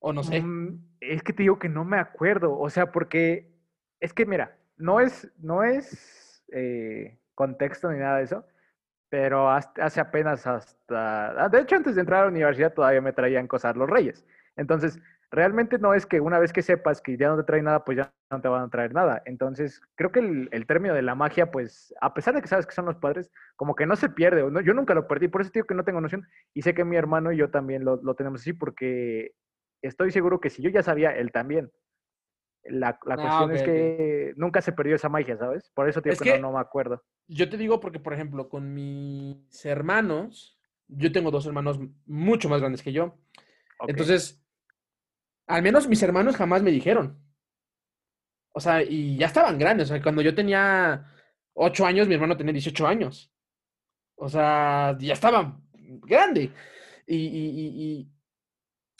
O 0.00 0.12
no 0.12 0.22
sé. 0.22 0.42
Mm, 0.42 0.96
es 1.00 1.22
que 1.22 1.32
te 1.32 1.42
digo 1.42 1.58
que 1.58 1.68
no 1.68 1.84
me 1.84 1.98
acuerdo. 1.98 2.58
O 2.58 2.68
sea, 2.68 2.92
porque 2.92 3.54
es 4.00 4.12
que, 4.12 4.26
mira, 4.26 4.58
no 4.76 5.00
es, 5.00 5.32
no 5.38 5.64
es 5.64 6.44
eh, 6.52 7.18
contexto 7.34 7.90
ni 7.90 7.98
nada 7.98 8.18
de 8.18 8.24
eso, 8.24 8.46
pero 9.14 9.48
hace 9.48 10.00
apenas 10.00 10.44
hasta. 10.44 11.44
Ah, 11.44 11.48
de 11.48 11.60
hecho, 11.60 11.76
antes 11.76 11.94
de 11.94 12.00
entrar 12.00 12.18
a 12.18 12.22
la 12.24 12.30
universidad 12.32 12.74
todavía 12.74 13.00
me 13.00 13.12
traían 13.12 13.46
cosas 13.46 13.76
los 13.76 13.88
reyes. 13.88 14.26
Entonces, 14.56 14.98
realmente 15.30 15.78
no 15.78 15.94
es 15.94 16.04
que 16.04 16.20
una 16.20 16.40
vez 16.40 16.52
que 16.52 16.62
sepas 16.62 17.00
que 17.00 17.16
ya 17.16 17.28
no 17.28 17.36
te 17.36 17.44
traen 17.44 17.66
nada, 17.66 17.84
pues 17.84 17.98
ya 17.98 18.12
no 18.32 18.40
te 18.40 18.48
van 18.48 18.64
a 18.64 18.70
traer 18.70 18.92
nada. 18.92 19.22
Entonces, 19.24 19.80
creo 19.94 20.10
que 20.10 20.18
el, 20.18 20.66
término 20.66 20.94
de 20.94 21.02
la 21.02 21.14
magia, 21.14 21.52
pues, 21.52 21.94
a 22.00 22.12
pesar 22.12 22.34
de 22.34 22.42
que 22.42 22.48
sabes 22.48 22.66
que 22.66 22.74
son 22.74 22.86
los 22.86 22.96
padres, 22.96 23.30
como 23.54 23.76
que 23.76 23.86
no 23.86 23.94
se 23.94 24.08
pierde. 24.08 24.50
¿no? 24.50 24.60
Yo 24.60 24.74
nunca 24.74 24.94
lo 24.94 25.06
perdí, 25.06 25.28
por 25.28 25.42
eso 25.42 25.52
digo 25.54 25.68
que 25.68 25.76
no 25.76 25.84
tengo 25.84 26.00
noción. 26.00 26.26
Y 26.52 26.62
sé 26.62 26.74
que 26.74 26.84
mi 26.84 26.96
hermano 26.96 27.30
y 27.30 27.36
yo 27.36 27.50
también 27.50 27.84
lo, 27.84 28.00
lo 28.02 28.16
tenemos 28.16 28.40
así, 28.40 28.52
porque 28.52 29.30
estoy 29.80 30.10
seguro 30.10 30.40
que 30.40 30.50
si 30.50 30.60
yo 30.60 30.70
ya 30.70 30.82
sabía, 30.82 31.10
él 31.12 31.30
también. 31.30 31.70
La, 32.64 32.98
la 33.04 33.14
ah, 33.18 33.44
cuestión 33.46 33.52
es 33.52 33.62
que 33.62 34.32
nunca 34.36 34.62
se 34.62 34.72
perdió 34.72 34.96
esa 34.96 35.08
magia, 35.08 35.36
¿sabes? 35.36 35.70
Por 35.74 35.88
eso 35.88 36.00
digo 36.00 36.16
que, 36.16 36.38
no, 36.38 36.52
me 36.52 36.60
acuerdo. 36.60 37.02
Yo 37.26 37.48
te 37.48 37.56
digo 37.56 37.80
porque, 37.80 38.00
por 38.00 38.14
ejemplo, 38.14 38.48
con 38.48 38.72
mis 38.72 39.64
hermanos, 39.64 40.58
yo 40.88 41.12
tengo 41.12 41.30
dos 41.30 41.46
hermanos 41.46 41.78
mucho 42.06 42.48
más 42.48 42.60
grandes 42.60 42.82
que 42.82 42.92
yo. 42.92 43.18
Entonces, 43.86 44.42
al 45.46 45.62
menos 45.62 45.88
mis 45.88 46.02
hermanos 46.02 46.36
jamás 46.36 46.62
me 46.62 46.70
dijeron. 46.70 47.20
O 48.52 48.60
sea, 48.60 48.82
y 48.82 49.16
ya 49.18 49.26
estaban 49.26 49.58
grandes. 49.58 49.90
O 49.90 49.94
sea, 49.94 50.02
cuando 50.02 50.22
yo 50.22 50.34
tenía 50.34 51.06
ocho 51.52 51.84
años, 51.84 52.08
mi 52.08 52.14
hermano 52.14 52.36
tenía 52.36 52.52
18 52.52 52.86
años. 52.86 53.32
O 54.16 54.28
sea, 54.28 54.96
ya 54.98 55.12
estaban 55.12 55.62
grande. 55.72 56.50
y, 57.06 58.08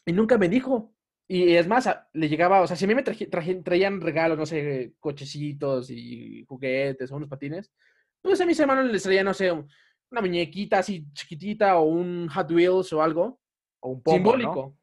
y 0.06 0.12
nunca 0.12 0.38
me 0.38 0.48
dijo. 0.48 0.93
Y 1.26 1.54
es 1.54 1.66
más, 1.66 1.88
le 2.12 2.28
llegaba, 2.28 2.60
o 2.60 2.66
sea, 2.66 2.76
si 2.76 2.84
a 2.84 2.88
mí 2.88 2.94
me 2.94 3.02
traían 3.02 4.00
regalos, 4.00 4.36
no 4.36 4.44
sé, 4.44 4.94
cochecitos 5.00 5.90
y 5.90 6.44
juguetes 6.46 7.10
o 7.10 7.16
unos 7.16 7.30
patines, 7.30 7.72
pues 8.20 8.40
a 8.40 8.46
mis 8.46 8.60
hermanos 8.60 8.90
les 8.90 9.02
traían, 9.02 9.24
no 9.24 9.34
sé, 9.34 9.50
una 9.50 10.20
muñequita 10.20 10.78
así 10.78 11.06
chiquitita 11.12 11.78
o 11.78 11.84
un 11.84 12.28
Hot 12.28 12.50
Wheels 12.50 12.92
o 12.92 13.02
algo. 13.02 13.40
O 13.80 13.90
un 13.90 14.02
pomo, 14.02 14.16
Simbólico. 14.16 14.76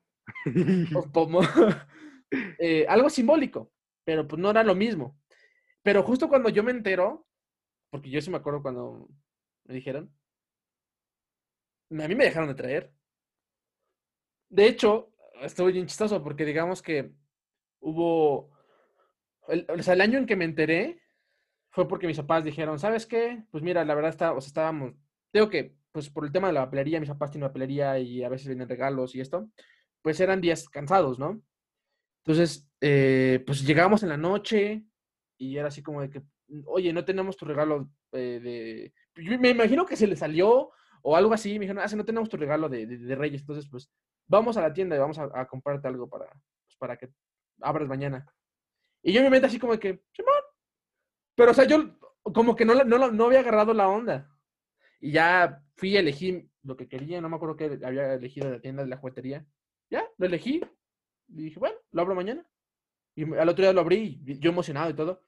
pomo. 1.14 1.42
Eh, 2.34 2.86
algo 2.88 3.10
simbólico, 3.10 3.74
pero 4.06 4.26
pues 4.26 4.42
no 4.42 4.52
era 4.52 4.64
lo 4.64 4.74
mismo. 4.74 5.20
Pero 5.84 6.02
justo 6.02 6.30
cuando 6.30 6.48
yo 6.48 6.64
me 6.64 6.72
entero, 6.72 7.28
porque 7.90 8.10
yo 8.10 8.22
sí 8.22 8.30
me 8.30 8.38
acuerdo 8.38 8.62
cuando 8.62 9.10
me 9.66 9.74
dijeron, 9.74 10.16
a 11.90 12.08
mí 12.08 12.16
me 12.16 12.24
dejaron 12.24 12.48
de 12.48 12.56
traer. 12.56 12.94
De 14.50 14.66
hecho, 14.66 15.11
estuvo 15.42 15.68
bien 15.68 15.88
chistoso 15.88 16.24
porque 16.24 16.46
digamos 16.46 16.82
que 16.82 17.12
hubo, 17.80 18.52
o 19.48 19.82
sea, 19.82 19.94
el 19.94 20.02
año 20.02 20.18
en 20.18 20.26
que 20.26 20.36
me 20.36 20.46
enteré 20.46 21.02
fue 21.72 21.88
porque 21.88 22.08
mis 22.08 22.18
papás 22.18 22.44
dijeron, 22.44 22.80
¿sabes 22.80 23.06
qué? 23.06 23.44
Pues 23.52 23.64
mira, 23.64 23.84
la 23.86 23.96
verdad 23.96 24.12
está, 24.12 24.34
o 24.34 24.42
sea, 24.42 24.48
estábamos, 24.48 24.94
tengo 25.32 25.50
que, 25.50 25.76
pues 25.92 26.10
por 26.10 26.26
el 26.26 26.32
tema 26.32 26.48
de 26.48 26.54
la 26.54 26.66
papelería, 26.66 27.00
mis 27.00 27.10
papás 27.10 27.32
tienen 27.32 27.50
papelería 27.50 27.98
y 28.00 28.24
a 28.24 28.30
veces 28.30 28.48
vienen 28.48 28.70
regalos 28.70 29.16
y 29.16 29.22
esto, 29.22 29.50
pues 30.02 30.20
eran 30.20 30.42
días 30.42 30.68
cansados, 30.70 31.20
¿no? 31.20 31.42
Entonces, 32.24 32.70
eh, 32.82 33.44
pues 33.46 33.66
llegábamos 33.66 34.04
en 34.04 34.10
la 34.10 34.18
noche 34.18 34.84
y 35.38 35.58
era 35.58 35.70
así 35.70 35.82
como 35.82 36.02
de 36.02 36.10
que, 36.10 36.22
oye, 36.66 36.94
no 36.94 37.04
tenemos 37.06 37.36
tu 37.38 37.46
regalo 37.46 37.90
eh, 38.12 38.92
de... 39.16 39.38
me 39.40 39.50
imagino 39.50 39.86
que 39.86 39.96
se 39.96 40.08
le 40.08 40.16
salió 40.16 40.72
o 41.02 41.16
algo 41.16 41.34
así, 41.34 41.54
me 41.54 41.66
dijeron, 41.66 41.84
ah, 41.84 41.96
no 41.96 42.06
tenemos 42.06 42.30
tu 42.30 42.38
regalo 42.38 42.70
de, 42.70 42.86
de 42.86 43.16
Reyes, 43.16 43.42
entonces 43.42 43.68
pues 43.70 43.90
vamos 44.32 44.56
a 44.58 44.62
la 44.62 44.74
tienda 44.74 44.96
y 44.96 45.00
vamos 45.00 45.20
a, 45.20 45.46
comprarte 45.46 45.88
algo 45.88 46.10
para, 46.10 46.26
pues, 46.26 46.78
para 46.80 46.98
que 46.98 47.10
abras 47.60 47.88
mañana. 47.88 48.26
Y 49.04 49.12
yo 49.12 49.22
me 49.22 49.30
meto 49.30 49.48
así 49.48 49.60
como 49.60 49.78
que, 49.78 50.02
Pero, 51.36 51.52
o 51.52 51.54
sea, 51.54 51.66
yo 51.66 51.98
como 52.24 52.56
que 52.56 52.66
no, 52.66 52.84
no, 52.84 53.12
no 53.12 53.26
había 53.26 53.42
agarrado 53.42 53.74
la 53.74 53.90
onda. 53.90 54.30
Y 55.02 55.12
ya 55.12 55.62
fui, 55.76 55.98
elegí 55.98 56.50
lo 56.64 56.78
que 56.78 56.88
quería, 56.88 57.20
no 57.20 57.28
me 57.28 57.36
acuerdo 57.36 57.58
que 57.58 57.80
había 57.84 58.14
elegido 58.14 58.50
la 58.50 58.62
tienda 58.62 58.84
de 58.84 58.90
la 58.90 58.98
juguetería. 58.98 59.46
Ya, 59.90 60.08
lo 60.18 60.26
elegí. 60.26 60.62
Y 61.28 61.44
dije, 61.44 61.60
bueno, 61.60 61.76
lo 61.92 62.02
abro 62.02 62.16
mañana. 62.16 62.48
Y 63.16 63.24
al 63.36 63.50
otro 63.50 63.64
día 63.64 63.74
lo 63.74 63.82
abrí, 63.82 64.22
yo 64.24 64.52
emocionado 64.52 64.90
y 64.90 64.94
todo. 64.94 65.24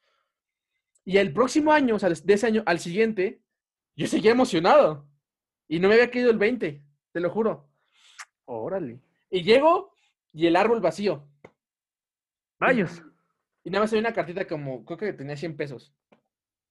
Y 1.03 1.17
el 1.17 1.33
próximo 1.33 1.73
año, 1.73 1.95
o 1.95 1.99
sea, 1.99 2.09
de 2.09 2.33
ese 2.33 2.47
año 2.47 2.63
al 2.65 2.79
siguiente, 2.79 3.41
yo 3.95 4.07
seguía 4.07 4.31
emocionado. 4.31 5.09
Y 5.67 5.79
no 5.79 5.89
me 5.89 5.95
había 5.95 6.09
caído 6.09 6.31
el 6.31 6.37
20, 6.37 6.85
te 7.11 7.19
lo 7.19 7.29
juro. 7.29 7.72
Órale. 8.45 8.99
Y 9.29 9.43
llego 9.43 9.93
y 10.33 10.47
el 10.47 10.55
árbol 10.55 10.81
vacío. 10.81 11.27
Rayos. 12.59 13.03
Y, 13.63 13.69
nada 13.69 13.83
más 13.83 13.91
había 13.91 14.01
una 14.01 14.13
cartita 14.13 14.47
como, 14.47 14.83
creo 14.85 14.97
que 14.97 15.13
tenía 15.13 15.37
100 15.37 15.55
pesos. 15.55 15.93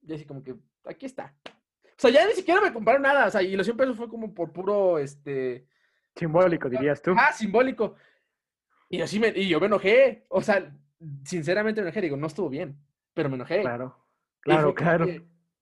Y 0.02 0.14
así 0.14 0.24
como 0.24 0.42
que, 0.42 0.56
aquí 0.84 1.06
está. 1.06 1.34
O 1.44 1.94
sea, 1.96 2.10
ya 2.10 2.26
ni 2.26 2.32
siquiera 2.32 2.60
me 2.60 2.72
compraron 2.72 3.02
nada. 3.02 3.26
O 3.26 3.30
sea, 3.30 3.42
y 3.42 3.56
los 3.56 3.66
100 3.66 3.76
pesos 3.76 3.96
fue 3.96 4.08
como 4.08 4.34
por 4.34 4.52
puro, 4.52 4.98
este... 4.98 5.66
Simbólico, 6.16 6.68
dirías 6.68 7.00
tú. 7.00 7.14
Ah, 7.16 7.32
simbólico. 7.32 7.94
Y 8.90 9.00
así 9.00 9.18
me, 9.18 9.28
y 9.28 9.48
yo 9.48 9.58
me 9.58 9.66
enojé. 9.66 10.26
O 10.28 10.42
sea, 10.42 10.74
sinceramente 11.24 11.80
me 11.80 11.88
enojé. 11.88 12.02
Digo, 12.02 12.16
no 12.16 12.26
estuvo 12.26 12.50
bien, 12.50 12.78
pero 13.14 13.30
me 13.30 13.36
enojé. 13.36 13.62
Claro, 13.62 13.96
claro, 14.40 14.74
claro. 14.74 15.06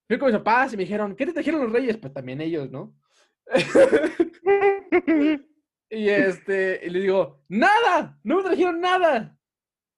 fui 0.08 0.18
con 0.18 0.26
mis 0.26 0.36
papás 0.38 0.72
y 0.72 0.76
me 0.76 0.82
dijeron, 0.82 1.14
¿qué 1.14 1.26
te 1.26 1.32
trajeron 1.32 1.62
los 1.62 1.72
reyes? 1.72 1.96
Pues 1.98 2.12
también 2.12 2.40
ellos, 2.40 2.68
¿no? 2.70 2.96
Y 5.90 6.08
este, 6.08 6.80
y 6.84 6.90
le 6.90 7.00
digo, 7.00 7.42
¡nada! 7.48 8.18
¡No 8.22 8.36
me 8.36 8.42
trajeron 8.44 8.80
nada! 8.80 9.36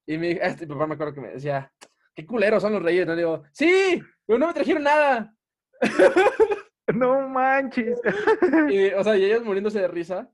Y 0.06 0.16
mi, 0.16 0.30
este 0.30 0.66
papá 0.66 0.86
me 0.86 0.94
acuerdo 0.94 1.14
que 1.14 1.20
me 1.20 1.32
decía, 1.32 1.70
¡qué 2.14 2.26
culeros 2.26 2.62
son 2.62 2.72
los 2.72 2.82
reyes! 2.82 3.06
No 3.06 3.12
le 3.14 3.20
digo, 3.20 3.42
¡sí! 3.52 4.02
Pero 4.26 4.38
no 4.38 4.46
me 4.46 4.54
trajeron 4.54 4.82
nada. 4.82 5.36
No 6.94 7.28
manches. 7.28 8.00
Y, 8.70 8.92
o 8.92 9.04
sea, 9.04 9.16
y 9.16 9.24
ellos 9.24 9.44
muriéndose 9.44 9.80
de 9.80 9.88
risa. 9.88 10.30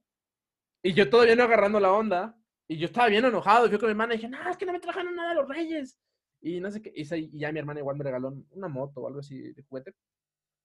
Y 0.83 0.93
yo 0.95 1.09
todavía 1.11 1.37
no 1.37 1.45
agarrando 1.45 1.79
la 1.81 1.93
onda. 1.93 2.37
Y 2.67 2.79
yo 2.79 2.87
estaba 2.87 3.09
bien 3.09 3.25
enojado. 3.25 3.67
Y 3.67 3.69
fui 3.69 3.79
con 3.79 3.89
mi 3.89 3.93
hermana 3.93 4.15
y 4.15 4.17
dije, 4.19 4.29
no, 4.29 4.49
es 4.49 4.57
que 4.57 4.67
no 4.67 4.73
me 4.73 4.81
trajeron 4.81 5.15
nada 5.15 5.35
los 5.35 5.49
reyes. 5.49 5.99
Y 6.41 6.61
no 6.61 6.71
sé 6.71 6.83
qué. 6.83 6.93
Y 6.95 7.39
ya 7.39 7.53
mi 7.53 7.59
hermana 7.59 7.81
igual 7.81 7.97
me 7.97 8.05
regaló 8.05 8.35
una 8.51 8.69
moto 8.69 9.01
o 9.01 9.09
algo 9.09 9.21
así 9.21 9.53
de 9.53 9.63
juguete. 9.63 9.95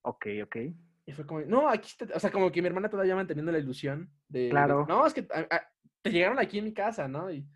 Ok, 0.02 0.26
ok. 0.44 0.56
Y 1.06 1.12
fue 1.12 1.26
como, 1.26 1.40
no, 1.42 1.68
aquí, 1.68 1.88
está, 1.88 2.16
o 2.16 2.20
sea, 2.20 2.30
como 2.30 2.50
que 2.50 2.62
mi 2.62 2.68
hermana 2.68 2.88
todavía 2.88 3.14
manteniendo 3.14 3.52
la 3.52 3.58
ilusión 3.58 4.10
de, 4.28 4.48
claro. 4.48 4.86
no, 4.88 5.06
es 5.06 5.12
que 5.12 5.22
te 5.22 6.10
llegaron 6.10 6.38
aquí 6.38 6.58
en 6.58 6.64
mi 6.64 6.72
casa, 6.72 7.06
¿no? 7.08 7.30
Y, 7.30 7.46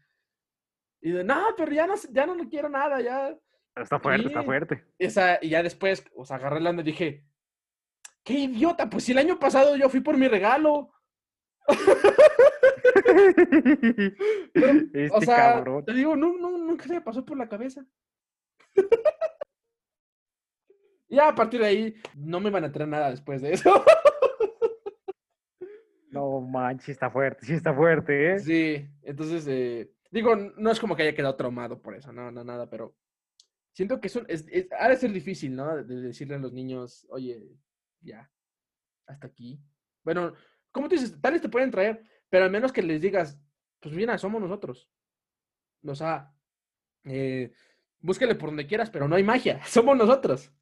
y 1.00 1.10
de, 1.10 1.24
no, 1.24 1.54
pero 1.56 1.72
ya 1.72 1.86
no, 1.86 1.94
ya 2.10 2.26
no 2.26 2.36
quiero 2.48 2.68
nada, 2.68 3.00
ya. 3.00 3.34
Está 3.74 3.98
fuerte, 3.98 4.26
está 4.26 4.42
fuerte. 4.42 4.84
Y, 4.98 5.06
y 5.06 5.48
ya 5.48 5.62
después, 5.62 6.04
o 6.14 6.24
sea, 6.24 6.36
agarré 6.36 6.60
la 6.60 6.70
onda 6.70 6.82
y 6.82 6.86
dije, 6.86 7.24
qué 8.22 8.34
idiota, 8.34 8.90
pues 8.90 9.04
si 9.04 9.12
el 9.12 9.18
año 9.18 9.38
pasado 9.38 9.76
yo 9.76 9.88
fui 9.88 10.00
por 10.00 10.16
mi 10.16 10.28
regalo. 10.28 10.90
este 14.54 15.08
o 15.12 15.20
sea, 15.20 15.54
cabrón. 15.54 15.84
te 15.84 15.94
digo, 15.94 16.16
no, 16.16 16.36
no, 16.36 16.58
nunca 16.58 16.86
se 16.86 16.94
me 16.94 17.00
pasó 17.00 17.24
por 17.24 17.38
la 17.38 17.48
cabeza. 17.48 17.84
Ya 21.08 21.28
a 21.28 21.34
partir 21.34 21.60
de 21.60 21.66
ahí 21.66 21.94
no 22.14 22.40
me 22.40 22.50
van 22.50 22.64
a 22.64 22.72
traer 22.72 22.88
nada 22.88 23.10
después 23.10 23.42
de 23.42 23.52
eso. 23.52 23.84
No 26.10 26.40
manches, 26.40 26.88
está 26.88 27.10
fuerte, 27.10 27.44
sí 27.44 27.52
está 27.52 27.74
fuerte, 27.74 28.32
¿eh? 28.32 28.38
Sí, 28.38 28.88
entonces, 29.02 29.46
eh, 29.46 29.92
digo, 30.10 30.34
no 30.34 30.70
es 30.70 30.80
como 30.80 30.96
que 30.96 31.02
haya 31.02 31.14
quedado 31.14 31.36
traumado 31.36 31.80
por 31.82 31.94
eso, 31.94 32.12
no, 32.12 32.30
no, 32.30 32.42
nada, 32.42 32.68
pero 32.68 32.96
siento 33.72 34.00
que 34.00 34.08
es, 34.08 34.46
ha 34.78 34.88
de 34.88 34.96
ser 34.96 35.12
difícil, 35.12 35.54
¿no? 35.54 35.76
De 35.76 36.00
decirle 36.00 36.36
a 36.36 36.38
los 36.38 36.52
niños, 36.52 37.06
oye, 37.10 37.54
ya, 38.00 38.30
hasta 39.06 39.26
aquí. 39.26 39.60
Bueno, 40.02 40.32
como 40.72 40.88
tú 40.88 40.94
dices, 40.94 41.20
tal 41.20 41.34
vez 41.34 41.42
te 41.42 41.50
pueden 41.50 41.70
traer, 41.70 42.02
pero 42.30 42.46
al 42.46 42.50
menos 42.50 42.72
que 42.72 42.82
les 42.82 43.00
digas, 43.00 43.38
pues 43.80 43.94
mira, 43.94 44.16
somos 44.18 44.40
nosotros. 44.40 44.90
O 45.84 45.94
sea, 45.94 46.32
eh, 47.04 47.52
búsquele 48.00 48.34
por 48.34 48.48
donde 48.48 48.66
quieras, 48.66 48.90
pero 48.90 49.08
no 49.08 49.16
hay 49.16 49.22
magia, 49.22 49.62
somos 49.66 49.96
nosotros. 49.96 50.52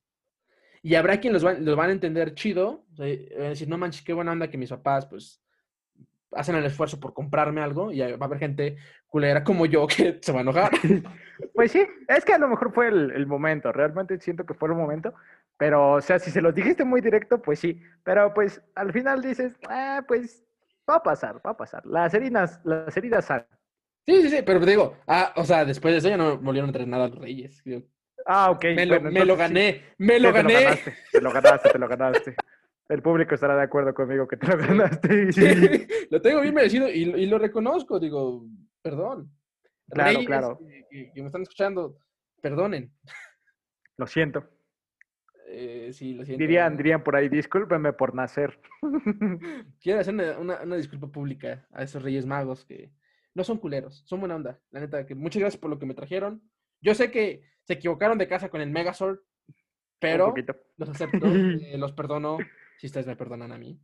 Y 0.87 0.95
habrá 0.95 1.19
quien 1.19 1.33
los, 1.33 1.43
van 1.43 1.89
a 1.89 1.91
entender 1.91 2.35
chido, 2.35 2.85
o 2.93 2.95
sea, 2.95 3.07
decir, 3.07 3.69
no 3.69 3.77
manches, 3.77 4.03
qué 4.03 4.13
buena 4.13 4.31
onda 4.31 4.49
que 4.49 4.57
mis 4.57 4.71
papás, 4.71 5.05
pues, 5.07 5.43
hacen 6.31 6.55
el 6.55 6.65
esfuerzo 6.65 7.01
por 7.01 7.13
comprarme 7.13 7.61
algo 7.61 7.91
y 7.91 7.99
va 7.99 8.19
a 8.21 8.25
haber 8.25 8.39
gente 8.39 8.77
culera 9.09 9.43
como 9.43 9.67
yo 9.67 9.89
que 9.89 10.19
se 10.23 10.31
va 10.31 10.39
a 10.39 10.43
enojar. 10.43 10.71
Pues 11.55 11.73
sí, 11.73 11.85
es 12.07 12.25
que 12.25 12.35
a 12.35 12.39
lo 12.39 12.47
mejor 12.47 12.73
fue 12.73 12.87
el, 12.87 13.11
el 13.11 13.27
momento, 13.27 13.73
realmente 13.73 14.21
siento 14.21 14.47
que 14.47 14.55
fue 14.55 14.69
el 14.69 14.77
momento, 14.77 15.13
pero 15.57 15.95
o 15.95 16.01
sea, 16.01 16.21
si 16.21 16.31
se 16.31 16.41
lo 16.41 16.53
dijiste 16.53 16.85
muy 16.85 17.01
directo, 17.01 17.43
pues 17.43 17.59
sí, 17.59 17.83
pero 18.05 18.33
pues 18.33 18.63
al 18.77 18.93
final 18.93 19.21
dices, 19.21 19.59
ah, 19.69 20.05
pues 20.07 20.45
va 20.89 20.99
a 20.99 21.03
pasar, 21.03 21.45
va 21.45 21.51
a 21.51 21.57
pasar, 21.57 21.85
las 21.85 22.15
heridas, 22.15 22.61
las 22.63 22.97
heridas 22.97 23.25
salen. 23.25 23.47
Sí, 24.07 24.23
sí, 24.23 24.31
sí, 24.31 24.37
pero 24.47 24.61
te 24.61 24.71
digo, 24.71 24.97
ah, 25.09 25.33
o 25.35 25.45
sea, 25.45 25.65
después 25.65 25.95
de 25.95 25.99
eso 25.99 26.09
ya 26.11 26.17
no 26.17 26.39
volvieron 26.39 26.73
a 26.73 26.87
nada 26.87 27.07
a 27.07 27.09
los 27.09 27.19
Reyes. 27.19 27.61
Ah, 28.27 28.51
ok. 28.51 28.65
me, 28.75 28.87
lo, 28.87 28.95
bueno, 29.01 29.11
me 29.13 29.25
lo 29.25 29.33
entonces 29.35 29.49
sí. 29.49 29.55
gané, 29.55 29.85
me 29.99 30.19
lo 30.21 30.29
Sí, 30.29 30.35
te 30.35 30.43
gané. 30.43 30.55
ganaste, 30.65 30.95
te 31.13 31.21
lo 31.21 31.33
ganaste, 31.33 31.71
te 31.71 31.79
lo 31.79 31.89
ganaste. 31.89 32.35
El 32.89 33.03
público 33.03 33.35
estará 33.35 33.57
de 33.57 33.63
acuerdo 33.63 33.95
conmigo 33.95 34.27
que 34.29 34.37
te 34.37 34.47
lo 34.49 34.57
ganaste. 34.57 35.29
lo 36.11 36.21
tengo 36.23 36.41
bien 36.41 36.55
merecido 36.55 36.89
y, 36.89 37.03
y 37.03 37.27
lo 37.27 37.39
reconozco, 37.39 37.99
digo, 38.01 38.45
perdón. 38.83 39.31
Claro, 39.91 40.11
Reyes 40.11 40.27
claro. 40.27 40.59
Que, 40.59 40.85
que- 40.91 41.13
que 41.13 41.21
me 41.21 41.27
están 41.27 41.43
escuchando, 41.43 41.99
perdonen. 42.43 42.93
Lo 43.97 44.07
siento. 44.07 44.45
Eh, 45.49 45.91
sí, 45.93 46.15
lo 46.15 46.25
siento. 46.25 46.41
Dirían, 46.43 46.77
dirían 46.77 47.03
por 47.05 47.15
ahí, 47.15 47.29
discúlpenme 47.29 47.93
por 47.93 48.15
nacer. 48.15 48.59
Quiero 49.81 50.01
hacer 50.01 50.15
una, 50.15 50.39
una- 50.39 50.63
una 50.63 50.77
disculpa 50.77 51.07
pública 51.07 51.67
a 51.73 51.83
esos 51.85 52.03
Reyes 52.03 52.27
Magos 52.27 52.65
que 52.65 52.91
no 53.35 53.45
son 53.45 53.59
culeros, 53.59 54.03
son 54.07 54.21
buena 54.21 54.35
onda. 54.35 54.59
La 54.71 54.81
neta, 54.81 55.07
que 55.07 55.15
muchas 55.15 55.41
gracias 55.41 55.61
por 55.61 55.71
lo 55.71 55.79
que 55.79 55.87
me 55.87 55.95
trajeron. 55.95 56.43
Yo 56.81 56.95
sé 56.95 57.11
que 57.11 57.43
se 57.67 57.75
equivocaron 57.75 58.17
de 58.17 58.29
casa 58.29 58.49
con 58.49 58.61
el 58.61 58.71
Megazord, 58.71 59.19
pero 59.99 60.33
los 60.77 60.89
acepto, 60.89 61.27
eh, 61.27 61.77
los 61.77 61.93
perdono 61.93 62.39
si 62.79 62.87
ustedes 62.87 63.07
me 63.07 63.17
perdonan 63.17 63.53
a 63.53 63.59
mí. 63.59 63.81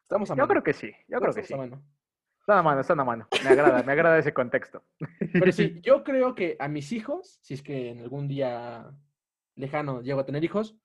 Estamos 0.00 0.30
a 0.30 0.34
Yo 0.34 0.38
mano. 0.38 0.48
creo 0.48 0.62
que 0.62 0.72
sí, 0.72 0.90
yo 1.08 1.20
creo 1.20 1.34
que 1.34 1.44
sí. 1.44 1.54
mano. 1.54 1.84
Están 2.40 2.58
a 2.58 2.62
mano, 2.62 2.80
están 2.80 3.00
a 3.00 3.04
mano. 3.04 3.28
Me 3.42 3.50
agrada, 3.50 3.82
me 3.82 3.92
agrada 3.92 4.18
ese 4.18 4.34
contexto. 4.34 4.84
Pero 5.32 5.52
sí, 5.52 5.80
yo 5.82 6.04
creo 6.04 6.34
que 6.34 6.56
a 6.58 6.68
mis 6.68 6.92
hijos, 6.92 7.38
si 7.42 7.54
es 7.54 7.62
que 7.62 7.90
en 7.90 8.00
algún 8.00 8.28
día 8.28 8.90
lejano 9.56 10.02
llego 10.02 10.20
a 10.20 10.26
tener 10.26 10.44
hijos, 10.44 10.76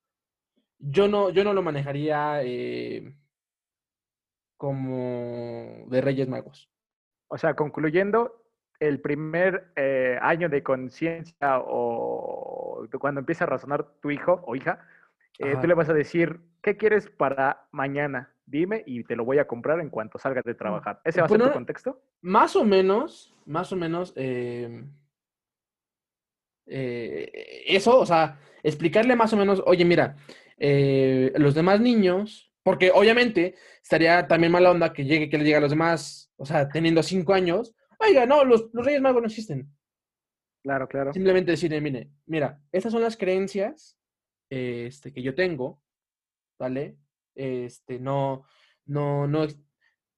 yo 0.78 1.08
no, 1.08 1.30
yo 1.30 1.44
no 1.44 1.52
lo 1.52 1.62
manejaría 1.62 2.42
eh, 2.42 3.14
como 4.56 5.84
de 5.88 6.00
Reyes 6.00 6.28
Magos. 6.28 6.70
O 7.28 7.36
sea, 7.36 7.54
concluyendo, 7.54 8.40
el 8.80 9.00
primer 9.00 9.72
eh, 9.76 10.18
año 10.22 10.48
de 10.48 10.62
conciencia 10.62 11.58
o 11.58 11.99
de 12.86 12.98
cuando 12.98 13.20
empieza 13.20 13.44
a 13.44 13.46
razonar 13.46 13.86
tu 14.00 14.10
hijo 14.10 14.42
o 14.46 14.56
hija, 14.56 14.80
eh, 15.38 15.56
tú 15.60 15.66
le 15.66 15.74
vas 15.74 15.88
a 15.88 15.94
decir, 15.94 16.40
¿qué 16.62 16.76
quieres 16.76 17.08
para 17.08 17.66
mañana? 17.70 18.34
Dime 18.44 18.82
y 18.86 19.04
te 19.04 19.16
lo 19.16 19.24
voy 19.24 19.38
a 19.38 19.46
comprar 19.46 19.80
en 19.80 19.88
cuanto 19.88 20.18
salgas 20.18 20.44
de 20.44 20.54
trabajar. 20.54 21.00
¿Ese 21.04 21.20
va 21.20 21.26
a 21.26 21.28
ser 21.28 21.40
tu 21.40 21.52
contexto? 21.52 22.02
Más 22.20 22.56
o 22.56 22.64
menos, 22.64 23.34
más 23.46 23.72
o 23.72 23.76
menos, 23.76 24.12
eh, 24.16 24.84
eh, 26.66 27.62
eso, 27.66 27.98
o 27.98 28.06
sea, 28.06 28.38
explicarle 28.62 29.16
más 29.16 29.32
o 29.32 29.36
menos, 29.36 29.62
oye, 29.66 29.84
mira, 29.84 30.16
los 30.58 31.54
demás 31.54 31.80
niños, 31.80 32.52
porque 32.62 32.90
obviamente 32.92 33.54
estaría 33.82 34.26
también 34.28 34.52
mala 34.52 34.70
onda 34.70 34.92
que 34.92 35.04
llegue, 35.04 35.30
que 35.30 35.38
le 35.38 35.44
diga 35.44 35.58
a 35.58 35.62
los 35.62 35.70
demás, 35.70 36.30
o 36.36 36.44
sea, 36.44 36.68
teniendo 36.68 37.02
cinco 37.02 37.32
años, 37.32 37.74
oiga, 37.98 38.26
no, 38.26 38.44
los, 38.44 38.68
los 38.72 38.84
Reyes 38.84 39.00
Magos 39.00 39.22
no 39.22 39.28
existen. 39.28 39.70
Claro, 40.62 40.88
claro. 40.88 41.12
Simplemente 41.12 41.52
decirle, 41.52 41.80
mire, 41.80 42.10
mira, 42.26 42.60
estas 42.70 42.92
son 42.92 43.02
las 43.02 43.16
creencias 43.16 43.98
este, 44.50 45.12
que 45.12 45.22
yo 45.22 45.34
tengo, 45.34 45.82
¿vale? 46.58 46.98
Este, 47.34 47.98
no, 47.98 48.44
no, 48.84 49.26
no, 49.26 49.46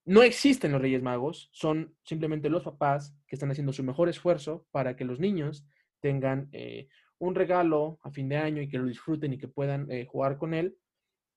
no 0.05 0.23
existen 0.23 0.73
los 0.73 0.81
Reyes 0.81 1.03
Magos, 1.03 1.49
son 1.53 1.95
simplemente 2.03 2.51
los 2.51 2.65
papás 2.65 3.15
que 3.27 3.37
están 3.37 3.51
haciendo 3.51 3.73
su 3.73 3.85
mejor 3.85 4.09
esfuerzo 4.09 4.67
para 4.73 4.97
que 4.97 5.05
los 5.05 5.21
niños 5.21 5.65
tengan 6.01 6.49
eh, 6.53 6.89
un 7.19 7.37
regalo 7.37 8.01
a 8.03 8.11
fin 8.11 8.29
de 8.29 8.37
año 8.37 8.63
y 8.63 8.69
que 8.69 8.79
lo 8.79 8.87
disfruten 8.87 9.33
y 9.33 9.39
que 9.39 9.47
puedan 9.47 9.89
eh, 9.91 10.07
jugar 10.07 10.39
con 10.39 10.55
él, 10.55 10.77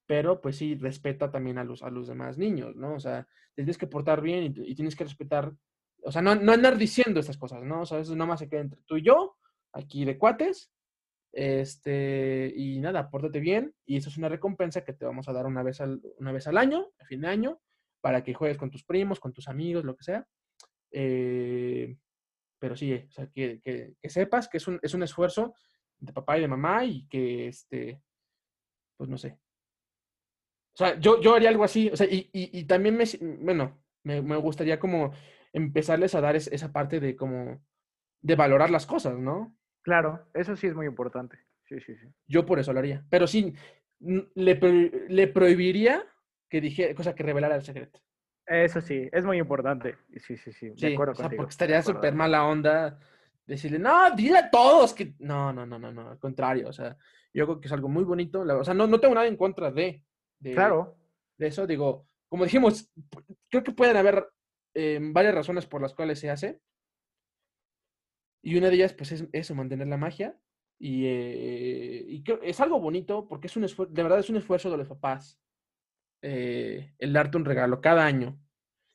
pero 0.08 0.42
pues 0.42 0.58
sí, 0.58 0.76
respeta 0.76 1.32
también 1.32 1.60
a 1.60 1.64
los, 1.64 1.84
a 1.84 1.92
los 1.92 2.08
demás 2.08 2.38
niños, 2.38 2.76
¿no? 2.76 2.96
O 2.96 3.00
sea, 3.00 3.28
tienes 3.54 3.78
que 3.78 3.88
portar 3.88 4.22
bien 4.22 4.54
y 4.66 4.76
tienes 4.76 4.96
que 4.96 5.04
respetar, 5.04 5.54
o 6.06 6.12
sea, 6.12 6.22
no, 6.22 6.36
no 6.36 6.52
andar 6.54 6.78
diciendo 6.78 7.20
estas 7.20 7.38
cosas, 7.38 7.64
¿no? 7.64 7.82
O 7.82 7.86
sea, 7.86 8.00
eso 8.00 8.14
nada 8.16 8.28
más 8.30 8.40
se 8.40 8.48
queda 8.50 8.62
entre 8.62 8.82
tú 8.84 8.98
y 8.98 9.04
yo, 9.04 9.38
aquí 9.74 10.06
de 10.06 10.18
cuates, 10.18 10.72
este, 11.34 12.54
y 12.56 12.80
nada, 12.80 13.10
pórtate 13.10 13.40
bien, 13.40 13.74
y 13.86 13.98
eso 13.98 14.10
es 14.10 14.18
una 14.18 14.30
recompensa 14.30 14.86
que 14.86 14.94
te 14.94 15.06
vamos 15.06 15.28
a 15.28 15.34
dar 15.34 15.46
una 15.46 15.64
vez 15.64 15.82
al, 15.82 16.02
una 16.20 16.32
vez 16.32 16.48
al 16.48 16.58
año, 16.58 16.88
a 17.00 17.06
fin 17.06 17.22
de 17.22 17.28
año, 17.28 17.60
para 18.02 18.24
que 18.24 18.34
juegues 18.34 18.58
con 18.58 18.70
tus 18.72 18.84
primos, 18.86 19.20
con 19.20 19.34
tus 19.34 19.48
amigos, 19.48 19.84
lo 19.84 19.96
que 19.96 20.04
sea. 20.04 20.26
Eh, 20.92 21.98
pero 22.60 22.76
sí, 22.76 22.94
o 22.94 23.12
sea, 23.12 23.28
que, 23.28 23.60
que- 23.62 23.96
sepas 24.10 24.48
que 24.48 24.58
es 24.58 24.68
un, 24.68 24.80
es 24.82 24.94
un 24.94 25.04
esfuerzo 25.04 25.54
de 25.98 26.14
papá 26.14 26.38
y 26.38 26.42
de 26.42 26.48
mamá 26.48 26.86
y 26.86 27.06
que, 27.08 27.48
este, 27.48 28.02
pues 28.98 29.10
no 29.10 29.18
sé. 29.18 29.38
O 30.74 30.78
sea, 30.78 31.00
yo, 31.00 31.22
yo 31.22 31.36
haría 31.36 31.50
algo 31.50 31.64
así, 31.64 31.90
o 31.90 31.96
sea, 31.98 32.08
y, 32.10 32.30
y- 32.34 32.64
también 32.66 32.98
bueno, 33.42 33.82
me, 34.04 34.22
me 34.22 34.36
gustaría 34.38 34.80
como 34.80 35.12
empezarles 35.56 36.14
a 36.16 36.22
dar 36.22 36.36
es- 36.36 36.48
esa 36.52 36.72
parte 36.72 37.00
de 37.00 37.16
como, 37.16 37.62
de 38.22 38.36
valorar 38.36 38.70
las 38.70 38.86
cosas, 38.86 39.18
¿no? 39.18 39.56
Claro, 39.82 40.28
eso 40.34 40.56
sí 40.56 40.68
es 40.68 40.76
muy 40.76 40.86
importante. 40.86 41.38
Sí, 41.68 41.80
sí, 41.80 41.96
sí. 41.96 42.08
Yo 42.28 42.46
por 42.46 42.60
eso 42.60 42.74
lo 42.74 42.80
haría. 42.80 43.06
Pero 43.10 43.26
sí, 43.28 43.54
le, 44.00 44.56
pro- 44.56 44.92
le 45.08 45.28
prohibiría 45.28 46.04
que 46.50 46.62
dijera, 46.62 46.94
cosa 46.94 47.16
que 47.16 47.24
revelara 47.24 47.56
el 47.56 47.62
secreto. 47.64 48.00
Eso 48.46 48.82
sí, 48.82 49.10
es 49.12 49.26
muy 49.26 49.38
importante. 49.40 49.98
Sí, 50.18 50.38
sí, 50.38 50.52
sí. 50.52 50.70
De 50.70 50.76
Sí, 50.78 50.94
acuerdo 50.94 51.14
o 51.14 51.16
sea, 51.16 51.24
contigo. 51.24 51.42
porque 51.42 51.52
estaría 51.52 51.82
súper 51.82 52.14
mala 52.14 52.46
onda 52.46 53.00
decirle, 53.48 53.80
no, 53.80 54.12
dile 54.16 54.38
a 54.40 54.50
todos 54.52 54.94
que... 54.94 55.16
No, 55.20 55.54
no, 55.54 55.66
no, 55.66 55.80
no, 55.80 55.92
no, 55.92 56.10
al 56.10 56.20
contrario, 56.20 56.68
o 56.70 56.74
sea, 56.74 56.98
yo 57.34 57.46
creo 57.46 57.60
que 57.62 57.68
es 57.68 57.72
algo 57.74 57.88
muy 57.88 58.04
bonito. 58.04 58.42
o 58.42 58.64
sea, 58.64 58.74
no, 58.74 58.86
no 58.88 59.00
tengo 59.00 59.16
nada 59.16 59.28
en 59.28 59.38
contra 59.38 59.72
de, 59.72 60.04
de, 60.40 60.52
Claro, 60.54 60.98
de 61.38 61.48
eso. 61.48 61.66
Digo, 61.66 62.08
como 62.28 62.44
dijimos, 62.44 62.92
creo 63.50 63.64
que 63.64 63.72
pueden 63.72 63.98
haber 63.98 64.28
eh, 64.76 65.00
varias 65.02 65.34
razones 65.34 65.66
por 65.66 65.82
las 65.82 65.94
cuales 65.94 66.20
se 66.20 66.30
hace. 66.30 66.62
Y 68.44 68.58
una 68.58 68.70
de 68.70 68.76
ellas, 68.76 68.94
pues, 68.94 69.12
es 69.12 69.26
eso, 69.32 69.56
mantener 69.56 69.88
la 69.88 69.98
magia. 69.98 70.38
Y, 70.78 71.06
eh, 71.06 72.24
es 72.44 72.60
algo 72.60 72.80
bonito 72.80 73.28
porque 73.28 73.48
es 73.48 73.56
un 73.56 73.64
esfuerzo, 73.64 73.94
de 73.94 74.04
verdad 74.04 74.20
es 74.20 74.30
un 74.30 74.36
esfuerzo 74.36 74.70
de 74.70 74.78
los 74.78 74.90
papás 74.90 75.40
eh, 76.22 76.94
el 77.00 77.14
darte 77.14 77.38
un 77.38 77.46
regalo 77.46 77.82
cada 77.82 78.06
año. 78.06 78.38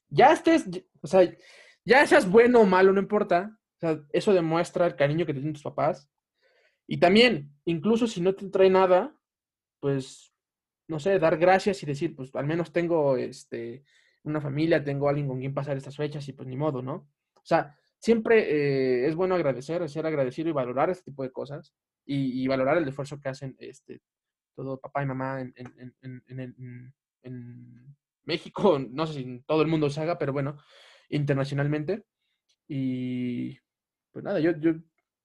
Ya 0.08 0.32
estés, 0.32 0.68
o 1.00 1.06
sea, 1.06 1.22
ya 1.84 2.06
seas 2.06 2.28
bueno 2.30 2.60
o 2.60 2.66
malo, 2.66 2.92
no 2.92 3.00
importa. 3.00 3.56
Eso 4.12 4.34
demuestra 4.34 4.86
el 4.86 4.96
cariño 4.96 5.24
que 5.24 5.32
te 5.32 5.40
tienen 5.40 5.54
tus 5.54 5.62
papás. 5.62 6.10
Y 6.86 6.98
también, 6.98 7.54
incluso 7.64 8.06
si 8.06 8.20
no 8.20 8.34
te 8.34 8.48
trae 8.50 8.68
nada, 8.68 9.16
pues, 9.80 10.34
no 10.88 10.98
sé, 10.98 11.18
dar 11.18 11.38
gracias 11.38 11.82
y 11.82 11.86
decir, 11.86 12.14
pues, 12.16 12.34
al 12.34 12.46
menos 12.46 12.72
tengo 12.72 13.16
este, 13.16 13.84
una 14.24 14.40
familia, 14.40 14.84
tengo 14.84 15.08
alguien 15.08 15.28
con 15.28 15.38
quien 15.38 15.54
pasar 15.54 15.76
estas 15.76 15.96
fechas 15.96 16.26
y 16.28 16.32
pues 16.32 16.48
ni 16.48 16.56
modo, 16.56 16.82
¿no? 16.82 17.08
O 17.34 17.44
sea, 17.44 17.76
siempre 17.98 18.50
eh, 18.50 19.06
es 19.06 19.14
bueno 19.14 19.34
agradecer, 19.34 19.88
ser 19.88 20.06
agradecido 20.06 20.48
y 20.48 20.52
valorar 20.52 20.90
este 20.90 21.10
tipo 21.10 21.22
de 21.22 21.32
cosas 21.32 21.74
y, 22.04 22.42
y 22.42 22.46
valorar 22.48 22.78
el 22.78 22.88
esfuerzo 22.88 23.20
que 23.20 23.28
hacen 23.28 23.56
este, 23.58 24.00
todo 24.54 24.78
papá 24.78 25.02
y 25.02 25.06
mamá 25.06 25.40
en, 25.40 26.94
México, 28.24 28.78
no 28.90 29.06
sé 29.06 29.14
si 29.14 29.40
todo 29.46 29.62
el 29.62 29.68
mundo 29.68 29.90
se 29.90 30.00
haga, 30.00 30.18
pero 30.18 30.32
bueno, 30.32 30.58
internacionalmente. 31.08 32.04
Y 32.68 33.58
pues 34.12 34.24
nada, 34.24 34.38
yo, 34.40 34.52
yo 34.52 34.74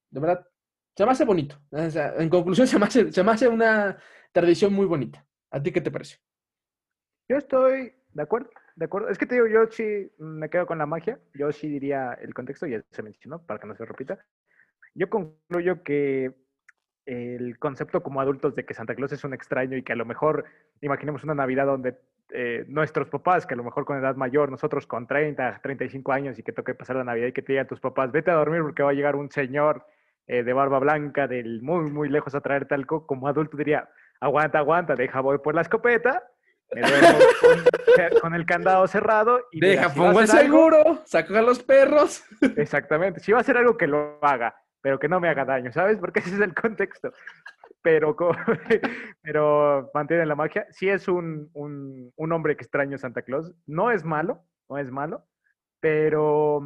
de 0.09 0.19
verdad, 0.19 0.47
se 0.95 1.05
me 1.05 1.11
hace 1.11 1.25
bonito. 1.25 1.59
O 1.71 1.89
sea, 1.89 2.15
en 2.17 2.29
conclusión, 2.29 2.67
se 2.67 2.79
me 2.79 2.85
hace, 2.85 3.11
se 3.11 3.23
me 3.23 3.31
hace 3.31 3.47
una 3.47 3.97
tradición 4.31 4.73
muy 4.73 4.85
bonita. 4.85 5.25
¿A 5.51 5.61
ti 5.61 5.71
qué 5.71 5.81
te 5.81 5.91
parece? 5.91 6.17
yo 7.27 7.37
estoy 7.37 7.91
de 8.13 8.21
acuerdo, 8.21 8.49
de 8.75 8.85
acuerdo. 8.85 9.09
Es 9.09 9.17
que 9.17 9.25
te 9.25 9.35
digo, 9.35 9.47
yo 9.47 9.65
sí 9.67 10.11
me 10.17 10.49
quedo 10.49 10.65
con 10.65 10.77
la 10.77 10.85
magia. 10.85 11.19
Yo 11.33 11.51
sí 11.51 11.67
diría 11.67 12.13
el 12.21 12.33
contexto, 12.33 12.67
ya 12.67 12.83
se 12.91 13.03
mencionó, 13.03 13.45
para 13.45 13.59
que 13.59 13.67
no 13.67 13.75
se 13.75 13.85
repita. 13.85 14.19
Yo 14.93 15.09
concluyo 15.09 15.83
que 15.83 16.33
el 17.05 17.59
concepto 17.59 18.01
como 18.01 18.19
adultos 18.19 18.55
de 18.55 18.65
que 18.65 18.73
Santa 18.73 18.95
Claus 18.95 19.11
es 19.11 19.23
un 19.23 19.33
extraño 19.33 19.77
y 19.77 19.83
que 19.83 19.93
a 19.93 19.95
lo 19.95 20.05
mejor 20.05 20.45
imaginemos 20.81 21.23
una 21.23 21.35
Navidad 21.35 21.67
donde 21.67 21.95
eh, 22.31 22.65
nuestros 22.67 23.09
papás, 23.09 23.45
que 23.45 23.53
a 23.53 23.57
lo 23.57 23.63
mejor 23.63 23.85
con 23.85 23.97
edad 23.97 24.15
mayor, 24.15 24.49
nosotros 24.49 24.87
con 24.87 25.05
30, 25.05 25.59
35 25.61 26.11
años 26.11 26.39
y 26.39 26.43
que 26.43 26.51
toque 26.51 26.73
pasar 26.73 26.95
la 26.95 27.03
Navidad 27.03 27.27
y 27.27 27.31
que 27.31 27.43
te 27.43 27.53
digan 27.53 27.67
tus 27.67 27.79
papás, 27.79 28.11
vete 28.11 28.31
a 28.31 28.35
dormir 28.35 28.61
porque 28.61 28.81
va 28.81 28.89
a 28.89 28.93
llegar 28.93 29.15
un 29.15 29.29
señor 29.29 29.85
eh, 30.27 30.43
de 30.43 30.53
barba 30.53 30.79
blanca 30.79 31.27
del 31.27 31.61
muy, 31.61 31.91
muy 31.91 32.09
lejos 32.09 32.33
a 32.33 32.41
traer 32.41 32.67
talco, 32.67 33.05
como 33.05 33.27
adulto 33.27 33.57
diría, 33.57 33.89
aguanta, 34.19 34.57
aguanta, 34.57 34.95
deja, 34.95 35.21
voy 35.21 35.37
por 35.37 35.53
la 35.53 35.61
escopeta, 35.61 36.23
me 36.73 36.81
duermo 36.81 37.19
con, 37.41 38.19
con 38.21 38.33
el 38.35 38.45
candado 38.45 38.87
cerrado 38.87 39.39
y 39.51 39.59
mira, 39.61 39.67
Deja, 39.81 39.89
si 39.89 39.97
pongo 39.99 40.19
el 40.19 40.25
hacer 40.25 40.45
algo- 40.45 40.57
seguro, 40.71 41.01
saco 41.05 41.35
a 41.37 41.41
los 41.41 41.63
perros. 41.63 42.23
Exactamente. 42.57 43.19
Si 43.19 43.31
va 43.31 43.39
a 43.39 43.41
hacer 43.41 43.57
algo 43.57 43.77
que 43.77 43.87
lo 43.87 44.17
haga, 44.23 44.55
pero 44.81 44.99
que 44.99 45.07
no 45.07 45.19
me 45.19 45.29
haga 45.29 45.45
daño, 45.45 45.71
¿sabes? 45.71 45.97
Porque 45.97 46.19
ese 46.19 46.35
es 46.35 46.41
el 46.41 46.53
contexto. 46.53 47.11
Pero, 47.81 48.15
pero 49.21 49.91
mantiene 49.93 50.25
la 50.25 50.35
magia. 50.35 50.65
Si 50.71 50.89
es 50.89 51.07
un, 51.07 51.49
un, 51.53 52.11
un 52.15 52.31
hombre 52.31 52.55
que 52.57 52.63
extraño 52.63 52.97
Santa 52.97 53.21
Claus, 53.21 53.53
no 53.67 53.91
es 53.91 54.03
malo, 54.03 54.43
no 54.69 54.77
es 54.79 54.89
malo, 54.91 55.25
pero 55.79 56.61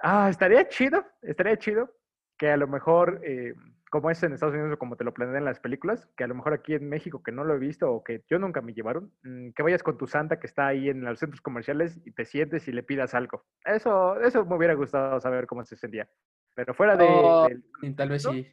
ah, 0.00 0.28
estaría 0.30 0.68
chido, 0.68 1.04
estaría 1.22 1.56
chido 1.58 1.90
que 2.38 2.50
a 2.50 2.56
lo 2.56 2.68
mejor, 2.68 3.20
eh, 3.24 3.54
como 3.94 4.10
es 4.10 4.20
en 4.24 4.32
Estados 4.32 4.54
Unidos 4.56 4.72
o 4.72 4.76
como 4.78 4.96
te 4.96 5.04
lo 5.04 5.14
planean 5.14 5.36
en 5.36 5.44
las 5.44 5.60
películas, 5.60 6.08
que 6.16 6.24
a 6.24 6.26
lo 6.26 6.34
mejor 6.34 6.52
aquí 6.52 6.74
en 6.74 6.88
México 6.88 7.22
que 7.22 7.30
no 7.30 7.44
lo 7.44 7.54
he 7.54 7.58
visto 7.60 7.92
o 7.92 8.02
que 8.02 8.24
yo 8.28 8.40
nunca 8.40 8.60
me 8.60 8.74
llevaron, 8.74 9.12
mm, 9.22 9.50
que 9.50 9.62
vayas 9.62 9.84
con 9.84 9.96
tu 9.96 10.08
santa 10.08 10.40
que 10.40 10.48
está 10.48 10.66
ahí 10.66 10.88
en 10.88 11.04
los 11.04 11.20
centros 11.20 11.40
comerciales 11.40 12.00
y 12.04 12.10
te 12.10 12.24
sientes 12.24 12.66
y 12.66 12.72
le 12.72 12.82
pidas 12.82 13.14
algo. 13.14 13.44
Eso, 13.64 14.20
eso 14.20 14.44
me 14.46 14.56
hubiera 14.56 14.74
gustado 14.74 15.20
saber 15.20 15.46
cómo 15.46 15.64
se 15.64 15.76
sentía. 15.76 16.08
Pero 16.56 16.74
fuera 16.74 16.96
de... 16.96 17.06
Oh, 17.08 17.46
del- 17.48 17.94
tal 17.94 18.08
vez 18.08 18.22
sí. 18.24 18.50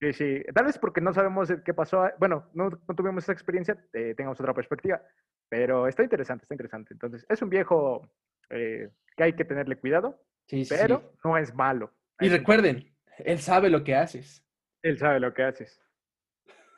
Sí, 0.00 0.12
sí. 0.14 0.42
Tal 0.54 0.64
vez 0.64 0.78
porque 0.78 1.02
no 1.02 1.12
sabemos 1.12 1.52
qué 1.62 1.74
pasó. 1.74 2.04
a- 2.04 2.14
Bueno, 2.18 2.48
no, 2.54 2.70
no 2.70 2.94
tuvimos 2.94 3.24
esa 3.24 3.32
experiencia, 3.32 3.76
eh, 3.92 4.14
tengamos 4.16 4.40
otra 4.40 4.54
perspectiva. 4.54 5.02
Pero 5.50 5.88
está 5.88 6.02
interesante, 6.02 6.44
está 6.44 6.54
interesante. 6.54 6.94
Entonces, 6.94 7.26
es 7.28 7.42
un 7.42 7.50
viejo 7.50 8.08
eh, 8.48 8.88
que 9.14 9.22
hay 9.24 9.32
que 9.34 9.44
tenerle 9.44 9.76
cuidado, 9.76 10.22
Sí, 10.46 10.64
pero 10.70 11.00
sí. 11.00 11.18
no 11.24 11.36
es 11.36 11.54
malo. 11.54 11.92
Y 12.20 12.28
recuerden, 12.30 12.94
él 13.24 13.38
sabe 13.38 13.70
lo 13.70 13.82
que 13.84 13.94
haces. 13.94 14.44
Él 14.82 14.98
sabe 14.98 15.20
lo 15.20 15.32
que 15.34 15.42
haces. 15.42 15.80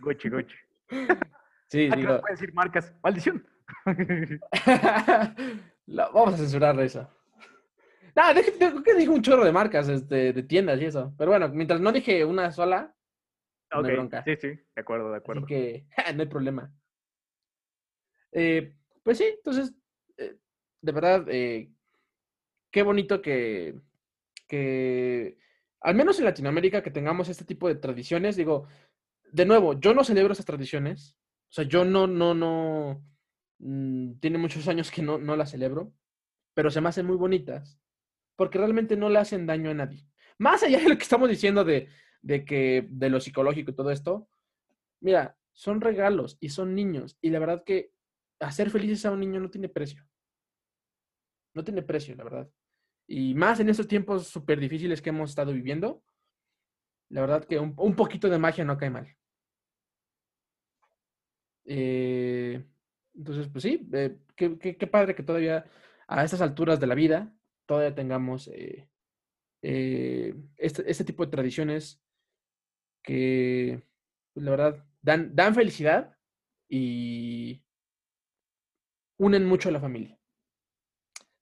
Gucci, 0.00 0.28
Gucci. 0.28 0.54
Sí, 1.68 1.88
Ah, 1.92 1.94
digo. 1.96 2.14
se 2.16 2.20
puede 2.20 2.34
decir 2.34 2.52
marcas. 2.52 2.92
Maldición. 3.00 3.46
Vamos 5.86 6.34
a 6.34 6.36
censurar 6.36 6.78
eso. 6.80 7.08
No, 8.16 8.22
creo 8.58 8.82
que 8.82 8.94
dije 8.94 9.08
un 9.08 9.22
chorro 9.22 9.44
de 9.44 9.52
marcas, 9.52 9.88
este, 9.88 10.32
de 10.32 10.42
tiendas 10.42 10.80
y 10.80 10.86
eso. 10.86 11.14
Pero 11.16 11.30
bueno, 11.30 11.48
mientras 11.50 11.80
no 11.80 11.92
dije 11.92 12.24
una 12.24 12.50
sola, 12.50 12.92
no 13.72 13.86
hay 13.86 13.92
ok, 13.92 13.92
bronca. 13.92 14.22
sí, 14.24 14.36
sí, 14.36 14.48
de 14.48 14.80
acuerdo, 14.80 15.10
de 15.12 15.18
Así 15.18 15.22
acuerdo. 15.22 15.46
que 15.46 15.86
no 16.16 16.22
hay 16.22 16.28
problema. 16.28 16.72
Eh, 18.32 18.74
pues 19.04 19.18
sí, 19.18 19.24
entonces, 19.36 19.72
eh, 20.16 20.36
de 20.82 20.92
verdad, 20.92 21.24
eh, 21.28 21.70
qué 22.72 22.82
bonito 22.82 23.22
que, 23.22 23.76
que, 24.48 25.38
al 25.80 25.94
menos 25.94 26.18
en 26.18 26.26
Latinoamérica, 26.26 26.82
que 26.82 26.90
tengamos 26.90 27.28
este 27.28 27.44
tipo 27.44 27.68
de 27.68 27.76
tradiciones. 27.76 28.36
Digo, 28.36 28.66
de 29.32 29.46
nuevo, 29.46 29.78
yo 29.78 29.94
no 29.94 30.04
celebro 30.04 30.32
esas 30.32 30.46
tradiciones. 30.46 31.16
O 31.48 31.52
sea, 31.52 31.64
yo 31.64 31.84
no, 31.84 32.06
no, 32.06 32.34
no, 32.34 33.02
mm, 33.58 34.14
tiene 34.20 34.38
muchos 34.38 34.68
años 34.68 34.90
que 34.90 35.02
no, 35.02 35.18
no 35.18 35.36
las 35.36 35.50
celebro, 35.50 35.92
pero 36.54 36.70
se 36.70 36.80
me 36.80 36.88
hacen 36.88 37.06
muy 37.06 37.16
bonitas, 37.16 37.80
porque 38.36 38.58
realmente 38.58 38.96
no 38.96 39.08
le 39.08 39.18
hacen 39.18 39.46
daño 39.46 39.70
a 39.70 39.74
nadie. 39.74 40.06
Más 40.38 40.62
allá 40.62 40.78
de 40.78 40.88
lo 40.88 40.96
que 40.96 41.02
estamos 41.02 41.28
diciendo 41.28 41.64
de, 41.64 41.88
de 42.22 42.44
que, 42.44 42.86
de 42.88 43.10
lo 43.10 43.20
psicológico 43.20 43.70
y 43.70 43.74
todo 43.74 43.90
esto, 43.90 44.28
mira, 45.00 45.36
son 45.52 45.80
regalos 45.80 46.36
y 46.40 46.50
son 46.50 46.74
niños, 46.74 47.18
y 47.20 47.30
la 47.30 47.40
verdad 47.40 47.64
que 47.64 47.92
hacer 48.38 48.70
felices 48.70 49.04
a 49.06 49.10
un 49.10 49.20
niño 49.20 49.40
no 49.40 49.50
tiene 49.50 49.68
precio. 49.68 50.06
No 51.54 51.64
tiene 51.64 51.82
precio, 51.82 52.14
la 52.14 52.24
verdad. 52.24 52.50
Y 53.12 53.34
más 53.34 53.58
en 53.58 53.68
estos 53.68 53.88
tiempos 53.88 54.28
súper 54.28 54.60
difíciles 54.60 55.02
que 55.02 55.08
hemos 55.08 55.30
estado 55.30 55.52
viviendo, 55.52 56.00
la 57.08 57.22
verdad 57.22 57.44
que 57.44 57.58
un, 57.58 57.96
poquito 57.96 58.28
de 58.28 58.38
magia 58.38 58.64
no 58.64 58.78
cae 58.78 58.88
mal. 58.88 59.16
Eh, 61.64 62.64
entonces, 63.16 63.48
pues 63.48 63.64
sí, 63.64 63.84
eh, 63.92 64.16
qué, 64.36 64.86
padre 64.86 65.16
que 65.16 65.24
todavía 65.24 65.68
a 66.06 66.22
estas 66.22 66.40
alturas 66.40 66.78
de 66.78 66.86
la 66.86 66.94
vida 66.94 67.34
todavía 67.66 67.96
tengamos 67.96 68.48
eh, 68.54 68.88
este, 69.60 70.88
este 70.88 71.02
tipo 71.02 71.24
de 71.24 71.32
tradiciones 71.32 72.00
que, 73.02 73.82
pues, 74.34 74.44
la 74.44 74.52
verdad, 74.52 74.86
dan, 75.02 75.34
dan 75.34 75.56
felicidad 75.56 76.16
y 76.68 77.64
unen 79.18 79.46
mucho 79.46 79.68
a 79.68 79.72
la 79.72 79.80
familia. 79.80 80.19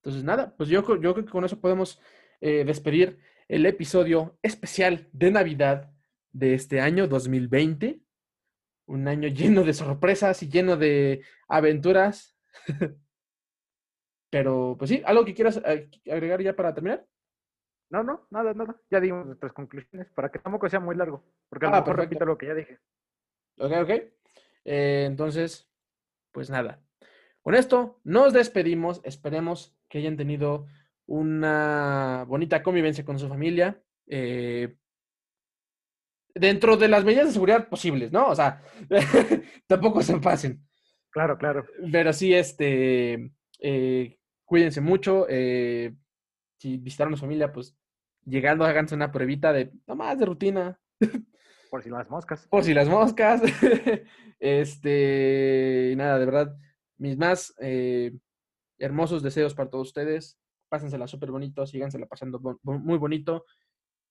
Entonces, 0.03 0.25
nada, 0.25 0.55
pues 0.57 0.69
yo, 0.69 0.85
creo- 0.85 1.01
yo 1.01 1.13
creo 1.15 1.25
que 1.27 1.31
con 1.33 1.45
eso 1.45 1.61
podemos 1.61 2.01
eh, 2.41 2.65
despedir 2.65 3.19
el 3.49 3.67
episodio 3.67 4.39
especial 4.43 5.09
de 5.13 5.31
Navidad 5.31 5.91
de 6.33 6.55
este 6.55 6.81
año 6.81 7.09
2020. 7.09 8.01
Un 8.87 9.09
año 9.09 9.29
lleno 9.29 9.65
de 9.65 9.75
sorpresas 9.75 10.43
y 10.43 10.49
lleno 10.49 10.77
de 10.77 11.23
aventuras. 11.49 12.37
Pero, 14.31 14.77
pues 14.79 14.91
sí, 14.91 15.03
¿algo 15.07 15.25
que 15.25 15.35
quieras 15.35 15.61
eh, 15.65 15.89
agregar 16.11 16.43
ya 16.43 16.55
para 16.55 16.75
terminar? 16.75 17.07
No, 17.91 18.03
no, 18.03 18.27
nada, 18.31 18.53
nada. 18.53 18.77
Ya 18.91 19.01
dimos 19.01 19.25
nuestras 19.25 19.53
conclusiones 19.55 20.09
para 20.15 20.31
que 20.31 20.39
tampoco 20.39 20.69
sea 20.69 20.81
muy 20.81 20.95
largo. 20.95 21.25
Porque 21.49 21.65
a 21.67 21.71
lo 21.71 21.77
Ah, 21.77 21.81
mejor 21.81 21.97
repito 21.97 22.25
lo 22.27 22.37
que 22.37 22.47
ya 22.47 22.55
dije. 22.55 22.79
Ok, 23.59 23.73
ok. 23.83 23.91
Eh, 24.67 25.05
entonces, 25.07 25.71
pues 26.33 26.51
nada. 26.51 26.83
Con 27.41 27.55
esto 27.55 28.01
nos 28.05 28.35
despedimos. 28.35 29.01
Esperemos 29.05 29.78
que 29.89 29.99
hayan 29.99 30.17
tenido 30.17 30.67
una 31.07 32.25
bonita 32.29 32.63
convivencia 32.63 33.05
con 33.05 33.19
su 33.19 33.29
familia. 33.29 33.83
eh, 34.07 34.77
dentro 36.35 36.77
de 36.77 36.89
las 36.89 37.05
medidas 37.05 37.27
de 37.27 37.33
seguridad 37.33 37.69
posibles, 37.69 38.13
¿no? 38.13 38.29
O 38.29 38.35
sea, 38.35 38.63
tampoco 39.67 40.03
se 40.03 40.19
pasen. 40.19 40.65
Claro, 41.11 41.39
claro. 41.39 41.67
Pero 41.91 42.13
sí, 42.13 42.35
este, 42.35 43.33
eh, 43.61 44.19
cuídense 44.45 44.81
mucho. 44.81 45.27
eh, 45.29 45.95
si 46.59 46.77
visitaron 46.79 47.15
a 47.15 47.17
su 47.17 47.23
familia, 47.23 47.53
pues 47.53 47.77
llegando 48.25 48.65
háganse 48.65 48.95
una 48.95 49.13
pruebita 49.13 49.53
de, 49.53 49.73
nomás 49.87 50.19
de 50.19 50.27
rutina, 50.27 50.81
Por 51.71 51.83
si 51.83 51.91
las 51.91 52.11
moscas. 52.11 52.51
por 52.51 52.65
si 52.65 52.75
las 52.75 52.89
moscas. 52.89 53.43
este, 54.41 55.91
y 55.93 55.97
nada, 55.97 56.19
de 56.19 56.27
verdad, 56.27 56.57
mis 56.99 57.17
más 57.17 57.55
eh, 57.61 58.13
hermosos 58.79 59.23
deseos 59.23 59.55
para 59.55 59.71
todos 59.71 59.89
ustedes. 59.89 60.39
Pásensela 60.69 61.07
súper 61.07 61.31
bonito, 61.31 61.67
sígansela 61.67 62.07
pasando 62.07 62.39
bon- 62.41 62.59
muy 62.63 62.99
bonito 62.99 63.45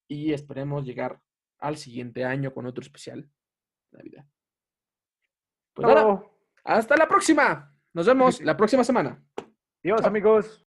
y 0.10 0.34
esperemos 0.34 0.86
llegar 0.86 1.22
al 1.60 1.78
siguiente 1.78 2.24
año 2.26 2.54
con 2.54 2.66
otro 2.66 2.82
especial 2.82 3.30
Navidad. 3.92 4.26
Pues 5.74 5.88
nada, 5.88 6.24
hasta 6.64 6.98
la 6.98 7.08
próxima. 7.08 7.74
Nos 7.94 8.06
vemos 8.08 8.42
la 8.42 8.58
próxima 8.58 8.84
semana. 8.84 9.24
Adiós, 9.84 10.02
Chao. 10.02 10.08
amigos. 10.10 10.67